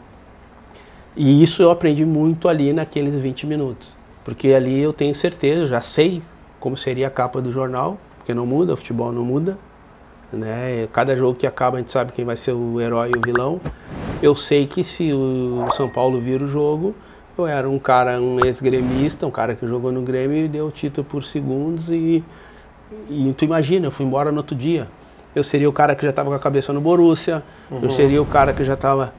E 1.15 1.43
isso 1.43 1.61
eu 1.61 1.69
aprendi 1.69 2.05
muito 2.05 2.47
ali 2.47 2.73
naqueles 2.73 3.19
20 3.19 3.45
minutos. 3.45 3.95
Porque 4.23 4.49
ali 4.49 4.79
eu 4.79 4.93
tenho 4.93 5.13
certeza, 5.13 5.67
já 5.67 5.81
sei 5.81 6.21
como 6.59 6.75
seria 6.75 7.07
a 7.07 7.09
capa 7.09 7.41
do 7.41 7.51
jornal, 7.51 7.97
porque 8.17 8.33
não 8.33 8.45
muda, 8.45 8.73
o 8.73 8.77
futebol 8.77 9.11
não 9.11 9.23
muda. 9.23 9.57
Né? 10.31 10.87
Cada 10.91 11.15
jogo 11.15 11.37
que 11.37 11.47
acaba 11.47 11.77
a 11.77 11.79
gente 11.79 11.91
sabe 11.91 12.11
quem 12.11 12.25
vai 12.25 12.35
ser 12.35 12.51
o 12.51 12.79
herói 12.81 13.11
e 13.13 13.17
o 13.17 13.21
vilão. 13.21 13.59
Eu 14.21 14.35
sei 14.35 14.67
que 14.67 14.83
se 14.83 15.11
o 15.13 15.65
São 15.73 15.89
Paulo 15.89 16.19
vira 16.19 16.43
o 16.43 16.47
jogo, 16.47 16.95
eu 17.37 17.47
era 17.47 17.69
um 17.69 17.79
cara, 17.79 18.19
um 18.19 18.43
ex-gremista, 18.43 19.25
um 19.25 19.31
cara 19.31 19.55
que 19.55 19.65
jogou 19.67 19.91
no 19.91 20.01
Grêmio 20.01 20.37
e 20.45 20.47
deu 20.47 20.67
o 20.67 20.71
título 20.71 21.05
por 21.05 21.23
segundos 21.23 21.89
e, 21.89 22.23
e 23.09 23.33
tu 23.37 23.45
imagina, 23.45 23.87
eu 23.87 23.91
fui 23.91 24.05
embora 24.05 24.31
no 24.31 24.37
outro 24.37 24.55
dia. 24.55 24.87
Eu 25.35 25.43
seria 25.43 25.69
o 25.69 25.73
cara 25.73 25.95
que 25.95 26.03
já 26.03 26.09
estava 26.09 26.29
com 26.29 26.35
a 26.35 26.39
cabeça 26.39 26.73
no 26.73 26.81
Borussia, 26.81 27.43
eu 27.69 27.91
seria 27.91 28.21
o 28.21 28.25
cara 28.25 28.53
que 28.53 28.65
já 28.65 28.73
estava 28.73 29.13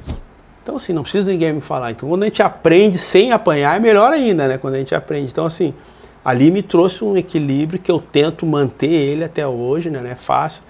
então, 0.69 0.77
assim, 0.77 0.93
não 0.93 1.03
precisa 1.03 1.31
ninguém 1.31 1.51
me 1.51 1.63
falar. 1.63 1.93
Então, 1.93 2.07
quando 2.07 2.25
a 2.25 2.27
gente 2.27 2.43
aprende 2.43 2.99
sem 2.99 3.33
apanhar, 3.33 3.75
é 3.75 3.81
melhor 3.81 4.13
ainda, 4.13 4.47
né? 4.47 4.59
Quando 4.59 4.75
a 4.75 4.79
gente 4.79 4.95
aprende. 4.95 5.31
Então, 5.33 5.47
assim, 5.47 5.73
ali 6.23 6.51
me 6.51 6.63
trouxe 6.63 7.03
um 7.03 7.17
equilíbrio 7.17 7.79
que 7.79 7.91
eu 7.91 7.99
tento 7.99 8.45
manter 8.45 8.91
ele 8.91 9.25
até 9.25 9.49
hoje, 9.49 9.89
né? 9.89 9.99
Não 9.99 10.11
é 10.11 10.15
fácil. 10.15 10.63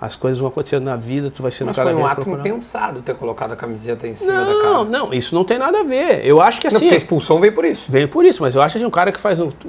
As 0.00 0.16
coisas 0.16 0.38
vão 0.38 0.48
acontecendo 0.48 0.84
na 0.84 0.96
vida, 0.96 1.30
tu 1.30 1.40
vai 1.42 1.50
sendo 1.50 1.68
Mas 1.68 1.76
cada 1.76 1.90
foi 1.90 1.98
um 1.98 2.04
ato 2.04 2.16
procurado. 2.16 2.46
impensado 2.48 3.00
ter 3.00 3.14
colocado 3.14 3.52
a 3.52 3.56
camiseta 3.56 4.06
em 4.06 4.16
cima 4.16 4.32
da 4.32 4.44
Não, 4.44 4.62
cara. 4.62 4.84
não, 4.84 5.14
isso 5.14 5.34
não 5.34 5.44
tem 5.44 5.56
nada 5.58 5.80
a 5.80 5.82
ver. 5.84 6.26
Eu 6.26 6.40
acho 6.40 6.60
que 6.60 6.68
Não, 6.68 6.76
assim. 6.76 6.84
porque 6.86 6.94
a 6.94 6.98
expulsão 6.98 7.40
veio 7.40 7.52
por 7.54 7.64
isso. 7.64 7.90
Vem 7.90 8.06
por 8.06 8.24
isso, 8.24 8.42
mas 8.42 8.54
eu 8.54 8.60
acho 8.60 8.76
assim, 8.76 8.84
um 8.84 8.90
cara 8.90 9.10
que 9.12 9.20
faz 9.20 9.40
um. 9.40 9.50
Tu, 9.50 9.68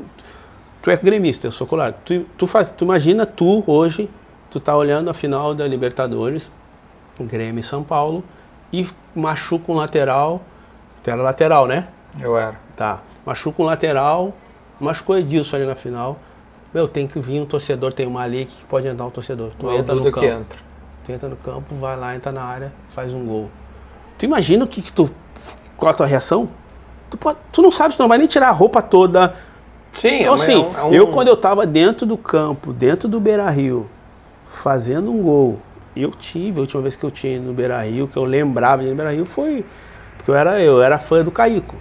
tu 0.81 0.91
é 0.91 0.97
gremista, 0.97 1.47
eu 1.47 1.51
sou 1.51 1.65
colado. 1.65 1.95
Tu, 2.03 2.25
tu, 2.37 2.47
faz, 2.47 2.69
tu 2.75 2.83
imagina 2.83 3.25
tu 3.25 3.63
hoje, 3.67 4.09
tu 4.49 4.59
tá 4.59 4.75
olhando 4.75 5.09
a 5.09 5.13
final 5.13 5.53
da 5.53 5.67
Libertadores, 5.67 6.49
Grêmio 7.19 7.59
e 7.59 7.63
São 7.63 7.83
Paulo, 7.83 8.23
e 8.73 8.85
machuca 9.15 9.71
um 9.71 9.75
lateral. 9.75 10.41
Tu 11.03 11.09
era 11.11 11.21
lateral, 11.21 11.65
né? 11.67 11.87
Eu 12.19 12.37
era. 12.37 12.55
Tá. 12.75 12.99
Machuca 13.25 13.61
um 13.61 13.65
lateral, 13.65 14.33
machucou 14.79 15.17
Edilson 15.17 15.55
ali 15.57 15.65
na 15.65 15.75
final. 15.75 16.17
Meu, 16.75 16.89
tem 16.89 17.07
que 17.07 17.17
vir 17.21 17.39
um 17.39 17.45
torcedor, 17.45 17.93
tem 17.93 18.05
uma 18.05 18.21
ali 18.21 18.43
que 18.43 18.65
pode 18.65 18.85
entrar 18.85 19.05
um 19.05 19.09
torcedor. 19.09 19.51
Tu 19.57 19.65
Não 19.65 19.71
é 19.71 19.77
entra 19.77 19.95
no 19.95 20.11
campo. 20.11 20.25
entra. 20.25 20.59
Tu 21.05 21.11
entra 21.13 21.29
no 21.29 21.37
campo, 21.37 21.73
vai 21.75 21.95
lá, 21.95 22.13
entra 22.13 22.33
na 22.33 22.43
área, 22.43 22.73
faz 22.89 23.13
um 23.13 23.23
gol. 23.25 23.49
Tu 24.19 24.25
imagina 24.25 24.65
o 24.65 24.67
que, 24.67 24.81
que 24.81 24.91
tu. 24.91 25.09
Qual 25.77 25.89
a 25.89 25.93
tua 25.95 26.05
reação? 26.05 26.49
Tu, 27.09 27.15
pode- 27.15 27.37
tu 27.49 27.61
não 27.61 27.71
sabe, 27.71 27.95
tu 27.95 28.01
não 28.01 28.09
vai 28.09 28.17
nem 28.17 28.27
tirar 28.27 28.49
a 28.49 28.51
roupa 28.51 28.81
toda. 28.81 29.35
Sim, 29.93 30.19
Então, 30.19 30.33
é, 30.33 30.35
assim, 30.35 30.55
um- 30.57 30.77
é 30.77 30.83
um- 30.83 30.93
eu 30.93 31.07
quando 31.07 31.29
eu 31.29 31.37
tava 31.37 31.65
dentro 31.65 32.05
do 32.05 32.17
campo, 32.17 32.73
dentro 32.73 33.07
do 33.07 33.21
Beira 33.21 33.49
Rio, 33.49 33.87
fazendo 34.45 35.09
um 35.13 35.21
gol, 35.23 35.59
eu 35.95 36.11
tive, 36.11 36.57
a 36.57 36.61
última 36.61 36.81
vez 36.81 36.93
que 36.97 37.05
eu 37.05 37.11
tinha 37.11 37.39
no 37.39 37.53
Beira 37.53 37.79
Rio, 37.83 38.05
que 38.05 38.17
eu 38.17 38.25
lembrava 38.25 38.81
de 38.81 38.89
ir 38.89 38.91
no 38.91 38.97
Beira 38.97 39.13
Rio, 39.13 39.25
foi. 39.25 39.63
Porque 40.17 40.29
eu 40.29 40.35
era, 40.35 40.59
eu 40.61 40.81
era 40.83 40.99
fã 40.99 41.23
do 41.23 41.31
Caico. 41.31 41.75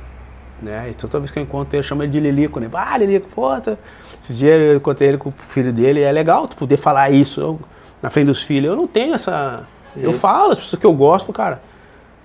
Né? 0.63 0.91
E 0.91 0.95
toda 0.95 1.19
vez 1.19 1.33
que 1.33 1.39
eu 1.41 1.43
encontro 1.43 1.75
ele, 1.75 1.81
eu 1.81 1.83
chamo 1.83 2.05
ele 2.05 2.13
de 2.13 2.21
Lilico, 2.21 2.61
né? 2.61 2.71
Ah, 2.73 2.97
Lilico, 2.97 3.29
pô, 3.35 3.61
tá... 3.61 3.77
esse 4.25 4.33
dia 4.33 4.57
eu 4.57 4.77
encontrei 4.77 5.11
ele 5.11 5.19
com 5.19 5.29
o 5.29 5.35
filho 5.51 5.71
dele, 5.71 6.01
é 6.01 6.11
legal 6.11 6.49
tu 6.49 6.57
poder 6.57 6.79
falar 6.79 7.11
isso 7.11 7.43
eu, 7.43 7.61
na 8.01 8.09
frente 8.09 8.27
dos 8.27 8.43
filhos. 8.43 8.71
Eu 8.71 8.77
não 8.77 8.87
tenho 8.87 9.15
essa. 9.15 9.67
Eu 9.95 10.15
falo, 10.15 10.53
as 10.53 10.59
pessoas 10.59 10.81
que 10.81 10.87
eu 10.87 10.95
gosto, 10.95 11.31
cara. 11.31 11.61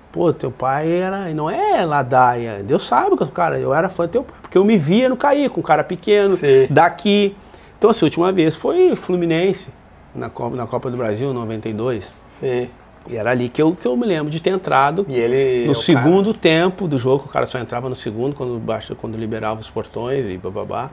Pô, 0.10 0.32
teu 0.32 0.50
pai 0.50 0.90
era. 0.90 1.28
Não 1.34 1.50
é 1.50 1.86
ladaia. 1.86 2.64
Deus 2.64 2.88
sabe 2.88 3.18
que, 3.18 3.26
cara, 3.28 3.60
eu 3.60 3.74
era 3.74 3.90
fã 3.90 4.06
do 4.06 4.12
teu 4.12 4.24
pai. 4.24 4.36
Porque 4.42 4.58
eu 4.58 4.64
me 4.64 4.78
via 4.78 5.10
no 5.10 5.18
cair, 5.18 5.50
com 5.50 5.60
um 5.60 5.64
cara 5.64 5.84
pequeno, 5.84 6.38
Sim. 6.38 6.68
daqui. 6.70 7.36
Então, 7.78 7.90
assim, 7.90 8.06
a 8.06 8.08
última 8.08 8.32
vez 8.32 8.56
foi 8.56 8.96
Fluminense, 8.96 9.72
na 10.16 10.30
Copa, 10.30 10.56
na 10.56 10.66
Copa 10.66 10.90
do 10.90 10.96
Brasil, 10.96 11.34
92. 11.34 12.10
Sim. 12.40 12.70
E 13.08 13.16
era 13.16 13.32
ali 13.32 13.50
que 13.50 13.62
eu, 13.62 13.76
que 13.76 13.88
eu 13.88 13.96
me 13.96 14.06
lembro 14.06 14.30
de 14.32 14.40
ter 14.40 14.52
entrado 14.52 15.06
E 15.08 15.14
ele. 15.14 15.68
no 15.68 15.74
segundo 15.74 16.34
tempo 16.34 16.88
do 16.88 16.98
jogo, 16.98 17.26
o 17.26 17.30
cara 17.30 17.46
só 17.46 17.58
entrava 17.58 17.90
no 17.90 17.96
segundo, 17.96 18.36
quando, 18.36 18.62
quando 18.98 19.18
liberava 19.18 19.60
os 19.60 19.70
portões 19.70 20.28
e 20.28 20.38
bababá. 20.38 20.90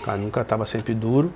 O 0.00 0.02
cara 0.02 0.18
nunca 0.18 0.40
estava 0.40 0.66
sempre 0.66 0.94
duro. 0.94 1.32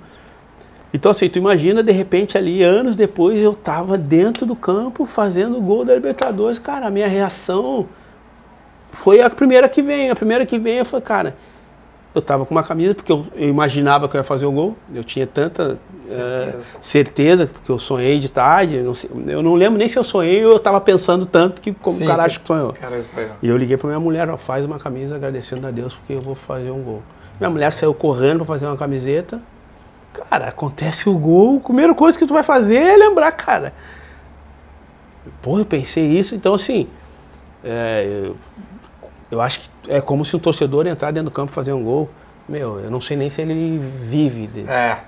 Então 0.93 1.11
assim, 1.11 1.29
tu 1.29 1.37
imagina, 1.37 1.83
de 1.83 1.91
repente 1.91 2.37
ali, 2.37 2.63
anos 2.63 2.95
depois, 2.95 3.41
eu 3.41 3.53
tava 3.53 3.97
dentro 3.97 4.45
do 4.45 4.55
campo 4.55 5.05
fazendo 5.05 5.57
o 5.57 5.61
gol 5.61 5.85
da 5.85 5.93
Libertadores. 5.93 6.57
Cara, 6.57 6.87
a 6.87 6.89
minha 6.89 7.07
reação 7.07 7.87
foi 8.91 9.21
a 9.21 9.29
primeira 9.29 9.67
que 9.67 9.81
vem. 9.81 10.09
A 10.09 10.15
primeira 10.15 10.45
que 10.45 10.57
vem, 10.57 10.77
eu 10.77 10.85
falei, 10.85 11.05
cara, 11.05 11.35
eu 12.15 12.21
tava 12.21 12.45
com 12.45 12.55
uma 12.55 12.63
camisa, 12.63 12.95
porque 12.95 13.11
eu, 13.11 13.27
eu 13.35 13.49
imaginava 13.49 14.07
que 14.07 14.15
eu 14.15 14.19
ia 14.19 14.23
fazer 14.23 14.45
o 14.45 14.51
gol. 14.51 14.77
Eu 14.93 15.03
tinha 15.03 15.27
tanta 15.27 15.77
eh, 16.09 16.55
certeza, 16.79 17.45
porque 17.47 17.69
eu 17.69 17.77
sonhei 17.77 18.19
de 18.19 18.29
tarde. 18.29 18.75
Eu 18.75 18.83
não, 18.85 18.95
sei- 18.95 19.09
eu 19.27 19.43
não 19.43 19.53
lembro 19.53 19.77
nem 19.77 19.89
se 19.89 19.99
eu 19.99 20.03
sonhei 20.03 20.45
ou 20.45 20.53
eu 20.53 20.59
tava 20.59 20.79
pensando 20.79 21.25
tanto 21.25 21.61
que 21.61 21.73
como 21.73 21.97
Sim, 21.97 22.05
o 22.05 22.07
cara 22.07 22.23
acha 22.23 22.39
que 22.39 22.47
sonhou. 22.47 22.71
Cara, 22.71 22.95
aí, 22.95 23.03
ó. 23.29 23.33
E 23.41 23.49
eu 23.49 23.57
liguei 23.57 23.75
pra 23.75 23.87
minha 23.87 23.99
mulher, 23.99 24.29
ó, 24.29 24.37
faz 24.37 24.63
uma 24.63 24.79
camisa 24.79 25.15
agradecendo 25.17 25.67
a 25.67 25.71
Deus 25.71 25.93
porque 25.93 26.13
eu 26.13 26.21
vou 26.21 26.35
fazer 26.35 26.71
um 26.71 26.81
gol. 26.81 27.03
Minha 27.37 27.49
mulher 27.49 27.69
saiu 27.71 27.93
correndo 27.93 28.37
pra 28.37 28.45
fazer 28.45 28.65
uma 28.65 28.77
camiseta. 28.77 29.41
Cara, 30.29 30.47
acontece 30.47 31.09
o 31.09 31.17
gol, 31.17 31.57
a 31.57 31.65
primeira 31.67 31.93
coisa 31.93 32.17
que 32.17 32.25
tu 32.25 32.33
vai 32.33 32.43
fazer 32.43 32.77
é 32.77 32.95
lembrar, 32.95 33.33
cara. 33.33 33.73
Pô, 35.41 35.59
eu 35.59 35.65
pensei 35.65 36.05
isso, 36.05 36.33
então 36.33 36.53
assim, 36.53 36.87
é, 37.63 38.23
eu, 38.25 38.35
eu 39.31 39.41
acho 39.41 39.61
que 39.61 39.91
é 39.91 39.99
como 40.01 40.23
se 40.25 40.35
um 40.35 40.39
torcedor 40.39 40.85
entrar 40.87 41.11
dentro 41.11 41.29
do 41.29 41.33
campo 41.33 41.51
e 41.51 41.55
fazer 41.55 41.73
um 41.73 41.83
gol. 41.83 42.09
Meu, 42.47 42.79
eu 42.79 42.91
não 42.91 43.01
sei 43.01 43.17
nem 43.17 43.29
se 43.29 43.41
ele 43.41 43.79
vive 44.03 44.47
de, 44.47 44.69
É. 44.69 44.99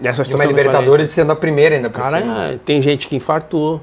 dessa 0.00 0.22
De 0.22 0.34
uma. 0.34 0.44
Libertadores 0.44 1.10
sendo 1.10 1.32
a 1.32 1.36
primeira 1.36 1.74
ainda 1.74 1.90
por 1.90 2.00
Cara, 2.00 2.20
cima. 2.20 2.44
é, 2.46 2.58
tem 2.64 2.80
gente 2.80 3.06
que 3.08 3.16
infartou. 3.16 3.80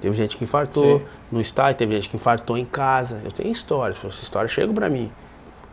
Teve 0.00 0.14
gente 0.16 0.36
que 0.36 0.44
infartou 0.44 0.98
Sim. 0.98 1.04
no 1.30 1.40
estádio, 1.42 1.76
teve 1.78 1.94
gente 1.94 2.08
que 2.08 2.16
infartou 2.16 2.56
em 2.56 2.64
casa. 2.64 3.20
Eu 3.24 3.30
tenho 3.30 3.50
histórias, 3.50 3.98
essa 3.98 4.22
história 4.22 4.48
chega 4.48 4.72
pra 4.72 4.88
mim. 4.88 5.12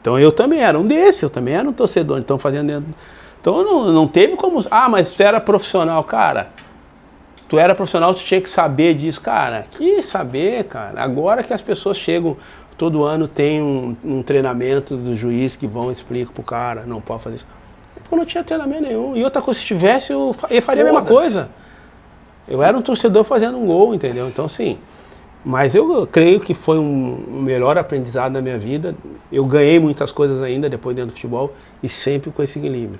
Então 0.01 0.19
eu 0.19 0.31
também 0.31 0.59
era 0.61 0.77
um 0.77 0.85
desses, 0.85 1.21
eu 1.21 1.29
também 1.29 1.53
era 1.55 1.67
um 1.67 1.71
torcedor, 1.73 2.19
então 2.19 2.37
fazendo 2.37 2.67
dentro. 2.67 2.93
Então 3.39 3.63
não, 3.63 3.91
não 3.91 4.07
teve 4.07 4.35
como. 4.35 4.61
Ah, 4.69 4.89
mas 4.89 5.11
tu 5.11 5.23
era 5.23 5.39
profissional, 5.39 6.03
cara. 6.03 6.49
Tu 7.47 7.57
era 7.57 7.73
profissional, 7.73 8.13
tu 8.13 8.23
tinha 8.25 8.41
que 8.41 8.49
saber 8.49 8.93
disso, 8.95 9.21
cara. 9.21 9.63
Que 9.71 10.03
saber, 10.03 10.65
cara. 10.65 11.01
Agora 11.01 11.41
que 11.41 11.53
as 11.53 11.61
pessoas 11.61 11.95
chegam, 11.95 12.35
todo 12.77 13.03
ano 13.03 13.27
tem 13.27 13.61
um, 13.61 13.95
um 14.03 14.21
treinamento 14.21 14.95
do 14.95 15.15
juiz 15.15 15.55
que 15.55 15.65
vão 15.65 15.89
e 15.89 15.93
explicam 15.93 16.33
pro 16.33 16.43
cara, 16.43 16.83
não 16.85 17.01
pode 17.01 17.23
fazer 17.23 17.37
isso. 17.37 17.47
Eu 18.09 18.17
não 18.17 18.25
tinha 18.25 18.43
treinamento 18.43 18.83
nenhum. 18.83 19.15
E 19.15 19.23
outra 19.23 19.41
coisa, 19.41 19.59
se 19.59 19.65
tivesse, 19.65 20.13
eu, 20.13 20.35
eu 20.49 20.61
faria 20.61 20.83
a 20.83 20.85
mesma 20.85 21.01
coisa. 21.01 21.49
Eu 22.47 22.63
era 22.63 22.77
um 22.77 22.81
torcedor 22.81 23.23
fazendo 23.23 23.57
um 23.57 23.65
gol, 23.65 23.93
entendeu? 23.93 24.27
Então, 24.27 24.47
sim. 24.47 24.77
Mas 25.43 25.75
eu 25.75 26.07
creio 26.07 26.39
que 26.39 26.53
foi 26.53 26.77
um, 26.77 27.41
melhor 27.41 27.77
aprendizado 27.77 28.33
da 28.33 28.41
minha 28.41 28.57
vida. 28.57 28.95
Eu 29.31 29.45
ganhei 29.45 29.79
muitas 29.79 30.11
coisas 30.11 30.41
ainda 30.41 30.69
depois 30.69 30.95
dentro 30.95 31.11
do 31.11 31.15
futebol 31.15 31.53
e 31.81 31.89
sempre 31.89 32.31
com 32.31 32.41
esse 32.43 32.59
equilíbrio. 32.59 32.99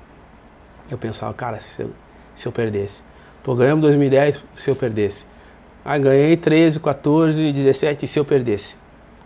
Eu 0.90 0.98
pensava, 0.98 1.34
cara, 1.34 1.60
se 1.60 1.84
eu, 1.84 1.92
se 2.36 2.48
eu 2.48 2.52
perdesse. 2.52 3.02
Pô, 3.44 3.56
ganhamos 3.56 3.82
2010, 3.84 4.44
se 4.56 4.70
eu 4.70 4.76
perdesse. 4.76 5.24
Aí 5.86 6.00
ganhei 6.00 6.36
13, 6.36 6.80
14, 6.80 7.52
17, 7.52 8.06
e 8.06 8.08
se 8.08 8.20
eu 8.20 8.26
perdesse? 8.26 8.76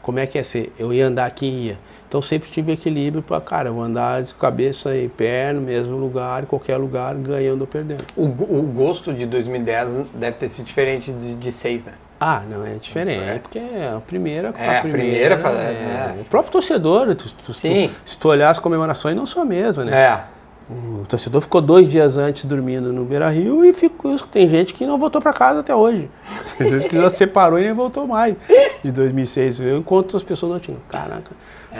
Como 0.02 0.18
é 0.20 0.26
que 0.26 0.38
ia 0.38 0.44
ser? 0.44 0.74
Eu 0.80 0.92
ia 0.94 1.08
andar 1.08 1.26
aqui 1.26 1.46
e 1.46 1.68
ia. 1.68 1.78
Então 2.08 2.22
sempre 2.22 2.50
tive 2.50 2.72
equilíbrio 2.74 3.22
para, 3.24 3.40
cara, 3.40 3.70
eu 3.70 3.74
vou 3.74 3.84
andar 3.84 4.24
de 4.24 4.34
cabeça 4.34 4.96
e 4.96 5.08
pé 5.08 5.54
no 5.54 5.62
mesmo 5.62 5.96
lugar, 5.96 6.44
em 6.44 6.46
qualquer 6.46 6.76
lugar, 6.78 7.16
ganhando 7.16 7.62
ou 7.62 7.68
perdendo. 7.68 8.04
O, 8.18 8.26
o 8.26 8.64
gosto 8.76 9.14
de 9.14 9.26
2010 9.26 10.08
deve 10.16 10.38
ter 10.38 10.50
sido 10.50 10.66
diferente 10.66 11.12
de, 11.12 11.36
de 11.36 11.52
6, 11.52 11.86
né? 11.86 11.94
Ah, 12.20 12.42
não, 12.50 12.66
é 12.66 12.76
diferente, 12.76 13.24
É. 13.24 13.40
porque 13.40 13.58
é 13.58 13.94
a 13.96 14.00
primeira 14.00 14.54
É, 14.58 14.78
a 14.78 14.82
primeira 14.82 15.38
fa- 15.40 15.50
é. 15.50 16.18
O 16.20 16.26
próprio 16.26 16.52
torcedor, 16.52 17.16
tu, 17.16 17.34
tu- 17.46 17.54
Sim. 17.54 17.90
tu- 18.06 18.10
se 18.12 18.18
tu 18.18 18.28
olhar 18.30 18.50
as 18.50 18.60
comemorações, 18.60 19.16
não 19.16 19.26
são 19.26 19.42
a 19.42 19.46
mesma, 19.46 19.86
né? 19.86 20.04
É. 20.04 20.24
O 20.72 21.06
torcedor 21.06 21.42
ficou 21.42 21.62
dois 21.62 21.90
dias 21.90 22.18
antes 22.18 22.46
dormindo 22.46 22.94
no 22.94 23.04
Beira 23.04 23.30
Rio 23.30 23.66
e 23.66 23.74
ficou. 23.74 24.18
Tem 24.20 24.48
gente 24.48 24.74
que 24.74 24.86
não 24.86 24.98
voltou 24.98 25.22
para 25.22 25.34
casa 25.34 25.60
até 25.60 25.76
hoje. 25.76 26.10
Tem 26.58 26.70
gente 26.70 26.88
que 26.88 26.96
já 26.96 27.10
separou 27.10 27.60
e 27.60 27.64
nem 27.64 27.74
voltou 27.74 28.08
mais 28.08 28.38
de 28.82 28.90
2006. 28.90 29.60
Eu 29.60 29.78
encontro 29.80 30.16
as 30.16 30.24
pessoas 30.24 30.54
não 30.54 30.60
tinham. 30.62 30.80
Caraca, 30.88 31.32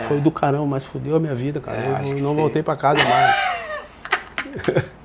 foi 0.08 0.20
do 0.20 0.30
caramba, 0.30 0.66
mas 0.66 0.84
fudeu 0.84 1.16
a 1.16 1.20
minha 1.20 1.34
vida, 1.34 1.58
cara. 1.58 1.78
É, 1.78 1.94
acho 1.94 2.12
eu 2.12 2.16
que 2.16 2.22
não 2.22 2.34
voltei 2.34 2.62
para 2.62 2.76
casa 2.76 3.00
mais. 3.02 4.92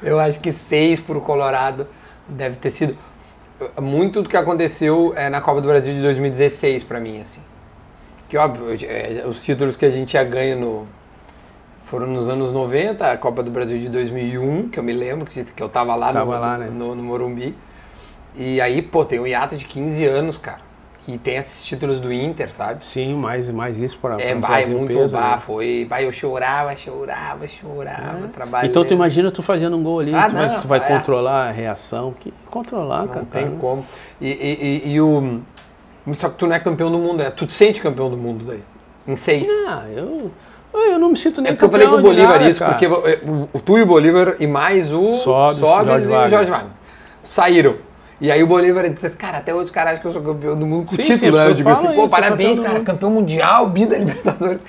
Eu 0.00 0.20
acho 0.20 0.40
que 0.40 0.52
6 0.52 1.00
pro 1.00 1.20
Colorado 1.20 1.86
deve 2.28 2.56
ter 2.56 2.70
sido 2.70 2.96
muito 3.80 4.22
do 4.22 4.28
que 4.28 4.36
aconteceu 4.36 5.12
é, 5.16 5.28
na 5.28 5.40
Copa 5.40 5.60
do 5.60 5.66
Brasil 5.66 5.92
de 5.92 6.00
2016 6.00 6.84
pra 6.84 7.00
mim, 7.00 7.20
assim. 7.20 7.40
Que 8.28 8.36
óbvio, 8.36 8.76
é, 8.86 9.24
os 9.26 9.42
títulos 9.42 9.74
que 9.74 9.84
a 9.84 9.90
gente 9.90 10.12
já 10.12 10.22
ganha 10.22 10.54
no 10.54 10.86
foram 11.88 12.06
nos 12.06 12.28
anos 12.28 12.52
90, 12.52 13.10
a 13.10 13.16
Copa 13.16 13.42
do 13.42 13.50
Brasil 13.50 13.78
de 13.78 13.88
2001, 13.88 14.68
que 14.68 14.78
eu 14.78 14.82
me 14.82 14.92
lembro 14.92 15.24
que, 15.24 15.44
eu 15.62 15.68
tava 15.68 15.94
lá, 15.96 16.12
Tava 16.12 16.34
no, 16.34 16.40
lá, 16.40 16.58
né? 16.58 16.68
no, 16.70 16.94
no 16.94 17.02
Morumbi. 17.02 17.54
E 18.36 18.60
aí, 18.60 18.82
pô, 18.82 19.04
tem 19.04 19.18
um 19.18 19.26
hiato 19.26 19.56
de 19.56 19.64
15 19.64 20.04
anos, 20.04 20.36
cara. 20.38 20.68
E 21.06 21.16
tem 21.16 21.36
esses 21.36 21.64
títulos 21.64 21.98
do 22.00 22.12
Inter, 22.12 22.52
sabe? 22.52 22.84
Sim, 22.84 23.14
mais, 23.14 23.50
mais 23.50 23.78
isso 23.78 23.96
para 23.98 24.20
É, 24.20 24.34
vai, 24.34 24.66
muito 24.66 24.92
peso, 24.98 25.14
bah, 25.14 25.30
né? 25.30 25.38
foi. 25.38 25.86
Bah, 25.88 26.02
eu 26.02 26.12
chorava, 26.12 26.76
chorava, 26.76 27.48
chorava, 27.48 28.28
trabalhava. 28.28 28.66
Então 28.66 28.84
tu 28.84 28.92
imagina 28.92 29.30
tu 29.30 29.42
fazendo 29.42 29.74
um 29.74 29.82
gol 29.82 30.00
ali, 30.00 30.14
Ah, 30.14 30.28
tu, 30.28 30.34
vai, 30.34 30.48
não, 30.48 30.60
tu 30.60 30.68
vai 30.68 30.78
é. 30.80 30.82
controlar 30.82 31.48
a 31.48 31.50
reação. 31.50 32.12
Que 32.20 32.34
controlar, 32.50 33.06
Não 33.06 33.08
cara. 33.08 33.26
tem 33.32 33.44
cara. 33.46 33.56
como. 33.56 33.86
E, 34.20 34.28
e, 34.28 34.90
e, 34.90 34.92
e 34.92 35.00
o. 35.00 35.40
Só 36.12 36.28
que 36.28 36.36
tu 36.36 36.46
não 36.46 36.54
é 36.54 36.60
campeão 36.60 36.90
do 36.90 36.98
mundo, 36.98 37.22
né? 37.24 37.30
Tu 37.30 37.46
te 37.46 37.54
sente 37.54 37.80
campeão 37.80 38.10
do 38.10 38.16
mundo 38.18 38.44
daí. 38.44 38.62
Em 39.06 39.16
seis. 39.16 39.48
Ah, 39.66 39.86
eu, 39.90 40.30
eu 40.74 40.98
não 40.98 41.10
me 41.10 41.16
sinto 41.16 41.40
nem 41.40 41.50
É 41.50 41.54
porque 41.54 41.64
eu 41.64 41.70
falei 41.70 41.86
com 41.88 41.94
o 41.94 42.02
Bolívar 42.02 42.38
nada, 42.38 42.50
isso, 42.50 42.60
cara. 42.60 42.72
porque 42.72 42.86
o, 42.86 43.48
o, 43.52 43.60
tu 43.60 43.78
e 43.78 43.82
o 43.82 43.86
Bolívar 43.86 44.36
e 44.38 44.46
mais 44.46 44.92
o 44.92 45.14
Sobes, 45.14 45.58
Sobes 45.58 46.04
e 46.04 46.06
o. 46.06 46.28
Jorge 46.28 46.50
Wagner 46.50 46.72
saíram. 47.22 47.76
E 48.20 48.32
aí 48.32 48.42
o 48.42 48.48
Bolívar 48.48 48.88
disse, 48.90 49.10
cara, 49.10 49.38
até 49.38 49.54
hoje 49.54 49.64
os 49.64 49.70
caras 49.70 49.92
acham 49.92 50.02
que 50.02 50.08
eu 50.08 50.12
sou 50.12 50.22
campeão 50.22 50.58
do 50.58 50.66
mundo 50.66 50.86
com 50.86 50.96
Sim, 50.96 51.02
título, 51.02 51.18
sim, 51.18 51.30
né? 51.30 51.46
Eu 51.46 51.54
digo 51.54 51.68
assim, 51.68 51.86
pô, 51.86 51.90
isso, 51.90 52.00
sou 52.00 52.08
parabéns, 52.08 52.58
cara, 52.58 52.80
campeão 52.80 53.10
mundial, 53.10 53.68
bi 53.68 53.86
da 53.86 53.96
Libertadores. 53.96 54.60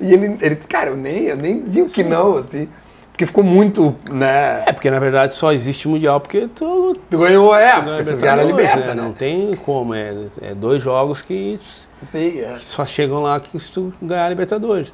E 0.00 0.12
ele, 0.12 0.38
ele 0.40 0.54
disse, 0.54 0.68
cara, 0.68 0.90
eu 0.90 0.96
nem, 0.96 1.24
eu 1.24 1.36
nem 1.36 1.62
digo 1.62 1.88
que 1.88 2.04
não, 2.04 2.36
assim. 2.36 2.68
Porque 3.10 3.26
ficou 3.26 3.42
muito, 3.42 3.94
né? 4.08 4.62
É, 4.66 4.72
porque 4.72 4.90
na 4.90 4.98
verdade 4.98 5.34
só 5.34 5.52
existe 5.52 5.86
mundial 5.86 6.20
porque 6.20 6.48
tu, 6.54 6.96
Tu 7.10 7.18
ganhou, 7.18 7.54
é, 7.54 7.72
tu 7.74 7.84
porque 7.84 8.04
vocês 8.04 8.20
ganharam 8.20 8.42
a 8.42 8.46
Liberta, 8.46 8.94
né? 8.94 9.02
Não 9.02 9.12
tem 9.12 9.54
como, 9.54 9.94
é, 9.94 10.14
é 10.40 10.54
dois 10.54 10.82
jogos 10.82 11.20
que 11.20 11.58
Sim, 12.00 12.40
é. 12.40 12.56
só 12.58 12.86
chegam 12.86 13.20
lá 13.20 13.38
que 13.38 13.58
se 13.58 13.70
tu 13.70 13.92
ganhar 14.00 14.26
a 14.26 14.28
Libertadores. 14.28 14.92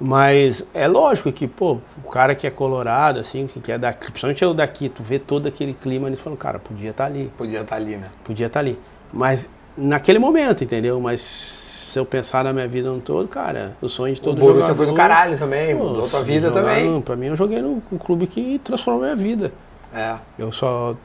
Mas 0.00 0.62
é 0.74 0.88
lógico 0.88 1.30
que, 1.30 1.46
pô, 1.46 1.78
o 2.04 2.10
cara 2.10 2.34
que 2.34 2.46
é 2.46 2.50
colorado, 2.50 3.20
assim, 3.20 3.46
que 3.46 3.70
é 3.70 3.78
daqui, 3.78 4.06
principalmente 4.10 4.42
eu 4.42 4.52
daqui, 4.52 4.88
tu 4.88 5.02
vê 5.02 5.18
todo 5.18 5.46
aquele 5.46 5.72
clima, 5.72 6.08
eles 6.08 6.20
falam, 6.20 6.36
cara, 6.36 6.58
podia 6.58 6.90
estar 6.90 7.04
ali, 7.06 7.30
Podia 7.38 7.60
estar 7.60 7.76
ali, 7.76 7.96
né? 7.96 8.08
podia 8.24 8.46
estar 8.46 8.60
ali. 8.60 8.78
Mas 9.12 9.48
naquele 9.76 10.18
momento, 10.18 10.64
entendeu? 10.64 11.00
Mas 11.00 11.20
se 11.20 11.98
eu 11.98 12.04
pensar 12.04 12.42
na 12.42 12.52
minha 12.52 12.66
vida 12.66 12.90
no 12.90 13.00
todo, 13.00 13.28
cara, 13.28 13.76
o 13.80 13.88
sonho 13.88 14.12
de 14.14 14.20
O 14.20 14.24
todo 14.24 14.40
Borussia 14.40 14.62
jogador... 14.62 14.76
foi 14.76 14.86
do 14.86 14.94
caralho 14.94 15.38
também, 15.38 15.76
Pô, 15.76 15.84
mudou 15.84 16.08
tua 16.08 16.22
vida 16.24 16.48
jogar, 16.48 16.62
também. 16.62 17.00
Pra 17.00 17.14
mim, 17.14 17.26
eu 17.26 17.36
joguei 17.36 17.62
no, 17.62 17.80
no 17.90 17.98
clube 17.98 18.26
que 18.26 18.60
transformou 18.64 19.02
minha 19.02 19.14
vida. 19.14 19.52
É. 19.94 20.16
Eu 20.36 20.50
só. 20.50 20.96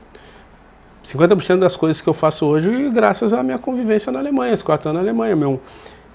50% 1.06 1.60
das 1.60 1.76
coisas 1.76 2.02
que 2.02 2.10
eu 2.10 2.14
faço 2.14 2.46
hoje, 2.46 2.90
graças 2.90 3.34
à 3.34 3.42
minha 3.44 3.58
convivência 3.60 4.12
na 4.12 4.20
Alemanha, 4.20 4.54
os 4.54 4.62
quatro 4.64 4.90
anos 4.90 5.02
na 5.02 5.08
Alemanha. 5.08 5.36
Meu, 5.36 5.62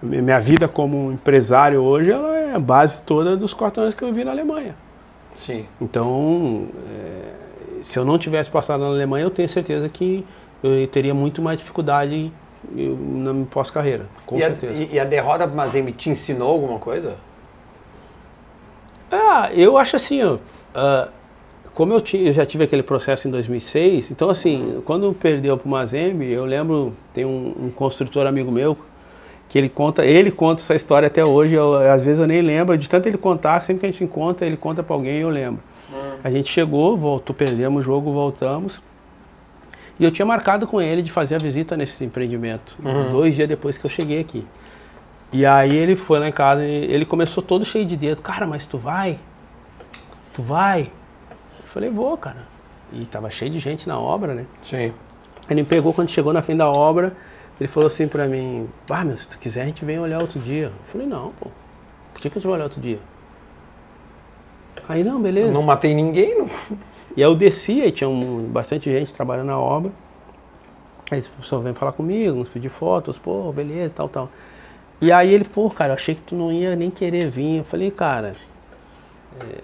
minha 0.02 0.40
vida 0.40 0.68
como 0.68 1.12
empresário 1.12 1.80
hoje, 1.80 2.10
ela 2.10 2.36
é 2.36 2.43
a 2.55 2.59
base 2.59 3.02
toda 3.02 3.36
dos 3.36 3.52
quatro 3.52 3.82
anos 3.82 3.94
que 3.94 4.02
eu 4.02 4.09
vivi 4.09 4.24
na 4.24 4.31
Alemanha. 4.31 4.76
Sim. 5.35 5.66
Então, 5.81 6.68
é, 6.89 7.82
se 7.82 7.98
eu 7.98 8.05
não 8.05 8.16
tivesse 8.16 8.51
passado 8.51 8.81
na 8.81 8.86
Alemanha, 8.86 9.24
eu 9.24 9.31
tenho 9.31 9.48
certeza 9.48 9.89
que 9.89 10.24
eu 10.62 10.86
teria 10.86 11.12
muito 11.12 11.43
mais 11.43 11.59
dificuldade 11.59 12.32
na 12.72 13.32
minha 13.32 13.47
pós-carreira, 13.47 14.06
com 14.24 14.39
e, 14.39 14.43
a, 14.43 14.47
certeza. 14.47 14.72
e, 14.72 14.94
e 14.94 15.01
a 15.01 15.05
derrota 15.05 15.47
pro 15.47 15.56
Mazembe 15.56 15.93
te 15.93 16.09
ensinou 16.09 16.48
alguma 16.48 16.78
coisa? 16.78 17.16
Ah, 19.10 19.51
eu 19.52 19.76
acho 19.76 19.97
assim, 19.97 20.22
ó, 20.22 20.39
ah, 20.74 21.09
como 21.74 21.93
eu, 21.93 22.02
eu 22.14 22.32
já 22.32 22.47
tive 22.47 22.64
aquele 22.64 22.82
processo 22.82 23.28
em 23.28 23.31
2006, 23.31 24.12
então 24.12 24.31
assim, 24.31 24.81
quando 24.85 25.12
perdeu 25.12 25.59
pro 25.59 25.68
Mazembe, 25.68 26.32
eu 26.32 26.44
lembro, 26.44 26.94
tem 27.12 27.24
um, 27.24 27.55
um 27.64 27.70
construtor 27.70 28.26
amigo 28.26 28.51
meu, 28.51 28.78
que 29.55 29.59
ele 29.59 29.68
conta, 29.68 30.05
ele 30.05 30.32
conta 30.32 30.60
essa 30.60 30.74
história 30.74 31.06
até 31.06 31.24
hoje, 31.24 31.55
eu, 31.55 31.76
às 31.76 32.02
vezes 32.02 32.18
eu 32.18 32.26
nem 32.26 32.43
lembro, 32.43 32.76
de 32.76 32.89
tanto 32.89 33.06
ele 33.06 33.16
contar, 33.16 33.64
sempre 33.64 33.78
que 33.78 33.86
a 33.86 33.89
gente 33.93 34.02
encontra, 34.02 34.44
ele 34.44 34.56
conta 34.56 34.82
pra 34.82 34.97
alguém 34.97 35.18
e 35.18 35.20
eu 35.20 35.31
lembro. 35.31 35.62
A 36.24 36.28
gente 36.28 36.51
chegou, 36.51 36.97
voltou, 36.97 37.32
perdemos 37.36 37.78
o 37.78 37.82
jogo, 37.85 38.10
voltamos. 38.10 38.82
E 39.97 40.05
eu 40.05 40.10
tinha 40.10 40.26
marcado 40.26 40.66
com 40.66 40.82
ele 40.82 41.02
de 41.02 41.12
fazer 41.12 41.36
a 41.36 41.39
visita 41.39 41.76
nesse 41.76 42.05
empreendimento, 42.05 42.76
dois 43.12 43.36
dias 43.36 43.48
depois 43.48 43.78
que 43.78 43.86
eu 43.86 43.90
cheguei 43.90 44.18
aqui. 44.18 44.44
E 45.32 45.47
aí 45.47 45.76
ele 45.76 45.94
foi 45.94 46.18
lá 46.18 46.28
em 46.28 46.32
casa 46.32 46.64
e 46.64 46.93
ele 46.93 47.05
começou 47.05 47.40
todo 47.40 47.64
cheio 47.64 47.86
de 47.86 47.97
dedo. 47.97 48.22
Cara, 48.22 48.48
mas 48.48 48.66
tu 48.66 48.76
vai? 48.76 49.20
Tu 50.32 50.43
vai? 50.43 50.90
Eu 51.60 51.68
falei, 51.68 51.90
vou, 51.90 52.16
cara. 52.16 52.48
E 52.93 53.05
tava 53.05 53.31
cheio 53.31 53.52
de 53.52 53.60
gente 53.60 53.86
na 53.86 54.01
obra, 54.01 54.35
né? 54.35 54.47
Sim. 54.64 54.93
Ele 55.48 55.62
me 55.62 55.64
pegou 55.64 55.94
quando 55.94 56.09
chegou 56.09 56.32
na 56.32 56.43
fim 56.43 56.56
da 56.56 56.68
obra, 56.68 57.16
ele 57.60 57.68
falou 57.68 57.86
assim 57.86 58.09
pra 58.09 58.26
mim, 58.26 58.68
ah, 58.90 59.05
meu, 59.05 59.16
se 59.16 59.28
tu 59.28 59.39
quiser 59.39 59.62
a 59.62 59.66
gente 59.66 59.85
vem 59.85 59.98
olhar 59.98 60.20
outro 60.20 60.40
dia. 60.40 60.66
Eu 60.66 60.85
falei, 60.85 61.06
não, 61.06 61.31
pô, 61.40 61.51
por 62.12 62.20
que, 62.20 62.28
que 62.31 62.39
a 62.39 62.40
gente 62.40 62.47
vai 62.47 62.55
olhar 62.56 62.64
outro 62.64 62.81
dia? 62.81 62.98
Aí, 64.89 65.02
não, 65.05 65.20
beleza. 65.20 65.51
Não 65.52 65.62
matei 65.62 65.94
ninguém, 65.94 66.36
não. 66.39 66.47
E 67.16 67.22
aí 67.22 67.31
eu 67.31 67.35
desci, 67.35 67.81
aí 67.81 67.93
tinha 67.93 68.09
um- 68.09 68.44
bastante 68.51 68.90
gente 68.90 69.14
trabalhando 69.14 69.47
na 69.47 69.59
obra. 69.59 69.90
Aí 71.10 71.18
esse 71.18 71.28
pessoal 71.28 71.62
vem 71.62 71.72
falar 71.72 71.93
comigo, 71.93 72.36
nos 72.36 72.48
pedir 72.48 72.68
fotos, 72.68 73.18
pô, 73.18 73.52
beleza, 73.52 73.94
tal, 73.94 74.09
tal. 74.09 74.28
E 75.01 75.12
aí 75.12 75.32
ele, 75.32 75.44
pô, 75.44 75.70
cara, 75.70 75.93
eu 75.93 75.94
achei 75.94 76.14
que 76.14 76.22
tu 76.22 76.35
não 76.35 76.52
ia 76.52 76.74
nem 76.74 76.90
querer 76.90 77.31
vir. 77.31 77.59
Eu 77.59 77.64
falei, 77.64 77.90
cara, 77.90 78.32
é, 79.40 79.60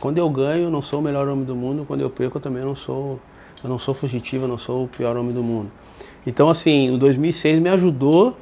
quando 0.00 0.18
eu 0.18 0.28
ganho, 0.30 0.64
eu 0.64 0.70
não 0.70 0.80
sou 0.82 1.00
o 1.00 1.02
melhor 1.02 1.28
homem 1.28 1.44
do 1.44 1.54
mundo, 1.54 1.84
quando 1.86 2.00
eu 2.00 2.10
perco, 2.10 2.38
eu 2.38 2.42
também 2.42 2.64
não 2.64 2.74
sou, 2.74 3.20
eu 3.62 3.68
não 3.68 3.78
sou 3.78 3.94
fugitivo, 3.94 4.44
eu 4.44 4.48
não 4.48 4.58
sou 4.58 4.84
o 4.84 4.88
pior 4.88 5.16
homem 5.16 5.32
do 5.32 5.42
mundo. 5.42 5.70
Então, 6.26 6.48
assim, 6.48 6.90
o 6.90 6.98
2006 6.98 7.58
me 7.58 7.68
ajudou, 7.68 8.36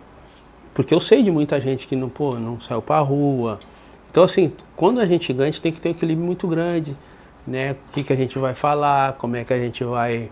porque 0.74 0.94
eu 0.94 1.00
sei 1.00 1.22
de 1.22 1.30
muita 1.30 1.60
gente 1.60 1.86
que 1.86 1.96
não, 1.96 2.08
pô, 2.08 2.34
não 2.36 2.60
saiu 2.60 2.82
pra 2.82 2.98
rua. 3.00 3.58
Então, 4.10 4.24
assim, 4.24 4.52
quando 4.76 5.00
a 5.00 5.06
gente 5.06 5.32
ganha, 5.32 5.48
a 5.48 5.50
gente 5.50 5.62
tem 5.62 5.72
que 5.72 5.80
ter 5.80 5.88
um 5.88 5.92
equilíbrio 5.92 6.26
muito 6.26 6.46
grande, 6.46 6.96
né? 7.46 7.72
O 7.72 7.92
que, 7.92 8.04
que 8.04 8.12
a 8.12 8.16
gente 8.16 8.38
vai 8.38 8.54
falar, 8.54 9.14
como 9.14 9.36
é 9.36 9.44
que 9.44 9.52
a 9.52 9.58
gente 9.58 9.82
vai 9.84 10.30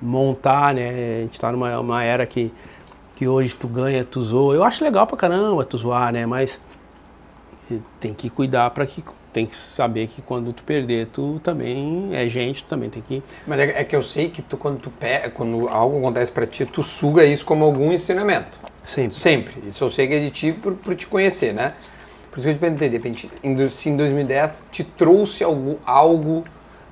montar, 0.00 0.74
né? 0.74 1.18
A 1.18 1.22
gente 1.22 1.38
tá 1.38 1.50
numa 1.52 1.78
uma 1.78 2.02
era 2.02 2.24
que, 2.26 2.52
que 3.16 3.26
hoje 3.26 3.54
tu 3.54 3.68
ganha, 3.68 4.04
tu 4.04 4.22
zoa. 4.22 4.54
Eu 4.54 4.64
acho 4.64 4.82
legal 4.84 5.06
pra 5.06 5.16
caramba 5.16 5.64
tu 5.64 5.76
zoar, 5.76 6.12
né? 6.12 6.24
Mas 6.24 6.60
eh, 7.70 7.78
tem 8.00 8.14
que 8.14 8.30
cuidar 8.30 8.70
para 8.70 8.86
que 8.86 9.02
tem 9.36 9.44
que 9.44 9.54
saber 9.54 10.06
que 10.06 10.22
quando 10.22 10.50
tu 10.50 10.62
perder, 10.62 11.08
tu 11.12 11.38
também 11.44 12.08
é 12.14 12.26
gente, 12.26 12.64
tu 12.64 12.68
também 12.70 12.88
tem 12.88 13.02
que 13.06 13.22
Mas 13.46 13.60
é, 13.60 13.80
é 13.80 13.84
que 13.84 13.94
eu 13.94 14.02
sei 14.02 14.30
que 14.30 14.40
tu, 14.40 14.56
quando 14.56 14.78
tu 14.78 14.88
pe... 14.88 15.28
quando 15.34 15.68
algo 15.68 15.98
acontece 15.98 16.32
pra 16.32 16.46
ti, 16.46 16.64
tu 16.64 16.82
suga 16.82 17.22
isso 17.22 17.44
como 17.44 17.62
algum 17.62 17.92
ensinamento. 17.92 18.58
sempre. 18.82 19.14
Sempre. 19.14 19.68
Isso 19.68 19.84
eu 19.84 19.90
sei 19.90 20.08
que 20.08 20.14
é 20.14 20.20
de 20.20 20.30
ti 20.30 20.52
por, 20.52 20.72
por 20.72 20.96
te 20.96 21.06
conhecer, 21.06 21.52
né? 21.52 21.74
Por 22.30 22.38
isso 22.38 22.44
que 22.44 22.48
eu 22.48 22.54
te 22.54 22.60
perguntei, 22.60 22.88
de 22.88 22.96
repente, 22.96 23.30
se 23.68 23.90
em 23.90 23.94
2010 23.94 24.62
te 24.72 24.82
trouxe 24.82 25.44
algo, 25.44 25.78
algo 25.84 26.42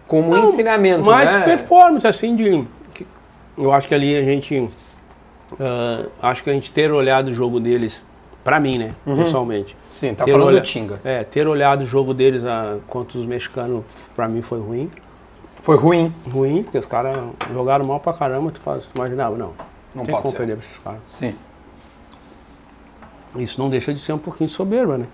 como 0.07 0.35
um 0.35 0.45
ensinamento, 0.45 1.03
Mas 1.03 1.33
né? 1.33 1.45
performance, 1.45 2.07
assim, 2.07 2.37
de. 2.37 2.62
Eu 3.57 3.73
acho 3.73 3.89
que 3.89 3.95
ali 3.95 4.15
a 4.15 4.23
gente. 4.23 4.69
ah, 5.59 6.05
acho 6.21 6.43
que 6.43 6.51
a 6.51 6.53
gente 6.53 6.71
ter 6.71 6.93
olhado 6.93 7.29
o 7.29 7.33
jogo 7.33 7.59
deles, 7.59 8.03
pra 8.45 8.61
mim, 8.61 8.79
né? 8.79 8.93
Pessoalmente. 9.05 9.77
Sim, 9.91 10.15
tá 10.15 10.25
Ter 10.25 10.33
falando 10.33 10.49
olha- 10.49 10.61
do 10.61 10.66
Tinga. 10.66 11.01
É, 11.05 11.25
ter 11.25 11.49
olhado 11.49 11.83
o 11.83 11.87
jogo 11.87 12.12
deles 12.15 12.45
ah, 12.45 12.77
contra 12.87 13.19
os 13.19 13.25
mexicanos, 13.27 13.83
pra 14.15 14.29
mim 14.29 14.43
foi 14.43 14.61
ruim. 14.61 14.91
Foi 15.62 15.77
ruim. 15.77 16.15
Ruim, 16.31 16.62
porque 16.62 16.77
os 16.79 16.85
caras 16.87 17.16
jogaram 17.53 17.87
mal 17.87 17.99
pra 17.99 18.12
caramba, 18.12 18.51
tu 18.51 18.61
faz, 18.61 18.87
tu 18.87 18.93
imaginava, 18.95 19.37
não. 19.37 19.53
Não 19.95 20.05
tem 20.05 20.12
pode 20.15 20.23
como 20.23 20.37
perder 20.37 20.59
pra 20.59 20.66
esses 20.66 20.79
caras. 20.79 21.01
Sim. 21.09 21.35
Isso 23.37 23.61
não 23.61 23.71
deixa 23.71 23.93
de 23.93 23.99
ser 24.01 24.12
um 24.12 24.19
pouquinho 24.19 24.51
soberba, 24.51 24.99
né? 24.99 25.07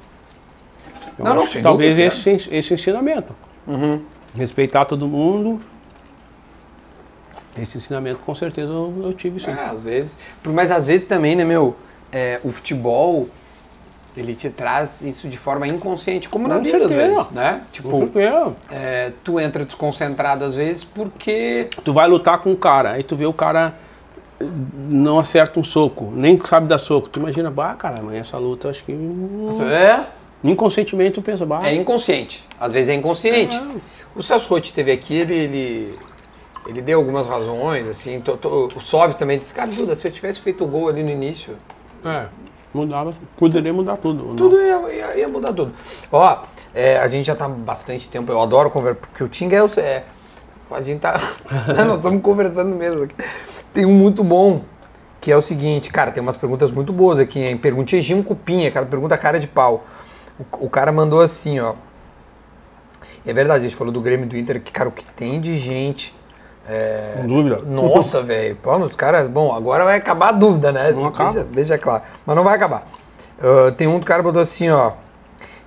Eu 1.18 1.24
Não, 1.24 1.34
não, 1.34 1.46
sem 1.46 1.56
que 1.58 1.62
talvez 1.62 1.96
dúvida, 1.96 2.32
esse, 2.36 2.54
esse 2.54 2.74
ensinamento. 2.74 3.34
Respeitar 4.36 4.84
todo 4.84 5.06
mundo. 5.06 5.60
Esse 7.58 7.78
ensinamento 7.78 8.20
com 8.24 8.34
certeza 8.34 8.72
eu, 8.72 8.94
eu 9.04 9.12
tive 9.12 9.40
sim. 9.40 9.50
É, 9.50 9.64
às 9.66 9.84
vezes. 9.84 10.16
Mas 10.44 10.70
às 10.70 10.86
vezes 10.86 11.06
também, 11.06 11.34
né, 11.36 11.44
meu? 11.44 11.76
É, 12.12 12.40
o 12.42 12.50
futebol, 12.50 13.28
ele 14.16 14.34
te 14.34 14.50
traz 14.50 15.00
isso 15.02 15.28
de 15.28 15.38
forma 15.38 15.66
inconsciente, 15.68 16.28
como 16.28 16.48
na 16.48 16.56
Com 16.56 16.62
vida 16.62 16.76
às 16.84 16.90
certeza. 16.92 17.14
vezes, 17.16 17.30
né? 17.30 17.62
Tipo, 17.72 18.10
é, 18.70 19.12
tu 19.22 19.38
entra 19.38 19.64
desconcentrado 19.64 20.44
às 20.44 20.54
vezes 20.56 20.84
porque. 20.84 21.68
Tu 21.84 21.92
vai 21.92 22.08
lutar 22.08 22.38
com 22.40 22.50
um 22.50 22.56
cara, 22.56 22.92
aí 22.92 23.02
tu 23.04 23.14
vê 23.14 23.26
o 23.26 23.32
cara 23.32 23.74
eh, 24.40 24.44
não 24.88 25.18
acerta 25.18 25.60
um 25.60 25.64
soco, 25.64 26.12
nem 26.14 26.38
sabe 26.44 26.66
dar 26.66 26.78
soco. 26.78 27.08
Tu 27.08 27.20
imagina, 27.20 27.50
bah, 27.50 27.74
cara, 27.74 28.00
amanhã 28.00 28.20
essa 28.20 28.36
luta, 28.38 28.68
acho 28.68 28.84
que. 28.84 28.92
É, 29.72 30.04
Inconscientemente 30.42 31.12
tu 31.12 31.22
pensa, 31.22 31.44
bah. 31.44 31.60
é 31.68 31.74
inconsciente. 31.74 32.46
Às 32.58 32.72
vezes 32.72 32.88
é 32.88 32.94
inconsciente. 32.94 33.56
É. 33.56 33.80
O 34.16 34.22
Celso 34.22 34.48
Rotti 34.48 34.68
esteve 34.70 34.90
aqui, 34.90 35.14
ele, 35.18 35.34
ele, 35.34 35.94
ele 36.66 36.82
deu 36.82 36.98
algumas 36.98 37.26
razões, 37.26 37.86
assim. 37.86 38.20
to- 38.20 38.36
to- 38.38 38.72
o 38.74 38.80
Sobs 38.80 39.16
também 39.16 39.38
disse, 39.38 39.52
cara, 39.54 39.70
Duda, 39.70 39.94
se 39.94 40.08
eu 40.08 40.10
tivesse 40.10 40.40
feito 40.40 40.64
o 40.64 40.66
gol 40.66 40.88
ali 40.88 41.02
no 41.02 41.10
início, 41.10 41.54
É, 42.04 42.26
mudava, 42.72 43.12
poderia 43.36 43.72
mudar 43.72 43.96
tudo. 43.96 44.24
não. 44.28 44.36
tudo 44.36 44.60
ia, 44.60 44.92
ia- 44.92 45.16
ia 45.18 45.28
mudar 45.28 45.52
tudo. 45.52 45.72
Ó, 46.10 46.38
é, 46.74 46.98
a 46.98 47.08
gente 47.08 47.26
já 47.26 47.34
tá 47.36 47.46
há 47.46 47.48
bastante 47.48 48.08
tempo, 48.08 48.30
eu 48.32 48.40
adoro 48.40 48.70
conversar, 48.70 49.00
porque 49.00 49.22
o 49.24 49.28
Tinga 49.28 49.56
é 49.56 49.62
o. 49.62 49.70
É, 49.78 50.04
a 50.70 50.80
gente 50.80 51.00
tá. 51.00 51.20
nós 51.86 51.98
estamos 51.98 52.22
conversando 52.22 52.74
mesmo 52.76 53.02
aqui. 53.04 53.14
Tem 53.74 53.84
um 53.86 53.92
muito 53.92 54.22
bom, 54.24 54.62
que 55.20 55.30
é 55.30 55.36
o 55.36 55.42
seguinte, 55.42 55.90
cara, 55.90 56.10
tem 56.10 56.22
umas 56.22 56.36
perguntas 56.36 56.70
muito 56.70 56.92
boas 56.92 57.18
aqui, 57.18 57.40
hein? 57.40 57.56
Perguntinha 57.56 58.00
Gim 58.02 58.22
Cupinha, 58.22 58.68
aquela 58.68 58.86
pergunta 58.86 59.16
cara 59.18 59.38
de 59.38 59.46
pau. 59.46 59.84
O, 60.38 60.66
o 60.66 60.70
cara 60.70 60.90
mandou 60.90 61.20
assim, 61.20 61.60
ó. 61.60 61.74
É 63.26 63.32
verdade, 63.34 63.60
a 63.60 63.68
gente 63.68 63.76
falou 63.76 63.92
do 63.92 64.00
Grêmio 64.00 64.26
do 64.26 64.36
Inter, 64.36 64.60
que, 64.62 64.72
cara, 64.72 64.88
o 64.88 64.92
que 64.92 65.04
tem 65.04 65.40
de 65.40 65.58
gente. 65.58 66.14
É, 66.72 67.24
dúvida. 67.26 67.62
Nossa, 67.66 68.22
velho. 68.22 68.56
Pô, 68.56 68.76
os 68.76 68.94
caras. 68.94 69.28
Bom, 69.28 69.52
agora 69.54 69.84
vai 69.84 69.96
acabar 69.96 70.28
a 70.28 70.32
dúvida, 70.32 70.70
né? 70.70 70.92
Não 70.92 71.06
acaba. 71.06 71.32
Deixa, 71.32 71.48
deixa 71.48 71.78
claro. 71.78 72.04
Mas 72.24 72.36
não 72.36 72.44
vai 72.44 72.54
acabar. 72.54 72.86
Ah, 73.40 73.72
tem 73.76 73.88
um 73.88 73.98
do 73.98 74.06
cara 74.06 74.20
que 74.20 74.26
botou 74.26 74.42
assim, 74.42 74.70
ó. 74.70 74.92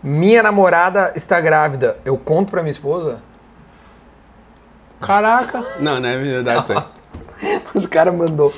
Minha 0.01 0.43
namorada 0.43 1.11
está 1.15 1.41
grávida. 1.41 1.97
Eu 2.05 2.17
conto 2.17 2.51
pra 2.51 2.61
minha 2.61 2.71
esposa? 2.71 3.19
Caraca! 5.01 5.61
Não, 5.79 5.99
não 5.99 6.07
é 6.09 6.17
verdade 6.17 6.63
isso 6.63 6.73
aí. 6.73 7.61
Os 7.75 7.85
caras 7.85 8.13
mandou. 8.13 8.53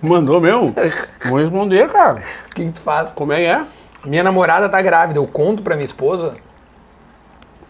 Mandou 0.00 0.40
mesmo? 0.40 0.74
Vou 1.26 1.38
responder, 1.38 1.88
cara. 1.88 2.22
O 2.50 2.54
que, 2.54 2.64
que 2.66 2.72
tu 2.72 2.80
faz? 2.80 3.12
Como 3.12 3.32
é 3.32 3.36
que 3.36 3.46
é? 3.46 3.66
Minha 4.04 4.22
namorada 4.22 4.68
tá 4.68 4.80
grávida. 4.80 5.18
Eu 5.18 5.26
conto 5.26 5.62
pra 5.62 5.74
minha 5.74 5.84
esposa? 5.84 6.34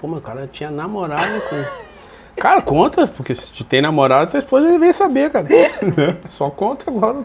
Pô, 0.01 0.07
meu 0.07 0.21
cara 0.21 0.49
tinha 0.51 0.71
namorado 0.71 1.41
com. 1.49 1.88
Cara, 2.39 2.63
conta, 2.63 3.07
porque 3.07 3.35
se 3.35 3.65
tem 3.65 3.83
namorado, 3.83 4.31
tua 4.31 4.39
esposa 4.39 4.67
deveria 4.67 4.93
saber, 4.93 5.31
cara. 5.31 5.47
Só 6.29 6.51
conta 6.51 6.91
agora. 6.91 7.19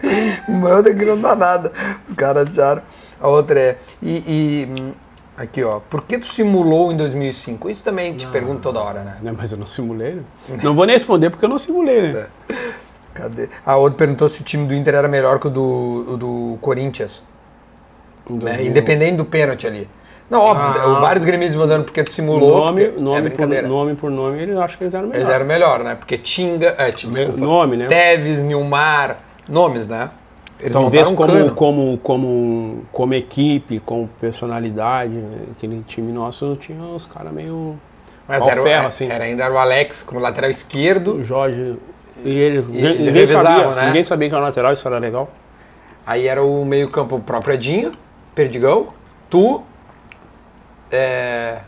Manda 0.47 0.93
que 0.93 1.05
não 1.05 1.19
dá 1.19 1.35
nada. 1.35 1.71
Os 2.07 2.15
caras 2.15 2.47
acharam. 2.47 2.81
A 3.19 3.27
outra 3.27 3.59
é. 3.59 3.77
E. 4.01 4.23
e, 4.27 4.93
aqui, 5.37 5.63
ó. 5.63 5.79
Por 5.79 6.03
que 6.03 6.17
tu 6.17 6.25
simulou 6.25 6.91
em 6.91 6.97
2005? 6.97 7.69
Isso 7.69 7.83
também 7.83 8.15
te 8.17 8.27
pergunto 8.27 8.61
toda 8.61 8.79
hora, 8.79 9.03
né? 9.03 9.17
Não, 9.21 9.33
mas 9.33 9.51
eu 9.51 9.57
não 9.57 9.67
simulei, 9.67 10.15
né? 10.15 10.23
Não 10.61 10.75
vou 10.75 10.85
nem 10.85 10.95
responder 10.95 11.29
porque 11.29 11.45
eu 11.45 11.49
não 11.49 11.59
simulei, 11.59 12.13
né? 12.13 12.27
Cadê? 13.13 13.47
A 13.65 13.77
outra 13.77 13.99
perguntou 13.99 14.27
se 14.27 14.41
o 14.41 14.43
time 14.43 14.65
do 14.67 14.73
Inter 14.73 14.95
era 14.95 15.07
melhor 15.07 15.39
que 15.39 15.47
o 15.47 15.49
do, 15.49 16.05
o 16.13 16.17
do 16.17 16.57
Corinthians. 16.59 17.23
Né? 18.29 18.65
Independente 18.65 19.17
do 19.17 19.25
pênalti 19.25 19.67
ali. 19.67 19.87
Não, 20.29 20.39
óbvio, 20.39 20.81
Ah. 20.81 20.99
vários 20.99 21.25
gremistas 21.25 21.55
mandando 21.55 21.83
porque 21.83 22.03
tu 22.03 22.11
simulou. 22.11 22.65
Nome, 22.65 22.85
porque 22.85 22.99
é 22.99 23.01
nome, 23.03 23.21
por, 23.21 23.29
brincadeira. 23.29 23.67
nome 23.67 23.95
por 23.95 24.09
nome, 24.11 24.41
eles 24.41 24.57
acham 24.57 24.77
que 24.77 24.83
eles 24.85 24.93
eram 24.93 25.05
Eles 25.09 25.17
melhor. 25.19 25.31
eram 25.35 25.45
melhor, 25.45 25.83
né? 25.83 25.95
Porque 25.95 26.17
Tinga. 26.17 26.75
É, 26.77 26.85
Me- 26.87 26.91
desculpa. 26.93 27.39
nome, 27.39 27.77
né? 27.77 27.85
Teves, 27.87 28.41
Nilmar. 28.41 29.17
Nomes, 29.47 29.85
né? 29.87 30.09
Eles 30.59 30.71
Talvez 30.73 31.07
como, 31.09 31.17
cano. 31.27 31.51
como, 31.55 31.97
como, 31.97 32.83
como 32.91 33.13
equipe, 33.13 33.79
como 33.81 34.07
personalidade, 34.21 35.13
né? 35.13 35.37
aquele 35.51 35.83
time 35.85 36.11
nosso 36.13 36.55
tinha 36.55 36.81
uns 36.81 37.05
caras 37.05 37.33
meio. 37.33 37.77
Mas 38.25 38.41
era, 38.47 38.61
o- 38.61 38.63
ferro, 38.63 38.83
é, 38.83 38.87
assim. 38.87 39.09
era 39.11 39.25
ainda 39.25 39.51
o 39.51 39.57
Alex 39.57 40.03
como 40.03 40.21
lateral 40.21 40.49
esquerdo. 40.49 41.15
O 41.15 41.23
Jorge. 41.23 41.75
E 42.23 42.33
ele. 42.33 42.61
ninguém, 42.61 42.85
eles 42.85 43.05
ninguém 43.07 43.27
sabia, 43.27 43.75
né? 43.75 43.85
ninguém 43.87 44.03
sabia 44.05 44.29
que 44.29 44.35
era 44.35 44.43
lateral, 44.45 44.71
isso 44.73 44.87
era 44.87 44.97
legal. 44.97 45.29
Aí 46.05 46.27
era 46.27 46.41
o 46.41 46.63
meio-campo 46.63 47.17
o 47.17 47.19
próprio 47.19 47.53
Edinho, 47.55 47.91
Perdigão, 48.33 48.87
tu, 49.29 49.61
é, 50.93 51.61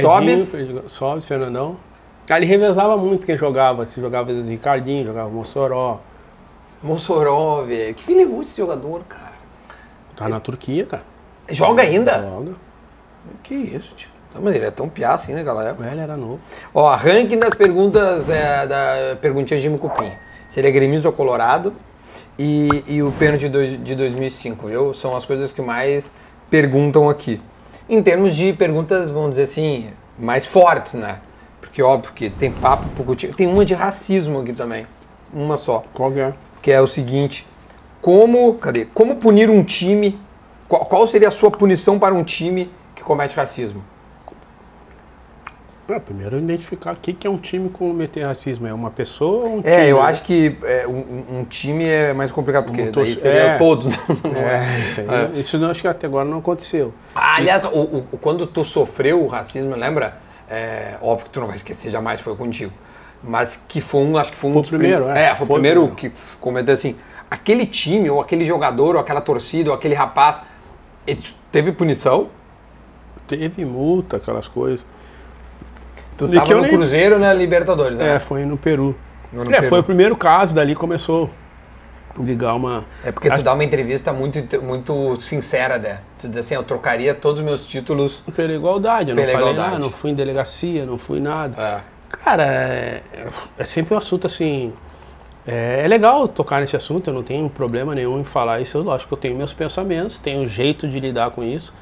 Sobes, 0.00 0.54
Edinho, 0.54 0.88
Sobes, 0.88 1.26
Fernandão. 1.26 1.76
Ele 2.28 2.44
revezava 2.44 2.96
muito 2.96 3.24
quem 3.24 3.38
jogava. 3.38 3.86
Se 3.86 4.00
jogava 4.00 4.24
vezes 4.24 4.48
Ricardinho, 4.48 5.04
jogava 5.04 5.30
Mossoró. 5.30 6.00
Mossoró, 6.82 7.62
velho. 7.62 7.94
Que 7.94 8.02
fim 8.02 8.14
levou 8.14 8.42
esse 8.42 8.56
jogador, 8.56 9.04
cara? 9.04 9.32
Tá 10.16 10.28
na 10.28 10.40
Turquia, 10.40 10.86
cara. 10.86 11.02
Joga 11.48 11.82
ainda? 11.82 12.20
Joga. 12.22 12.54
Que 13.42 13.54
isso, 13.54 13.94
tio. 13.94 14.10
Não, 14.34 14.42
mas 14.42 14.54
ele 14.56 14.66
é 14.66 14.70
tão 14.70 14.88
piá 14.88 15.14
assim, 15.14 15.32
né, 15.32 15.42
galera? 15.42 15.76
Ele 15.90 16.00
era 16.00 16.16
novo. 16.16 16.40
Ó, 16.74 16.94
ranking 16.94 17.38
das 17.38 17.54
perguntas 17.54 18.28
é, 18.28 18.66
da 18.66 19.16
perguntinha 19.20 19.60
Jimmy 19.60 19.78
Cupim. 19.78 20.10
Se 20.50 20.60
ele 20.60 20.68
é 20.68 20.70
gremista 20.70 21.08
ou 21.08 21.14
colorado. 21.14 21.72
e, 22.38 22.84
e 22.86 23.02
o 23.02 23.12
pênalti 23.12 23.48
de, 23.48 23.78
de 23.78 23.94
2005, 23.94 24.66
viu? 24.66 24.92
São 24.92 25.16
as 25.16 25.24
coisas 25.24 25.52
que 25.52 25.62
mais 25.62 26.12
perguntam 26.50 27.08
aqui. 27.08 27.40
Em 27.88 28.02
termos 28.02 28.34
de 28.34 28.52
perguntas, 28.52 29.10
vamos 29.10 29.30
dizer 29.30 29.44
assim, 29.44 29.90
mais 30.18 30.46
fortes, 30.46 30.94
né? 30.94 31.20
Porque 31.60 31.82
óbvio 31.82 32.12
que 32.14 32.30
tem 32.30 32.50
papo 32.50 33.04
Coutinho. 33.04 33.34
Tem 33.34 33.46
uma 33.46 33.64
de 33.64 33.74
racismo 33.74 34.40
aqui 34.40 34.52
também. 34.52 34.86
Uma 35.32 35.58
só. 35.58 35.84
Qual 35.92 36.10
que 36.10 36.20
é? 36.20 36.34
Que 36.62 36.72
é 36.72 36.80
o 36.80 36.86
seguinte: 36.86 37.46
como. 38.00 38.54
Cadê? 38.54 38.86
Como 38.86 39.16
punir 39.16 39.50
um 39.50 39.62
time? 39.62 40.18
Qual, 40.66 40.84
qual 40.86 41.06
seria 41.06 41.28
a 41.28 41.30
sua 41.30 41.50
punição 41.50 41.98
para 41.98 42.14
um 42.14 42.24
time 42.24 42.70
que 42.94 43.02
comete 43.02 43.36
racismo? 43.36 43.84
Primeiro 46.04 46.38
identificar 46.38 46.94
o 46.94 46.96
que, 46.96 47.16
é 47.26 47.30
um 47.30 47.36
time 47.38 47.68
com 47.68 47.92
meter 47.92 48.24
racismo. 48.24 48.66
É 48.66 48.72
uma 48.74 48.90
pessoa 48.90 49.44
ou 49.44 49.56
um 49.58 49.62
time? 49.62 49.72
É, 49.72 49.86
eu 49.92 50.02
acho 50.02 50.22
que 50.24 50.56
é, 50.64 50.84
um, 50.86 51.38
um 51.40 51.44
time 51.44 51.84
é 51.84 52.12
mais 52.12 52.32
complicado, 52.32 52.64
porque 52.64 52.82
Um 52.82 52.90
daí 52.90 53.14
seria 53.16 53.40
é. 53.42 53.56
todos. 53.58 53.86
né? 54.24 54.76
É, 54.76 54.78
isso 54.80 55.00
aí. 55.00 55.40
Isso 55.40 55.58
não, 55.58 55.70
acho 55.70 55.80
que 55.82 55.86
até 55.88 56.08
agora 56.08 56.28
não 56.28 56.38
aconteceu. 56.38 56.92
Ah, 57.14 57.36
aliás, 57.36 57.64
o, 57.64 57.68
o- 57.68 58.18
quando 58.20 58.46
tu 58.48 58.64
sofreu 58.64 59.22
o 59.22 59.28
racismo, 59.28 59.76
lembra? 59.76 60.16
É, 60.50 60.94
óbvio 61.00 61.26
que 61.26 61.30
tu 61.32 61.38
não 61.40 61.46
vai 61.46 61.56
esquecer, 61.56 61.90
jamais 61.90 62.20
foi 62.20 62.34
contigo. 62.34 62.72
Mas 63.22 63.56
que 63.68 63.80
foi 63.80 64.00
um, 64.02 64.16
acho 64.16 64.32
que 64.32 64.38
foi 64.38 64.50
um 64.50 64.54
Foi 64.54 64.58
o 64.60 64.62
dos 64.62 64.70
prim- 64.70 64.78
primeiro, 64.80 65.08
é. 65.08 65.26
É, 65.26 65.34
foi 65.34 65.34
o 65.34 65.36
Foi 65.36 65.44
o 65.44 65.48
primeiro 65.60 65.88
primeiro. 65.88 66.14
que 66.16 66.36
comentou 66.40 66.74
assim, 66.74 66.96
aquele 67.30 67.64
time, 67.64 68.10
ou 68.10 68.20
aquele 68.20 68.44
jogador, 68.44 68.96
ou 68.96 69.00
aquela 69.00 69.20
torcida, 69.20 69.70
ou 69.70 69.76
aquele 69.76 69.94
rapaz, 69.94 70.40
eles- 71.06 71.36
teve 71.52 71.70
punição? 71.70 72.28
Teve 73.28 73.64
multa, 73.64 74.16
aquelas 74.16 74.48
coisas. 74.48 74.84
Tu 76.16 76.28
tava 76.28 76.54
no 76.54 76.62
nem- 76.62 76.70
Cruzeiro, 76.70 77.18
né, 77.18 77.34
Libertadores, 77.34 77.98
né? 77.98 78.16
É, 78.16 78.18
foi 78.18 78.44
no 78.44 78.56
Peru. 78.56 78.94
No- 79.32 79.42
é, 79.52 79.56
Peru. 79.56 79.68
foi 79.68 79.80
o 79.80 79.82
primeiro 79.84 80.16
caso, 80.16 80.54
dali 80.54 80.74
começou 80.74 81.30
a 82.18 82.22
ligar 82.22 82.54
uma. 82.54 82.84
É 83.04 83.12
porque 83.12 83.30
tu 83.30 83.42
dá 83.42 83.52
uma 83.52 83.64
entrevista 83.64 84.12
muito, 84.12 84.62
muito 84.62 85.20
sincera, 85.20 85.78
né? 85.78 85.98
Tu 86.18 86.28
diz 86.28 86.38
assim, 86.38 86.54
eu 86.54 86.62
trocaria 86.62 87.14
todos 87.14 87.40
os 87.40 87.44
meus 87.44 87.66
títulos. 87.66 88.22
Pela 88.34 88.52
igualdade. 88.52 89.10
Eu 89.10 89.16
não 89.16 89.22
Pela 89.22 89.38
falei, 89.38 89.52
igualdade. 89.52 89.76
ah, 89.76 89.78
não 89.78 89.90
fui 89.90 90.10
em 90.10 90.14
delegacia, 90.14 90.86
não 90.86 90.96
fui 90.98 91.20
nada. 91.20 91.60
É. 91.60 91.80
Cara, 92.24 92.44
é, 92.46 93.02
é 93.58 93.64
sempre 93.64 93.94
um 93.94 93.98
assunto 93.98 94.26
assim. 94.26 94.72
É, 95.46 95.82
é 95.84 95.88
legal 95.88 96.26
tocar 96.26 96.60
nesse 96.60 96.74
assunto, 96.76 97.08
eu 97.10 97.14
não 97.14 97.22
tenho 97.22 97.48
problema 97.50 97.94
nenhum 97.94 98.20
em 98.20 98.24
falar 98.24 98.60
isso. 98.60 98.78
Eu, 98.78 98.82
lógico 98.82 99.08
que 99.08 99.14
eu 99.14 99.18
tenho 99.18 99.36
meus 99.36 99.52
pensamentos, 99.52 100.18
tenho 100.18 100.40
um 100.40 100.46
jeito 100.46 100.88
de 100.88 100.98
lidar 100.98 101.30
com 101.30 101.44
isso. 101.44 101.74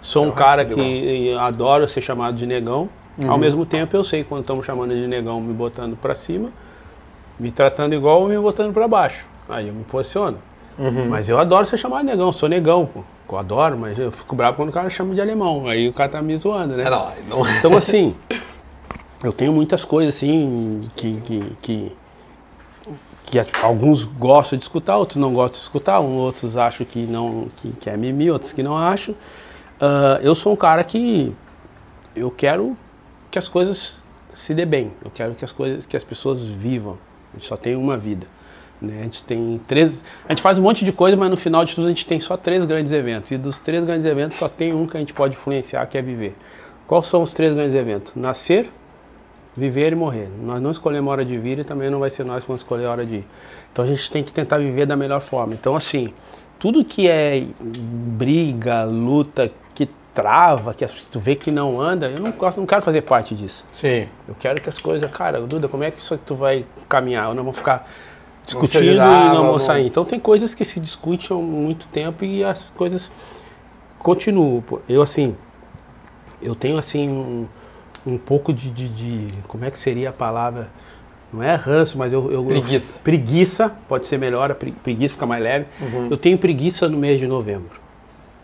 Sou 0.00 0.24
um 0.26 0.30
cara 0.30 0.64
que 0.64 1.34
adoro 1.40 1.88
ser 1.88 2.00
chamado 2.00 2.36
de 2.36 2.46
negão. 2.46 2.88
Ao 3.26 3.38
mesmo 3.38 3.66
tempo, 3.66 3.96
eu 3.96 4.04
sei 4.04 4.22
quando 4.22 4.42
estão 4.42 4.62
chamando 4.62 4.94
de 4.94 5.06
negão, 5.06 5.40
me 5.40 5.52
botando 5.52 5.96
pra 5.96 6.14
cima, 6.14 6.50
me 7.38 7.50
tratando 7.50 7.94
igual 7.94 8.22
ou 8.22 8.28
me 8.28 8.38
botando 8.38 8.72
pra 8.72 8.86
baixo. 8.86 9.26
Aí 9.48 9.68
eu 9.68 9.74
me 9.74 9.84
posiciono. 9.84 10.38
Mas 11.08 11.28
eu 11.28 11.38
adoro 11.38 11.66
ser 11.66 11.76
chamado 11.76 12.02
de 12.02 12.06
negão, 12.06 12.32
sou 12.32 12.48
negão, 12.48 12.86
pô. 12.86 13.02
Eu 13.30 13.38
adoro, 13.38 13.76
mas 13.76 13.98
eu 13.98 14.12
fico 14.12 14.36
bravo 14.36 14.56
quando 14.56 14.68
o 14.68 14.72
cara 14.72 14.88
chama 14.88 15.14
de 15.14 15.20
alemão. 15.20 15.66
Aí 15.66 15.88
o 15.88 15.92
cara 15.92 16.08
tá 16.08 16.22
me 16.22 16.36
zoando, 16.36 16.76
né? 16.76 16.84
É, 16.84 16.90
não, 16.90 17.12
não... 17.28 17.50
Então, 17.58 17.76
assim, 17.76 18.14
eu 19.22 19.32
tenho 19.32 19.52
muitas 19.52 19.84
coisas, 19.84 20.14
assim, 20.14 20.80
que, 20.94 21.20
que, 21.20 21.52
que, 21.60 21.92
que 23.24 23.38
alguns 23.60 24.04
gostam 24.04 24.56
de 24.56 24.64
escutar, 24.64 24.96
outros 24.96 25.16
não 25.16 25.34
gostam 25.34 25.58
de 25.58 25.62
escutar, 25.62 25.98
outros 25.98 26.56
acham 26.56 26.86
que 26.86 27.00
não 27.00 27.48
que, 27.56 27.72
que 27.72 27.90
é 27.90 27.96
mimi, 27.96 28.30
outros 28.30 28.52
que 28.52 28.62
não 28.62 28.76
acham. 28.76 29.14
Ah, 29.80 30.20
eu 30.22 30.34
sou 30.34 30.52
um 30.52 30.56
cara 30.56 30.82
que 30.84 31.34
eu 32.14 32.30
quero 32.30 32.76
que 33.30 33.38
as 33.38 33.48
coisas 33.48 34.02
se 34.34 34.54
dê 34.54 34.64
bem, 34.64 34.92
eu 35.04 35.10
quero 35.10 35.34
que 35.34 35.44
as 35.44 35.52
coisas, 35.52 35.86
que 35.86 35.96
as 35.96 36.04
pessoas 36.04 36.40
vivam. 36.40 36.98
A 37.32 37.36
gente 37.36 37.46
só 37.46 37.56
tem 37.56 37.76
uma 37.76 37.96
vida. 37.96 38.26
Né? 38.80 39.00
A 39.00 39.02
gente 39.04 39.24
tem 39.24 39.60
três. 39.66 40.02
A 40.26 40.32
gente 40.32 40.42
faz 40.42 40.58
um 40.58 40.62
monte 40.62 40.84
de 40.84 40.92
coisa, 40.92 41.16
mas 41.16 41.30
no 41.30 41.36
final 41.36 41.64
de 41.64 41.74
tudo 41.74 41.86
a 41.86 41.90
gente 41.90 42.06
tem 42.06 42.20
só 42.20 42.36
três 42.36 42.64
grandes 42.64 42.92
eventos. 42.92 43.30
E 43.30 43.36
dos 43.36 43.58
três 43.58 43.84
grandes 43.84 44.06
eventos 44.06 44.36
só 44.36 44.48
tem 44.48 44.72
um 44.72 44.86
que 44.86 44.96
a 44.96 45.00
gente 45.00 45.12
pode 45.12 45.34
influenciar, 45.34 45.84
que 45.86 45.98
é 45.98 46.02
viver. 46.02 46.36
Quais 46.86 47.06
são 47.06 47.22
os 47.22 47.32
três 47.32 47.52
grandes 47.52 47.74
eventos? 47.74 48.14
Nascer, 48.14 48.70
viver 49.56 49.92
e 49.92 49.96
morrer. 49.96 50.28
Nós 50.42 50.62
não 50.62 50.70
escolhemos 50.70 51.08
a 51.08 51.12
hora 51.12 51.24
de 51.24 51.36
vir 51.36 51.58
e 51.58 51.64
também 51.64 51.90
não 51.90 51.98
vai 51.98 52.10
ser 52.10 52.24
nós 52.24 52.44
que 52.44 52.48
vamos 52.48 52.62
escolher 52.62 52.86
a 52.86 52.90
hora 52.90 53.04
de 53.04 53.16
ir. 53.16 53.26
Então 53.72 53.84
a 53.84 53.88
gente 53.88 54.10
tem 54.10 54.22
que 54.22 54.32
tentar 54.32 54.58
viver 54.58 54.86
da 54.86 54.96
melhor 54.96 55.20
forma. 55.20 55.52
Então, 55.54 55.76
assim, 55.76 56.14
tudo 56.58 56.84
que 56.84 57.08
é 57.08 57.44
briga, 57.60 58.84
luta, 58.84 59.50
trava, 60.20 60.74
que 60.74 60.84
tu 61.12 61.20
vê 61.20 61.36
que 61.36 61.50
não 61.52 61.80
anda, 61.80 62.10
eu 62.10 62.20
não, 62.22 62.32
gosto, 62.32 62.58
não 62.58 62.66
quero 62.66 62.82
fazer 62.82 63.02
parte 63.02 63.34
disso. 63.36 63.64
Sim. 63.70 64.08
Eu 64.26 64.34
quero 64.38 64.60
que 64.60 64.68
as 64.68 64.76
coisas, 64.78 65.08
cara, 65.12 65.40
Duda, 65.42 65.68
como 65.68 65.84
é 65.84 65.90
que 65.92 65.98
isso 65.98 66.18
tu 66.26 66.34
vai 66.34 66.64
caminhar? 66.88 67.28
Ou 67.28 67.34
não 67.34 67.44
vamos 67.44 67.58
ficar 67.58 67.88
discutindo 68.44 68.84
e 68.84 68.96
não 68.96 69.46
vamos- 69.46 69.62
sair. 69.62 69.86
Então 69.86 70.04
tem 70.04 70.18
coisas 70.18 70.54
que 70.54 70.64
se 70.64 70.80
discutem 70.80 71.28
há 71.36 71.40
muito 71.40 71.86
tempo 71.86 72.24
e 72.24 72.42
as 72.42 72.64
coisas 72.76 73.12
continuam. 73.98 74.64
Eu 74.88 75.02
assim, 75.02 75.36
eu 76.42 76.54
tenho 76.56 76.78
assim 76.78 77.08
um, 77.08 77.46
um 78.06 78.18
pouco 78.18 78.52
de, 78.52 78.70
de, 78.70 78.88
de- 78.88 79.34
como 79.46 79.64
é 79.64 79.70
que 79.70 79.78
seria 79.78 80.08
a 80.10 80.12
palavra? 80.12 80.68
Não 81.32 81.42
é 81.42 81.54
ranço, 81.54 81.96
mas 81.98 82.12
eu, 82.12 82.32
eu 82.32 82.42
Preguiça. 82.44 83.00
preguiça 83.04 83.72
pode 83.86 84.08
ser 84.08 84.18
melhor, 84.18 84.50
a 84.50 84.54
pre- 84.54 84.72
preguiça 84.72 85.14
fica 85.14 85.26
mais 85.26 85.42
leve. 85.42 85.66
Eu 86.10 86.16
tenho 86.16 86.38
preguiça 86.38 86.88
no 86.88 86.96
mês 86.96 87.18
de 87.20 87.26
novembro. 87.26 87.78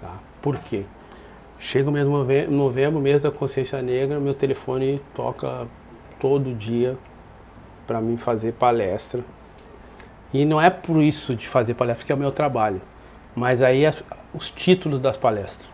Tá? 0.03 0.11
Por 0.43 0.59
quê? 0.59 0.83
Chega 1.67 1.89
o 1.89 1.93
mês 1.93 2.05
de 2.05 2.11
nove- 2.13 2.47
novembro, 2.47 3.01
mês 3.01 3.23
da 3.23 3.31
consciência 3.31 3.81
negra, 3.81 4.21
meu 4.21 4.35
telefone 4.35 5.01
toca 5.15 5.67
todo 6.21 6.55
dia 6.55 6.95
para 7.87 8.03
mim 8.03 8.19
fazer 8.19 8.53
palestra. 8.53 9.23
E 10.33 10.45
não 10.45 10.61
é 10.61 10.69
por 10.69 11.03
isso 11.03 11.35
de 11.35 11.49
fazer 11.49 11.73
palestra 11.73 12.05
que 12.05 12.13
é 12.13 12.15
o 12.15 12.19
meu 12.19 12.31
trabalho, 12.31 12.83
mas 13.35 13.63
aí 13.63 13.87
as- 13.87 14.05
os 14.35 14.51
títulos 14.51 14.99
das 15.01 15.17
palestras. 15.17 15.67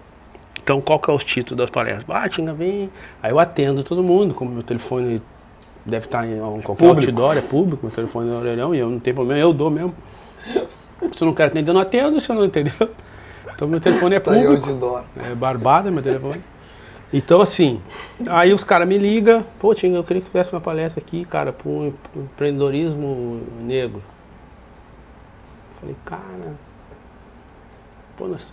Então, 0.63 0.81
qual 0.81 1.01
que 1.01 1.11
é 1.11 1.13
os 1.15 1.25
títulos 1.25 1.59
das 1.59 1.71
palestras? 1.71 2.05
Ah, 2.09 2.29
Tinga, 2.29 2.53
vem. 2.53 2.89
Aí 3.21 3.33
eu 3.33 3.39
atendo 3.41 3.83
todo 3.83 4.01
mundo, 4.03 4.33
como 4.33 4.53
meu 4.53 4.63
telefone 4.63 5.21
deve 5.85 6.05
estar 6.07 6.25
em 6.25 6.35
em 6.37 6.61
qualquer 6.61 6.87
público. 6.87 7.11
outdoor, 7.11 7.37
é 7.37 7.41
público, 7.41 7.85
meu 7.85 7.93
telefone 7.95 8.29
é 8.29 8.33
no 8.33 8.39
orelhão 8.39 8.73
e 8.75 8.79
eu 8.79 8.89
não 8.89 9.01
tenho 9.01 9.17
problema, 9.17 9.41
eu 9.41 9.53
dou 9.53 9.71
mesmo. 9.71 9.93
Se 11.13 11.25
eu 11.25 11.27
não 11.27 11.35
quero 11.35 11.51
atender, 11.51 11.69
eu 11.71 11.75
não 11.75 11.81
atendo, 11.81 12.21
se 12.21 12.31
eu 12.31 12.37
não 12.37 12.45
entendeu. 12.45 12.73
Então, 13.61 13.69
meu 13.69 13.79
telefone 13.79 14.15
é 14.15 14.21
Tá 14.21 14.33
público. 14.33 15.05
É 15.23 15.35
barbada 15.35 15.91
meu 15.91 16.03
telefone. 16.03 16.41
Então, 17.13 17.43
assim, 17.43 17.79
aí 18.27 18.55
os 18.55 18.65
caras 18.65 18.89
me 18.89 18.97
ligam, 18.97 19.45
pô, 19.59 19.75
Tinga, 19.75 19.99
eu 19.99 20.05
queria 20.05 20.23
que 20.23 20.29
tivesse 20.29 20.51
uma 20.51 20.63
palestra 20.63 20.99
aqui, 20.99 21.27
cara, 21.27 21.55
um 21.67 21.93
empreendedorismo 22.17 23.43
negro. 23.61 24.03
Falei, 25.79 25.95
cara, 26.07 26.55
pô, 28.17 28.29
nós, 28.29 28.51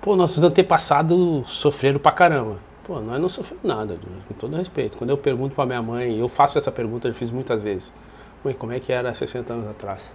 pô, 0.00 0.16
nossos 0.16 0.42
antepassados 0.42 1.50
sofreram 1.50 1.98
pra 1.98 2.10
caramba. 2.10 2.56
Pô, 2.86 2.98
nós 3.00 3.20
não 3.20 3.28
sofremos 3.28 3.64
nada, 3.64 3.98
com 4.26 4.32
todo 4.32 4.56
respeito. 4.56 4.96
Quando 4.96 5.10
eu 5.10 5.18
pergunto 5.18 5.54
pra 5.54 5.66
minha 5.66 5.82
mãe, 5.82 6.18
eu 6.18 6.28
faço 6.28 6.56
essa 6.56 6.72
pergunta, 6.72 7.06
eu 7.06 7.12
fiz 7.12 7.30
muitas 7.30 7.60
vezes. 7.60 7.92
Mãe, 8.42 8.54
como 8.54 8.72
é 8.72 8.80
que 8.80 8.90
era 8.90 9.14
60 9.14 9.52
anos 9.52 9.68
atrás? 9.68 10.10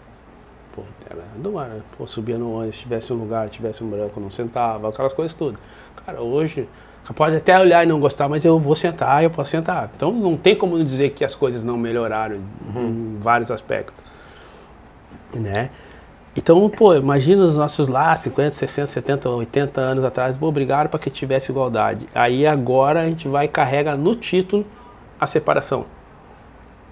Pô, 0.74 0.84
era 1.10 1.22
do 1.36 1.52
mar, 1.52 1.68
né? 1.68 1.82
Pô, 1.98 2.08
subia 2.08 2.38
no 2.38 2.54
ônibus, 2.54 2.80
tivesse 2.80 3.12
um 3.12 3.18
lugar, 3.18 3.50
tivesse 3.50 3.84
um 3.84 3.90
branco, 3.90 4.20
não 4.20 4.30
sentava, 4.30 4.90
aquelas 4.90 5.14
coisas 5.14 5.34
tudo. 5.34 5.60
Cara, 6.06 6.22
hoje, 6.22 6.68
você 7.04 7.14
pode 7.14 7.36
até 7.36 7.60
olhar 7.60 7.84
e 7.84 7.88
não 7.88 8.00
gostar, 8.00 8.30
mas 8.30 8.46
eu 8.46 8.58
vou 8.60 8.76
sentar, 8.76 9.24
eu 9.24 9.30
posso 9.30 9.52
sentar. 9.52 9.92
Então 9.96 10.12
não 10.12 10.38
tem 10.38 10.56
como 10.56 10.82
dizer 10.84 11.10
que 11.10 11.26
as 11.26 11.36
coisas 11.36 11.64
não 11.64 11.78
melhoraram 11.78 12.38
em 12.76 13.18
vários 13.20 13.52
aspectos. 13.52 14.02
Né? 15.34 15.70
Então, 16.36 16.70
pô, 16.70 16.96
imagina 16.96 17.44
os 17.44 17.58
nossos 17.58 17.90
lá, 17.90 18.16
50, 18.16 18.56
60, 18.56 18.88
70, 18.88 19.30
80 19.30 19.82
anos 19.82 20.06
atrás, 20.06 20.38
pô, 20.38 20.48
obrigado 20.48 20.88
para 20.88 21.00
que 21.00 21.10
tivesse 21.10 21.52
igualdade. 21.52 22.08
Aí 22.16 22.48
agora 22.48 23.02
a 23.02 23.06
gente 23.06 23.28
vai 23.28 23.46
e 23.46 23.50
carrega 23.50 23.98
no 23.98 24.16
título 24.16 24.66
a 25.20 25.28
separação. 25.28 25.86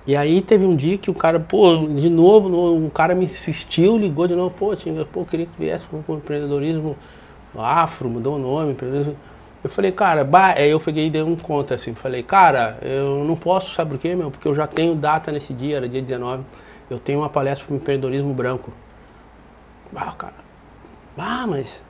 E 0.09 0.15
aí 0.15 0.41
teve 0.41 0.65
um 0.65 0.75
dia 0.75 0.97
que 0.97 1.11
o 1.11 1.13
cara, 1.13 1.39
pô, 1.39 1.85
de 1.87 2.09
novo, 2.09 2.49
no- 2.49 2.73
um 2.75 2.89
cara 2.89 3.13
me 3.13 3.25
insistiu, 3.25 3.95
ligou 3.95 4.27
de 4.27 4.33
novo, 4.33 4.49
pô, 4.57 4.75
tinha, 4.75 5.05
pô, 5.05 5.23
queria 5.23 5.45
que 5.45 5.51
viesse 5.55 5.87
com 5.87 5.97
o 6.07 6.15
empreendedorismo 6.17 6.97
afro, 7.55 8.09
mudou 8.09 8.35
o 8.37 8.39
nome, 8.39 8.71
empreendedorismo. 8.71 9.15
Eu 9.63 9.69
falei, 9.69 9.91
cara, 9.91 10.23
bah, 10.23 10.53
aí 10.57 10.71
eu 10.71 10.79
peguei 10.79 11.05
e 11.05 11.09
dei 11.11 11.21
um 11.21 11.35
conta 11.35 11.75
assim, 11.75 11.93
falei, 11.93 12.23
cara, 12.23 12.79
eu 12.81 13.23
não 13.23 13.35
posso, 13.35 13.75
sabe 13.75 13.91
por 13.91 13.99
quê, 13.99 14.15
meu? 14.15 14.31
Porque 14.31 14.47
eu 14.47 14.55
já 14.55 14.65
tenho 14.65 14.95
data 14.95 15.31
nesse 15.31 15.53
dia, 15.53 15.77
era 15.77 15.87
dia 15.87 16.01
19, 16.01 16.41
eu 16.89 16.97
tenho 16.97 17.19
uma 17.19 17.29
palestra 17.29 17.67
para 17.67 17.75
empreendedorismo 17.75 18.33
branco. 18.33 18.71
Ah, 19.95 20.11
cara, 20.17 20.33
ah, 21.17 21.45
mas. 21.47 21.83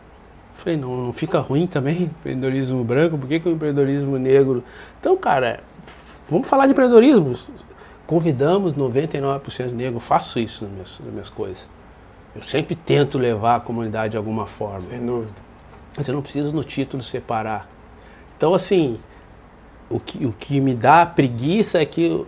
Falei, 0.55 0.77
não, 0.77 0.97
não 1.07 1.13
fica 1.13 1.39
ruim 1.39 1.67
também 1.67 2.03
empreendedorismo 2.19 2.83
branco, 2.83 3.17
por 3.17 3.29
que, 3.29 3.39
que 3.39 3.47
o 3.49 3.53
empreendedorismo 3.53 4.17
negro? 4.17 4.63
Então, 4.99 5.15
cara, 5.17 5.61
vamos 6.29 6.49
falar 6.49 6.65
de 6.67 6.73
empreendedorismo. 6.73 7.35
Convidamos 8.09 8.73
99% 8.73 9.71
negro, 9.71 9.99
faço 9.99 10.39
isso 10.39 10.65
nas 10.65 10.73
minhas, 10.73 10.99
nas 10.99 11.13
minhas 11.13 11.29
coisas. 11.29 11.69
Eu 12.35 12.41
sempre 12.41 12.73
tento 12.73 13.19
levar 13.19 13.57
a 13.57 13.59
comunidade 13.59 14.13
de 14.13 14.17
alguma 14.17 14.47
forma. 14.47 14.81
Sem 14.81 15.05
dúvida. 15.05 15.35
Mas 15.95 16.07
eu 16.07 16.15
não 16.15 16.21
preciso 16.23 16.51
no 16.51 16.63
título 16.63 17.03
separar. 17.03 17.69
Então, 18.35 18.55
assim, 18.55 18.99
o 19.91 19.99
que, 19.99 20.25
o 20.25 20.33
que 20.33 20.59
me 20.59 20.73
dá 20.73 21.05
preguiça 21.05 21.79
é 21.79 21.85
que 21.85 22.25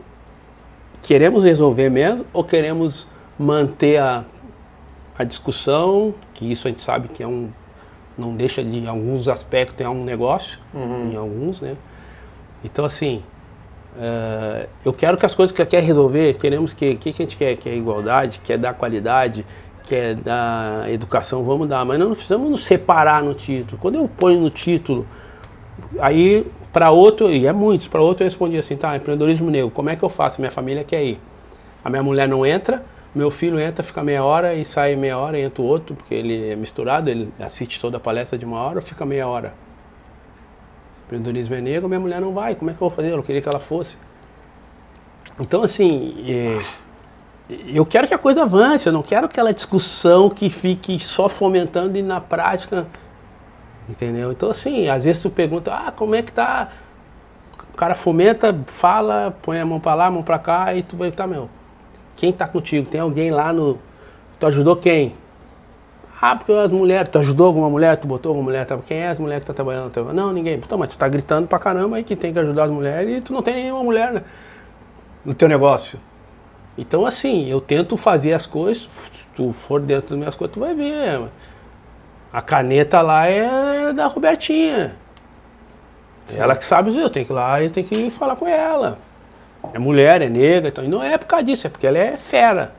queremos 1.02 1.44
resolver 1.44 1.90
mesmo 1.90 2.28
ou 2.32 2.44
queremos 2.44 3.08
manter 3.40 3.98
a, 3.98 4.24
a 5.18 5.24
discussão, 5.24 6.14
que 6.36 6.52
isso 6.52 6.68
a 6.68 6.70
gente 6.70 6.84
sabe 6.84 7.08
que 7.08 7.24
é 7.24 7.28
um. 7.28 7.50
Não 8.16 8.36
deixa 8.36 8.64
de, 8.64 8.78
em 8.78 8.88
alguns 8.88 9.28
aspectos, 9.28 9.84
é 9.84 9.90
um 9.90 10.04
negócio, 10.04 10.60
em 11.12 11.16
alguns, 11.16 11.60
né? 11.60 11.76
Então, 12.64 12.86
assim, 12.86 13.24
eh, 13.98 14.68
eu 14.86 14.94
quero 14.94 15.18
que 15.18 15.26
as 15.26 15.36
coisas 15.36 15.56
que 15.56 15.66
quer 15.66 15.84
resolver, 15.84 16.36
queremos 16.36 16.74
que, 16.74 16.96
que, 16.96 17.12
que 17.14 17.22
a 17.22 17.26
gente 17.26 17.38
quer? 17.38 17.56
Quer 17.58 17.76
igualdade, 17.76 18.40
quer 18.44 18.58
dar 18.58 18.74
qualidade, 18.74 19.46
quer 19.84 20.16
dar 20.16 20.90
educação, 20.92 21.44
vamos 21.44 21.68
dar, 21.68 21.84
mas 21.86 22.00
não 22.00 22.14
precisamos 22.14 22.50
nos 22.50 22.64
separar 22.64 23.22
no 23.24 23.34
título. 23.34 23.78
Quando 23.82 23.96
eu 23.96 24.08
ponho 24.08 24.40
no 24.40 24.50
título, 24.50 25.06
aí 26.00 26.46
para 26.72 26.92
outro, 26.92 27.30
e 27.30 27.46
é 27.46 27.52
muitos, 27.52 27.88
para 27.88 28.02
outro 28.02 28.24
eu 28.24 28.28
respondi 28.28 28.58
assim, 28.58 28.78
tá, 28.78 28.96
empreendedorismo 28.96 29.50
negro, 29.50 29.70
como 29.70 29.90
é 29.90 29.96
que 29.96 30.04
eu 30.04 30.10
faço? 30.10 30.40
Minha 30.40 30.52
família 30.52 30.84
quer 30.84 31.04
ir. 31.04 31.20
A 31.84 31.90
minha 31.90 32.04
mulher 32.04 32.28
não 32.28 32.46
entra, 32.46 32.84
meu 33.14 33.30
filho 33.30 33.60
entra, 33.60 33.84
fica 33.84 34.02
meia 34.02 34.24
hora 34.24 34.56
e 34.56 34.64
sai 34.64 34.96
meia 34.96 35.18
hora 35.18 35.38
entra 35.38 35.62
o 35.62 35.66
outro, 35.66 35.96
porque 35.96 36.14
ele 36.14 36.52
é 36.52 36.56
misturado, 36.56 37.10
ele 37.10 37.34
assiste 37.40 37.80
toda 37.82 37.98
a 37.98 38.00
palestra 38.00 38.38
de 38.38 38.46
uma 38.46 38.62
hora, 38.62 38.82
fica 38.82 39.06
meia 39.06 39.28
hora. 39.28 39.54
Empreendedorismo 41.12 41.56
é 41.56 41.60
negro, 41.60 41.90
minha 41.90 42.00
mulher 42.00 42.22
não 42.22 42.34
vai, 42.34 42.56
como 42.56 42.72
é 42.72 42.74
que 42.74 42.82
eu 42.82 42.88
vou 42.88 42.96
fazer? 42.96 43.12
Eu 43.12 43.22
queria 43.22 43.42
que 43.42 43.50
ela 43.50 43.60
fosse. 43.60 43.98
Então, 45.38 45.62
assim, 45.62 46.24
é, 46.26 46.62
eu 47.68 47.86
quero 47.86 48.08
que 48.08 48.14
a 48.14 48.18
coisa 48.18 48.44
avance, 48.44 48.88
eu 48.88 48.94
não 48.94 49.04
quero 49.04 49.26
aquela 49.26 49.54
discussão 49.54 50.30
que 50.30 50.50
fique 50.50 51.04
só 51.04 51.28
fomentando 51.28 51.98
e 51.98 52.02
na 52.02 52.22
prática, 52.22 52.88
entendeu? 53.90 54.32
Então, 54.32 54.50
assim, 54.50 54.88
às 54.88 55.04
vezes 55.04 55.22
tu 55.22 55.30
pergunta, 55.30 55.74
ah, 55.74 55.92
como 55.92 56.16
é 56.16 56.22
que 56.22 56.32
tá? 56.32 56.70
O 57.74 57.76
cara 57.76 57.94
fomenta, 57.94 58.58
fala, 58.68 59.36
põe 59.42 59.60
a 59.60 59.66
mão 59.66 59.82
pra 59.82 59.94
lá, 59.94 60.06
a 60.06 60.12
mão 60.12 60.24
pra 60.24 60.40
cá 60.40 60.74
e 60.74 60.82
tu 60.82 60.96
vai 60.96 61.10
estar, 61.10 61.28
meu, 61.28 61.50
quem 62.16 62.32
tá 62.32 62.48
contigo? 62.48 62.90
Tem 62.90 63.02
alguém 63.02 63.32
lá 63.32 63.52
no... 63.52 63.78
Tu 64.40 64.48
ajudou 64.48 64.78
quem? 64.78 65.14
Ah, 66.22 66.36
porque 66.36 66.52
as 66.52 66.72
mulheres, 66.72 67.10
tu 67.10 67.18
ajudou 67.18 67.48
alguma 67.48 67.68
mulher, 67.70 67.98
tu 67.98 68.08
botou 68.08 68.30
alguma 68.30 68.44
mulher, 68.46 68.64
tá? 68.66 68.78
quem 68.86 68.98
é 69.00 69.08
as 69.08 69.18
mulheres 69.18 69.44
que 69.44 69.48
tá 69.48 69.54
trabalhando? 69.56 69.90
teu- 69.92 70.14
Não, 70.14 70.32
ninguém. 70.32 70.56
Então, 70.56 70.78
mas 70.78 70.90
tu 70.90 70.98
tá 70.98 71.08
gritando 71.08 71.48
pra 71.48 71.58
caramba 71.58 71.96
aí 71.98 72.04
que 72.04 72.16
tem 72.16 72.32
que 72.32 72.38
ajudar 72.38 72.66
as 72.66 72.72
mulheres 72.72 73.18
e 73.18 73.22
tu 73.22 73.34
não 73.34 73.42
tem 73.42 73.56
nenhuma 73.56 73.84
mulher 73.84 74.12
né, 74.14 74.22
no 75.26 75.34
teu 75.34 75.48
negócio. 75.50 76.00
Então, 76.78 77.06
assim, 77.08 77.50
eu 77.50 77.60
tento 77.60 77.98
fazer 77.98 78.34
as 78.34 78.46
coisas, 78.46 78.84
se 78.84 78.90
tu 79.36 79.52
for 79.52 79.82
dentro 79.82 80.12
das 80.12 80.18
minhas 80.20 80.36
coisas, 80.36 80.54
tu 80.54 80.60
vai 80.60 80.76
ver. 80.76 81.22
A 82.32 82.42
caneta 82.42 83.02
lá 83.02 83.26
é 83.26 83.92
da 83.92 84.06
Robertinha. 84.06 84.96
Ela 86.36 86.56
que 86.56 86.64
sabe, 86.64 86.96
eu 86.96 87.10
tenho 87.10 87.26
que 87.26 87.32
ir 87.34 87.36
lá 87.36 87.62
e 87.64 87.70
tenho 87.70 87.86
que 87.88 88.12
falar 88.12 88.36
com 88.36 88.48
ela. 88.48 89.00
É 89.74 89.80
mulher, 89.80 90.22
é 90.22 90.30
negra, 90.30 90.70
então, 90.70 90.84
e 90.84 90.88
não 90.88 91.04
é 91.04 91.18
por 91.18 91.26
causa 91.26 91.44
disso, 91.46 91.68
é 91.68 91.70
porque 91.70 91.86
ela 91.88 91.98
é 91.98 92.16
fera. 92.16 92.74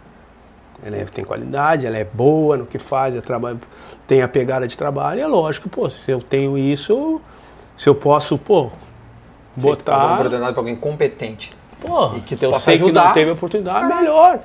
Ela 0.85 0.97
é- 0.97 1.05
tem 1.05 1.25
qualidade, 1.25 1.87
ela 1.87 1.97
é 1.97 2.05
boa 2.05 2.57
no 2.57 2.67
que 2.67 2.79
faz, 2.79 3.15
é 3.15 3.21
trabalho, 3.21 3.61
tem 4.07 4.21
a 4.23 4.29
pegada 4.29 4.67
de 4.67 4.77
trabalho, 4.77 5.21
e 5.21 5.23
é 5.23 5.27
lógico, 5.27 5.69
pô, 5.69 5.89
se 5.89 6.11
eu 6.11 6.21
tenho 6.21 6.59
isso, 6.59 7.21
se 7.77 7.89
eu 7.89 7.95
posso, 7.95 8.37
pô, 8.37 8.63
uma 8.63 8.71
botar. 9.57 10.15
oportunidade 10.15 10.53
pra 10.53 10.61
alguém 10.61 10.77
competente. 10.77 11.55
Pô, 11.81 12.15
E 12.17 12.21
que 12.21 12.35
eu 12.45 12.55
sei 12.55 12.79
que 12.79 12.85
ajudar. 12.85 13.07
não 13.07 13.13
teve 13.13 13.31
oportunidade, 13.31 13.87
melhor. 13.95 14.41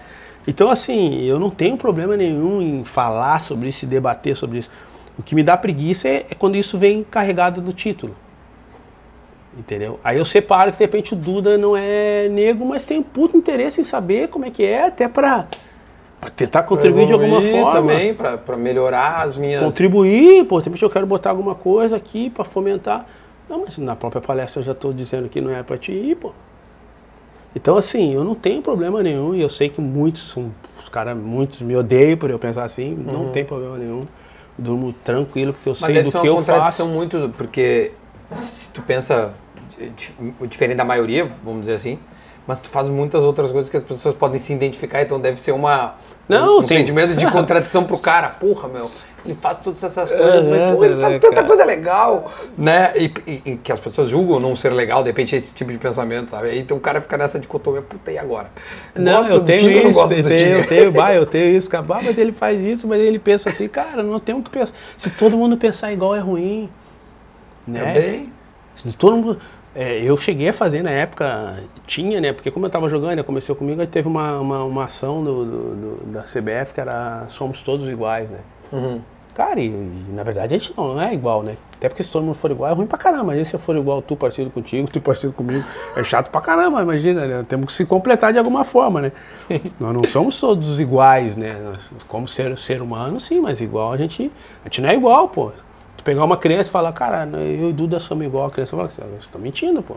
Então, 0.48 0.70
assim, 0.72 1.24
eu 1.24 1.40
não 1.40 1.50
tenho 1.50 1.76
problema 1.78 2.16
nenhum 2.16 2.62
em 2.62 2.84
falar 2.84 3.42
sobre 3.42 3.70
isso 3.70 3.86
e 3.86 3.88
debater 3.88 4.36
sobre 4.36 4.60
isso. 4.60 4.70
O 5.20 5.24
que 5.24 5.36
me 5.36 5.44
dá 5.44 5.58
preguiça 5.58 6.08
é, 6.08 6.26
é 6.30 6.36
quando 6.36 6.56
isso 6.56 6.78
vem 6.78 7.04
carregado 7.04 7.60
do 7.62 7.74
título. 7.74 8.16
Entendeu? 9.58 10.00
Aí 10.04 10.18
eu 10.18 10.26
separo 10.26 10.72
que 10.72 10.78
de 10.78 10.84
repente 10.84 11.14
o 11.14 11.16
Duda 11.18 11.58
não 11.58 11.76
é 11.76 12.30
negro, 12.30 12.64
mas 12.66 12.86
tem 12.86 13.00
um 13.00 13.04
puto 13.04 13.36
interesse 13.36 13.82
em 13.82 13.84
saber 13.84 14.28
como 14.30 14.46
é 14.46 14.52
que 14.52 14.64
é, 14.64 14.86
até 14.86 15.08
pra, 15.08 15.48
pra 16.20 16.30
tentar 16.30 16.64
contribuir 16.64 17.06
de 17.08 17.14
alguma 17.14 17.42
forma. 17.42 17.72
também, 17.74 18.14
pra 18.14 18.58
melhorar 18.58 19.24
as 19.24 19.38
minhas... 19.38 19.64
Contribuir, 19.64 20.46
pô, 20.46 20.60
de 20.60 20.66
repente 20.66 20.84
eu 20.84 20.90
quero 20.90 21.06
botar 21.06 21.30
alguma 21.30 21.56
coisa 21.56 21.96
aqui 21.96 22.30
pra 22.30 22.44
fomentar. 22.44 23.06
Não, 23.50 23.62
mas 23.62 23.78
na 23.78 23.96
própria 23.96 24.22
palestra 24.22 24.62
eu 24.62 24.66
já 24.66 24.74
tô 24.74 24.92
dizendo 24.92 25.30
que 25.30 25.40
não 25.40 25.52
é 25.56 25.64
pra 25.64 25.78
te 25.78 25.92
ir, 25.92 26.16
pô. 26.16 26.32
Então, 27.56 27.78
assim, 27.78 28.14
eu 28.14 28.24
não 28.24 28.36
tenho 28.36 28.62
problema 28.62 29.02
nenhum 29.02 29.34
e 29.34 29.42
eu 29.42 29.50
sei 29.50 29.70
que 29.70 29.80
muitos, 29.82 30.30
são- 30.30 30.52
os 30.84 30.90
caras, 30.90 31.18
muitos 31.18 31.62
me 31.62 31.76
odeiam 31.76 32.18
por 32.18 32.30
eu 32.30 32.38
pensar 32.38 32.64
assim, 32.66 32.94
não 32.94 33.30
tem 33.30 33.46
problema 33.46 33.78
nenhum. 33.78 34.06
Durmo 34.58 34.92
tranquilo 34.92 35.54
porque 35.54 35.70
eu 35.70 35.76
Mas 35.80 35.94
sei 35.94 36.04
do 36.04 36.12
que 36.12 36.18
uma 36.18 36.26
eu 36.26 36.36
contradição 36.36 36.86
faço. 36.88 36.96
muito, 36.96 37.32
porque 37.38 37.92
se 38.36 38.72
tu 38.72 38.82
pensa 38.82 39.34
di- 39.78 39.90
di- 39.90 40.48
diferente 40.48 40.78
da 40.78 40.86
maioria, 40.86 41.30
vamos 41.44 41.62
dizer 41.62 41.76
assim, 41.76 42.00
mas 42.48 42.60
tu 42.60 42.70
faz 42.70 42.88
muitas 42.90 43.22
outras 43.22 43.52
coisas 43.52 43.70
que 43.70 43.76
as 43.78 43.84
pessoas 43.84 44.16
podem 44.16 44.40
se 44.40 44.54
identificar, 44.54 45.02
então 45.02 45.20
deve 45.20 45.40
ser 45.40 45.52
uma 45.52 45.96
Não, 46.30 46.60
um 46.60 46.64
tem- 46.64 46.80
sentimento 46.80 47.14
de 47.16 47.26
contradição 47.32 47.84
pro 47.84 47.98
cara. 47.98 48.30
Porra, 48.30 48.70
meu, 48.70 48.90
ele 49.26 49.36
faz 49.36 49.60
todas 49.60 49.84
essas 49.84 50.10
coisas, 50.10 50.46
mas 50.46 50.60
É, 50.60 50.74
pô, 50.74 50.84
ele 50.86 51.02
faz 51.02 51.20
tanta 51.20 51.36
cara? 51.36 51.48
coisa 51.48 51.66
legal, 51.66 52.32
né? 52.58 52.94
E, 52.96 53.12
e- 53.28 53.42
e 53.46 53.56
que 53.58 53.72
as 53.72 53.80
pessoas 53.80 54.08
julgam 54.08 54.40
não 54.40 54.56
ser 54.56 54.70
legal, 54.72 55.04
de 55.04 55.10
repente 55.10 55.36
é 55.36 55.38
esse 55.38 55.54
tipo 55.54 55.72
de 55.72 55.78
pensamento, 55.78 56.32
sabe? 56.32 56.48
Aí 56.50 56.60
então 56.60 56.78
o 56.78 56.80
cara 56.80 57.02
fica 57.02 57.18
nessa 57.18 57.38
dicotomia, 57.38 57.82
puta, 57.82 58.12
e 58.12 58.18
agora? 58.18 58.50
Não, 58.96 59.12
Gosto 59.24 59.32
eu 59.34 59.40
do 59.42 59.46
tenho 59.46 59.60
Tinga 59.60 59.78
ou 59.80 59.84
não 59.84 59.92
isso, 59.92 60.14
eu 60.14 60.24
do 60.24 60.30
tenho, 60.30 60.58
eu 60.60 60.68
tenho, 60.68 60.92
vai, 60.94 61.18
eu 61.18 61.26
tenho 61.26 61.58
isso, 61.58 61.70
cara, 61.70 61.86
ah, 61.90 62.02
mas 62.02 62.18
ele 62.18 62.32
faz 62.32 62.62
isso, 62.62 62.88
mas 62.88 63.02
ele 63.02 63.20
pensa 63.20 63.50
assim, 63.50 63.68
cara, 63.68 64.02
não 64.02 64.20
tem 64.20 64.34
o 64.34 64.42
que 64.42 64.50
pensar. 64.50 64.74
Se 64.98 65.10
todo 65.10 65.36
mundo 65.36 65.58
pensar 65.58 65.92
igual 65.92 66.16
é 66.16 66.20
ruim, 66.20 66.70
né? 67.68 67.80
Também. 67.80 68.34
Se 68.76 68.92
todo 68.94 69.16
mundo, 69.18 69.40
é, 69.78 70.02
eu 70.02 70.18
cheguei 70.18 70.50
a 70.50 70.54
fazer 70.54 70.82
na 70.82 70.90
época, 70.90 71.60
tinha, 71.86 72.20
né? 72.20 72.34
Porque 72.34 72.50
como 72.50 72.66
eu 72.66 72.70
tava 72.70 72.90
jogando, 72.90 73.16
né, 73.18 73.24
começou 73.24 73.56
comigo, 73.56 73.80
aí 73.80 73.86
teve 73.88 74.08
uma, 74.08 74.40
uma, 74.40 74.64
uma 74.64 74.84
ação 74.86 75.24
do, 75.24 75.46
do- 75.46 75.76
do- 75.76 76.06
da 76.12 76.24
CBF 76.24 76.74
que 76.74 76.82
era 76.82 77.26
Somos 77.30 77.62
Todos 77.62 77.88
Iguais, 77.88 78.28
né? 78.30 78.40
Uhum. 78.74 79.00
Cara, 79.36 79.60
e, 79.60 79.68
e, 79.68 80.06
na 80.14 80.24
verdade 80.24 80.56
a 80.56 80.58
gente 80.58 80.74
não, 80.76 81.00
é 81.00 81.14
igual, 81.14 81.44
né? 81.44 81.56
Até 81.78 81.88
porque 81.90 82.02
se 82.02 82.10
todo 82.10 82.24
mundo 82.24 82.34
for 82.34 82.50
igual 82.50 82.72
é 82.72 82.74
ruim 82.74 82.88
pra 82.88 82.98
caramba. 82.98 83.26
Mas 83.26 83.48
se 83.48 83.54
eu 83.54 83.60
for 83.60 83.76
igual 83.78 84.02
tu 84.02 84.16
partido 84.16 84.50
contigo, 84.50 84.90
tu 84.92 85.00
partido 85.00 85.32
comigo, 85.32 85.64
é 85.96 86.04
chato 86.04 86.32
pra 86.32 86.42
caramba, 86.42 86.82
imagina, 86.82 87.28
né? 87.28 87.46
Temos 87.48 87.68
que 87.68 87.74
se 87.74 87.86
completar 87.86 88.34
de 88.34 88.40
alguma 88.40 88.64
forma, 88.64 89.00
né? 89.00 89.12
Nós 89.80 89.94
não 89.94 90.04
somos 90.06 90.40
todos 90.40 90.80
iguais, 90.80 91.36
né? 91.36 91.54
Nós, 91.64 91.92
como 92.08 92.28
ser, 92.28 92.58
ser 92.58 92.82
humano, 92.82 93.20
sim, 93.20 93.40
mas 93.40 93.62
igual 93.62 93.94
a 93.94 93.98
gente. 93.98 94.32
A 94.66 94.70
gente 94.70 94.82
não 94.82 94.90
é 94.90 94.96
igual, 94.96 95.30
pô. 95.30 95.52
Pegar 96.08 96.24
uma 96.24 96.38
criança 96.38 96.70
e 96.70 96.72
falar, 96.72 96.94
cara, 96.94 97.28
eu 97.34 97.70
e 97.70 97.74
Duda 97.74 98.00
somos 98.00 98.26
igual, 98.26 98.46
a 98.46 98.50
criança 98.50 98.78
fala, 98.78 98.88
você 98.88 99.30
tá 99.30 99.38
mentindo, 99.38 99.82
pô. 99.84 99.96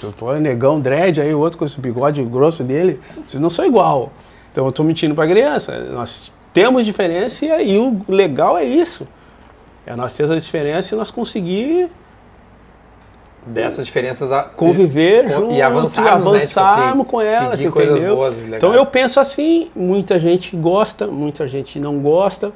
Tu 0.00 0.12
tu 0.18 0.32
é 0.32 0.40
negão, 0.40 0.80
dread, 0.80 1.20
aí 1.20 1.32
o 1.32 1.38
outro 1.38 1.60
com 1.60 1.64
esse 1.64 1.80
bigode 1.80 2.20
grosso 2.24 2.64
dele, 2.64 3.00
vocês 3.24 3.40
não 3.40 3.48
são 3.48 3.64
igual. 3.64 4.10
Então 4.50 4.66
eu 4.66 4.72
tô 4.72 4.82
mentindo 4.82 5.14
pra 5.14 5.24
criança. 5.28 5.78
Nós 5.92 6.32
temos 6.52 6.84
diferença 6.84 7.44
e, 7.46 7.74
e 7.74 7.78
o 7.78 8.00
legal 8.08 8.58
é 8.58 8.64
isso. 8.64 9.06
É 9.86 9.94
nós 9.94 10.16
ter 10.16 10.24
essa 10.24 10.36
diferença 10.40 10.92
e 10.92 10.98
nós 10.98 11.12
conseguir 11.12 11.88
Dessas 13.46 13.86
diferenças 13.86 14.30
a- 14.32 14.42
conviver 14.42 15.26
e, 15.26 15.32
junto, 15.32 15.54
e 15.54 15.62
avançarmos, 15.62 16.32
né? 16.32 16.40
Tipo 16.40 16.60
assim, 16.60 16.60
avançarmos 16.60 17.06
com 17.06 17.20
elas, 17.20 17.60
entendeu? 17.60 18.16
boas, 18.16 18.36
então 18.56 18.74
eu 18.74 18.86
penso 18.86 19.20
assim, 19.20 19.70
muita 19.74 20.18
gente 20.18 20.56
gosta, 20.56 21.06
muita 21.06 21.46
gente 21.46 21.78
não 21.78 21.98
gosta. 22.00 22.52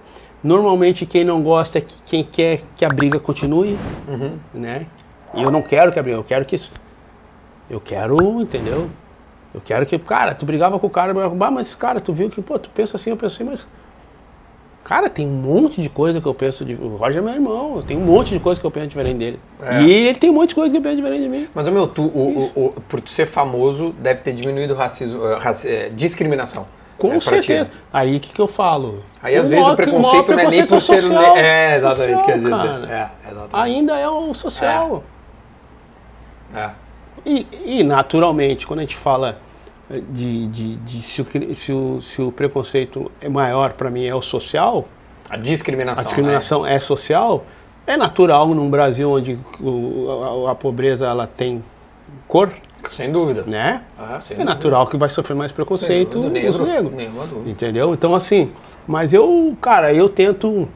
Normalmente 0.46 1.04
quem 1.04 1.24
não 1.24 1.42
gosta 1.42 1.78
é 1.78 1.80
que- 1.80 1.94
quem 2.06 2.22
quer 2.22 2.62
que 2.76 2.84
a 2.84 2.88
briga 2.88 3.18
continue, 3.18 3.76
Uhum. 4.06 4.36
né? 4.54 4.86
E 5.34 5.42
eu 5.42 5.50
não 5.50 5.60
quero 5.60 5.90
que 5.90 5.98
a 5.98 6.02
briga, 6.02 6.18
eu 6.18 6.24
quero 6.24 6.44
que 6.44 6.56
eu 7.68 7.80
quero, 7.80 8.40
entendeu? 8.40 8.88
Eu 9.52 9.60
quero 9.64 9.84
que, 9.84 9.98
cara, 9.98 10.34
tu 10.36 10.46
brigava 10.46 10.78
com 10.78 10.86
o 10.86 10.90
cara, 10.90 11.12
ah, 11.12 11.50
mas 11.50 11.74
cara, 11.74 12.00
tu 12.00 12.12
viu 12.12 12.30
que, 12.30 12.40
pô, 12.40 12.58
tu 12.60 12.70
pensa 12.70 12.96
assim, 12.96 13.10
eu 13.10 13.16
penso 13.16 13.34
assim, 13.34 13.44
mas 13.50 13.66
Cara, 14.84 15.10
tem 15.10 15.26
um 15.26 15.32
monte 15.32 15.82
de 15.82 15.88
coisa 15.88 16.20
que 16.20 16.26
eu 16.28 16.32
penso 16.32 16.64
de. 16.64 16.74
O 16.74 16.94
Roger 16.94 17.18
é 17.18 17.20
meu 17.20 17.34
irmão, 17.34 17.82
tem 17.82 17.96
um 17.96 18.02
monte 18.04 18.32
de 18.32 18.38
coisa 18.38 18.60
que 18.60 18.64
eu 18.64 18.70
penso 18.70 18.86
diferente 18.86 19.16
dele. 19.18 19.40
É. 19.60 19.82
E 19.82 19.90
ele 19.90 20.16
tem 20.20 20.30
um 20.30 20.32
monte 20.32 20.50
de 20.50 20.54
coisa 20.54 20.70
que 20.70 20.76
ele 20.76 20.82
pensa 20.84 20.94
diferente 20.94 21.22
de 21.24 21.28
mim. 21.28 21.48
Mas, 21.52 21.68
meu, 21.68 21.88
tu, 21.88 22.02
o, 22.02 22.50
o, 22.54 22.66
o- 22.66 22.72
por 22.82 23.00
tu 23.00 23.10
ser 23.10 23.26
famoso, 23.26 23.92
deve 23.98 24.20
ter 24.20 24.32
diminuído 24.32 24.74
o 24.74 24.76
racismo, 24.76 25.20
eh, 25.26 25.38
raci- 25.40 25.66
eh, 25.68 25.88
discriminação. 25.92 26.68
Com 26.98 27.08
né, 27.08 27.18
ti. 27.18 27.24
certeza. 27.24 27.70
Aí 27.92 28.16
o 28.16 28.20
que, 28.20 28.32
que 28.32 28.40
eu 28.40 28.46
falo? 28.46 29.04
Aí, 29.22 29.34
às 29.36 29.46
O 29.46 29.50
vezes, 29.50 29.58
o 29.58 29.62
maior- 29.64 29.76
preconceito 29.76 30.28
maior 30.32 30.36
não 30.36 30.38
é 30.38 30.50
nem 30.50 30.66
por 30.66 30.80
ser... 30.80 30.98
social. 31.02 31.34
ne- 31.34 31.40
É, 31.40 31.76
exatamente, 31.76 32.18
Social, 32.18 32.24
quer 32.26 32.38
dizer. 32.38 32.90
É, 32.90 33.10
exatamente. 33.30 33.50
Ainda 33.52 33.98
é 33.98 34.08
um 34.10 34.32
social. 34.34 35.04
É. 36.54 36.70
E, 37.24 37.46
e, 37.64 37.84
naturalmente, 37.84 38.66
quando 38.66 38.78
a 38.80 38.82
gente 38.82 38.96
fala 38.96 39.38
de, 40.10 40.46
de, 40.48 40.76
de 40.76 41.02
se, 41.02 41.22
o, 41.22 41.26
se, 41.54 41.72
o, 41.72 42.00
se 42.02 42.22
o 42.22 42.32
preconceito 42.32 43.10
é 43.20 43.28
maior 43.28 43.72
para 43.72 43.90
mim 43.90 44.04
é 44.04 44.14
o 44.14 44.22
social, 44.22 44.86
A 45.28 45.36
discriminação, 45.36 46.00
a 46.02 46.04
discriminação 46.04 46.66
é 46.66 46.78
social, 46.78 47.44
é 47.86 47.96
natural 47.96 48.48
num 48.48 48.70
Brasil 48.70 49.10
onde 49.10 49.38
o- 49.60 50.44
a, 50.46 50.52
a 50.52 50.54
pobreza 50.54 51.06
ela 51.06 51.26
tem 51.26 51.62
cor, 52.28 52.48
né? 52.48 52.54
Sem 52.90 53.10
dúvida. 53.12 53.42
né? 53.46 53.82
Ah, 53.98 54.18
sem 54.20 54.34
É 54.34 54.38
dúvida. 54.38 54.44
natural 54.54 54.86
que 54.86 54.96
vai 54.96 55.08
sofrer 55.08 55.34
mais 55.34 55.52
preconceito 55.52 56.20
dúvida. 56.20 56.48
os 56.48 56.58
Negro, 56.58 56.66
negros. 56.66 56.92
nenhuma 56.94 57.26
dúvida. 57.26 57.50
Entendeu? 57.50 57.92
Então, 57.94 58.14
assim, 58.14 58.52
mas 58.86 59.12
eu, 59.12 59.56
cara, 59.60 59.92
eu 59.92 60.08
tento 60.08 60.68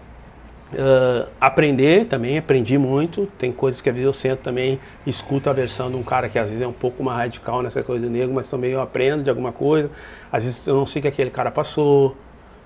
ah, 0.79 1.27
aprender 1.41 2.07
também, 2.07 2.39
aprendi 2.39 2.79
muito. 2.79 3.27
Tem 3.39 3.51
coisas 3.53 3.81
que 3.81 3.89
às 3.89 3.95
vezes 3.95 4.07
eu 4.07 4.13
sento 4.13 4.41
também, 4.41 4.79
escuto 5.07 5.51
a 5.51 5.53
versão 5.53 5.91
de 5.91 5.97
um 5.97 6.03
cara 6.03 6.29
que 6.29 6.39
às 6.39 6.47
vezes 6.47 6.63
é 6.63 6.67
um 6.67 6.73
pouco 6.73 7.03
mais 7.03 7.19
radical 7.19 7.63
nessa 7.63 7.83
coisa 7.83 8.05
do 8.05 8.11
negro, 8.11 8.35
mas 8.35 8.49
também 8.49 8.71
eu 8.73 8.81
aprendo 8.81 9.23
de 9.25 9.31
alguma 9.31 9.53
coisa. 9.53 9.91
Às 10.33 10.45
vezes 10.45 10.67
eu 10.67 10.75
não 10.77 10.87
sei 10.87 11.01
o 11.01 11.03
que 11.03 11.09
aquele 11.09 11.31
cara 11.31 11.51
passou, 11.51 12.17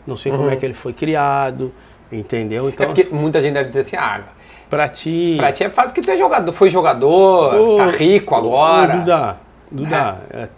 não 0.07 0.16
sei 0.16 0.33
como 0.33 0.51
é 0.51 0.57
que 0.57 0.65
ele 0.66 0.75
foi 0.75 0.93
criado, 0.93 1.73
entendeu? 2.12 2.66
É 2.66 2.69
Então, 2.71 2.87
porque 2.87 3.09
muita 3.11 3.41
gente 3.41 3.55
deve 3.55 3.69
dizer 3.71 3.81
assim, 3.81 3.97
ah, 3.97 4.21
pra 4.70 4.89
ti. 4.89 5.35
pra 5.36 5.53
ti 5.53 5.65
é 5.65 5.70
fácil 5.70 5.95
que 5.95 6.01
tu 6.01 6.11
é 6.11 6.16
jogador, 6.16 6.53
foi 6.53 6.70
jogador, 6.70 7.55
Ô, 7.55 7.77
tá 7.78 7.86
rico 7.86 8.35
ô, 8.35 8.39
agora. 8.39 8.97
Duda, 8.99 9.36
Duda, 9.70 10.19
é, 10.31 10.49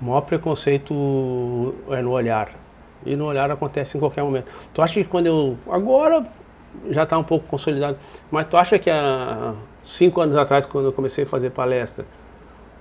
o 0.00 0.04
maior 0.06 0.20
preconceito 0.22 1.74
é 1.90 2.00
no 2.02 2.10
olhar. 2.12 2.48
E 3.06 3.14
no 3.16 3.26
olhar 3.26 3.50
acontece 3.50 3.96
em 3.96 4.00
qualquer 4.00 4.22
momento. 4.22 4.46
Tu 4.72 4.80
acha 4.80 4.94
que 4.94 5.04
quando 5.08 5.26
eu. 5.26 5.58
Agora 5.70 6.24
já 6.90 7.02
está 7.04 7.16
um 7.18 7.22
pouco 7.22 7.46
consolidado, 7.46 7.96
mas 8.30 8.46
tu 8.48 8.56
acha 8.56 8.78
que 8.78 8.90
há 8.90 9.52
cinco 9.84 10.20
anos 10.20 10.34
atrás, 10.36 10.64
quando 10.66 10.86
eu 10.86 10.92
comecei 10.92 11.24
a 11.24 11.26
fazer 11.26 11.50
palestra, 11.50 12.04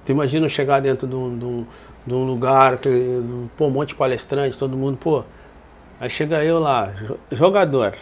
tu 0.05 0.11
imagina 0.11 0.45
eu 0.45 0.49
chegar 0.49 0.79
dentro 0.81 1.05
de 1.07 1.15
um, 1.15 1.37
de 1.37 1.45
um, 1.45 1.65
de 2.07 2.13
um 2.13 2.23
lugar, 2.23 2.77
que, 2.77 3.21
pô, 3.57 3.67
um 3.67 3.69
monte 3.69 3.89
de 3.89 3.95
palestrante, 3.95 4.57
todo 4.57 4.75
mundo, 4.77 4.97
pô. 4.97 5.23
Aí 5.99 6.09
chega 6.09 6.43
eu 6.43 6.59
lá, 6.59 6.85
jo- 7.05 7.19
jogador, 7.31 7.93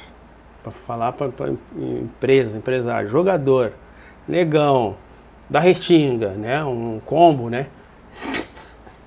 para 0.63 0.71
falar 0.71 1.11
para 1.13 1.29
empresa, 1.75 2.57
empresário, 2.57 3.09
jogador, 3.09 3.73
negão, 4.27 4.95
da 5.49 5.59
Restinga, 5.59 6.29
né? 6.29 6.63
Um 6.63 6.99
combo, 7.05 7.49
né? 7.49 7.67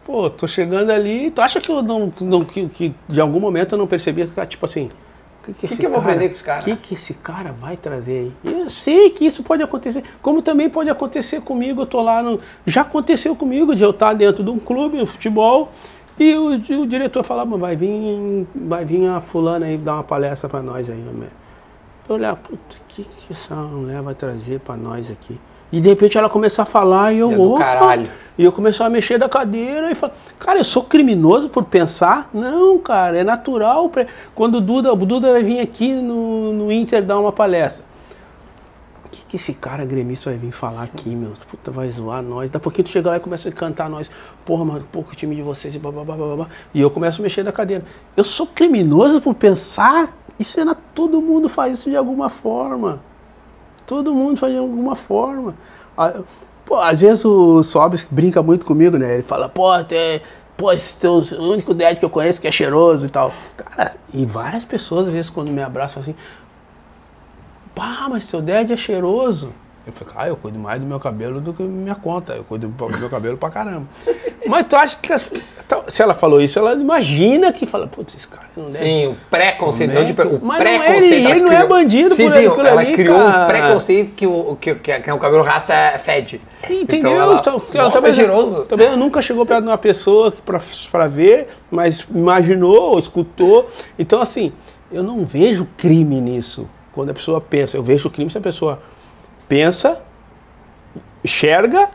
Pô, 0.04 0.28
tô 0.28 0.46
chegando 0.46 0.90
ali, 0.90 1.30
tu 1.30 1.40
acha 1.40 1.60
que 1.60 1.70
eu 1.70 1.82
não, 1.82 2.12
não- 2.20 2.44
que, 2.44 2.68
que 2.68 2.94
de 3.08 3.20
algum 3.20 3.40
momento 3.40 3.72
eu 3.74 3.78
não 3.78 3.86
percebi 3.86 4.26
que 4.26 4.46
tipo 4.46 4.66
assim, 4.66 4.90
o 5.48 5.52
que, 5.54 5.76
que 5.76 5.86
eu 5.86 5.90
vou 5.90 6.00
aprender 6.00 6.26
com 6.26 6.30
esse 6.34 6.44
cara? 6.44 6.60
O 6.60 6.64
que, 6.64 6.76
que 6.76 6.94
esse 6.94 7.14
cara 7.14 7.52
vai 7.52 7.76
trazer 7.76 8.30
aí? 8.44 8.52
Eu 8.52 8.68
sei 8.68 9.08
que 9.10 9.24
isso 9.26 9.42
pode 9.42 9.62
acontecer, 9.62 10.02
como 10.20 10.42
também 10.42 10.68
pode 10.68 10.90
acontecer 10.90 11.40
comigo, 11.40 11.82
eu 11.82 11.86
tô 11.86 12.02
lá 12.02 12.22
no. 12.22 12.38
Já 12.66 12.82
aconteceu 12.82 13.34
comigo 13.34 13.74
de 13.74 13.82
eu 13.82 13.90
estar 13.90 14.12
dentro 14.14 14.42
de 14.44 14.50
um 14.50 14.58
clube, 14.58 14.98
no 14.98 15.06
futebol, 15.06 15.70
e 16.18 16.34
o, 16.34 16.54
o 16.82 16.86
diretor 16.86 17.22
falar, 17.24 17.44
"Mas 17.46 17.60
vai 17.60 17.74
vir, 17.76 18.46
vai 18.54 18.84
vir 18.84 19.06
a 19.08 19.20
fulana 19.22 19.66
aí 19.66 19.76
dar 19.78 19.94
uma 19.94 20.04
palestra 20.04 20.48
pra 20.48 20.62
nós 20.62 20.88
aí? 20.88 21.02
Eu 22.08 22.16
olhar, 22.16 22.36
puta, 22.36 22.76
o 22.76 22.84
que, 22.88 23.04
que 23.04 23.32
essa 23.32 23.54
mulher 23.54 24.02
vai 24.02 24.14
trazer 24.14 24.60
pra 24.60 24.76
nós 24.76 25.10
aqui? 25.10 25.38
E 25.72 25.80
de 25.80 25.88
repente 25.88 26.16
ela 26.16 26.28
começar 26.28 26.62
a 26.62 26.66
falar 26.66 27.12
e 27.12 27.18
eu, 27.18 27.32
é 27.32 27.36
opa, 27.36 27.58
caralho. 27.58 28.08
e 28.38 28.44
eu 28.44 28.52
começar 28.52 28.86
a 28.86 28.90
mexer 28.90 29.18
da 29.18 29.28
cadeira 29.28 29.90
e 29.90 29.94
falar, 29.94 30.12
cara, 30.38 30.60
eu 30.60 30.64
sou 30.64 30.84
criminoso 30.84 31.48
por 31.48 31.64
pensar? 31.64 32.28
Não, 32.32 32.78
cara, 32.78 33.16
é 33.18 33.24
natural. 33.24 33.88
pra- 33.88 34.06
Quando 34.34 34.56
o 34.56 34.60
Duda, 34.60 34.92
o 34.92 34.96
Duda 34.96 35.32
vai 35.32 35.42
vir 35.42 35.58
aqui 35.60 35.92
no, 35.94 36.52
no 36.52 36.70
Inter 36.70 37.02
dar 37.02 37.18
uma 37.18 37.32
palestra. 37.32 37.82
O 39.06 39.08
que, 39.08 39.22
que 39.30 39.36
esse 39.36 39.52
cara 39.54 39.84
gremista 39.84 40.30
vai 40.30 40.38
vir 40.38 40.52
falar 40.52 40.82
aqui, 40.84 41.08
meu? 41.08 41.32
Puta, 41.50 41.70
vai 41.72 41.90
zoar 41.90 42.22
nós. 42.22 42.44
Daqui 42.50 42.56
a 42.56 42.60
pouquinho 42.60 42.84
tu 42.84 42.90
chega 42.90 43.10
lá 43.10 43.16
e 43.16 43.20
começa 43.20 43.48
a 43.48 43.52
cantar 43.52 43.88
nós. 43.90 44.08
Porra, 44.44 44.64
mano, 44.64 44.84
que 45.10 45.16
time 45.16 45.34
de 45.34 45.42
vocês 45.42 45.74
e 45.74 45.78
blá, 45.78 45.90
blá, 45.90 46.04
blá, 46.04 46.16
blá, 46.16 46.36
blá. 46.36 46.48
E 46.72 46.80
eu 46.80 46.90
começo 46.90 47.20
a 47.20 47.22
mexer 47.22 47.42
da 47.42 47.50
cadeira. 47.52 47.82
Eu 48.16 48.22
sou 48.24 48.46
criminoso 48.46 49.20
por 49.20 49.34
pensar? 49.34 50.12
Isso 50.38 50.60
é 50.60 50.64
na... 50.64 50.74
Todo 50.74 51.20
mundo 51.22 51.48
faz 51.48 51.78
isso 51.78 51.90
de 51.90 51.96
alguma 51.96 52.28
forma. 52.28 53.00
Todo 53.86 54.14
mundo 54.14 54.38
faz 54.38 54.52
de 54.52 54.58
alguma 54.58 54.96
forma. 54.96 55.54
Pô, 56.64 56.76
às 56.76 57.00
vezes 57.00 57.24
o 57.24 57.62
Sobis 57.62 58.06
brinca 58.10 58.42
muito 58.42 58.64
comigo, 58.64 58.96
né? 58.96 59.14
Ele 59.14 59.22
fala, 59.22 59.48
pô, 59.48 59.70
até, 59.70 60.22
pô, 60.56 60.72
esse 60.72 60.96
teu, 60.98 61.12
o 61.12 61.50
único 61.52 61.74
dad 61.74 61.98
que 61.98 62.04
eu 62.04 62.10
conheço 62.10 62.40
que 62.40 62.48
é 62.48 62.52
cheiroso 62.52 63.06
e 63.06 63.10
tal. 63.10 63.32
Cara, 63.56 63.94
e 64.12 64.24
várias 64.24 64.64
pessoas, 64.64 65.08
às 65.08 65.12
vezes, 65.12 65.30
quando 65.30 65.50
me 65.50 65.62
abraçam 65.62 66.02
assim, 66.02 66.14
pá, 67.74 68.06
mas 68.08 68.26
teu 68.26 68.40
dad 68.40 68.70
é 68.70 68.76
cheiroso. 68.76 69.52
Eu 69.86 69.92
falei, 69.92 70.14
ah, 70.16 70.28
eu 70.28 70.36
cuido 70.36 70.58
mais 70.58 70.80
do 70.80 70.86
meu 70.86 70.98
cabelo 70.98 71.40
do 71.42 71.52
que 71.52 71.62
minha 71.62 71.94
conta. 71.94 72.32
Eu 72.32 72.42
cuido 72.44 72.68
do 72.68 72.98
meu 72.98 73.10
cabelo 73.10 73.36
pra 73.36 73.50
caramba. 73.50 73.86
Mas 74.46 74.66
tu 74.66 74.76
acha 74.76 74.96
que 75.00 75.12
as- 75.12 75.26
então, 75.64 75.84
se 75.88 76.02
ela 76.02 76.14
falou 76.14 76.40
isso, 76.40 76.58
ela 76.58 76.72
imagina 76.74 77.52
que 77.52 77.66
fala, 77.66 77.86
putz, 77.86 78.14
esse 78.14 78.26
cara 78.28 78.46
não 78.56 78.64
deve 78.70 78.78
Sim, 78.84 79.06
o 79.08 79.16
preconceito. 79.30 79.90
É 79.90 79.94
não 79.94 80.04
de, 80.04 80.14
que- 80.14 80.22
o 80.22 80.40
mas 80.42 80.58
não 80.58 80.66
é 80.70 80.78
preconceito. 80.78 81.12
ele, 81.12 81.26
ela 81.26 81.40
não 81.40 81.52
é 81.52 81.66
bandido 81.66 82.14
sim, 82.14 82.26
por 82.28 82.32
sim, 82.34 82.46
aquilo 82.46 82.66
ela 82.66 82.80
ali, 82.80 82.92
criou 82.94 83.18
cara. 83.18 83.44
um 83.44 83.46
preconceito 83.46 84.12
que 84.14 84.26
o, 84.26 84.56
que, 84.60 84.74
que, 84.76 85.00
que 85.00 85.12
o 85.12 85.18
cabelo 85.18 85.42
rasta 85.42 85.72
é 85.74 85.98
fede. 85.98 86.40
Entendeu? 86.68 87.10
Então 87.12 87.22
ela, 87.22 87.34
Então, 87.40 87.54
ela 87.54 87.84
nossa, 87.84 87.88
é 87.88 87.92
talvez- 87.92 88.16
cheiroso. 88.16 88.64
Talvez 88.64 88.96
nunca 88.96 89.20
chegou 89.22 89.44
perto 89.44 89.62
de 89.64 89.68
uma 89.70 89.78
pessoa 89.78 90.32
pra 90.90 91.06
ver, 91.08 91.48
mas 91.70 92.06
imaginou, 92.14 92.92
ou 92.92 92.98
escutou. 92.98 93.68
Então, 93.98 94.20
assim, 94.22 94.50
eu 94.90 95.02
não 95.02 95.24
vejo 95.26 95.66
crime 95.76 96.20
nisso. 96.20 96.66
Quando 96.92 97.10
a 97.10 97.14
pessoa 97.14 97.40
pensa, 97.40 97.76
eu 97.76 97.82
vejo 97.82 98.08
crime 98.08 98.30
se 98.30 98.38
a 98.38 98.40
pessoa 98.40 98.80
pensa, 99.54 100.02
enxerga 101.22 101.88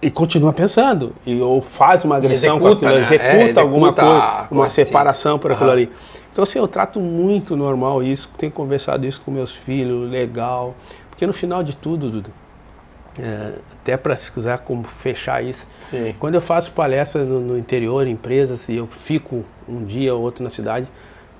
e 0.00 0.08
continua 0.08 0.52
pensando. 0.52 1.12
E, 1.26 1.40
ou 1.40 1.60
faz 1.60 2.04
uma 2.04 2.16
agressão 2.16 2.60
com 2.60 2.68
executa, 2.68 2.86
aquilo, 2.86 3.00
né? 3.00 3.06
executa, 3.06 3.24
É, 3.24 3.42
executa 3.42 3.60
alguma 3.60 3.92
coisa, 3.92 4.46
uma 4.52 4.70
separação 4.70 5.36
por 5.36 5.50
aquilo 5.50 5.70
ali. 5.70 5.90
Então, 6.30 6.44
assim, 6.44 6.60
eu 6.60 6.68
trato 6.68 7.00
muito 7.00 7.56
normal 7.56 8.04
isso, 8.04 8.30
tenho 8.38 8.52
conversado 8.52 9.04
isso 9.04 9.20
com 9.20 9.32
meus 9.32 9.50
filhos, 9.50 10.08
legal. 10.08 10.76
Porque 11.10 11.26
no 11.26 11.32
final 11.32 11.64
de 11.64 11.74
tudo, 11.74 12.08
Dudu, 12.08 12.30
é, 13.18 13.54
até 13.80 13.96
para 13.96 14.14
se 14.14 14.30
quiser 14.30 14.60
como 14.60 14.84
fechar 14.84 15.44
isso, 15.44 15.66
Sim. 15.80 16.14
quando 16.20 16.36
eu 16.36 16.40
faço 16.40 16.70
palestras 16.70 17.28
no, 17.28 17.40
no 17.40 17.58
interior, 17.58 18.06
em 18.06 18.12
empresas, 18.12 18.68
e 18.68 18.76
eu 18.76 18.86
fico 18.86 19.44
um 19.68 19.84
dia 19.84 20.14
ou 20.14 20.22
outro 20.22 20.44
na 20.44 20.50
cidade, 20.50 20.86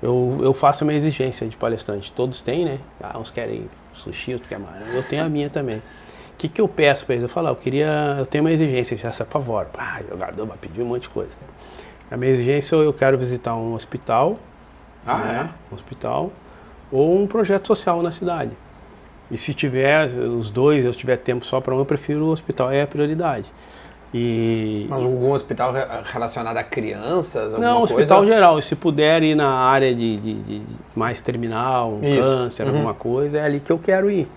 eu, 0.01 0.39
eu 0.41 0.53
faço 0.53 0.83
a 0.83 0.87
minha 0.87 0.99
exigência 0.99 1.47
de 1.47 1.55
palestrante. 1.55 2.11
Todos 2.11 2.41
têm, 2.41 2.65
né? 2.65 2.79
Ah, 3.01 3.17
uns 3.17 3.31
querem 3.31 3.69
sushi, 3.93 4.33
outros 4.33 4.49
querem 4.49 4.63
maranhão. 4.63 4.87
Eu 4.93 5.03
tenho 5.03 5.23
a 5.23 5.29
minha 5.29 5.49
também. 5.49 5.77
O 5.77 6.37
que, 6.37 6.49
que 6.49 6.59
eu 6.59 6.67
peço 6.67 7.05
para 7.05 7.15
eles? 7.15 7.23
Eu 7.23 7.29
falo, 7.29 7.47
ah, 7.47 7.51
eu 7.51 7.55
queria, 7.55 8.15
eu 8.19 8.25
tenho 8.25 8.43
uma 8.43 8.51
exigência, 8.51 8.97
já 8.97 9.11
se 9.11 9.21
apavora. 9.21 9.69
Ah, 9.77 10.01
jogador 10.09 10.45
vai 10.45 10.57
pedir 10.57 10.81
um 10.81 10.85
monte 10.87 11.03
de 11.03 11.09
coisa. 11.09 11.31
A 12.11 12.17
minha 12.17 12.31
exigência 12.31 12.75
eu 12.75 12.93
quero 12.93 13.17
visitar 13.17 13.55
um 13.55 13.73
hospital, 13.73 14.35
Ah, 15.05 15.17
né? 15.17 15.49
Um 15.71 15.75
hospital 15.75 16.31
ou 16.91 17.19
um 17.19 17.25
projeto 17.25 17.67
social 17.67 18.01
na 18.03 18.11
cidade. 18.11 18.51
E 19.31 19.37
se 19.37 19.53
tiver 19.53 20.07
os 20.07 20.51
dois, 20.51 20.85
eu 20.85 20.93
tiver 20.93 21.17
tempo 21.17 21.43
só 21.45 21.59
para 21.59 21.73
um, 21.73 21.79
eu 21.79 21.85
prefiro 21.85 22.25
o 22.25 22.29
hospital, 22.29 22.69
é 22.69 22.83
a 22.83 22.87
prioridade. 22.87 23.45
E 24.13 24.85
Mas 24.89 25.03
algum 25.03 25.31
hospital 25.31 25.73
re- 25.73 25.85
relacionado 26.05 26.57
a 26.57 26.63
crianças? 26.63 27.53
Não, 27.53 27.79
coisa? 27.79 27.93
hospital 27.95 28.25
geral, 28.25 28.59
e 28.59 28.61
se 28.61 28.75
puder 28.75 29.23
ir 29.23 29.33
na 29.35 29.49
área 29.49 29.93
de, 29.93 30.17
de- 30.17 30.33
de 30.43 30.61
mais 30.95 31.19
terminal, 31.19 31.97
Isso. 32.01 32.19
câncer, 32.21 32.63
Uhum. 32.67 32.73
alguma 32.75 32.93
coisa, 32.93 33.39
é 33.39 33.41
ali 33.43 33.59
que 33.59 33.71
eu 33.71 33.79
quero 33.79 34.11
ir. 34.11 34.27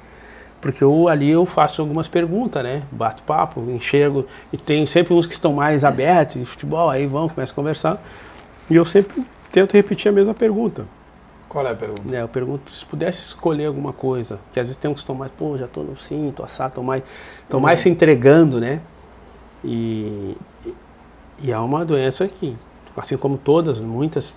Porque 0.63 0.83
eu, 0.83 1.07
ali 1.09 1.31
eu 1.31 1.45
faço 1.45 1.83
algumas 1.83 2.09
perguntas, 2.09 2.63
né? 2.65 2.83
Bato 2.91 3.23
papo, 3.23 3.61
enxergo. 3.71 4.27
E 4.51 4.57
tem 4.57 4.87
sempre 4.87 5.13
uns 5.13 5.27
que 5.27 5.35
estão 5.35 5.53
mais 5.53 5.85
abertos 5.85 6.41
de 6.41 6.47
futebol, 6.47 6.89
aí 6.89 7.07
vão, 7.07 7.29
começam 7.29 7.53
a 7.53 7.57
conversar. 7.57 8.03
E 8.71 8.75
eu 8.75 8.85
sempre 8.85 9.23
tento 9.53 9.75
repetir 9.75 10.09
a 10.09 10.13
mesma 10.13 10.33
pergunta. 10.33 10.87
Qual 11.49 11.65
é 11.67 11.71
a 11.71 11.75
pergunta? 11.75 12.03
né? 12.07 12.23
Eu 12.23 12.29
pergunto 12.29 12.73
se 12.73 12.85
pudesse 12.85 13.29
escolher 13.29 13.67
alguma 13.67 13.93
coisa. 13.93 14.41
Que 14.53 14.59
às 14.59 14.67
vezes 14.67 14.79
tem 14.81 14.91
uns 14.91 14.95
que 14.95 15.01
estão 15.01 15.15
mais, 15.15 15.31
pô, 15.31 15.57
já 15.57 15.69
tô 15.69 15.83
no 15.83 15.95
tô 16.33 16.43
assado, 16.43 16.75
tô 16.77 16.83
mais, 16.83 17.03
tô 17.49 17.61
mais 17.61 17.79
se 17.81 17.89
entregando, 17.89 18.59
né? 18.59 18.81
E, 19.67 20.37
e 21.43 21.51
é 21.51 21.59
uma 21.59 21.85
doença 21.85 22.29
que, 22.29 22.57
assim 22.97 23.17
como 23.17 23.37
todas, 23.37 23.81
muitas, 23.81 24.35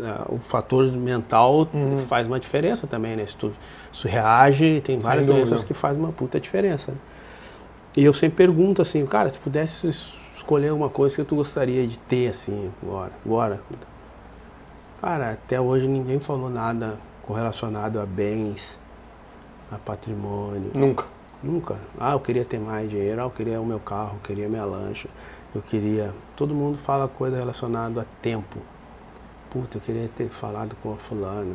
ah, 0.00 0.26
o 0.28 0.38
fator 0.38 0.84
mental 0.92 1.66
faz 2.06 2.26
uma 2.26 2.38
diferença 2.38 2.86
também, 2.86 3.16
né? 3.16 3.26
Se 3.26 3.34
tu, 3.36 3.52
se 3.92 4.02
tu 4.02 4.08
reage, 4.08 4.80
tem 4.82 4.98
várias 4.98 5.26
dúvida. 5.26 5.46
doenças 5.46 5.64
que 5.64 5.72
fazem 5.74 5.98
uma 6.02 6.12
puta 6.12 6.38
diferença. 6.38 6.92
né? 6.92 6.98
E 7.96 8.04
eu 8.04 8.12
sempre 8.12 8.36
pergunto 8.36 8.82
assim, 8.82 9.04
cara, 9.06 9.30
se 9.30 9.38
pudesse 9.38 9.88
es- 9.88 10.12
escolher 10.36 10.72
uma 10.72 10.88
coisa 10.88 11.16
que 11.16 11.24
tu 11.24 11.34
gostaria 11.36 11.86
de 11.86 11.98
ter 11.98 12.28
assim 12.28 12.70
agora, 12.82 13.10
agora. 13.24 13.60
Cara, 15.00 15.30
até 15.32 15.60
hoje 15.60 15.86
ninguém 15.86 16.20
falou 16.20 16.50
nada 16.50 16.98
correlacionado 17.22 18.00
a 18.00 18.06
bens, 18.06 18.78
a 19.70 19.76
patrimônio. 19.78 20.70
Nunca. 20.74 21.04
Nunca. 21.42 21.76
Ah, 21.98 22.12
eu 22.12 22.20
queria 22.20 22.44
ter 22.44 22.58
mais 22.58 22.90
dinheiro, 22.90 23.20
ah, 23.20 23.24
eu 23.24 23.30
queria 23.30 23.60
o 23.60 23.66
meu 23.66 23.78
carro, 23.78 24.16
eu 24.16 24.20
queria 24.22 24.48
minha 24.48 24.64
lancha, 24.64 25.08
eu 25.54 25.62
queria. 25.62 26.12
Todo 26.36 26.54
mundo 26.54 26.78
fala 26.78 27.06
coisa 27.06 27.36
relacionada 27.36 28.00
a 28.00 28.04
tempo. 28.20 28.58
Puta, 29.50 29.78
eu 29.78 29.80
queria 29.80 30.08
ter 30.08 30.28
falado 30.28 30.76
com 30.82 30.92
a 30.92 30.96
fulana. 30.96 31.54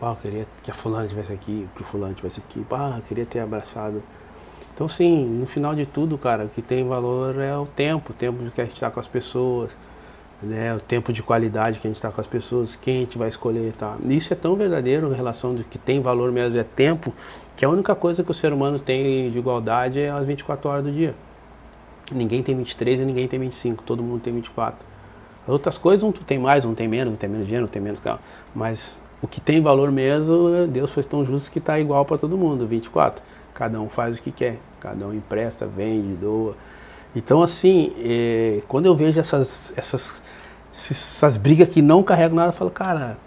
Ah, 0.00 0.10
eu 0.10 0.16
queria 0.16 0.46
que 0.62 0.70
a 0.70 0.74
fulana 0.74 1.04
estivesse 1.04 1.32
aqui, 1.32 1.68
que 1.76 1.82
o 1.82 1.84
fulano 1.84 2.12
estivesse 2.12 2.40
aqui. 2.40 2.64
Ah, 2.70 2.94
eu 2.96 3.02
queria 3.02 3.26
ter 3.26 3.40
abraçado. 3.40 4.02
Então, 4.74 4.88
sim, 4.88 5.26
no 5.26 5.46
final 5.46 5.74
de 5.74 5.84
tudo, 5.84 6.16
cara, 6.16 6.46
o 6.46 6.48
que 6.48 6.62
tem 6.62 6.88
valor 6.88 7.38
é 7.38 7.54
o 7.54 7.66
tempo, 7.66 8.12
o 8.12 8.14
tempo 8.14 8.42
de 8.42 8.50
que 8.50 8.62
a 8.62 8.64
gente 8.64 8.74
está 8.74 8.90
com 8.90 8.98
as 8.98 9.06
pessoas, 9.06 9.76
né? 10.42 10.74
O 10.74 10.80
tempo 10.80 11.12
de 11.12 11.22
qualidade 11.22 11.78
que 11.78 11.86
a 11.86 11.90
gente 11.90 11.98
está 11.98 12.10
com 12.10 12.20
as 12.20 12.26
pessoas, 12.26 12.76
quem 12.76 12.96
a 12.96 13.00
gente 13.00 13.18
vai 13.18 13.28
escolher, 13.28 13.74
tá? 13.74 13.96
Isso 14.08 14.32
é 14.32 14.36
tão 14.36 14.56
verdadeiro 14.56 15.12
em 15.12 15.14
relação 15.14 15.54
do 15.54 15.64
que 15.64 15.76
tem 15.76 16.00
valor 16.00 16.32
mesmo 16.32 16.58
é 16.58 16.64
tempo, 16.64 17.12
que 17.60 17.64
a 17.66 17.68
única 17.68 17.94
coisa 17.94 18.24
que 18.24 18.30
o 18.30 18.32
ser 18.32 18.54
humano 18.54 18.78
tem 18.78 19.30
de 19.30 19.36
igualdade 19.36 20.00
é 20.00 20.08
as 20.08 20.24
24 20.24 20.70
horas 20.70 20.82
do 20.82 20.90
dia. 20.90 21.14
Ninguém 22.10 22.42
tem 22.42 22.56
23 22.56 23.00
e 23.00 23.04
ninguém 23.04 23.28
tem 23.28 23.38
25, 23.38 23.82
todo 23.82 24.02
mundo 24.02 24.22
tem 24.22 24.32
24. 24.32 24.78
As 25.42 25.48
outras 25.50 25.76
coisas, 25.76 26.02
um 26.02 26.10
tu 26.10 26.24
tem 26.24 26.38
mais, 26.38 26.64
um 26.64 26.72
tem 26.74 26.88
menos, 26.88 27.12
um 27.12 27.16
tem 27.18 27.28
menos 27.28 27.44
dinheiro, 27.44 27.66
um 27.66 27.68
tem 27.68 27.82
menos 27.82 28.00
carro. 28.00 28.18
Mas 28.54 28.98
o 29.20 29.28
que 29.28 29.42
tem 29.42 29.60
valor 29.60 29.92
mesmo, 29.92 30.66
Deus 30.68 30.90
foi 30.90 31.02
tão 31.02 31.22
justo 31.22 31.50
que 31.50 31.58
está 31.58 31.78
igual 31.78 32.02
para 32.06 32.16
todo 32.16 32.34
mundo, 32.34 32.66
24. 32.66 33.22
Cada 33.52 33.78
um 33.78 33.90
faz 33.90 34.16
o 34.16 34.22
que 34.22 34.32
quer, 34.32 34.56
cada 34.80 35.06
um 35.06 35.12
empresta, 35.12 35.66
vende, 35.66 36.14
doa. 36.14 36.56
Então, 37.14 37.42
assim, 37.42 37.92
eh, 37.98 38.62
quando 38.68 38.86
eu 38.86 38.96
vejo 38.96 39.20
essas, 39.20 39.70
essas, 39.76 40.22
essas 40.72 41.36
brigas 41.36 41.68
que 41.68 41.82
não 41.82 42.02
carregam 42.02 42.36
nada, 42.36 42.48
eu 42.48 42.54
falo, 42.54 42.70
cara, 42.70 43.18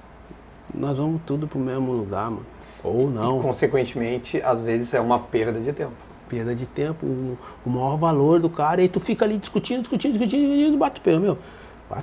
nós 0.73 0.97
vamos 0.97 1.21
tudo 1.23 1.47
pro 1.47 1.59
mesmo 1.59 1.91
lugar, 1.91 2.31
mano. 2.31 2.52
Ou 2.83 3.09
não. 3.09 3.41
Consequentemente, 3.41 4.41
às 4.41 4.61
vezes 4.61 4.93
é 4.93 4.99
uma 4.99 5.17
perda 5.19 5.59
de 5.59 5.71
tempo. 5.71 5.93
perda 6.27 6.53
de 6.55 6.65
tempo, 6.65 7.05
o, 7.05 7.37
o 7.65 7.69
maior 7.69 7.95
valor 7.97 8.39
do 8.39 8.49
cara, 8.49 8.81
e 8.81 8.89
tu 8.89 8.99
fica 8.99 9.23
ali 9.23 9.37
discutindo, 9.37 9.81
discutindo, 9.81 10.11
discutindo, 10.13 10.41
discutindo, 10.47 10.77
bate 10.77 10.99
o 10.99 11.03
pé, 11.03 11.17
meu. 11.19 11.37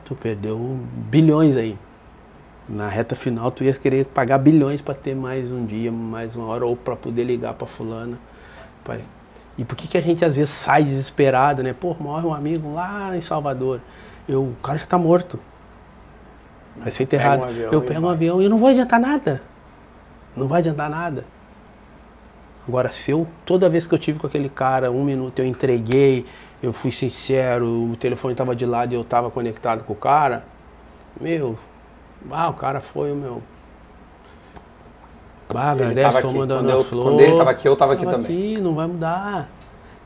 Tu 0.05 0.15
perdeu 0.15 0.79
bilhões 1.11 1.57
aí. 1.57 1.77
Na 2.69 2.87
reta 2.87 3.17
final 3.17 3.51
tu 3.51 3.65
ia 3.65 3.73
querer 3.73 4.07
pagar 4.07 4.39
bilhões 4.39 4.81
para 4.81 4.95
ter 4.95 5.17
mais 5.17 5.51
um 5.51 5.67
dia, 5.67 5.91
mais 5.91 6.37
uma 6.37 6.47
hora, 6.47 6.65
ou 6.65 6.77
para 6.77 6.95
poder 6.95 7.25
ligar 7.25 7.55
para 7.55 7.67
fulana. 7.67 8.17
pra- 8.85 8.99
E 9.59 9.65
por 9.65 9.75
que, 9.75 9.89
que 9.89 9.99
a 9.99 10.01
gente 10.01 10.25
às 10.25 10.37
vezes 10.37 10.51
sai 10.51 10.85
desesperado, 10.85 11.63
né? 11.65 11.73
Pô, 11.73 11.97
morre 11.99 12.25
um 12.25 12.33
amigo 12.33 12.73
lá 12.73 13.17
em 13.17 13.21
Salvador. 13.21 13.81
Eu, 14.29 14.43
o 14.45 14.57
cara 14.63 14.79
já 14.79 14.87
tá 14.87 14.97
morto. 14.97 15.41
Vai 16.77 16.91
ser 16.93 17.03
enterrado. 17.03 17.43
eu 17.73 17.81
e 17.83 17.87
pego 17.87 18.07
um 18.07 18.11
avião 18.11 18.41
e 18.41 18.49
não 18.49 18.59
vou 18.59 18.69
adiantar 18.69 19.01
nada. 19.01 19.43
Não 20.37 20.47
vai 20.49 20.61
adiantar 20.61 20.89
nada. 20.89 21.25
Agora, 22.69 22.93
se 22.93 23.11
eu, 23.11 23.27
toda 23.45 23.69
vez 23.69 23.87
que 23.87 23.95
eu 23.95 23.99
tive 23.99 24.19
com 24.19 24.27
aquele 24.27 24.49
cara, 24.49 24.91
um 24.91 25.03
minuto 25.03 25.39
eu 25.41 25.47
entreguei, 25.47 26.27
eu 26.63 26.73
fui 26.73 26.93
sincero, 26.93 27.67
o 27.91 27.97
telefone 27.97 28.33
estava 28.33 28.55
de 28.55 28.65
lado 28.67 28.93
e 28.93 28.95
eu 28.95 29.01
estava 29.01 29.31
conectado 29.31 29.83
com 29.83 29.93
o 29.93 29.97
cara, 29.97 30.45
meu, 31.21 31.59
ah, 32.31 32.49
o 32.51 32.55
cara 32.55 32.81
foi 32.81 33.11
o 33.11 33.17
meu. 33.17 33.43
Ah, 35.53 35.73
agradece, 35.73 36.19
aqui. 36.19 36.27
mandando 36.33 36.61
Quando 36.63 36.71
eu- 36.71 36.85
flor. 36.85 37.05
quando 37.05 37.21
ele 37.21 37.37
tava 37.37 37.51
aqui, 37.51 37.67
eu 37.67 37.75
tava 37.77 37.93
aqui 37.95 38.07
também. 38.07 38.25
aqui, 38.53 38.61
não 38.61 38.75
vai 38.75 38.87
mudar. 38.87 39.49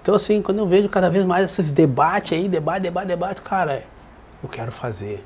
Então, 0.01 0.15
assim, 0.15 0.41
quando 0.41 0.59
eu 0.59 0.67
vejo 0.67 0.89
cada 0.89 1.11
vez 1.11 1.25
mais 1.25 1.45
esses 1.45 1.71
debates 1.71 2.33
aí, 2.33 2.49
debate, 2.49 2.83
debate, 2.83 3.07
debate, 3.09 3.43
cara, 3.43 3.83
eu 4.43 4.49
quero 4.49 4.73
fazer. 4.73 5.25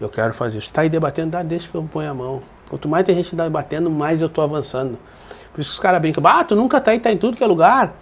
Eu 0.00 0.08
quero 0.08 0.34
fazer. 0.34 0.60
Se 0.62 0.72
tá 0.72 0.82
aí 0.82 0.88
debatendo, 0.90 1.30
dá, 1.30 1.42
deixa 1.42 1.68
que 1.68 1.74
eu 1.74 1.82
ponho 1.84 2.10
a 2.10 2.14
mão. 2.14 2.42
Quanto 2.72 2.88
mais 2.88 3.04
tem 3.04 3.14
gente 3.14 3.36
debatendo, 3.36 3.90
mais 3.90 4.22
eu 4.22 4.30
tô 4.30 4.40
avançando. 4.40 4.98
Por 5.52 5.60
isso 5.60 5.72
que 5.72 5.74
os 5.74 5.78
caras 5.78 6.00
brincam, 6.00 6.26
ah, 6.26 6.42
tu 6.42 6.56
nunca 6.56 6.80
tá 6.80 6.92
aí, 6.92 6.98
tá 6.98 7.12
em 7.12 7.18
tudo 7.18 7.36
que 7.36 7.44
é 7.44 7.46
lugar. 7.46 7.92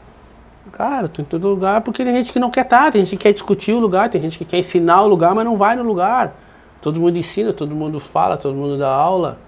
Cara, 0.70 1.08
tô 1.08 1.22
em 1.22 1.24
todo 1.24 1.48
lugar 1.48 1.80
porque 1.80 2.04
tem 2.04 2.14
gente 2.14 2.32
que 2.32 2.38
não 2.38 2.52
quer 2.52 2.60
estar, 2.60 2.92
tem 2.92 3.04
gente 3.04 3.16
que 3.16 3.24
quer 3.24 3.32
discutir 3.32 3.72
o 3.72 3.80
lugar, 3.80 4.08
tem 4.08 4.22
gente 4.22 4.38
que 4.38 4.44
quer 4.44 4.58
ensinar 4.58 5.02
o 5.02 5.08
lugar, 5.08 5.34
mas 5.34 5.44
não 5.44 5.56
vai 5.56 5.74
no 5.74 5.82
lugar. 5.82 6.36
Todo 6.80 7.00
mundo 7.00 7.16
ensina, 7.18 7.52
todo 7.52 7.74
mundo 7.74 7.98
fala, 7.98 8.36
todo 8.36 8.54
mundo 8.54 8.78
dá 8.78 8.88
aula. 8.88 9.38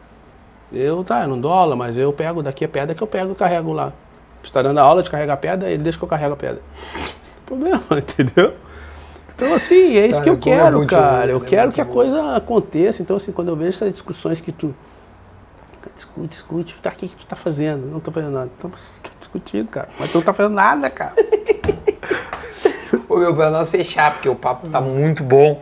Eu, 0.72 1.04
tá, 1.04 1.22
eu 1.22 1.28
não 1.28 1.40
dou 1.40 1.52
aula, 1.52 1.76
mas 1.76 1.96
eu 1.96 2.12
pego 2.12 2.42
daqui 2.42 2.64
a 2.64 2.68
pedra 2.68 2.92
que 2.92 3.00
eu 3.00 3.06
pego 3.06 3.30
e 3.30 3.34
carrego 3.36 3.72
lá. 3.72 3.92
Tu 4.42 4.50
tá 4.50 4.60
dando 4.60 4.78
aula 4.78 5.04
de 5.04 5.10
carregar 5.10 5.36
pedra, 5.36 5.70
ele 5.70 5.84
deixa 5.84 5.96
que 5.96 6.02
eu 6.02 6.08
carrego 6.08 6.32
a 6.32 6.36
pedra. 6.36 6.60
Problema, 7.46 7.80
entendeu? 7.96 8.54
Então, 9.36 9.54
assim, 9.54 9.96
é 9.96 10.06
isso 10.06 10.20
Cara, 10.20 10.24
que 10.24 10.30
eu 10.30 10.34
é 10.34 10.36
quero, 10.38 10.86
cara. 10.86 11.30
Eu 11.30 11.42
é 11.44 11.46
quero 11.46 11.70
que 11.70 11.80
a 11.80 11.84
coisa 11.84 12.34
aconteça. 12.34 13.02
Então, 13.02 13.14
assim, 13.14 13.30
quando 13.30 13.48
eu 13.48 13.56
vejo 13.56 13.70
essas 13.70 13.92
discussões 13.92 14.40
que 14.40 14.50
tu. 14.50 14.74
Discute, 15.94 16.28
discute, 16.28 16.76
tá, 16.82 16.90
o 16.90 16.92
que, 16.92 17.08
que 17.08 17.16
tu 17.16 17.26
tá 17.26 17.36
fazendo? 17.36 17.86
Não 17.86 18.00
tô 18.00 18.10
fazendo 18.10 18.32
nada. 18.32 18.50
Então, 18.56 18.70
você 18.70 19.00
tá 19.02 19.10
discutindo, 19.18 19.68
cara. 19.68 19.88
Mas 19.98 20.10
tu 20.10 20.18
não 20.18 20.22
tá 20.24 20.32
fazendo 20.32 20.54
nada, 20.54 20.88
cara. 20.90 21.12
Ô 23.08 23.16
meu, 23.16 23.34
pra 23.34 23.50
nós 23.50 23.70
fechar, 23.70 24.12
porque 24.12 24.28
o 24.28 24.34
papo 24.34 24.68
tá 24.68 24.80
muito 24.80 25.22
bom. 25.22 25.60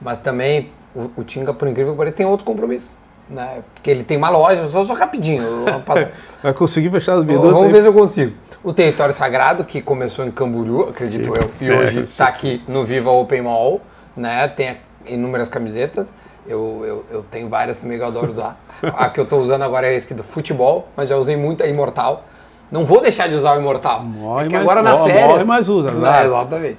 Mas 0.00 0.18
também 0.18 0.70
o, 0.94 1.10
o 1.16 1.24
Tinga, 1.24 1.54
por 1.54 1.68
incrível 1.68 1.92
que 1.92 1.98
pareça, 1.98 2.16
tem 2.16 2.26
outro 2.26 2.44
compromisso. 2.44 2.98
Né? 3.30 3.62
Porque 3.74 3.90
ele 3.90 4.04
tem 4.04 4.16
uma 4.18 4.28
loja, 4.28 4.68
só, 4.68 4.84
só 4.84 4.92
rapidinho. 4.94 5.42
eu- 5.42 5.64
Vai 6.42 6.52
conseguir 6.52 6.90
fechar 6.90 7.16
os 7.16 7.24
Vamos 7.24 7.42
minutos? 7.44 7.70
ver 7.72 7.80
se 7.82 7.86
eu 7.88 7.92
consigo. 7.92 8.36
O 8.62 8.72
Território 8.72 9.14
Sagrado, 9.14 9.64
que 9.64 9.80
começou 9.80 10.24
em 10.26 10.30
Camboriú, 10.30 10.82
acredito 10.88 11.32
eu, 11.34 11.50
e 11.60 11.68
É, 11.70 11.78
hoje 11.78 12.00
está 12.04 12.26
aqui 12.26 12.62
no 12.68 12.84
Viva 12.84 13.10
Open 13.10 13.42
Mall, 13.42 13.80
né? 14.16 14.46
Tem 14.48 14.76
inúmeras 15.06 15.48
camisetas. 15.48 16.12
Eu, 16.46 16.82
eu, 16.84 17.04
eu 17.10 17.24
tenho 17.30 17.48
várias 17.48 17.80
também 17.80 17.96
que 17.98 18.02
eu 18.04 18.08
adoro 18.08 18.30
usar. 18.30 18.58
A 18.82 19.08
que 19.08 19.20
eu 19.20 19.24
estou 19.24 19.40
usando 19.40 19.62
agora 19.62 19.86
é 19.86 19.94
esse 19.94 20.12
do 20.12 20.24
futebol, 20.24 20.88
mas 20.96 21.08
já 21.08 21.16
usei 21.16 21.36
muito 21.36 21.62
a 21.62 21.66
Imortal. 21.66 22.24
Não 22.70 22.84
vou 22.84 23.00
deixar 23.00 23.28
de 23.28 23.34
usar 23.34 23.56
o 23.56 23.60
Imortal. 23.60 24.02
Morre, 24.02 24.46
é 24.46 24.48
que 24.48 24.52
mas- 24.54 24.62
agora 24.62 24.82
nas 24.82 24.98
morre, 24.98 25.12
férias. 25.12 25.46
mas 25.46 25.68
usa, 25.68 25.90
Não, 25.92 26.24
exatamente. 26.24 26.78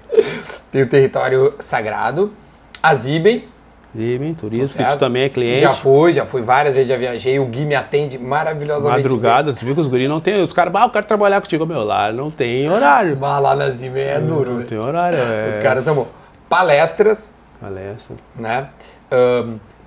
Tem 0.72 0.82
o 0.82 0.90
Território 0.90 1.54
Sagrado, 1.60 2.34
a 2.82 2.94
Zibem, 2.96 3.48
Sim, 3.96 4.34
turista, 4.34 4.84
que 4.84 4.90
tu 4.90 4.98
também 4.98 5.24
é 5.24 5.30
cliente. 5.30 5.62
Já 5.62 5.72
fui, 5.72 6.14
já 6.14 6.26
fui 6.26 6.42
várias 6.42 6.74
vezes, 6.74 6.90
já 6.90 6.98
viajei. 6.98 7.38
O 7.40 7.46
Gui 7.46 7.64
me 7.64 7.76
atende 7.76 8.18
maravilhosamente. 8.18 9.04
Madrugada, 9.04 9.54
tu 9.54 9.64
viu 9.64 9.76
que 9.76 9.82
os 9.82 9.88
guris 9.88 10.10
não 10.10 10.20
tem. 10.20 10.42
Os 10.44 10.52
caras, 10.52 10.74
ah, 10.76 10.86
eu 10.86 10.90
quero 10.90 11.06
trabalhar 11.06 11.40
contigo, 11.40 11.64
meu. 11.66 11.84
Lá 11.84 12.12
não 12.12 12.32
tem 12.32 12.68
horário. 12.68 13.16
Vai 13.16 13.40
lá 13.40 13.56
na 13.56 13.70
Zibem 13.70 14.04
é 14.04 14.20
duro, 14.20 14.50
Não 14.50 14.58
velho. 14.58 14.68
tem 14.68 14.80
horário. 14.80 15.20
É... 15.20 15.52
Os 15.54 15.60
caras 15.60 15.86
são 15.86 15.94
bons. 15.94 16.08
Palestras, 16.50 17.32
Palestra. 17.62 18.16
né? 18.36 18.68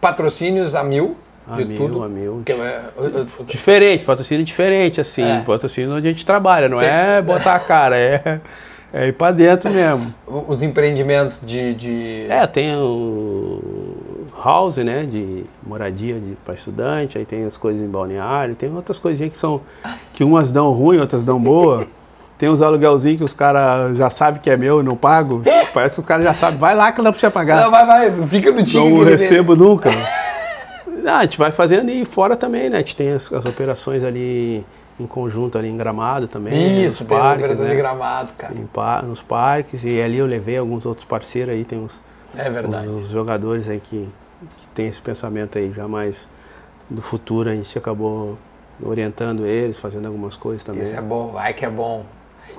Patrocínios 0.01 0.75
a 0.75 0.83
mil, 0.85 1.17
A 1.49 1.55
de 1.55 1.65
mil, 1.65 1.77
tudo. 1.79 2.03
a 2.03 2.09
mil. 2.09 2.43
Que 2.45 2.53
é- 2.53 2.83
Diferente, 3.45 4.05
patrocínio 4.05 4.45
diferente, 4.45 5.01
assim. 5.01 5.23
É. 5.23 5.41
Patrocínio 5.41 5.95
onde 5.95 6.07
a 6.07 6.11
gente 6.11 6.25
trabalha, 6.27 6.69
não 6.69 6.81
é 6.81 7.21
botar 7.23 7.55
a 7.55 7.59
cara, 7.61 7.97
é, 7.97 8.41
é 8.93 9.09
ir 9.09 9.13
pra 9.13 9.31
dentro 9.33 9.71
mesmo. 9.71 10.15
os 10.27 10.63
empreendimentos 10.63 11.41
de. 11.45 11.75
de- 11.75 12.27
É, 12.29 12.47
tem 12.47 12.75
o 12.77 13.97
house, 14.45 14.77
né, 14.77 15.05
de 15.05 15.45
moradia 15.67 16.21
para 16.45 16.55
estudante, 16.55 17.19
aí 17.19 17.25
tem 17.25 17.45
as 17.45 17.57
coisas 17.57 17.83
em 17.83 17.89
balneário, 17.89 18.55
tem 18.55 18.73
outras 18.75 18.99
coisinhas 18.99 19.33
que 19.33 19.39
são, 19.39 19.61
que 20.13 20.23
umas 20.23 20.53
dão 20.53 20.71
ruim, 20.73 20.99
outras 20.99 21.25
dão 21.25 21.41
boa. 21.41 21.87
Tem 22.39 22.49
uns 22.51 22.61
aluguelzinhos 22.61 23.19
que 23.19 23.25
os 23.25 23.33
caras 23.33 23.97
já 23.97 24.11
sabem 24.11 24.41
que 24.41 24.51
é 24.51 24.57
meu 24.57 24.81
e 24.81 24.83
não 24.83 24.97
pago. 24.97 25.43
Parece 25.73 25.95
que 25.97 26.01
o 26.01 26.05
cara 26.05 26.23
já 26.23 26.35
sabe, 26.35 26.59
vai 26.59 26.75
lá 26.75 26.93
que 26.93 27.01
não 27.01 27.11
precisa 27.11 27.31
pagar. 27.31 27.63
Não, 27.63 27.71
vai, 27.71 27.87
vai, 27.87 28.27
fica 28.29 28.53
no 28.53 28.63
time. 28.63 28.91
não 28.91 29.03
ele- 29.03 29.11
recebo 29.17 29.57
nunca. 29.57 29.91
Não, 30.87 31.15
a 31.17 31.23
gente 31.23 31.39
vai 31.39 31.53
fazendo 31.53 31.91
e 31.91 32.05
fora 32.05 32.37
também, 32.37 32.69
né? 32.69 32.77
A 32.77 32.81
gente 32.81 32.97
tem 32.97 33.13
as, 33.13 33.33
as 33.33 33.45
operações 33.47 34.03
ali 34.03 34.65
em 34.99 35.07
conjunto, 35.07 35.57
ali 35.57 35.69
em 35.69 35.77
Gramado 35.77 36.27
também. 36.27 36.85
Isso, 36.85 37.03
nos 37.05 37.09
tem 37.09 37.17
a 37.17 37.21
parques, 37.21 37.45
operação 37.45 37.65
né? 37.67 37.71
de 37.71 37.77
gramado, 37.77 38.33
cara. 38.37 38.55
Em 38.55 39.09
nos 39.09 39.23
parques, 39.23 39.85
e 39.85 40.01
ali 40.01 40.19
eu 40.19 40.27
levei 40.27 40.57
alguns 40.57 40.85
outros 40.87 41.07
parceiros 41.07 41.55
aí, 41.55 41.65
tem 41.65 41.79
uns, 41.79 42.01
É 42.37 42.49
verdade. 42.51 42.89
os, 42.89 43.03
os 43.05 43.11
jogadores 43.11 43.69
aí 43.69 43.79
que, 43.79 44.09
que 44.59 44.69
tem 44.75 44.89
esse 44.89 45.01
pensamento 45.01 45.59
aí 45.59 45.73
já 45.75 45.87
mais 45.87 46.29
do 46.89 47.03
futuro, 47.03 47.51
a 47.51 47.55
gente 47.55 47.77
acabou 47.77 48.39
orientando 48.83 49.47
eles, 49.47 49.79
fazendo 49.79 50.07
algumas 50.07 50.35
coisas 50.37 50.65
também. 50.65 50.83
Isso 50.83 50.97
é 50.97 51.01
bom, 51.01 51.29
vai 51.29 51.53
que 51.53 51.65
é 51.65 51.71
bom. 51.71 52.05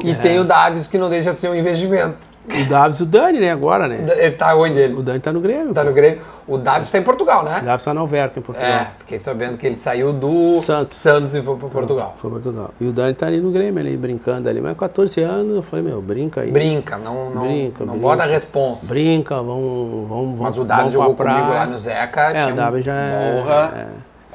E 0.04 0.14
tem 0.16 0.40
o 0.40 0.44
Davis 0.44 0.88
que 0.88 0.98
não 0.98 1.10
deixa 1.10 1.34
de 1.34 1.40
ser 1.40 1.50
um 1.50 1.56
investimento. 1.56 2.18
O 2.50 2.64
Davis 2.70 3.00
e 3.02 3.04
o 3.04 3.06
Dani, 3.06 3.42
né, 3.42 3.52
agora, 3.52 3.90
né? 3.90 4.06
Ele 4.16 4.32
tá 4.32 4.56
onde 4.56 4.80
ele? 4.80 4.94
O 4.94 5.02
Dani 5.02 5.20
tá 5.20 5.34
no 5.34 5.42
Grêmio. 5.42 5.74
Tá 5.74 5.84
no 5.84 5.92
Grêmio. 5.92 6.22
O 6.48 6.58
Davis 6.58 6.90
tá 6.90 6.98
em 6.98 7.02
Portugal, 7.04 7.44
né? 7.44 7.60
O 7.62 7.66
Davis 7.66 7.84
tá 7.84 7.94
no 7.94 8.00
Alverca, 8.00 8.40
em 8.40 8.42
Portugal. 8.42 8.72
É, 8.72 8.88
fiquei 9.00 9.20
sabendo 9.20 9.58
que 9.58 9.68
ele 9.68 9.78
saiu 9.78 10.14
do 10.14 10.62
Santos. 10.62 10.98
Santos 10.98 11.36
e 11.36 11.42
foi 11.42 11.58
para 11.58 11.68
Portugal. 11.68 12.16
Foi 12.22 12.32
pra 12.32 12.40
Portugal. 12.40 12.72
E 12.80 12.86
o 12.88 12.94
Dani 12.94 13.14
tá 13.16 13.26
ali 13.28 13.42
no 13.42 13.52
Grêmio, 13.52 13.82
ali, 13.82 13.98
brincando 13.98 14.48
ali. 14.48 14.62
Mas 14.62 14.78
14 14.78 15.20
anos, 15.22 15.58
eu 15.58 15.62
falei, 15.62 15.84
meu, 15.84 16.02
brinca 16.02 16.40
aí. 16.40 16.50
Brinca, 16.52 16.98
não, 16.98 17.32
não, 17.32 17.42
Brinca, 17.42 17.84
não 17.84 17.94
brinca. 17.96 18.08
bota 18.08 18.24
a 18.24 18.28
responsa. 18.28 18.88
Brinca, 18.88 19.36
vamos, 19.36 20.08
vamos, 20.08 20.40
Mas 20.40 20.58
o 20.58 20.64
vamos 20.64 20.68
Davis 20.68 20.84
pra 20.84 20.92
jogou 20.94 21.16
comigo 21.16 21.36
praia. 21.38 21.54
lá 21.54 21.66
no 21.66 21.78
Zeca, 21.78 22.22
É, 22.32 22.46
o 22.50 22.56
Davis 22.56 22.86
já 22.86 22.94
é- 22.96 23.42
Porra. 23.42 23.74
é. 23.76 23.88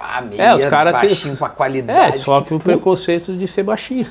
Ah, 0.04 0.20
meia, 0.20 0.42
É, 0.42 0.54
os 0.54 0.64
caras 0.64 0.92
têm. 1.00 1.08
baixinho 1.08 1.36
pra 1.36 1.48
qualidade. 1.48 2.16
É, 2.16 2.18
sofre 2.18 2.54
o 2.56 2.58
que- 2.58 2.64
preconceito 2.64 3.36
de 3.36 3.46
ser 3.46 3.62
baixinho. 3.62 4.06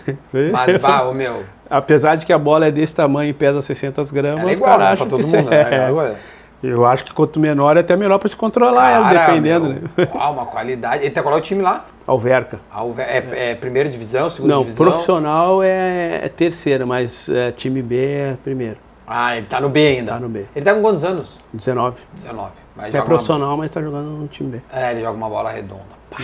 Mas, 0.52 0.78
vá, 0.82 1.02
ô 1.04 1.14
meu, 1.14 1.44
Apesar 1.70 2.16
de 2.16 2.26
que 2.26 2.34
a 2.34 2.38
bola 2.38 2.68
é 2.68 2.72
desse 2.72 2.94
tamanho 2.96 3.30
e 3.30 3.34
pesa 3.34 3.62
600 3.62 4.12
gramas, 4.12 4.42
ela 4.42 4.52
é 4.52 4.54
igual, 4.54 4.78
né, 4.80 4.96
pra 4.96 5.06
todo 5.06 5.26
mundo, 5.28 5.52
é. 5.54 5.70
né? 5.88 5.92
Coisa. 5.92 6.18
Eu 6.64 6.86
acho 6.86 7.04
que 7.06 7.12
quanto 7.14 7.40
menor 7.40 7.76
é 7.76 7.80
até 7.80 7.96
melhor 7.96 8.20
pra 8.20 8.30
te 8.30 8.36
controlar 8.36 8.92
ela, 8.92 9.06
Cara, 9.12 9.26
dependendo, 9.28 9.66
meu, 9.70 9.74
né? 9.98 10.08
uau, 10.14 10.34
uma 10.34 10.46
qualidade. 10.46 11.04
Ele 11.04 11.10
tá 11.12 11.24
qual 11.24 11.34
é 11.36 11.38
o 11.38 11.42
time 11.42 11.62
lá? 11.62 11.86
Alverca. 12.06 12.60
Alve- 12.72 13.02
É, 13.02 13.52
é 13.52 13.56
primeira 13.56 13.90
divisão, 13.90 14.30
segunda 14.30 14.54
Não, 14.54 14.64
divisão? 14.64 14.86
profissional 14.86 15.64
é, 15.64 16.22
é 16.24 16.30
terceira, 16.30 16.86
mas 16.86 17.28
é, 17.30 17.52
time 17.52 17.82
B 17.82 17.96
é 18.06 18.38
primeiro. 18.44 18.78
Ah, 19.08 19.36
ele 19.36 19.48
tá 19.48 19.60
no 19.60 19.70
B 19.70 19.88
ainda. 19.88 20.14
Tá 20.14 20.20
no 20.20 20.30
B. 20.30 20.46
Ele 20.56 20.64
tá 20.64 20.74
com 20.76 20.82
quantos 20.82 21.04
anos? 21.04 21.40
19. 21.54 21.98
19. 22.14 22.52
Mas 22.76 22.94
É 22.96 23.02
profissional, 23.02 23.58
mas 23.58 23.70
tá 23.72 23.82
jogando 23.82 24.08
no 24.10 24.28
time 24.28 24.50
B. 24.52 24.62
Uma... 24.72 24.82
É, 24.82 24.92
ele 24.92 25.02
joga 25.02 25.18
uma 25.18 25.30
bola 25.30 25.52
redonda. 25.52 25.84
Pá, 26.10 26.18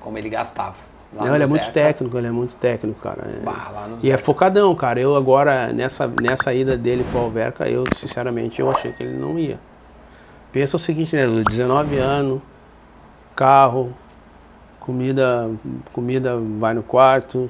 como 0.00 0.18
ele 0.18 0.28
gastava. 0.28 0.74
Não, 1.12 1.32
ele 1.32 1.44
é 1.44 1.46
muito 1.46 1.70
técnico, 1.70 2.18
ele 2.18 2.26
é 2.26 2.30
muito 2.32 2.56
técnico, 2.56 3.00
cara. 3.00 3.22
É- 3.22 3.44
Bah, 3.44 3.70
lá 3.72 3.86
no 3.86 3.98
E 4.02 4.08
é 4.10 4.16
Zeca. 4.16 4.24
focadão, 4.24 4.74
cara. 4.74 4.98
Eu 4.98 5.14
agora, 5.14 5.72
nessa, 5.72 6.08
nessa 6.08 6.52
ida 6.52 6.76
dele 6.76 7.04
pro 7.12 7.20
Alverca, 7.20 7.68
eu, 7.68 7.84
sinceramente, 7.94 8.60
eu 8.60 8.68
achei 8.68 8.90
que 8.92 9.04
ele 9.04 9.16
não 9.16 9.38
ia. 9.38 9.58
Pensa 10.50 10.74
o 10.76 10.78
seguinte, 10.78 11.14
né, 11.14 11.24
Lu? 11.24 11.44
19 11.44 11.96
anos, 11.98 12.40
carro, 13.36 13.92
comida, 14.80 15.50
comida 15.92 16.36
vai 16.58 16.74
no 16.74 16.82
quarto, 16.82 17.48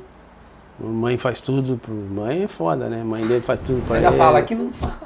mãe 0.78 1.16
faz 1.16 1.40
tudo. 1.40 1.78
Pro... 1.78 1.94
Mãe 1.94 2.44
é 2.44 2.48
foda, 2.48 2.88
né? 2.90 3.02
Mãe 3.02 3.26
dele 3.26 3.40
faz 3.42 3.60
tudo 3.60 3.82
pra 3.86 3.96
Ainda 3.96 4.08
ele. 4.08 4.16
fala 4.18 4.42
que 4.42 4.54
não 4.54 4.70
fala. 4.72 5.03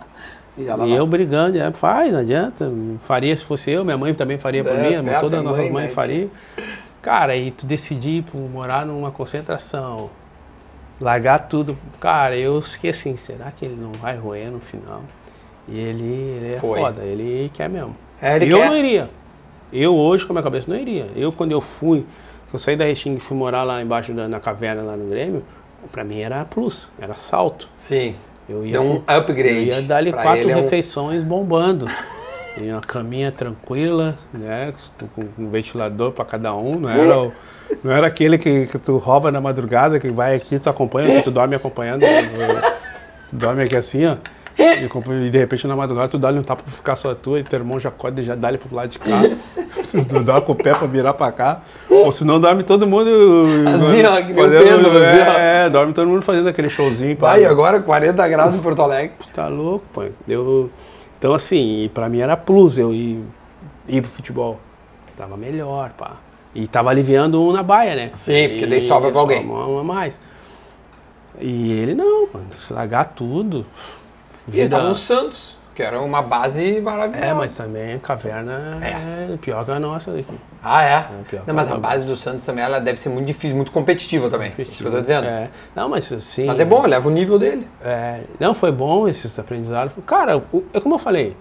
E 0.58 0.66
ela 0.66 0.86
E 0.86 0.92
eu 0.92 1.06
brigando, 1.06 1.58
é, 1.58 1.70
faz, 1.72 2.12
não 2.12 2.20
adianta. 2.20 2.70
Faria 3.04 3.36
se 3.36 3.44
fosse 3.44 3.70
eu, 3.70 3.84
minha 3.84 3.96
mãe 3.96 4.12
também 4.12 4.36
faria 4.38 4.62
por 4.64 4.72
É, 4.72 5.00
mim, 5.00 5.10
toda 5.20 5.38
a 5.38 5.42
nossa 5.42 5.62
mãe, 5.62 5.72
mãe 5.72 5.86
né, 5.86 5.92
faria. 5.92 6.28
Cara, 7.00 7.36
e 7.36 7.50
tu 7.50 7.64
decidir 7.64 8.24
por 8.24 8.40
morar 8.40 8.84
numa 8.84 9.10
concentração, 9.10 10.10
largar 11.00 11.48
tudo. 11.48 11.78
Cara, 12.00 12.36
eu 12.36 12.60
fiquei 12.60 12.90
assim, 12.90 13.16
será 13.16 13.50
que 13.52 13.64
ele 13.64 13.76
não 13.80 13.92
vai 13.92 14.16
roer 14.16 14.50
no 14.50 14.60
final? 14.60 15.02
E 15.68 15.78
ele, 15.78 16.04
ele 16.04 16.54
é 16.54 16.58
Foi. 16.58 16.80
foda, 16.80 17.02
ele 17.02 17.50
quer 17.54 17.68
mesmo. 17.68 17.94
É, 18.20 18.36
ele 18.36 18.52
eu 18.52 18.58
quer. 18.58 18.68
não 18.68 18.76
iria. 18.76 19.08
Eu 19.72 19.94
hoje, 19.94 20.24
com 20.26 20.32
a 20.32 20.34
minha 20.34 20.42
cabeça, 20.42 20.68
não 20.70 20.76
iria. 20.78 21.06
Eu, 21.14 21.30
quando 21.30 21.52
eu 21.52 21.60
fui, 21.60 22.04
eu 22.52 22.58
saí 22.58 22.74
da 22.74 22.84
Restinga 22.84 23.18
e 23.18 23.20
fui 23.20 23.36
morar 23.36 23.62
lá 23.62 23.80
embaixo 23.82 24.12
da, 24.12 24.26
na 24.26 24.40
caverna, 24.40 24.82
lá 24.82 24.96
no 24.96 25.08
Grêmio, 25.08 25.44
pra 25.92 26.02
mim 26.02 26.20
era 26.20 26.44
plus, 26.44 26.90
era 26.98 27.14
salto. 27.14 27.68
Sim. 27.74 28.16
Eu 28.48 28.64
ia, 28.64 28.72
Deu 28.72 28.82
um 28.82 29.02
upgrade. 29.06 29.68
Eu 29.68 29.76
ia 29.76 29.82
dar 29.82 29.96
ali 29.98 30.10
Pra 30.10 30.22
quatro 30.22 30.40
ele 30.42 30.52
é 30.52 30.56
um- 30.56 30.62
refeições 30.62 31.24
bombando. 31.24 31.86
E 32.60 32.72
uma 32.72 32.80
caminha 32.80 33.30
tranquila, 33.30 34.16
né? 34.34 34.74
Com 35.14 35.28
um 35.38 35.48
ventilador 35.48 36.10
para 36.10 36.24
cada 36.24 36.52
um. 36.56 36.80
Não 36.80 36.88
era, 36.90 37.16
o- 37.20 37.32
não 37.84 37.92
era 37.92 38.08
aquele 38.08 38.36
que, 38.36 38.66
que 38.66 38.76
tu 38.80 38.96
rouba 38.96 39.30
na 39.30 39.40
madrugada, 39.40 40.00
que 40.00 40.10
vai 40.10 40.34
aqui, 40.34 40.58
tu 40.58 40.68
acompanha, 40.68 41.18
que 41.18 41.22
tu 41.22 41.30
dorme 41.30 41.54
acompanhando. 41.54 42.00
Tu 43.30 43.36
dorme 43.36 43.62
aqui 43.62 43.76
assim, 43.76 44.06
ó. 44.06 44.16
E, 44.58 45.30
de 45.30 45.38
repente 45.38 45.68
na 45.68 45.76
madrugada 45.76 46.08
tu 46.08 46.18
dá 46.18 46.30
um 46.30 46.42
tapa 46.42 46.64
pra 46.64 46.72
ficar 46.72 46.96
só 46.96 47.14
tua 47.14 47.38
e 47.38 47.44
teu 47.44 47.60
irmão 47.60 47.78
já 47.78 47.90
acorda 47.90 48.20
e 48.20 48.24
já 48.24 48.34
dá 48.34 48.48
ele 48.48 48.58
pro 48.58 48.74
lado 48.74 48.88
de 48.88 48.98
cá. 48.98 49.22
Tu 50.08 50.22
dá 50.22 50.40
com 50.40 50.52
o 50.52 50.54
pé 50.54 50.74
pra 50.74 50.86
virar 50.86 51.14
pra 51.14 51.30
cá. 51.32 51.62
Ou 51.88 52.10
senão 52.12 52.38
dorme 52.40 52.62
todo 52.62 52.86
mundo. 52.86 53.08
Assim, 53.68 54.04
ó, 54.04 54.16
que 54.22 54.34
fazendo- 54.34 54.64
Pedro, 54.84 54.90
assim, 54.90 55.20
ó. 55.20 55.38
é, 55.38 55.70
dorme 55.70 55.92
todo 55.92 56.08
mundo 56.08 56.22
fazendo 56.22 56.48
aquele 56.48 56.68
showzinho. 56.70 57.16
Vai, 57.18 57.44
agora 57.44 57.80
40 57.80 58.26
graus 58.28 58.54
em 58.54 58.58
Porto 58.60 58.82
Alegre. 58.82 59.12
Tá 59.34 59.48
louco, 59.48 59.84
pô. 59.92 60.04
Eu, 60.28 60.70
então, 61.18 61.34
assim, 61.34 61.84
e 61.84 61.88
pra 61.88 62.08
mim 62.08 62.18
era 62.20 62.36
plus 62.36 62.78
eu 62.78 62.92
ir, 62.94 63.22
ir 63.88 64.02
pro 64.02 64.10
futebol. 64.10 64.58
Tava 65.16 65.36
melhor, 65.36 65.90
pá. 65.98 66.12
E 66.54 66.66
tava 66.66 66.90
aliviando 66.90 67.42
um 67.42 67.52
na 67.52 67.62
baia, 67.62 67.94
né? 67.96 68.10
Sim, 68.16 68.48
porque 68.50 68.66
daí 68.66 68.80
sobra 68.80 69.10
pra 69.10 69.20
alguém. 69.20 69.44
Uma, 69.44 69.82
mais. 69.84 70.20
E 71.40 71.72
ele 71.72 71.94
não, 71.94 72.28
mano, 72.32 72.46
se 72.58 72.72
largar 72.72 73.04
tudo. 73.14 73.66
E 74.48 74.52
ele 74.52 74.62
vida- 74.62 74.76
tava 74.76 74.88
no 74.88 74.94
Santos, 74.94 75.57
que 75.78 75.82
era 75.84 76.00
uma 76.00 76.20
base 76.20 76.80
maravilhosa. 76.80 77.24
É, 77.24 77.32
mas 77.32 77.54
também 77.54 77.94
a 77.94 77.98
caverna 78.00 78.80
é, 78.82 79.36
pior 79.36 79.64
que 79.64 79.70
a 79.70 79.78
nossa 79.78 80.10
daqui. 80.10 80.34
Ah, 80.60 80.82
é? 80.82 81.06
pior 81.30 81.44
não, 81.46 81.54
mas 81.54 81.70
a 81.70 81.76
a 81.76 81.78
base 81.78 82.04
do 82.04 82.16
Santos 82.16 82.44
também 82.44 82.64
ela 82.64 82.80
deve 82.80 82.98
ser 82.98 83.10
muito 83.10 83.26
difícil, 83.26 83.54
muito 83.54 83.70
competitiva 83.70 84.28
também. 84.28 84.52
Isso 84.58 84.82
que 84.82 84.84
eu 84.84 84.90
tô 84.90 85.00
dizendo. 85.00 85.28
É. 85.28 85.48
Não, 85.76 85.88
mas 85.88 86.12
assim. 86.12 86.46
Mas 86.46 86.58
é 86.58 86.64
bom, 86.64 86.84
eleva 86.84 87.08
o 87.08 87.12
nível 87.12 87.38
dele. 87.38 87.68
É, 87.80 88.22
não, 88.40 88.54
foi 88.54 88.72
bom 88.72 89.06
esses 89.06 89.38
aprendizados. 89.38 89.94
Cara, 90.04 90.42
é 90.74 90.80
como 90.80 90.96
eu 90.96 90.98
falei, 90.98 91.36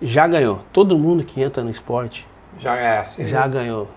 já 0.00 0.28
ganhou. 0.28 0.60
Todo 0.72 0.96
mundo 0.96 1.24
que 1.24 1.42
entra 1.42 1.64
no 1.64 1.70
esporte 1.70 2.24
Já 2.60 2.76
é. 2.76 3.08
sim. 3.16 3.26
já 3.26 3.48
ganhou. 3.48 3.88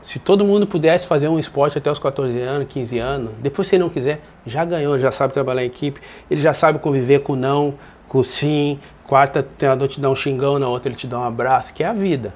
Se 0.00 0.18
todo 0.18 0.42
mundo 0.42 0.66
pudesse 0.66 1.06
fazer 1.06 1.28
um 1.28 1.38
esporte 1.38 1.76
até 1.76 1.90
os 1.90 1.98
14 1.98 2.40
anos, 2.40 2.66
15 2.70 2.98
anos, 2.98 3.30
depois 3.40 3.68
se 3.68 3.76
não 3.76 3.90
quiser, 3.90 4.22
já 4.46 4.64
ganhou, 4.64 4.98
já 4.98 5.12
sabe 5.12 5.34
trabalhar 5.34 5.64
em 5.64 5.66
equipe, 5.66 6.00
ele 6.30 6.40
já 6.40 6.54
sabe 6.54 6.78
conviver 6.78 7.20
com 7.20 7.34
o 7.34 7.36
não, 7.36 7.74
com 8.08 8.18
o 8.18 8.24
sim, 8.24 8.78
quarta 9.06 9.40
o 9.40 9.42
treinador 9.42 9.88
te 9.88 10.00
dá 10.00 10.10
um 10.10 10.16
xingão, 10.16 10.58
na 10.58 10.68
outra 10.68 10.88
ele 10.88 10.96
te 10.96 11.06
dá 11.06 11.18
um 11.18 11.24
abraço, 11.24 11.72
que 11.74 11.82
é 11.82 11.86
a 11.86 11.92
vida. 11.92 12.34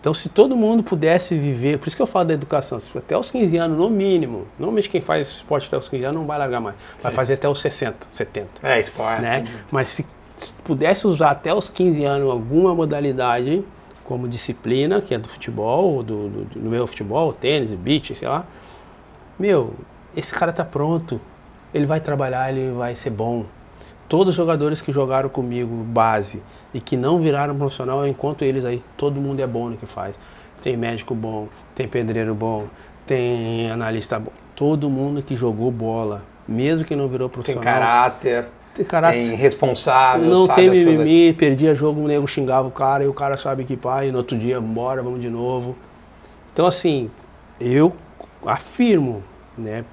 Então 0.00 0.14
se 0.14 0.28
todo 0.28 0.56
mundo 0.56 0.82
pudesse 0.84 1.36
viver, 1.36 1.78
por 1.78 1.88
isso 1.88 1.96
que 1.96 2.02
eu 2.02 2.06
falo 2.06 2.26
da 2.26 2.34
educação, 2.34 2.80
até 2.94 3.16
os 3.18 3.30
15 3.30 3.56
anos 3.56 3.76
no 3.76 3.90
mínimo, 3.90 4.46
normalmente 4.58 4.88
quem 4.88 5.00
faz 5.00 5.26
esporte 5.28 5.66
até 5.66 5.76
os 5.76 5.88
15 5.88 6.04
anos 6.04 6.16
não 6.20 6.26
vai 6.26 6.38
largar 6.38 6.60
mais, 6.60 6.76
vai 7.00 7.10
fazer 7.10 7.34
até 7.34 7.48
os 7.48 7.60
60, 7.60 8.06
70 8.10 8.48
É, 8.62 8.78
esporte. 8.80 9.22
né? 9.22 9.44
Mas 9.70 9.90
se, 9.90 10.06
se 10.36 10.52
pudesse 10.64 11.06
usar 11.08 11.30
até 11.32 11.52
os 11.52 11.68
15 11.68 12.04
anos 12.04 12.30
alguma 12.30 12.72
modalidade 12.74 13.64
como 14.04 14.28
disciplina, 14.28 15.00
que 15.02 15.12
é 15.12 15.18
do 15.18 15.28
futebol, 15.28 16.00
do, 16.04 16.28
do, 16.28 16.44
do 16.60 16.70
meu 16.70 16.86
futebol, 16.86 17.32
tênis, 17.32 17.72
beach, 17.72 18.14
sei 18.14 18.28
lá, 18.28 18.44
meu, 19.36 19.74
esse 20.16 20.32
cara 20.32 20.52
tá 20.52 20.64
pronto. 20.64 21.20
Ele 21.74 21.84
vai 21.84 21.98
trabalhar, 22.00 22.48
ele 22.50 22.72
vai 22.72 22.94
ser 22.94 23.10
bom. 23.10 23.44
Todos 24.08 24.30
os 24.30 24.34
jogadores 24.36 24.80
que 24.80 24.92
jogaram 24.92 25.28
comigo 25.28 25.74
base 25.84 26.40
e 26.72 26.80
que 26.80 26.96
não 26.96 27.18
viraram 27.20 27.56
profissional, 27.56 28.00
eu 28.00 28.06
encontro 28.08 28.44
eles 28.46 28.64
aí. 28.64 28.82
Todo 28.96 29.20
mundo 29.20 29.40
é 29.40 29.46
bom 29.46 29.68
no 29.70 29.76
que 29.76 29.86
faz. 29.86 30.14
Tem 30.62 30.76
médico 30.76 31.14
bom, 31.14 31.48
tem 31.74 31.88
pedreiro 31.88 32.34
bom, 32.34 32.66
tem 33.06 33.70
analista 33.70 34.18
bom. 34.18 34.30
Todo 34.54 34.88
mundo 34.88 35.22
que 35.22 35.34
jogou 35.34 35.70
bola, 35.70 36.22
mesmo 36.46 36.84
que 36.84 36.94
não 36.96 37.08
virou 37.08 37.28
Tem 37.28 37.34
profissional. 37.34 37.64
caráter, 37.64 38.46
Tem 38.74 38.84
caráter. 38.86 39.18
tem 39.18 39.34
responsável, 39.34 40.24
Não 40.30 40.46
tem 40.48 40.68
as 40.70 40.76
suas- 40.78 40.86
mimimi, 40.98 41.32
perdia 41.34 41.74
jogo, 41.74 42.00
o 42.00 42.06
nego 42.08 42.26
xingava 42.28 42.66
o 42.68 42.70
cara 42.70 43.04
e 43.04 43.08
o 43.08 43.12
cara 43.12 43.36
sabe 43.36 43.64
que 43.64 43.76
pai, 43.76 44.08
e 44.08 44.12
no 44.12 44.18
outro 44.18 44.36
dia, 44.38 44.60
bora, 44.60 45.02
vamos 45.02 45.20
de 45.20 45.28
novo. 45.28 45.76
Então, 46.52 46.64
assim, 46.66 47.10
eu 47.60 47.92
afirmo, 48.46 49.22
né, 49.58 49.84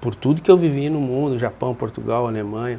por 0.00 0.14
tudo 0.14 0.42
que 0.42 0.50
eu 0.50 0.56
vivi 0.56 0.90
no 0.90 1.00
mundo, 1.00 1.38
Japão, 1.38 1.74
Portugal, 1.74 2.26
Alemanha, 2.26 2.78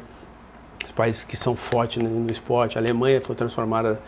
países 0.98 1.22
que 1.22 1.36
são 1.36 1.54
fortes 1.54 2.02
no, 2.02 2.08
no 2.10 2.32
esporte, 2.32 2.76
a 2.76 2.80
Alemanha 2.80 3.20
foi 3.20 3.36
transformada 3.36 4.00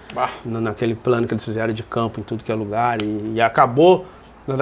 na- 0.44 0.60
naquele 0.60 0.94
plano 0.96 1.26
que 1.28 1.32
eles 1.32 1.44
fizeram 1.44 1.72
de 1.72 1.84
campo 1.84 2.18
em 2.18 2.22
tudo 2.24 2.42
que 2.42 2.50
é 2.50 2.54
lugar 2.54 3.00
e, 3.00 3.32
e 3.36 3.40
acabou 3.40 4.04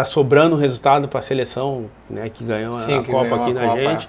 sobrando 0.04 0.54
o 0.54 0.58
resultado 0.58 1.08
para 1.08 1.20
a 1.20 1.22
seleção 1.22 1.86
né, 2.10 2.28
que 2.28 2.44
ganhou 2.44 2.76
a- 2.76 2.82
Sim, 2.82 2.98
a 2.98 3.02
que 3.02 3.10
Copa 3.10 3.24
ganhou 3.30 3.40
a 3.40 3.44
aqui 3.44 3.54
na 3.54 3.60
Copa, 3.62 3.80
gente. 3.80 4.08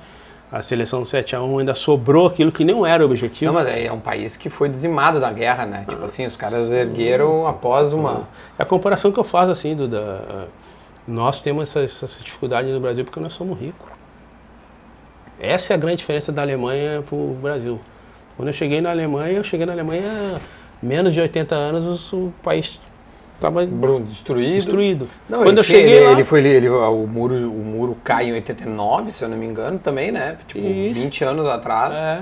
A 0.51 0.61
seleção 0.63 1.03
7x1 1.03 1.59
ainda 1.59 1.75
sobrou 1.75 2.25
aquilo 2.27 2.51
que 2.51 2.65
não 2.65 2.85
era 2.85 3.03
o 3.03 3.05
objetivo. 3.05 3.53
Não, 3.53 3.59
mas 3.63 3.67
é 3.85 3.91
um 3.91 3.99
país 3.99 4.35
que 4.35 4.49
foi 4.49 4.67
dizimado 4.67 5.19
da 5.19 5.31
guerra, 5.31 5.65
né? 5.65 5.85
Tipo 5.87 6.03
assim, 6.03 6.25
os 6.25 6.35
caras 6.35 6.71
ergueram 6.71 7.45
após 7.47 7.93
uma. 7.93 8.27
É 8.57 8.63
a 8.63 8.65
comparação 8.65 9.11
que 9.11 9.19
eu 9.19 9.23
faço 9.23 9.51
assim, 9.51 9.75
Duda. 9.75 10.47
Nós 11.07 11.39
temos 11.39 11.69
essa, 11.75 11.81
essa 12.05 12.23
dificuldade 12.23 12.67
no 12.71 12.79
Brasil 12.79 13.05
porque 13.05 13.19
nós 13.19 13.31
somos 13.33 13.57
ricos. 13.59 13.87
Essa 15.39 15.73
é 15.73 15.75
a 15.75 15.77
grande 15.77 15.97
diferença 15.97 16.31
da 16.31 16.41
Alemanha 16.41 17.01
para 17.07 17.15
o 17.15 17.37
Brasil. 17.41 17.79
Quando 18.39 18.47
eu 18.47 18.53
cheguei 18.53 18.79
na 18.79 18.91
Alemanha, 18.91 19.33
eu 19.33 19.43
cheguei 19.43 19.65
na 19.65 19.73
Alemanha 19.73 20.39
menos 20.81 21.13
de 21.13 21.19
80 21.19 21.53
anos, 21.53 22.13
o 22.13 22.31
país 22.41 22.79
estava 23.35 23.65
destruído. 23.65 24.55
destruído. 24.55 25.09
Não, 25.27 25.43
Quando 25.43 25.57
eu 25.57 25.63
cheguei 25.63 25.97
ele, 25.97 26.05
lá, 26.05 26.11
ele 26.13 26.23
foi 26.23 26.47
ele, 26.47 26.69
o 26.69 27.05
muro 27.05 27.35
o 27.35 27.65
muro 27.65 27.97
cai 28.01 28.29
em 28.29 28.31
89, 28.31 29.11
se 29.11 29.25
eu 29.25 29.27
não 29.27 29.35
me 29.35 29.45
engano, 29.45 29.77
também, 29.77 30.09
né? 30.09 30.37
Tipo, 30.47 30.65
Isso. 30.65 31.01
20 31.01 31.23
anos 31.25 31.47
atrás. 31.47 31.93
é, 31.97 32.21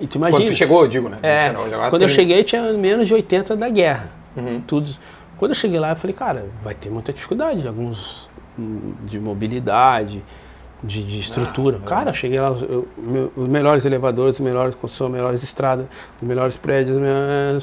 e 0.00 0.06
tu 0.08 0.18
Quando 0.18 0.30
imagina, 0.30 0.50
tu 0.50 0.56
chegou, 0.56 0.82
eu 0.82 0.88
digo, 0.88 1.08
né? 1.08 1.18
É, 1.22 1.50
20 1.50 1.58
anos, 1.58 1.72
agora 1.74 1.90
quando 1.90 2.02
eu 2.02 2.08
30. 2.08 2.14
cheguei 2.22 2.42
tinha 2.42 2.72
menos 2.72 3.06
de 3.06 3.14
80 3.14 3.54
da 3.54 3.68
guerra. 3.68 4.10
Uhum. 4.36 4.60
Tudo. 4.66 4.90
Quando 5.36 5.52
eu 5.52 5.56
cheguei 5.56 5.78
lá, 5.78 5.90
eu 5.90 5.96
falei, 5.96 6.16
cara, 6.16 6.46
vai 6.60 6.74
ter 6.74 6.90
muita 6.90 7.12
dificuldade 7.12 7.62
de 7.62 7.68
alguns 7.68 8.28
hum, 8.58 8.94
de 9.04 9.20
mobilidade, 9.20 10.24
de, 10.82 11.04
de 11.04 11.20
estrutura. 11.20 11.78
Ah, 11.82 11.86
cara, 11.86 12.10
eu 12.10 12.14
cheguei 12.14 12.40
lá, 12.40 12.48
eu- 12.50 12.88
meu- 12.96 13.32
os 13.36 13.48
melhores 13.48 13.84
elevadores, 13.84 14.34
os 14.34 14.40
melhores 14.40 14.74
construções, 14.74 15.08
as 15.10 15.12
melhores 15.16 15.42
estradas, 15.42 15.86
os 16.20 16.26
melhores 16.26 16.56
prédios, 16.56 16.98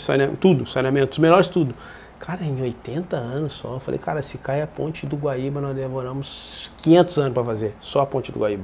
saneamento, 0.02 0.38
tudo, 0.40 0.68
saneamento, 0.68 1.12
os 1.14 1.20
melhores 1.20 1.48
tudo. 1.48 1.74
Cara, 2.20 2.44
em 2.44 2.62
80 2.62 3.16
anos 3.16 3.54
só, 3.54 3.76
eu 3.76 3.80
falei, 3.80 4.00
cara, 4.00 4.22
se 4.22 4.38
cai 4.38 4.62
a 4.62 4.68
ponte 4.68 5.06
do 5.06 5.16
Guaíba, 5.16 5.62
nós 5.62 5.76
demoramos 5.76 6.72
500 6.82 7.18
anos 7.20 7.34
para 7.34 7.44
fazer, 7.44 7.76
só 7.80 8.02
a 8.02 8.06
ponte 8.06 8.32
do 8.32 8.40
Guaíba. 8.40 8.64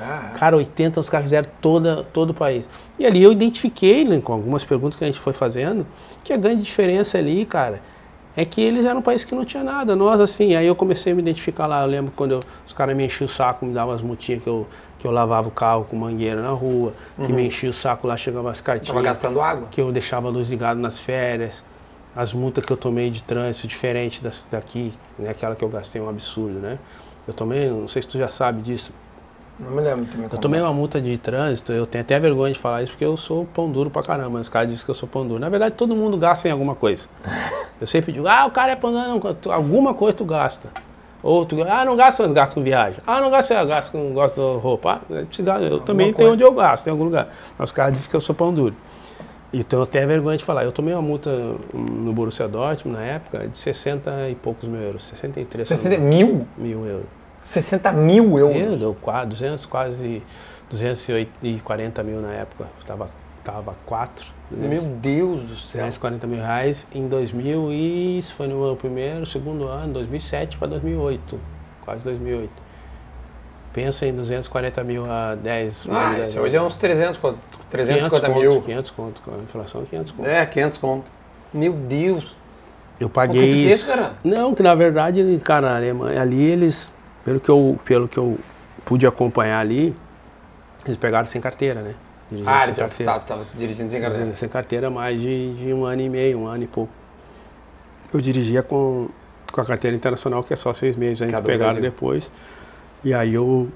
Ah, 0.00 0.30
Cara, 0.38 0.56
80 0.56 1.00
os 1.00 1.10
caras 1.10 1.26
fizeram 1.26 1.48
toda, 1.60 2.04
todo 2.12 2.30
o 2.30 2.34
país. 2.34 2.66
E 2.98 3.04
ali 3.04 3.22
eu 3.22 3.32
identifiquei, 3.32 4.06
com 4.20 4.32
algumas 4.32 4.64
perguntas 4.64 4.98
que 4.98 5.04
a 5.04 5.06
gente 5.06 5.18
foi 5.20 5.32
fazendo, 5.32 5.86
que 6.22 6.32
a 6.32 6.36
grande 6.36 6.62
diferença 6.62 7.18
ali, 7.18 7.44
cara, 7.44 7.80
é 8.36 8.44
que 8.44 8.60
eles 8.60 8.84
eram 8.86 9.00
um 9.00 9.02
país 9.02 9.24
que 9.24 9.34
não 9.34 9.44
tinha 9.44 9.62
nada. 9.64 9.94
Nós, 9.96 10.20
assim, 10.20 10.54
aí 10.54 10.66
eu 10.66 10.74
comecei 10.76 11.12
a 11.12 11.14
me 11.16 11.20
identificar 11.22 11.66
lá. 11.66 11.82
Eu 11.82 11.88
lembro 11.88 12.12
quando 12.16 12.32
eu- 12.32 12.40
os 12.66 12.72
caras 12.72 12.96
me 12.96 13.04
enchiam 13.04 13.26
o 13.26 13.30
saco, 13.30 13.66
me 13.66 13.74
davam 13.74 13.94
as 13.94 14.02
multinhas 14.02 14.42
que 14.42 14.48
eu, 14.48 14.66
que 14.98 15.06
eu 15.06 15.10
lavava 15.10 15.48
o 15.48 15.50
carro 15.50 15.84
com 15.84 15.96
mangueira 15.96 16.40
na 16.42 16.50
rua, 16.50 16.92
que 17.16 17.32
me 17.32 17.46
enchia 17.46 17.70
o 17.70 17.74
saco 17.74 18.06
lá, 18.06 18.16
chegava 18.16 18.50
as 18.50 18.60
tava 18.60 18.78
cartinhas 18.78 19.02
gastando 19.02 19.40
água. 19.40 19.68
que 19.70 19.80
eu 19.80 19.90
deixava 19.92 20.28
a 20.28 20.30
luz 20.30 20.48
ligada 20.48 20.78
nas 20.78 21.00
férias, 21.00 21.64
as 22.14 22.32
multas 22.32 22.64
que 22.64 22.72
eu 22.72 22.76
tomei 22.76 23.10
de 23.10 23.22
trânsito 23.22 23.66
diferente 23.66 24.22
das, 24.22 24.44
daqui, 24.50 24.92
né, 25.18 25.30
aquela 25.30 25.54
que 25.54 25.64
eu 25.64 25.68
gastei 25.68 26.00
um 26.00 26.08
absurdo, 26.08 26.58
né? 26.58 26.78
Eu 27.26 27.32
tomei, 27.34 27.68
não 27.70 27.86
sei 27.88 28.02
se 28.02 28.08
tu 28.08 28.18
já 28.18 28.28
sabe 28.28 28.60
disso, 28.62 28.90
Não 29.60 29.70
me 29.70 29.80
lembro. 29.82 30.06
Me 30.16 30.24
eu 30.24 30.38
tomei 30.38 30.60
uma 30.60 30.72
multa 30.72 31.00
de 31.00 31.16
trânsito, 31.18 31.72
eu 31.72 31.84
tenho 31.86 32.02
até 32.02 32.18
vergonha 32.18 32.52
de 32.52 32.58
falar 32.58 32.82
isso 32.82 32.92
porque 32.92 33.04
eu 33.04 33.16
sou 33.16 33.44
pão 33.44 33.70
duro 33.70 33.90
pra 33.90 34.02
caramba. 34.02 34.40
Os 34.40 34.48
caras 34.48 34.68
dizem 34.70 34.84
que 34.84 34.90
eu 34.90 34.94
sou 34.94 35.08
pão 35.08 35.26
duro. 35.26 35.38
Na 35.40 35.48
verdade, 35.48 35.74
todo 35.74 35.94
mundo 35.94 36.16
gasta 36.16 36.48
em 36.48 36.50
alguma 36.50 36.74
coisa. 36.74 37.06
Eu 37.80 37.86
sempre 37.86 38.12
digo, 38.12 38.26
ah, 38.26 38.46
o 38.46 38.50
cara 38.50 38.72
é 38.72 38.76
pão 38.76 38.90
duro, 38.92 39.06
não, 39.08 39.20
tu- 39.34 39.52
alguma 39.52 39.92
coisa 39.94 40.16
tu 40.16 40.24
gasta. 40.24 40.68
Ou 41.22 41.44
tu, 41.44 41.56
ah, 41.62 41.84
não 41.84 41.96
gasta, 41.96 42.26
gasto 42.28 42.54
com 42.54 42.62
viagem. 42.62 42.98
Ah, 43.06 43.20
não 43.20 43.30
gasta, 43.30 43.62
gasto 43.64 43.92
com 43.92 44.12
gosto 44.14 44.34
de 44.36 44.58
roupa. 44.62 45.00
Ah, 45.10 45.12
eu 45.12 45.44
gasto- 45.44 45.62
eu 45.64 45.80
também 45.80 46.06
tenho 46.06 46.16
coisa. 46.16 46.32
onde 46.32 46.42
eu 46.42 46.52
gasto, 46.52 46.86
em 46.86 46.90
algum 46.90 47.04
lugar. 47.04 47.28
Mas 47.58 47.68
os 47.68 47.72
caras 47.72 47.92
dizem 47.92 48.08
que 48.10 48.16
eu 48.16 48.20
sou 48.20 48.34
pão 48.34 48.52
duro. 48.54 48.74
Então 49.52 49.80
eu 49.80 49.86
tenho 49.86 50.06
vergonha 50.06 50.38
de 50.38 50.44
falar. 50.44 50.64
Eu 50.64 50.72
tomei 50.72 50.94
uma 50.94 51.02
multa 51.02 51.30
no 51.74 52.12
Borussia 52.12 52.46
Dortmund 52.48 52.96
na 52.98 53.04
época 53.04 53.48
de 53.48 53.58
60 53.58 54.28
e 54.30 54.34
poucos 54.34 54.68
mil 54.68 54.80
euros. 54.80 55.04
63 55.08 55.66
se 55.66 55.74
eu 55.74 55.76
não 55.76 55.82
60 55.82 56.00
me 56.02 56.08
mil? 56.24 56.46
mil 56.56 56.86
euros. 56.86 57.06
60 57.42 57.92
mil 57.92 58.38
Eu, 58.38 58.50
euros. 58.50 58.78
deu 58.80 58.96
quase 59.00 59.28
200, 59.30 59.66
quase 59.66 60.22
240 60.70 62.02
mil 62.02 62.20
na 62.20 62.32
época. 62.32 62.66
Tava, 62.86 63.08
tava 63.44 63.74
4. 63.86 64.32
Meu 64.50 64.82
Deus 64.82 65.42
do 65.44 65.56
céu. 65.56 65.80
240 65.80 66.26
mil 66.26 66.38
reais 66.40 66.86
em 66.94 67.06
2000 67.08 67.72
e 67.72 68.18
isso 68.18 68.34
foi 68.34 68.46
no 68.48 68.60
meu 68.60 68.76
primeiro, 68.76 69.24
segundo 69.24 69.66
ano, 69.68 69.92
2007 69.94 70.58
para 70.58 70.68
2008, 70.68 71.38
quase 71.84 72.02
2008. 72.04 72.50
Pensa 73.72 74.04
em 74.04 74.12
240 74.12 74.82
mil 74.82 75.04
a 75.08 75.36
10 75.36 75.86
Ah, 75.88 76.14
dez 76.14 76.28
isso 76.30 76.38
anos. 76.38 76.48
hoje 76.48 76.56
é 76.56 76.60
uns 76.62 76.76
300, 76.76 77.20
conto, 77.20 77.38
350 77.70 78.26
500 78.26 78.42
mil. 78.42 78.52
Conto, 78.54 78.64
500 78.66 78.90
conto, 78.90 79.22
com 79.22 79.30
a 79.30 79.38
inflação 79.38 79.84
500 79.84 80.12
conto. 80.12 80.28
É, 80.28 80.44
500 80.44 80.78
conto. 80.78 81.04
Meu 81.54 81.72
Deus. 81.72 82.34
Eu 82.98 83.08
paguei. 83.08 83.40
O 83.40 83.44
que 83.44 83.62
tu 83.62 83.68
fez, 83.68 83.82
cara? 83.84 84.12
Não, 84.24 84.54
que 84.54 84.62
na 84.62 84.74
verdade, 84.74 85.40
cara, 85.44 85.76
ali 85.76 86.42
eles, 86.42 86.90
pelo 87.24 87.40
que, 87.40 87.48
eu, 87.48 87.78
pelo 87.84 88.08
que 88.08 88.18
eu 88.18 88.38
pude 88.84 89.06
acompanhar 89.06 89.58
ali, 89.60 89.94
eles 90.84 90.96
pegaram 90.98 91.26
sem 91.26 91.40
carteira, 91.40 91.80
né? 91.82 91.94
Dirigindo 92.30 92.50
Ah, 92.50 92.62
eles 92.64 92.76
estavam 92.78 93.44
dirigindo 93.58 93.90
sem 93.90 94.00
carteira. 94.00 94.34
Sem 94.36 94.48
carteira 94.48 94.86
há 94.86 94.90
mais 94.90 95.20
de, 95.20 95.54
de 95.54 95.72
um 95.74 95.84
ano 95.84 96.00
e 96.02 96.08
meio, 96.08 96.38
um 96.38 96.46
ano 96.46 96.62
e 96.64 96.66
pouco. 96.66 96.92
Eu 98.14 98.20
dirigia 98.20 98.62
com, 98.62 99.08
com 99.52 99.60
a 99.60 99.64
carteira 99.64 99.96
internacional, 99.96 100.42
que 100.42 100.52
é 100.52 100.56
só 100.56 100.72
seis 100.72 100.96
meses. 100.96 101.22
A 101.22 101.24
gente 101.26 101.32
pegaram 101.46 101.74
depois. 101.82 102.30
E 103.04 103.12
aí 103.14 103.34
eu. 103.34 103.68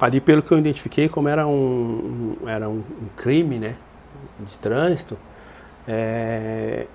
Ali 0.00 0.20
pelo 0.20 0.42
que 0.42 0.52
eu 0.52 0.58
identifiquei, 0.58 1.08
como 1.08 1.28
era 1.28 1.46
um, 1.46 2.36
um- 2.42 2.48
era 2.48 2.68
um, 2.68 2.78
um 2.78 3.08
crime, 3.16 3.58
né? 3.58 3.74
De 4.40 4.58
trânsito, 4.58 5.16
é, 5.86 6.86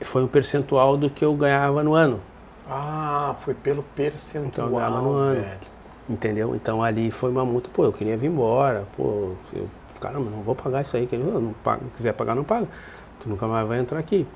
foi 0.00 0.22
um 0.22 0.28
percentual 0.28 0.96
do 0.96 1.10
que 1.10 1.24
eu 1.24 1.34
ganhava 1.34 1.82
no 1.82 1.94
ano. 1.94 2.20
Ah, 2.70 3.34
foi 3.40 3.54
pelo 3.54 3.78
Então 3.80 3.94
percentual, 3.94 4.70
ganhava 4.70 5.00
no 5.00 5.12
ano. 5.12 5.40
velho. 5.40 5.58
Entendeu? 6.08 6.54
Então 6.54 6.82
ali 6.82 7.10
foi 7.10 7.30
uma 7.30 7.44
multa, 7.44 7.68
pô, 7.72 7.84
eu 7.84 7.92
queria 7.92 8.16
vir 8.16 8.28
embora, 8.28 8.86
pô, 8.96 9.32
eu, 9.52 9.68
caramba, 10.00 10.30
não 10.30 10.42
vou 10.42 10.54
pagar 10.54 10.82
isso 10.82 10.96
aí, 10.96 11.06
que 11.06 11.16
não 11.16 11.52
pago, 11.64 11.82
quiser 11.96 12.12
pagar, 12.14 12.34
não 12.34 12.44
paga. 12.44 12.66
Tu 13.20 13.28
nunca 13.28 13.46
mais 13.46 13.66
vai 13.66 13.78
entrar 13.78 13.98
aqui. 13.98 14.26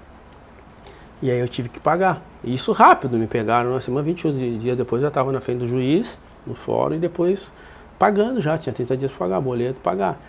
E 1.20 1.30
aí 1.30 1.38
eu 1.38 1.48
tive 1.48 1.68
que 1.68 1.78
pagar. 1.78 2.20
E 2.42 2.54
isso 2.54 2.72
rápido, 2.72 3.16
me 3.16 3.26
pegaram 3.26 3.70
na 3.72 3.80
semana 3.80 4.04
21 4.04 4.36
di- 4.36 4.58
dias 4.58 4.76
depois, 4.76 5.00
eu 5.00 5.04
já 5.04 5.08
estava 5.08 5.30
na 5.30 5.40
frente 5.40 5.60
do 5.60 5.66
juiz, 5.66 6.18
no 6.46 6.54
fórum, 6.54 6.96
e 6.96 6.98
depois 6.98 7.50
pagando 7.98 8.40
já, 8.40 8.58
tinha 8.58 8.72
30 8.72 8.96
dias 8.96 9.12
para 9.12 9.20
pagar, 9.28 9.40
boleto, 9.40 9.78
pagar. 9.80 10.20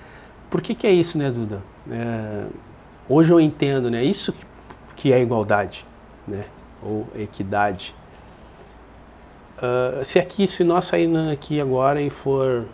Por 0.50 0.62
que 0.62 0.76
que 0.76 0.86
é 0.86 0.92
isso, 0.92 1.18
né, 1.18 1.32
Duda? 1.32 1.62
É, 1.90 2.46
hoje 3.10 3.32
eu 3.34 3.40
entendo, 3.40 3.90
né, 3.90 4.04
isso 4.04 4.32
que, 4.32 4.46
que 4.96 5.14
é 5.14 5.20
igualdade, 5.20 5.84
né, 6.28 6.46
ou 6.84 7.08
equidade. 7.16 7.96
Ah, 9.62 10.04
se 10.04 10.20
aqui, 10.20 10.46
se 10.48 10.64
nós 10.64 10.86
sairmos 10.86 11.32
aqui 11.32 11.62
agora 11.62 12.02
e 12.02 12.10
for 12.10 12.66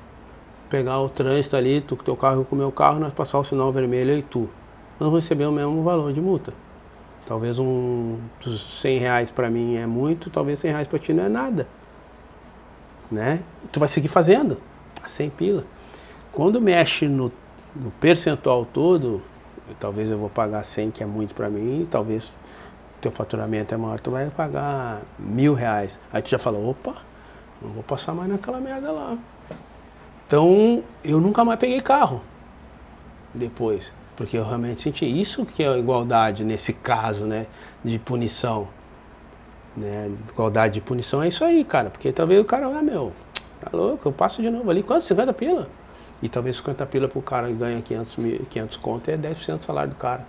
pegar 0.69 0.99
o 0.99 1.09
trânsito 1.09 1.55
ali, 1.55 1.81
tu 1.81 1.95
com 1.95 2.03
teu 2.03 2.15
carro 2.15 2.45
com 2.45 2.55
o 2.55 2.57
meu 2.57 2.71
carro, 2.71 2.99
nós 2.99 3.13
passar 3.13 3.39
o 3.39 3.43
sinal 3.43 3.71
vermelho 3.71 4.17
e 4.17 4.23
tu, 4.23 4.49
nós 4.99 5.09
vamos 5.09 5.23
receber 5.23 5.45
o 5.45 5.51
mesmo 5.51 5.83
valor 5.83 6.11
de 6.13 6.21
multa. 6.21 6.53
Talvez 7.27 7.59
um 7.59 8.17
dos 8.43 8.81
100 8.81 8.97
reais 8.97 9.31
para 9.31 9.49
mim 9.49 9.75
é 9.75 9.85
muito, 9.85 10.31
talvez 10.31 10.59
100 10.59 10.71
reais 10.71 10.87
para 10.87 10.97
ti 10.97 11.13
não 11.13 11.25
é 11.25 11.29
nada. 11.29 11.67
Né? 13.11 13.41
Tu 13.71 13.79
vai 13.79 13.89
seguir 13.89 14.07
fazendo, 14.07 14.57
a 15.03 15.07
100 15.07 15.29
pila. 15.31 15.63
Quando 16.31 16.59
mexe 16.61 17.07
no, 17.07 17.31
no 17.75 17.91
percentual 17.99 18.65
todo, 18.65 19.21
talvez 19.79 20.09
eu 20.09 20.17
vou 20.17 20.29
pagar 20.29 20.63
100, 20.63 20.91
que 20.91 21.03
é 21.03 21.05
muito 21.05 21.35
para 21.35 21.49
mim, 21.49 21.87
talvez 21.89 22.31
teu 23.01 23.11
faturamento 23.11 23.73
é 23.73 23.77
maior, 23.77 23.99
tu 23.99 24.11
vai 24.11 24.29
pagar 24.29 25.01
mil 25.17 25.53
reais. 25.53 25.99
Aí 26.11 26.21
tu 26.21 26.29
já 26.29 26.39
fala, 26.39 26.57
opa, 26.57 26.95
não 27.61 27.71
vou 27.71 27.83
passar 27.83 28.13
mais 28.13 28.29
naquela 28.29 28.59
merda 28.59 28.91
lá. 28.91 29.17
Então, 30.27 30.83
eu 31.03 31.19
nunca 31.19 31.43
mais 31.43 31.59
peguei 31.59 31.81
carro 31.81 32.21
depois, 33.33 33.93
porque 34.15 34.37
eu 34.37 34.45
realmente 34.45 34.81
senti 34.81 35.05
isso 35.05 35.45
que 35.45 35.63
é 35.63 35.77
igualdade 35.77 36.43
nesse 36.43 36.73
caso, 36.73 37.25
né, 37.25 37.47
de 37.83 37.97
punição. 37.97 38.67
Né, 39.75 40.11
igualdade 40.29 40.75
de 40.75 40.81
punição 40.81 41.23
é 41.23 41.27
isso 41.27 41.43
aí, 41.43 41.63
cara, 41.63 41.89
porque 41.89 42.11
talvez 42.11 42.39
o 42.39 42.45
cara, 42.45 42.67
ah, 42.67 42.81
meu, 42.81 43.11
tá 43.61 43.69
louco, 43.75 44.07
eu 44.07 44.11
passo 44.11 44.41
de 44.41 44.49
novo 44.49 44.69
ali, 44.69 44.83
quanto? 44.83 45.03
50 45.03 45.33
pila? 45.33 45.67
E 46.21 46.27
talvez 46.27 46.57
50 46.57 46.85
pila 46.85 47.07
pro 47.07 47.21
cara 47.21 47.47
que 47.47 47.53
ganha 47.53 47.81
500, 47.81 48.17
mil, 48.17 48.45
500 48.49 48.77
conto 48.77 49.09
é 49.09 49.17
10% 49.17 49.57
do 49.57 49.65
salário 49.65 49.91
do 49.91 49.95
cara. 49.95 50.25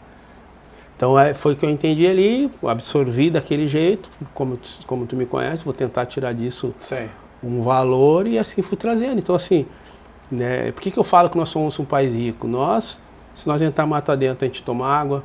Então 1.01 1.19
é, 1.19 1.33
foi 1.33 1.55
o 1.55 1.57
que 1.57 1.65
eu 1.65 1.71
entendi 1.71 2.07
ali, 2.07 2.51
absorvi 2.63 3.31
daquele 3.31 3.67
jeito, 3.67 4.11
como, 4.35 4.59
tu- 4.59 4.81
como 4.87 5.07
tu 5.07 5.17
me 5.17 5.25
conhece, 5.25 5.65
vou 5.65 5.73
tentar 5.73 6.05
tirar 6.05 6.35
disso 6.35 6.75
Sei. 6.79 7.09
um 7.43 7.63
valor 7.63 8.27
e 8.27 8.39
assim 8.39 8.61
fui 8.61 8.77
trazendo. 8.77 9.19
Então 9.19 9.35
assim, 9.35 9.65
né, 10.31 10.71
por 10.73 10.83
que, 10.83 10.91
que 10.91 10.99
eu 10.99 11.03
falo 11.03 11.31
que 11.31 11.39
nós 11.39 11.49
somos 11.49 11.79
um 11.79 11.87
país 11.87 12.13
rico? 12.13 12.47
Nós, 12.47 13.01
se 13.33 13.49
nós 13.49 13.63
entrar 13.63 13.87
mato 13.87 14.13
adentro, 14.13 14.45
a 14.45 14.49
gente 14.49 14.63
toma 14.63 14.87
água, 14.87 15.25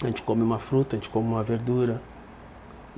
a 0.00 0.06
gente 0.06 0.22
come 0.22 0.42
uma 0.44 0.60
fruta, 0.60 0.94
a 0.94 0.96
gente 1.00 1.08
come 1.10 1.26
uma 1.26 1.42
verdura, 1.42 2.00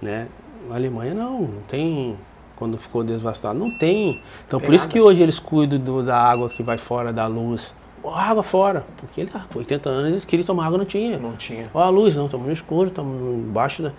né? 0.03 0.27
A 0.71 0.75
Alemanha 0.75 1.15
não, 1.15 1.41
não 1.41 1.63
tem, 1.67 2.15
quando 2.57 2.77
ficou 2.77 3.03
devastado, 3.03 3.59
não 3.59 3.71
tem. 3.71 4.21
Então 4.47 4.61
Tem 4.61 4.67
por 4.67 4.75
isso 4.75 4.85
nada. 4.85 4.93
que 4.93 5.01
hoje 5.01 5.23
eles 5.23 5.39
cuidam 5.39 5.79
do- 5.79 6.03
da 6.03 6.23
água 6.23 6.51
que 6.51 6.63
vai 6.63 6.77
fora 6.77 7.11
da 7.11 7.27
luz. 7.27 7.73
Água 8.05 8.43
fora, 8.43 8.85
porque 8.97 9.21
ele, 9.21 9.31
ah, 9.35 9.45
com 9.53 9.59
80 9.59 9.89
anos 9.91 10.11
eles 10.11 10.25
queriam 10.25 10.47
tomar 10.47 10.67
água, 10.67 10.79
não 10.79 10.85
tinha. 10.85 11.19
Não 11.19 11.37
tinha. 11.37 11.69
Ó, 11.75 11.83
a 11.83 11.89
luz, 11.91 12.17
não, 12.17 12.27
estamos 12.27 12.47
no 12.47 12.53
escuro, 12.53 12.89
estamos 12.89 13.21
embaixo 13.47 13.83
da. 13.83 13.93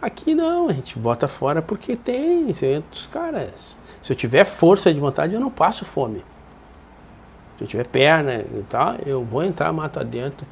Aqui 0.00 0.34
não, 0.34 0.68
a 0.68 0.72
gente 0.72 0.98
bota 0.98 1.28
fora 1.28 1.60
porque 1.62 1.96
tem. 1.96 2.46
Os 2.92 3.06
caras. 3.06 3.78
Se 4.02 4.12
eu 4.12 4.16
tiver 4.16 4.44
força 4.44 4.92
de 4.92 5.00
vontade, 5.00 5.34
eu 5.34 5.40
não 5.40 5.50
passo 5.50 5.84
fome. 5.84 6.24
Se 7.58 7.64
eu 7.64 7.68
tiver 7.68 7.86
perna 7.86 8.36
e 8.40 8.64
tal, 8.68 8.96
eu 9.06 9.24
vou 9.24 9.42
entrar 9.44 9.72
mato 9.72 10.00
adentro 10.00 10.46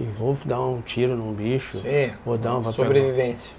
e 0.00 0.04
vou 0.04 0.36
dar 0.44 0.60
um 0.60 0.80
tiro 0.80 1.16
num 1.16 1.32
bicho. 1.32 1.78
Sim, 1.78 2.12
vou 2.24 2.36
dar 2.36 2.56
uma 2.56 2.72
sobrevivência. 2.72 3.54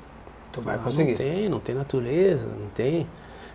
Tu 0.52 0.62
vai 0.62 0.76
Ah, 0.76 0.80
conseguir. 0.80 1.12
Não 1.12 1.18
tem, 1.18 1.50
não 1.50 1.60
tem 1.60 1.76
natureza, 1.76 2.46
não 2.46 2.68
tem. 2.76 3.08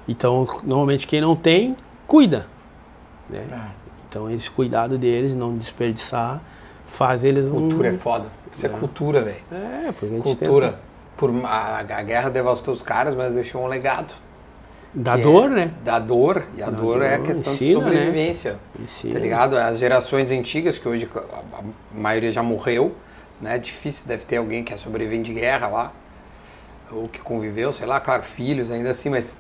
Então, 0.09 0.47
normalmente 0.63 1.07
quem 1.07 1.21
não 1.21 1.35
tem, 1.37 1.77
cuida. 2.07 2.47
Né? 3.29 3.45
É. 3.51 3.84
Então, 4.15 4.31
esse 4.31 4.49
cuidado 4.49 4.97
deles, 4.97 5.35
não 5.35 5.57
desperdiçar, 5.59 6.41
faz 6.87 7.25
eles 7.25 7.47
um. 7.47 7.51
Cultura 7.69 7.89
é 7.89 7.93
foda. 7.95 8.27
Isso 8.53 8.65
é, 8.65 8.69
cultura, 8.69 9.23
velho. 9.23 9.37
É, 9.51 9.91
porque 9.91 10.15
a 10.15 10.21
Cultura. 10.23 10.67
tenta- 10.69 10.81
Por, 11.17 11.31
a, 11.45 11.79
a 11.79 12.03
guerra 12.03 12.29
devastou 12.31 12.73
os 12.73 12.81
caras, 12.81 13.13
mas 13.17 13.35
deixou 13.35 13.65
um 13.65 13.67
legado. 13.67 14.15
Da 14.93 15.17
que 15.17 15.23
dor, 15.25 15.51
é 15.51 15.55
né? 15.55 15.71
Da 15.85 15.99
dor. 15.99 16.45
E 16.57 16.63
a 16.63 16.67
Da 16.67 16.71
dor 16.71 17.03
é 17.03 17.15
a 17.15 17.17
dor, 17.17 17.27
questão 17.27 17.57
de 17.57 17.65
ensina, 17.65 17.81
né? 17.81 17.85
sobrevivência. 17.87 18.57
Ensina. 18.81 19.13
Tá 19.15 19.19
ligado? 19.19 19.57
As 19.57 19.79
gerações 19.81 20.31
antigas, 20.31 20.79
que 20.79 20.89
hoje 20.89 21.09
a 21.53 21.63
maioria 21.93 22.31
já 22.31 22.43
morreu, 22.45 22.95
né? 23.41 23.59
Difícil, 23.59 24.07
deve 24.07 24.25
ter 24.25 24.37
alguém 24.37 24.63
que 24.63 24.73
é 24.73 24.77
sobrevivente 24.77 25.35
de 25.35 25.41
guerra 25.41 25.67
lá. 25.67 25.93
Ou 26.93 27.09
que 27.09 27.19
conviveu, 27.19 27.73
sei 27.73 27.87
lá, 27.89 27.99
claro, 27.99 28.23
filhos 28.23 28.71
ainda 28.71 28.91
assim, 28.91 29.11
mas 29.11 29.37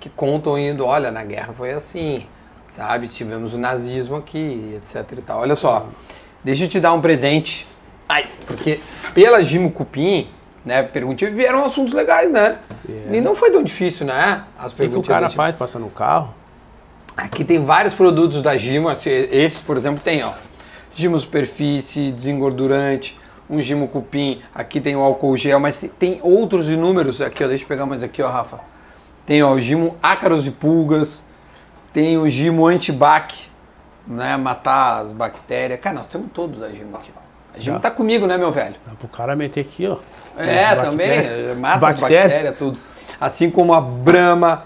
que 0.00 0.10
contam 0.10 0.58
indo, 0.58 0.84
olha, 0.84 1.12
na 1.12 1.22
guerra 1.22 1.52
foi 1.52 1.70
assim, 1.72 2.26
sabe? 2.68 3.08
Tivemos 3.08 3.52
o 3.54 3.58
nazismo 3.58 4.16
aqui, 4.16 4.76
etc 4.76 5.18
e 5.18 5.22
tal. 5.22 5.40
Olha 5.40 5.54
só, 5.56 5.86
deixa 6.44 6.64
eu 6.64 6.68
te 6.68 6.80
dar 6.80 6.92
um 6.92 7.00
presente. 7.00 7.66
Ai, 8.08 8.24
porque 8.46 8.80
pela 9.14 9.42
Gimo 9.42 9.70
Cupim, 9.70 10.28
né, 10.64 10.82
perguntinha, 10.82 11.30
vieram 11.30 11.64
assuntos 11.64 11.92
legais, 11.92 12.30
né? 12.30 12.58
E 13.10 13.20
não 13.20 13.34
foi 13.34 13.50
tão 13.50 13.62
difícil, 13.62 14.06
né? 14.06 14.44
As 14.58 14.72
O 14.72 14.76
que, 14.76 14.84
o 14.96 15.02
cara 15.02 15.28
faz? 15.30 15.54
Passa 15.56 15.78
no 15.78 15.90
carro? 15.90 16.32
Aqui 17.16 17.44
tem 17.44 17.64
vários 17.64 17.94
produtos 17.94 18.42
da 18.42 18.56
Gimo. 18.56 18.90
esse- 18.90 19.08
Esse, 19.10 19.60
por 19.62 19.76
exemplo, 19.76 20.00
tem, 20.02 20.22
ó. 20.22 20.32
Gimo 20.94 21.18
Superfície, 21.18 22.10
desengordurante, 22.12 23.18
um 23.48 23.60
Gimo 23.62 23.88
Cupim. 23.88 24.40
Aqui 24.54 24.80
tem 24.80 24.94
o 24.96 25.00
álcool 25.00 25.36
gel, 25.36 25.58
mas 25.58 25.80
tem- 25.80 25.90
tem 25.98 26.20
outros 26.22 26.68
inúmeros. 26.68 27.20
Aqui, 27.20 27.42
ó. 27.44 27.48
Deixa 27.48 27.64
eu 27.64 27.68
pegar 27.68 27.86
mais 27.86 28.02
aqui, 28.02 28.22
ó, 28.22 28.28
Rafa. 28.28 28.60
Tem, 29.24 29.42
ó, 29.42 29.52
o 29.52 29.60
Gimo 29.60 29.96
Ácaros 30.02 30.46
e 30.46 30.50
Pulgas. 30.50 31.22
Tem 31.96 32.18
o 32.18 32.28
Gimo 32.28 32.66
Antibac, 32.66 33.34
né? 34.06 34.36
Matar 34.36 35.00
as 35.00 35.14
bactérias. 35.14 35.80
Cara, 35.80 35.96
nós 35.96 36.06
temos 36.06 36.26
todo 36.30 36.60
da 36.60 36.68
Gimo 36.68 36.94
aqui. 36.94 37.10
A 37.54 37.58
Gimo 37.58 37.80
tá 37.80 37.90
comigo, 37.90 38.26
né, 38.26 38.36
meu 38.36 38.52
velho? 38.52 38.74
Dá 38.86 38.92
pro 38.98 39.08
cara 39.08 39.34
meter 39.34 39.60
aqui, 39.62 39.86
ó. 39.86 39.96
É, 40.36 40.66
As 40.66 40.82
também. 40.82 41.08
bactérias. 41.08 41.58
Mata 41.58 41.74
as 41.74 41.80
Bactéria. 41.98 42.22
bactérias, 42.24 42.58
tudo. 42.58 42.78
Assim 43.18 43.50
como 43.50 43.72
a 43.72 43.80
Brahma, 43.80 44.64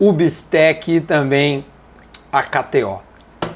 o 0.00 0.10
Bistec 0.12 0.96
e 0.96 1.00
também 1.00 1.64
a 2.32 2.42
KTO. 2.42 3.00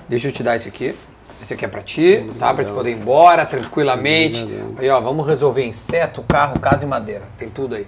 Deixa 0.08 0.28
eu 0.28 0.32
te 0.32 0.44
dar 0.44 0.54
esse 0.54 0.68
aqui. 0.68 0.94
Esse 1.42 1.54
aqui 1.54 1.64
é 1.64 1.68
pra 1.68 1.82
ti, 1.82 2.24
tá? 2.38 2.54
Pra 2.54 2.62
te 2.62 2.70
poder 2.70 2.92
ir 2.92 2.98
embora 2.98 3.44
tranquilamente. 3.44 4.44
Obrigadão. 4.44 4.74
Aí, 4.78 4.88
ó, 4.90 5.00
vamos 5.00 5.26
resolver 5.26 5.66
inseto, 5.66 6.22
carro, 6.22 6.60
casa 6.60 6.84
e 6.84 6.86
madeira. 6.86 7.24
Tem 7.36 7.50
tudo 7.50 7.74
aí. 7.74 7.84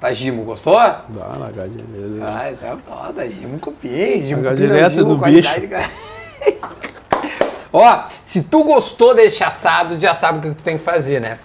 Tá, 0.00 0.12
Gimo? 0.12 0.44
Gostou? 0.44 0.74
Dá 0.74 1.02
lagadinha 1.38 1.84
mesmo. 1.88 2.24
Ah, 2.24 2.52
tá 2.60 2.76
foda, 2.86 3.28
Gimo 3.28 3.58
copiei. 3.58 4.24
Gimo 4.24 4.42
direto 4.54 4.94
Gimo, 4.94 5.14
no 5.14 5.18
qualidade, 5.18 5.66
cara. 5.66 5.90
Ó, 7.72 8.04
se 8.22 8.44
tu 8.44 8.62
gostou 8.62 9.14
desse 9.14 9.42
assado, 9.42 9.98
já 9.98 10.14
sabe 10.14 10.38
o 10.38 10.50
que 10.50 10.56
tu 10.56 10.62
tem 10.62 10.78
que 10.78 10.84
fazer, 10.84 11.20
né? 11.20 11.38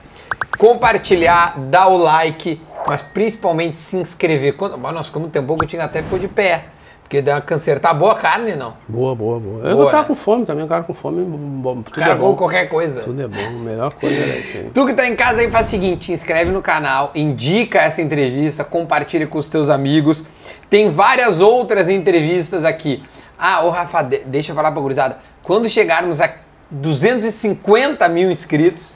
Compartilhar, 0.58 1.60
dar 1.60 1.88
o 1.88 1.98
like, 1.98 2.62
mas 2.88 3.02
principalmente 3.02 3.78
se 3.78 3.98
inscrever. 3.98 4.56
Quando, 4.56 4.78
mas 4.78 4.94
nós 4.94 5.08
ficamos 5.08 5.28
um 5.28 5.32
tempo 5.32 5.58
que 5.58 5.68
tinha 5.68 5.84
até 5.84 6.04
ficou 6.04 6.20
de 6.20 6.28
pé. 6.28 6.66
Porque 7.14 7.22
dá 7.22 7.36
uma 7.36 7.42
canseira. 7.42 7.80
Tá 7.80 7.94
boa 7.94 8.14
a 8.14 8.16
carne, 8.16 8.56
não? 8.56 8.74
Boa, 8.88 9.14
boa, 9.14 9.40
boa. 9.40 9.64
Eu 9.70 9.86
tava 9.86 10.00
né? 10.02 10.08
com 10.08 10.16
fome 10.16 10.48
também, 10.48 10.66
o 10.66 10.68
cara 10.68 10.82
com 10.82 10.96
fome, 10.96 11.24
bom, 11.24 11.84
tudo 11.84 12.02
é 12.02 12.06
Cargou 12.06 12.32
bom. 12.32 12.36
qualquer 12.36 12.68
coisa. 12.68 13.02
Tudo 13.02 13.22
é 13.22 13.28
bom, 13.28 13.38
a 13.40 13.52
melhor 13.52 13.94
coisa 13.94 14.16
é 14.16 14.40
isso 14.40 14.58
aí. 14.58 14.72
Tu 14.74 14.86
que 14.88 14.94
tá 14.96 15.08
em 15.08 15.16
casa 15.16 15.42
aí 15.42 15.52
faz 15.52 15.68
o 15.68 15.70
seguinte, 15.70 16.06
te 16.08 16.12
inscreve 16.12 16.52
no 16.52 16.60
canal, 16.60 17.12
indica 17.14 17.78
essa 17.82 18.02
entrevista, 18.02 18.64
compartilha 18.64 19.28
com 19.28 19.38
os 19.38 19.48
teus 19.48 19.70
amigos. 19.70 20.26
Tem 20.72 20.90
várias 20.90 21.40
outras 21.40 21.88
entrevistas 21.88 22.66
aqui. 22.66 23.04
Ah, 23.38 23.64
ô 23.64 23.70
Rafa, 23.70 24.02
de- 24.02 24.24
deixa 24.26 24.52
eu 24.52 24.56
falar 24.56 24.72
pra 24.72 24.82
gurizada. 24.82 25.18
Quando 25.44 25.70
chegarmos 25.70 26.20
a 26.20 26.32
250 26.72 28.10
mil 28.10 28.32
inscritos, 28.32 28.96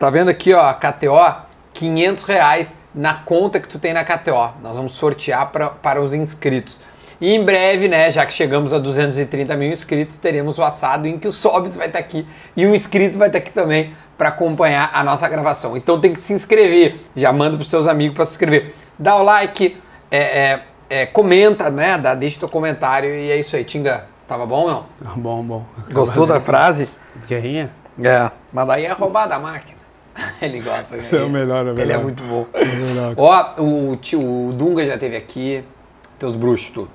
tá 0.00 0.10
vendo 0.10 0.30
aqui, 0.30 0.52
ó, 0.52 0.62
a 0.68 0.74
KTO, 0.74 1.32
500 1.74 2.24
reais. 2.24 2.66
na 2.92 3.14
conta 3.14 3.60
que 3.60 3.68
tu 3.68 3.78
tem 3.78 3.92
na 3.94 4.02
KTO. 4.04 4.54
Nós 4.60 4.74
vamos 4.74 4.94
sortear 4.94 5.52
pra, 5.52 5.68
para 5.70 6.02
os 6.02 6.12
inscritos. 6.12 6.80
E 7.20 7.34
em 7.34 7.44
breve, 7.44 7.86
né, 7.86 8.10
já 8.10 8.24
que 8.24 8.32
chegamos 8.32 8.72
a 8.72 8.78
230 8.78 9.54
mil 9.56 9.70
inscritos, 9.70 10.16
teremos 10.16 10.58
o 10.58 10.64
assado 10.64 11.06
em 11.06 11.18
que 11.18 11.28
o 11.28 11.32
Sobs 11.32 11.76
vai 11.76 11.86
estar 11.88 11.98
aqui 11.98 12.26
e 12.56 12.66
um 12.66 12.74
inscrito 12.74 13.18
vai 13.18 13.28
estar 13.28 13.38
aqui 13.38 13.50
também 13.50 13.92
para 14.16 14.30
acompanhar 14.30 14.90
a 14.92 15.04
nossa 15.04 15.28
gravação. 15.28 15.76
Então 15.76 16.00
tem 16.00 16.12
que 16.12 16.20
se 16.20 16.32
inscrever. 16.32 16.96
Já 17.14 17.32
manda 17.32 17.56
para 17.56 17.62
os 17.62 17.68
seus 17.68 17.86
amigos 17.86 18.14
para 18.14 18.24
se 18.24 18.32
inscrever. 18.32 18.74
Dá 18.98 19.16
o 19.16 19.22
like, 19.22 19.76
é, 20.10 20.18
é, 20.18 20.62
é, 20.88 21.06
comenta, 21.06 21.70
né? 21.70 21.98
Dá, 21.98 22.14
deixa 22.14 22.38
teu 22.38 22.48
comentário 22.48 23.10
e 23.10 23.30
é 23.30 23.36
isso 23.38 23.54
aí. 23.54 23.64
Tinga, 23.64 24.06
tava 24.26 24.46
bom 24.46 24.68
não? 24.68 24.86
Bom, 25.16 25.42
bom. 25.42 25.64
Gostou 25.92 26.26
da 26.26 26.40
frase? 26.40 26.88
Guerrinha? 27.26 27.70
É. 28.02 28.30
Mas 28.52 28.66
daí 28.66 28.84
é 28.86 28.92
roubar 28.92 29.26
da 29.26 29.38
máquina. 29.38 29.78
Ele 30.40 30.60
gosta. 30.60 30.96
Né? 30.96 31.08
É 31.12 31.22
o 31.22 31.28
melhor, 31.28 31.66
é 31.66 31.70
o 31.70 31.72
Ele 31.72 31.82
é 31.82 31.86
melhor. 31.86 32.02
muito 32.02 32.22
bom. 32.24 32.46
melhor. 32.54 33.14
Ó, 33.16 33.62
o, 33.62 33.96
tio, 33.96 34.20
o 34.20 34.52
Dunga 34.52 34.86
já 34.86 34.98
teve 34.98 35.16
aqui, 35.16 35.64
teus 36.18 36.34
bruxos 36.36 36.70
tudo. 36.70 36.90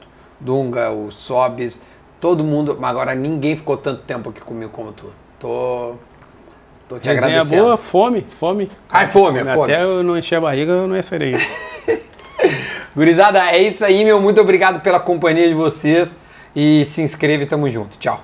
Dunga, 0.45 0.91
o 0.91 1.11
Sobis, 1.11 1.81
todo 2.22 2.43
mundo. 2.43 2.77
Mas 2.80 2.91
agora 2.91 3.15
ninguém 3.15 3.57
ficou 3.57 3.76
tanto 3.76 4.03
tempo 4.03 4.30
aqui 4.30 4.41
comigo 4.41 4.72
como 4.72 4.91
tu. 4.91 5.11
Tô. 5.39 5.95
Tô 6.88 6.99
te 6.99 7.09
Resenha 7.09 7.27
agradecendo. 7.27 7.63
boa, 7.63 7.77
fome, 7.77 8.26
fome. 8.38 8.72
Ai, 8.89 9.07
fome, 9.07 9.39
é 9.39 9.55
fome. 9.55 9.73
Até 9.73 9.84
eu 9.84 10.03
não 10.03 10.15
encher 10.15 10.35
a 10.35 10.41
barriga, 10.41 10.72
eu 10.72 10.88
não 10.88 10.95
ia 10.95 11.01
ser 11.01 11.19
aí. 11.23 11.35
Gurizada, 12.95 13.39
é 13.49 13.57
isso 13.57 13.84
aí, 13.84 14.05
meu. 14.05 14.22
Muito 14.22 14.39
obrigado 14.39 14.81
pela 14.81 14.99
companhia 14.99 15.47
de 15.47 15.55
vocês. 15.55 16.15
E 16.55 16.85
se 16.85 17.01
inscreve, 17.01 17.47
tamo 17.47 17.69
junto. 17.72 17.97
Tchau. 17.97 18.23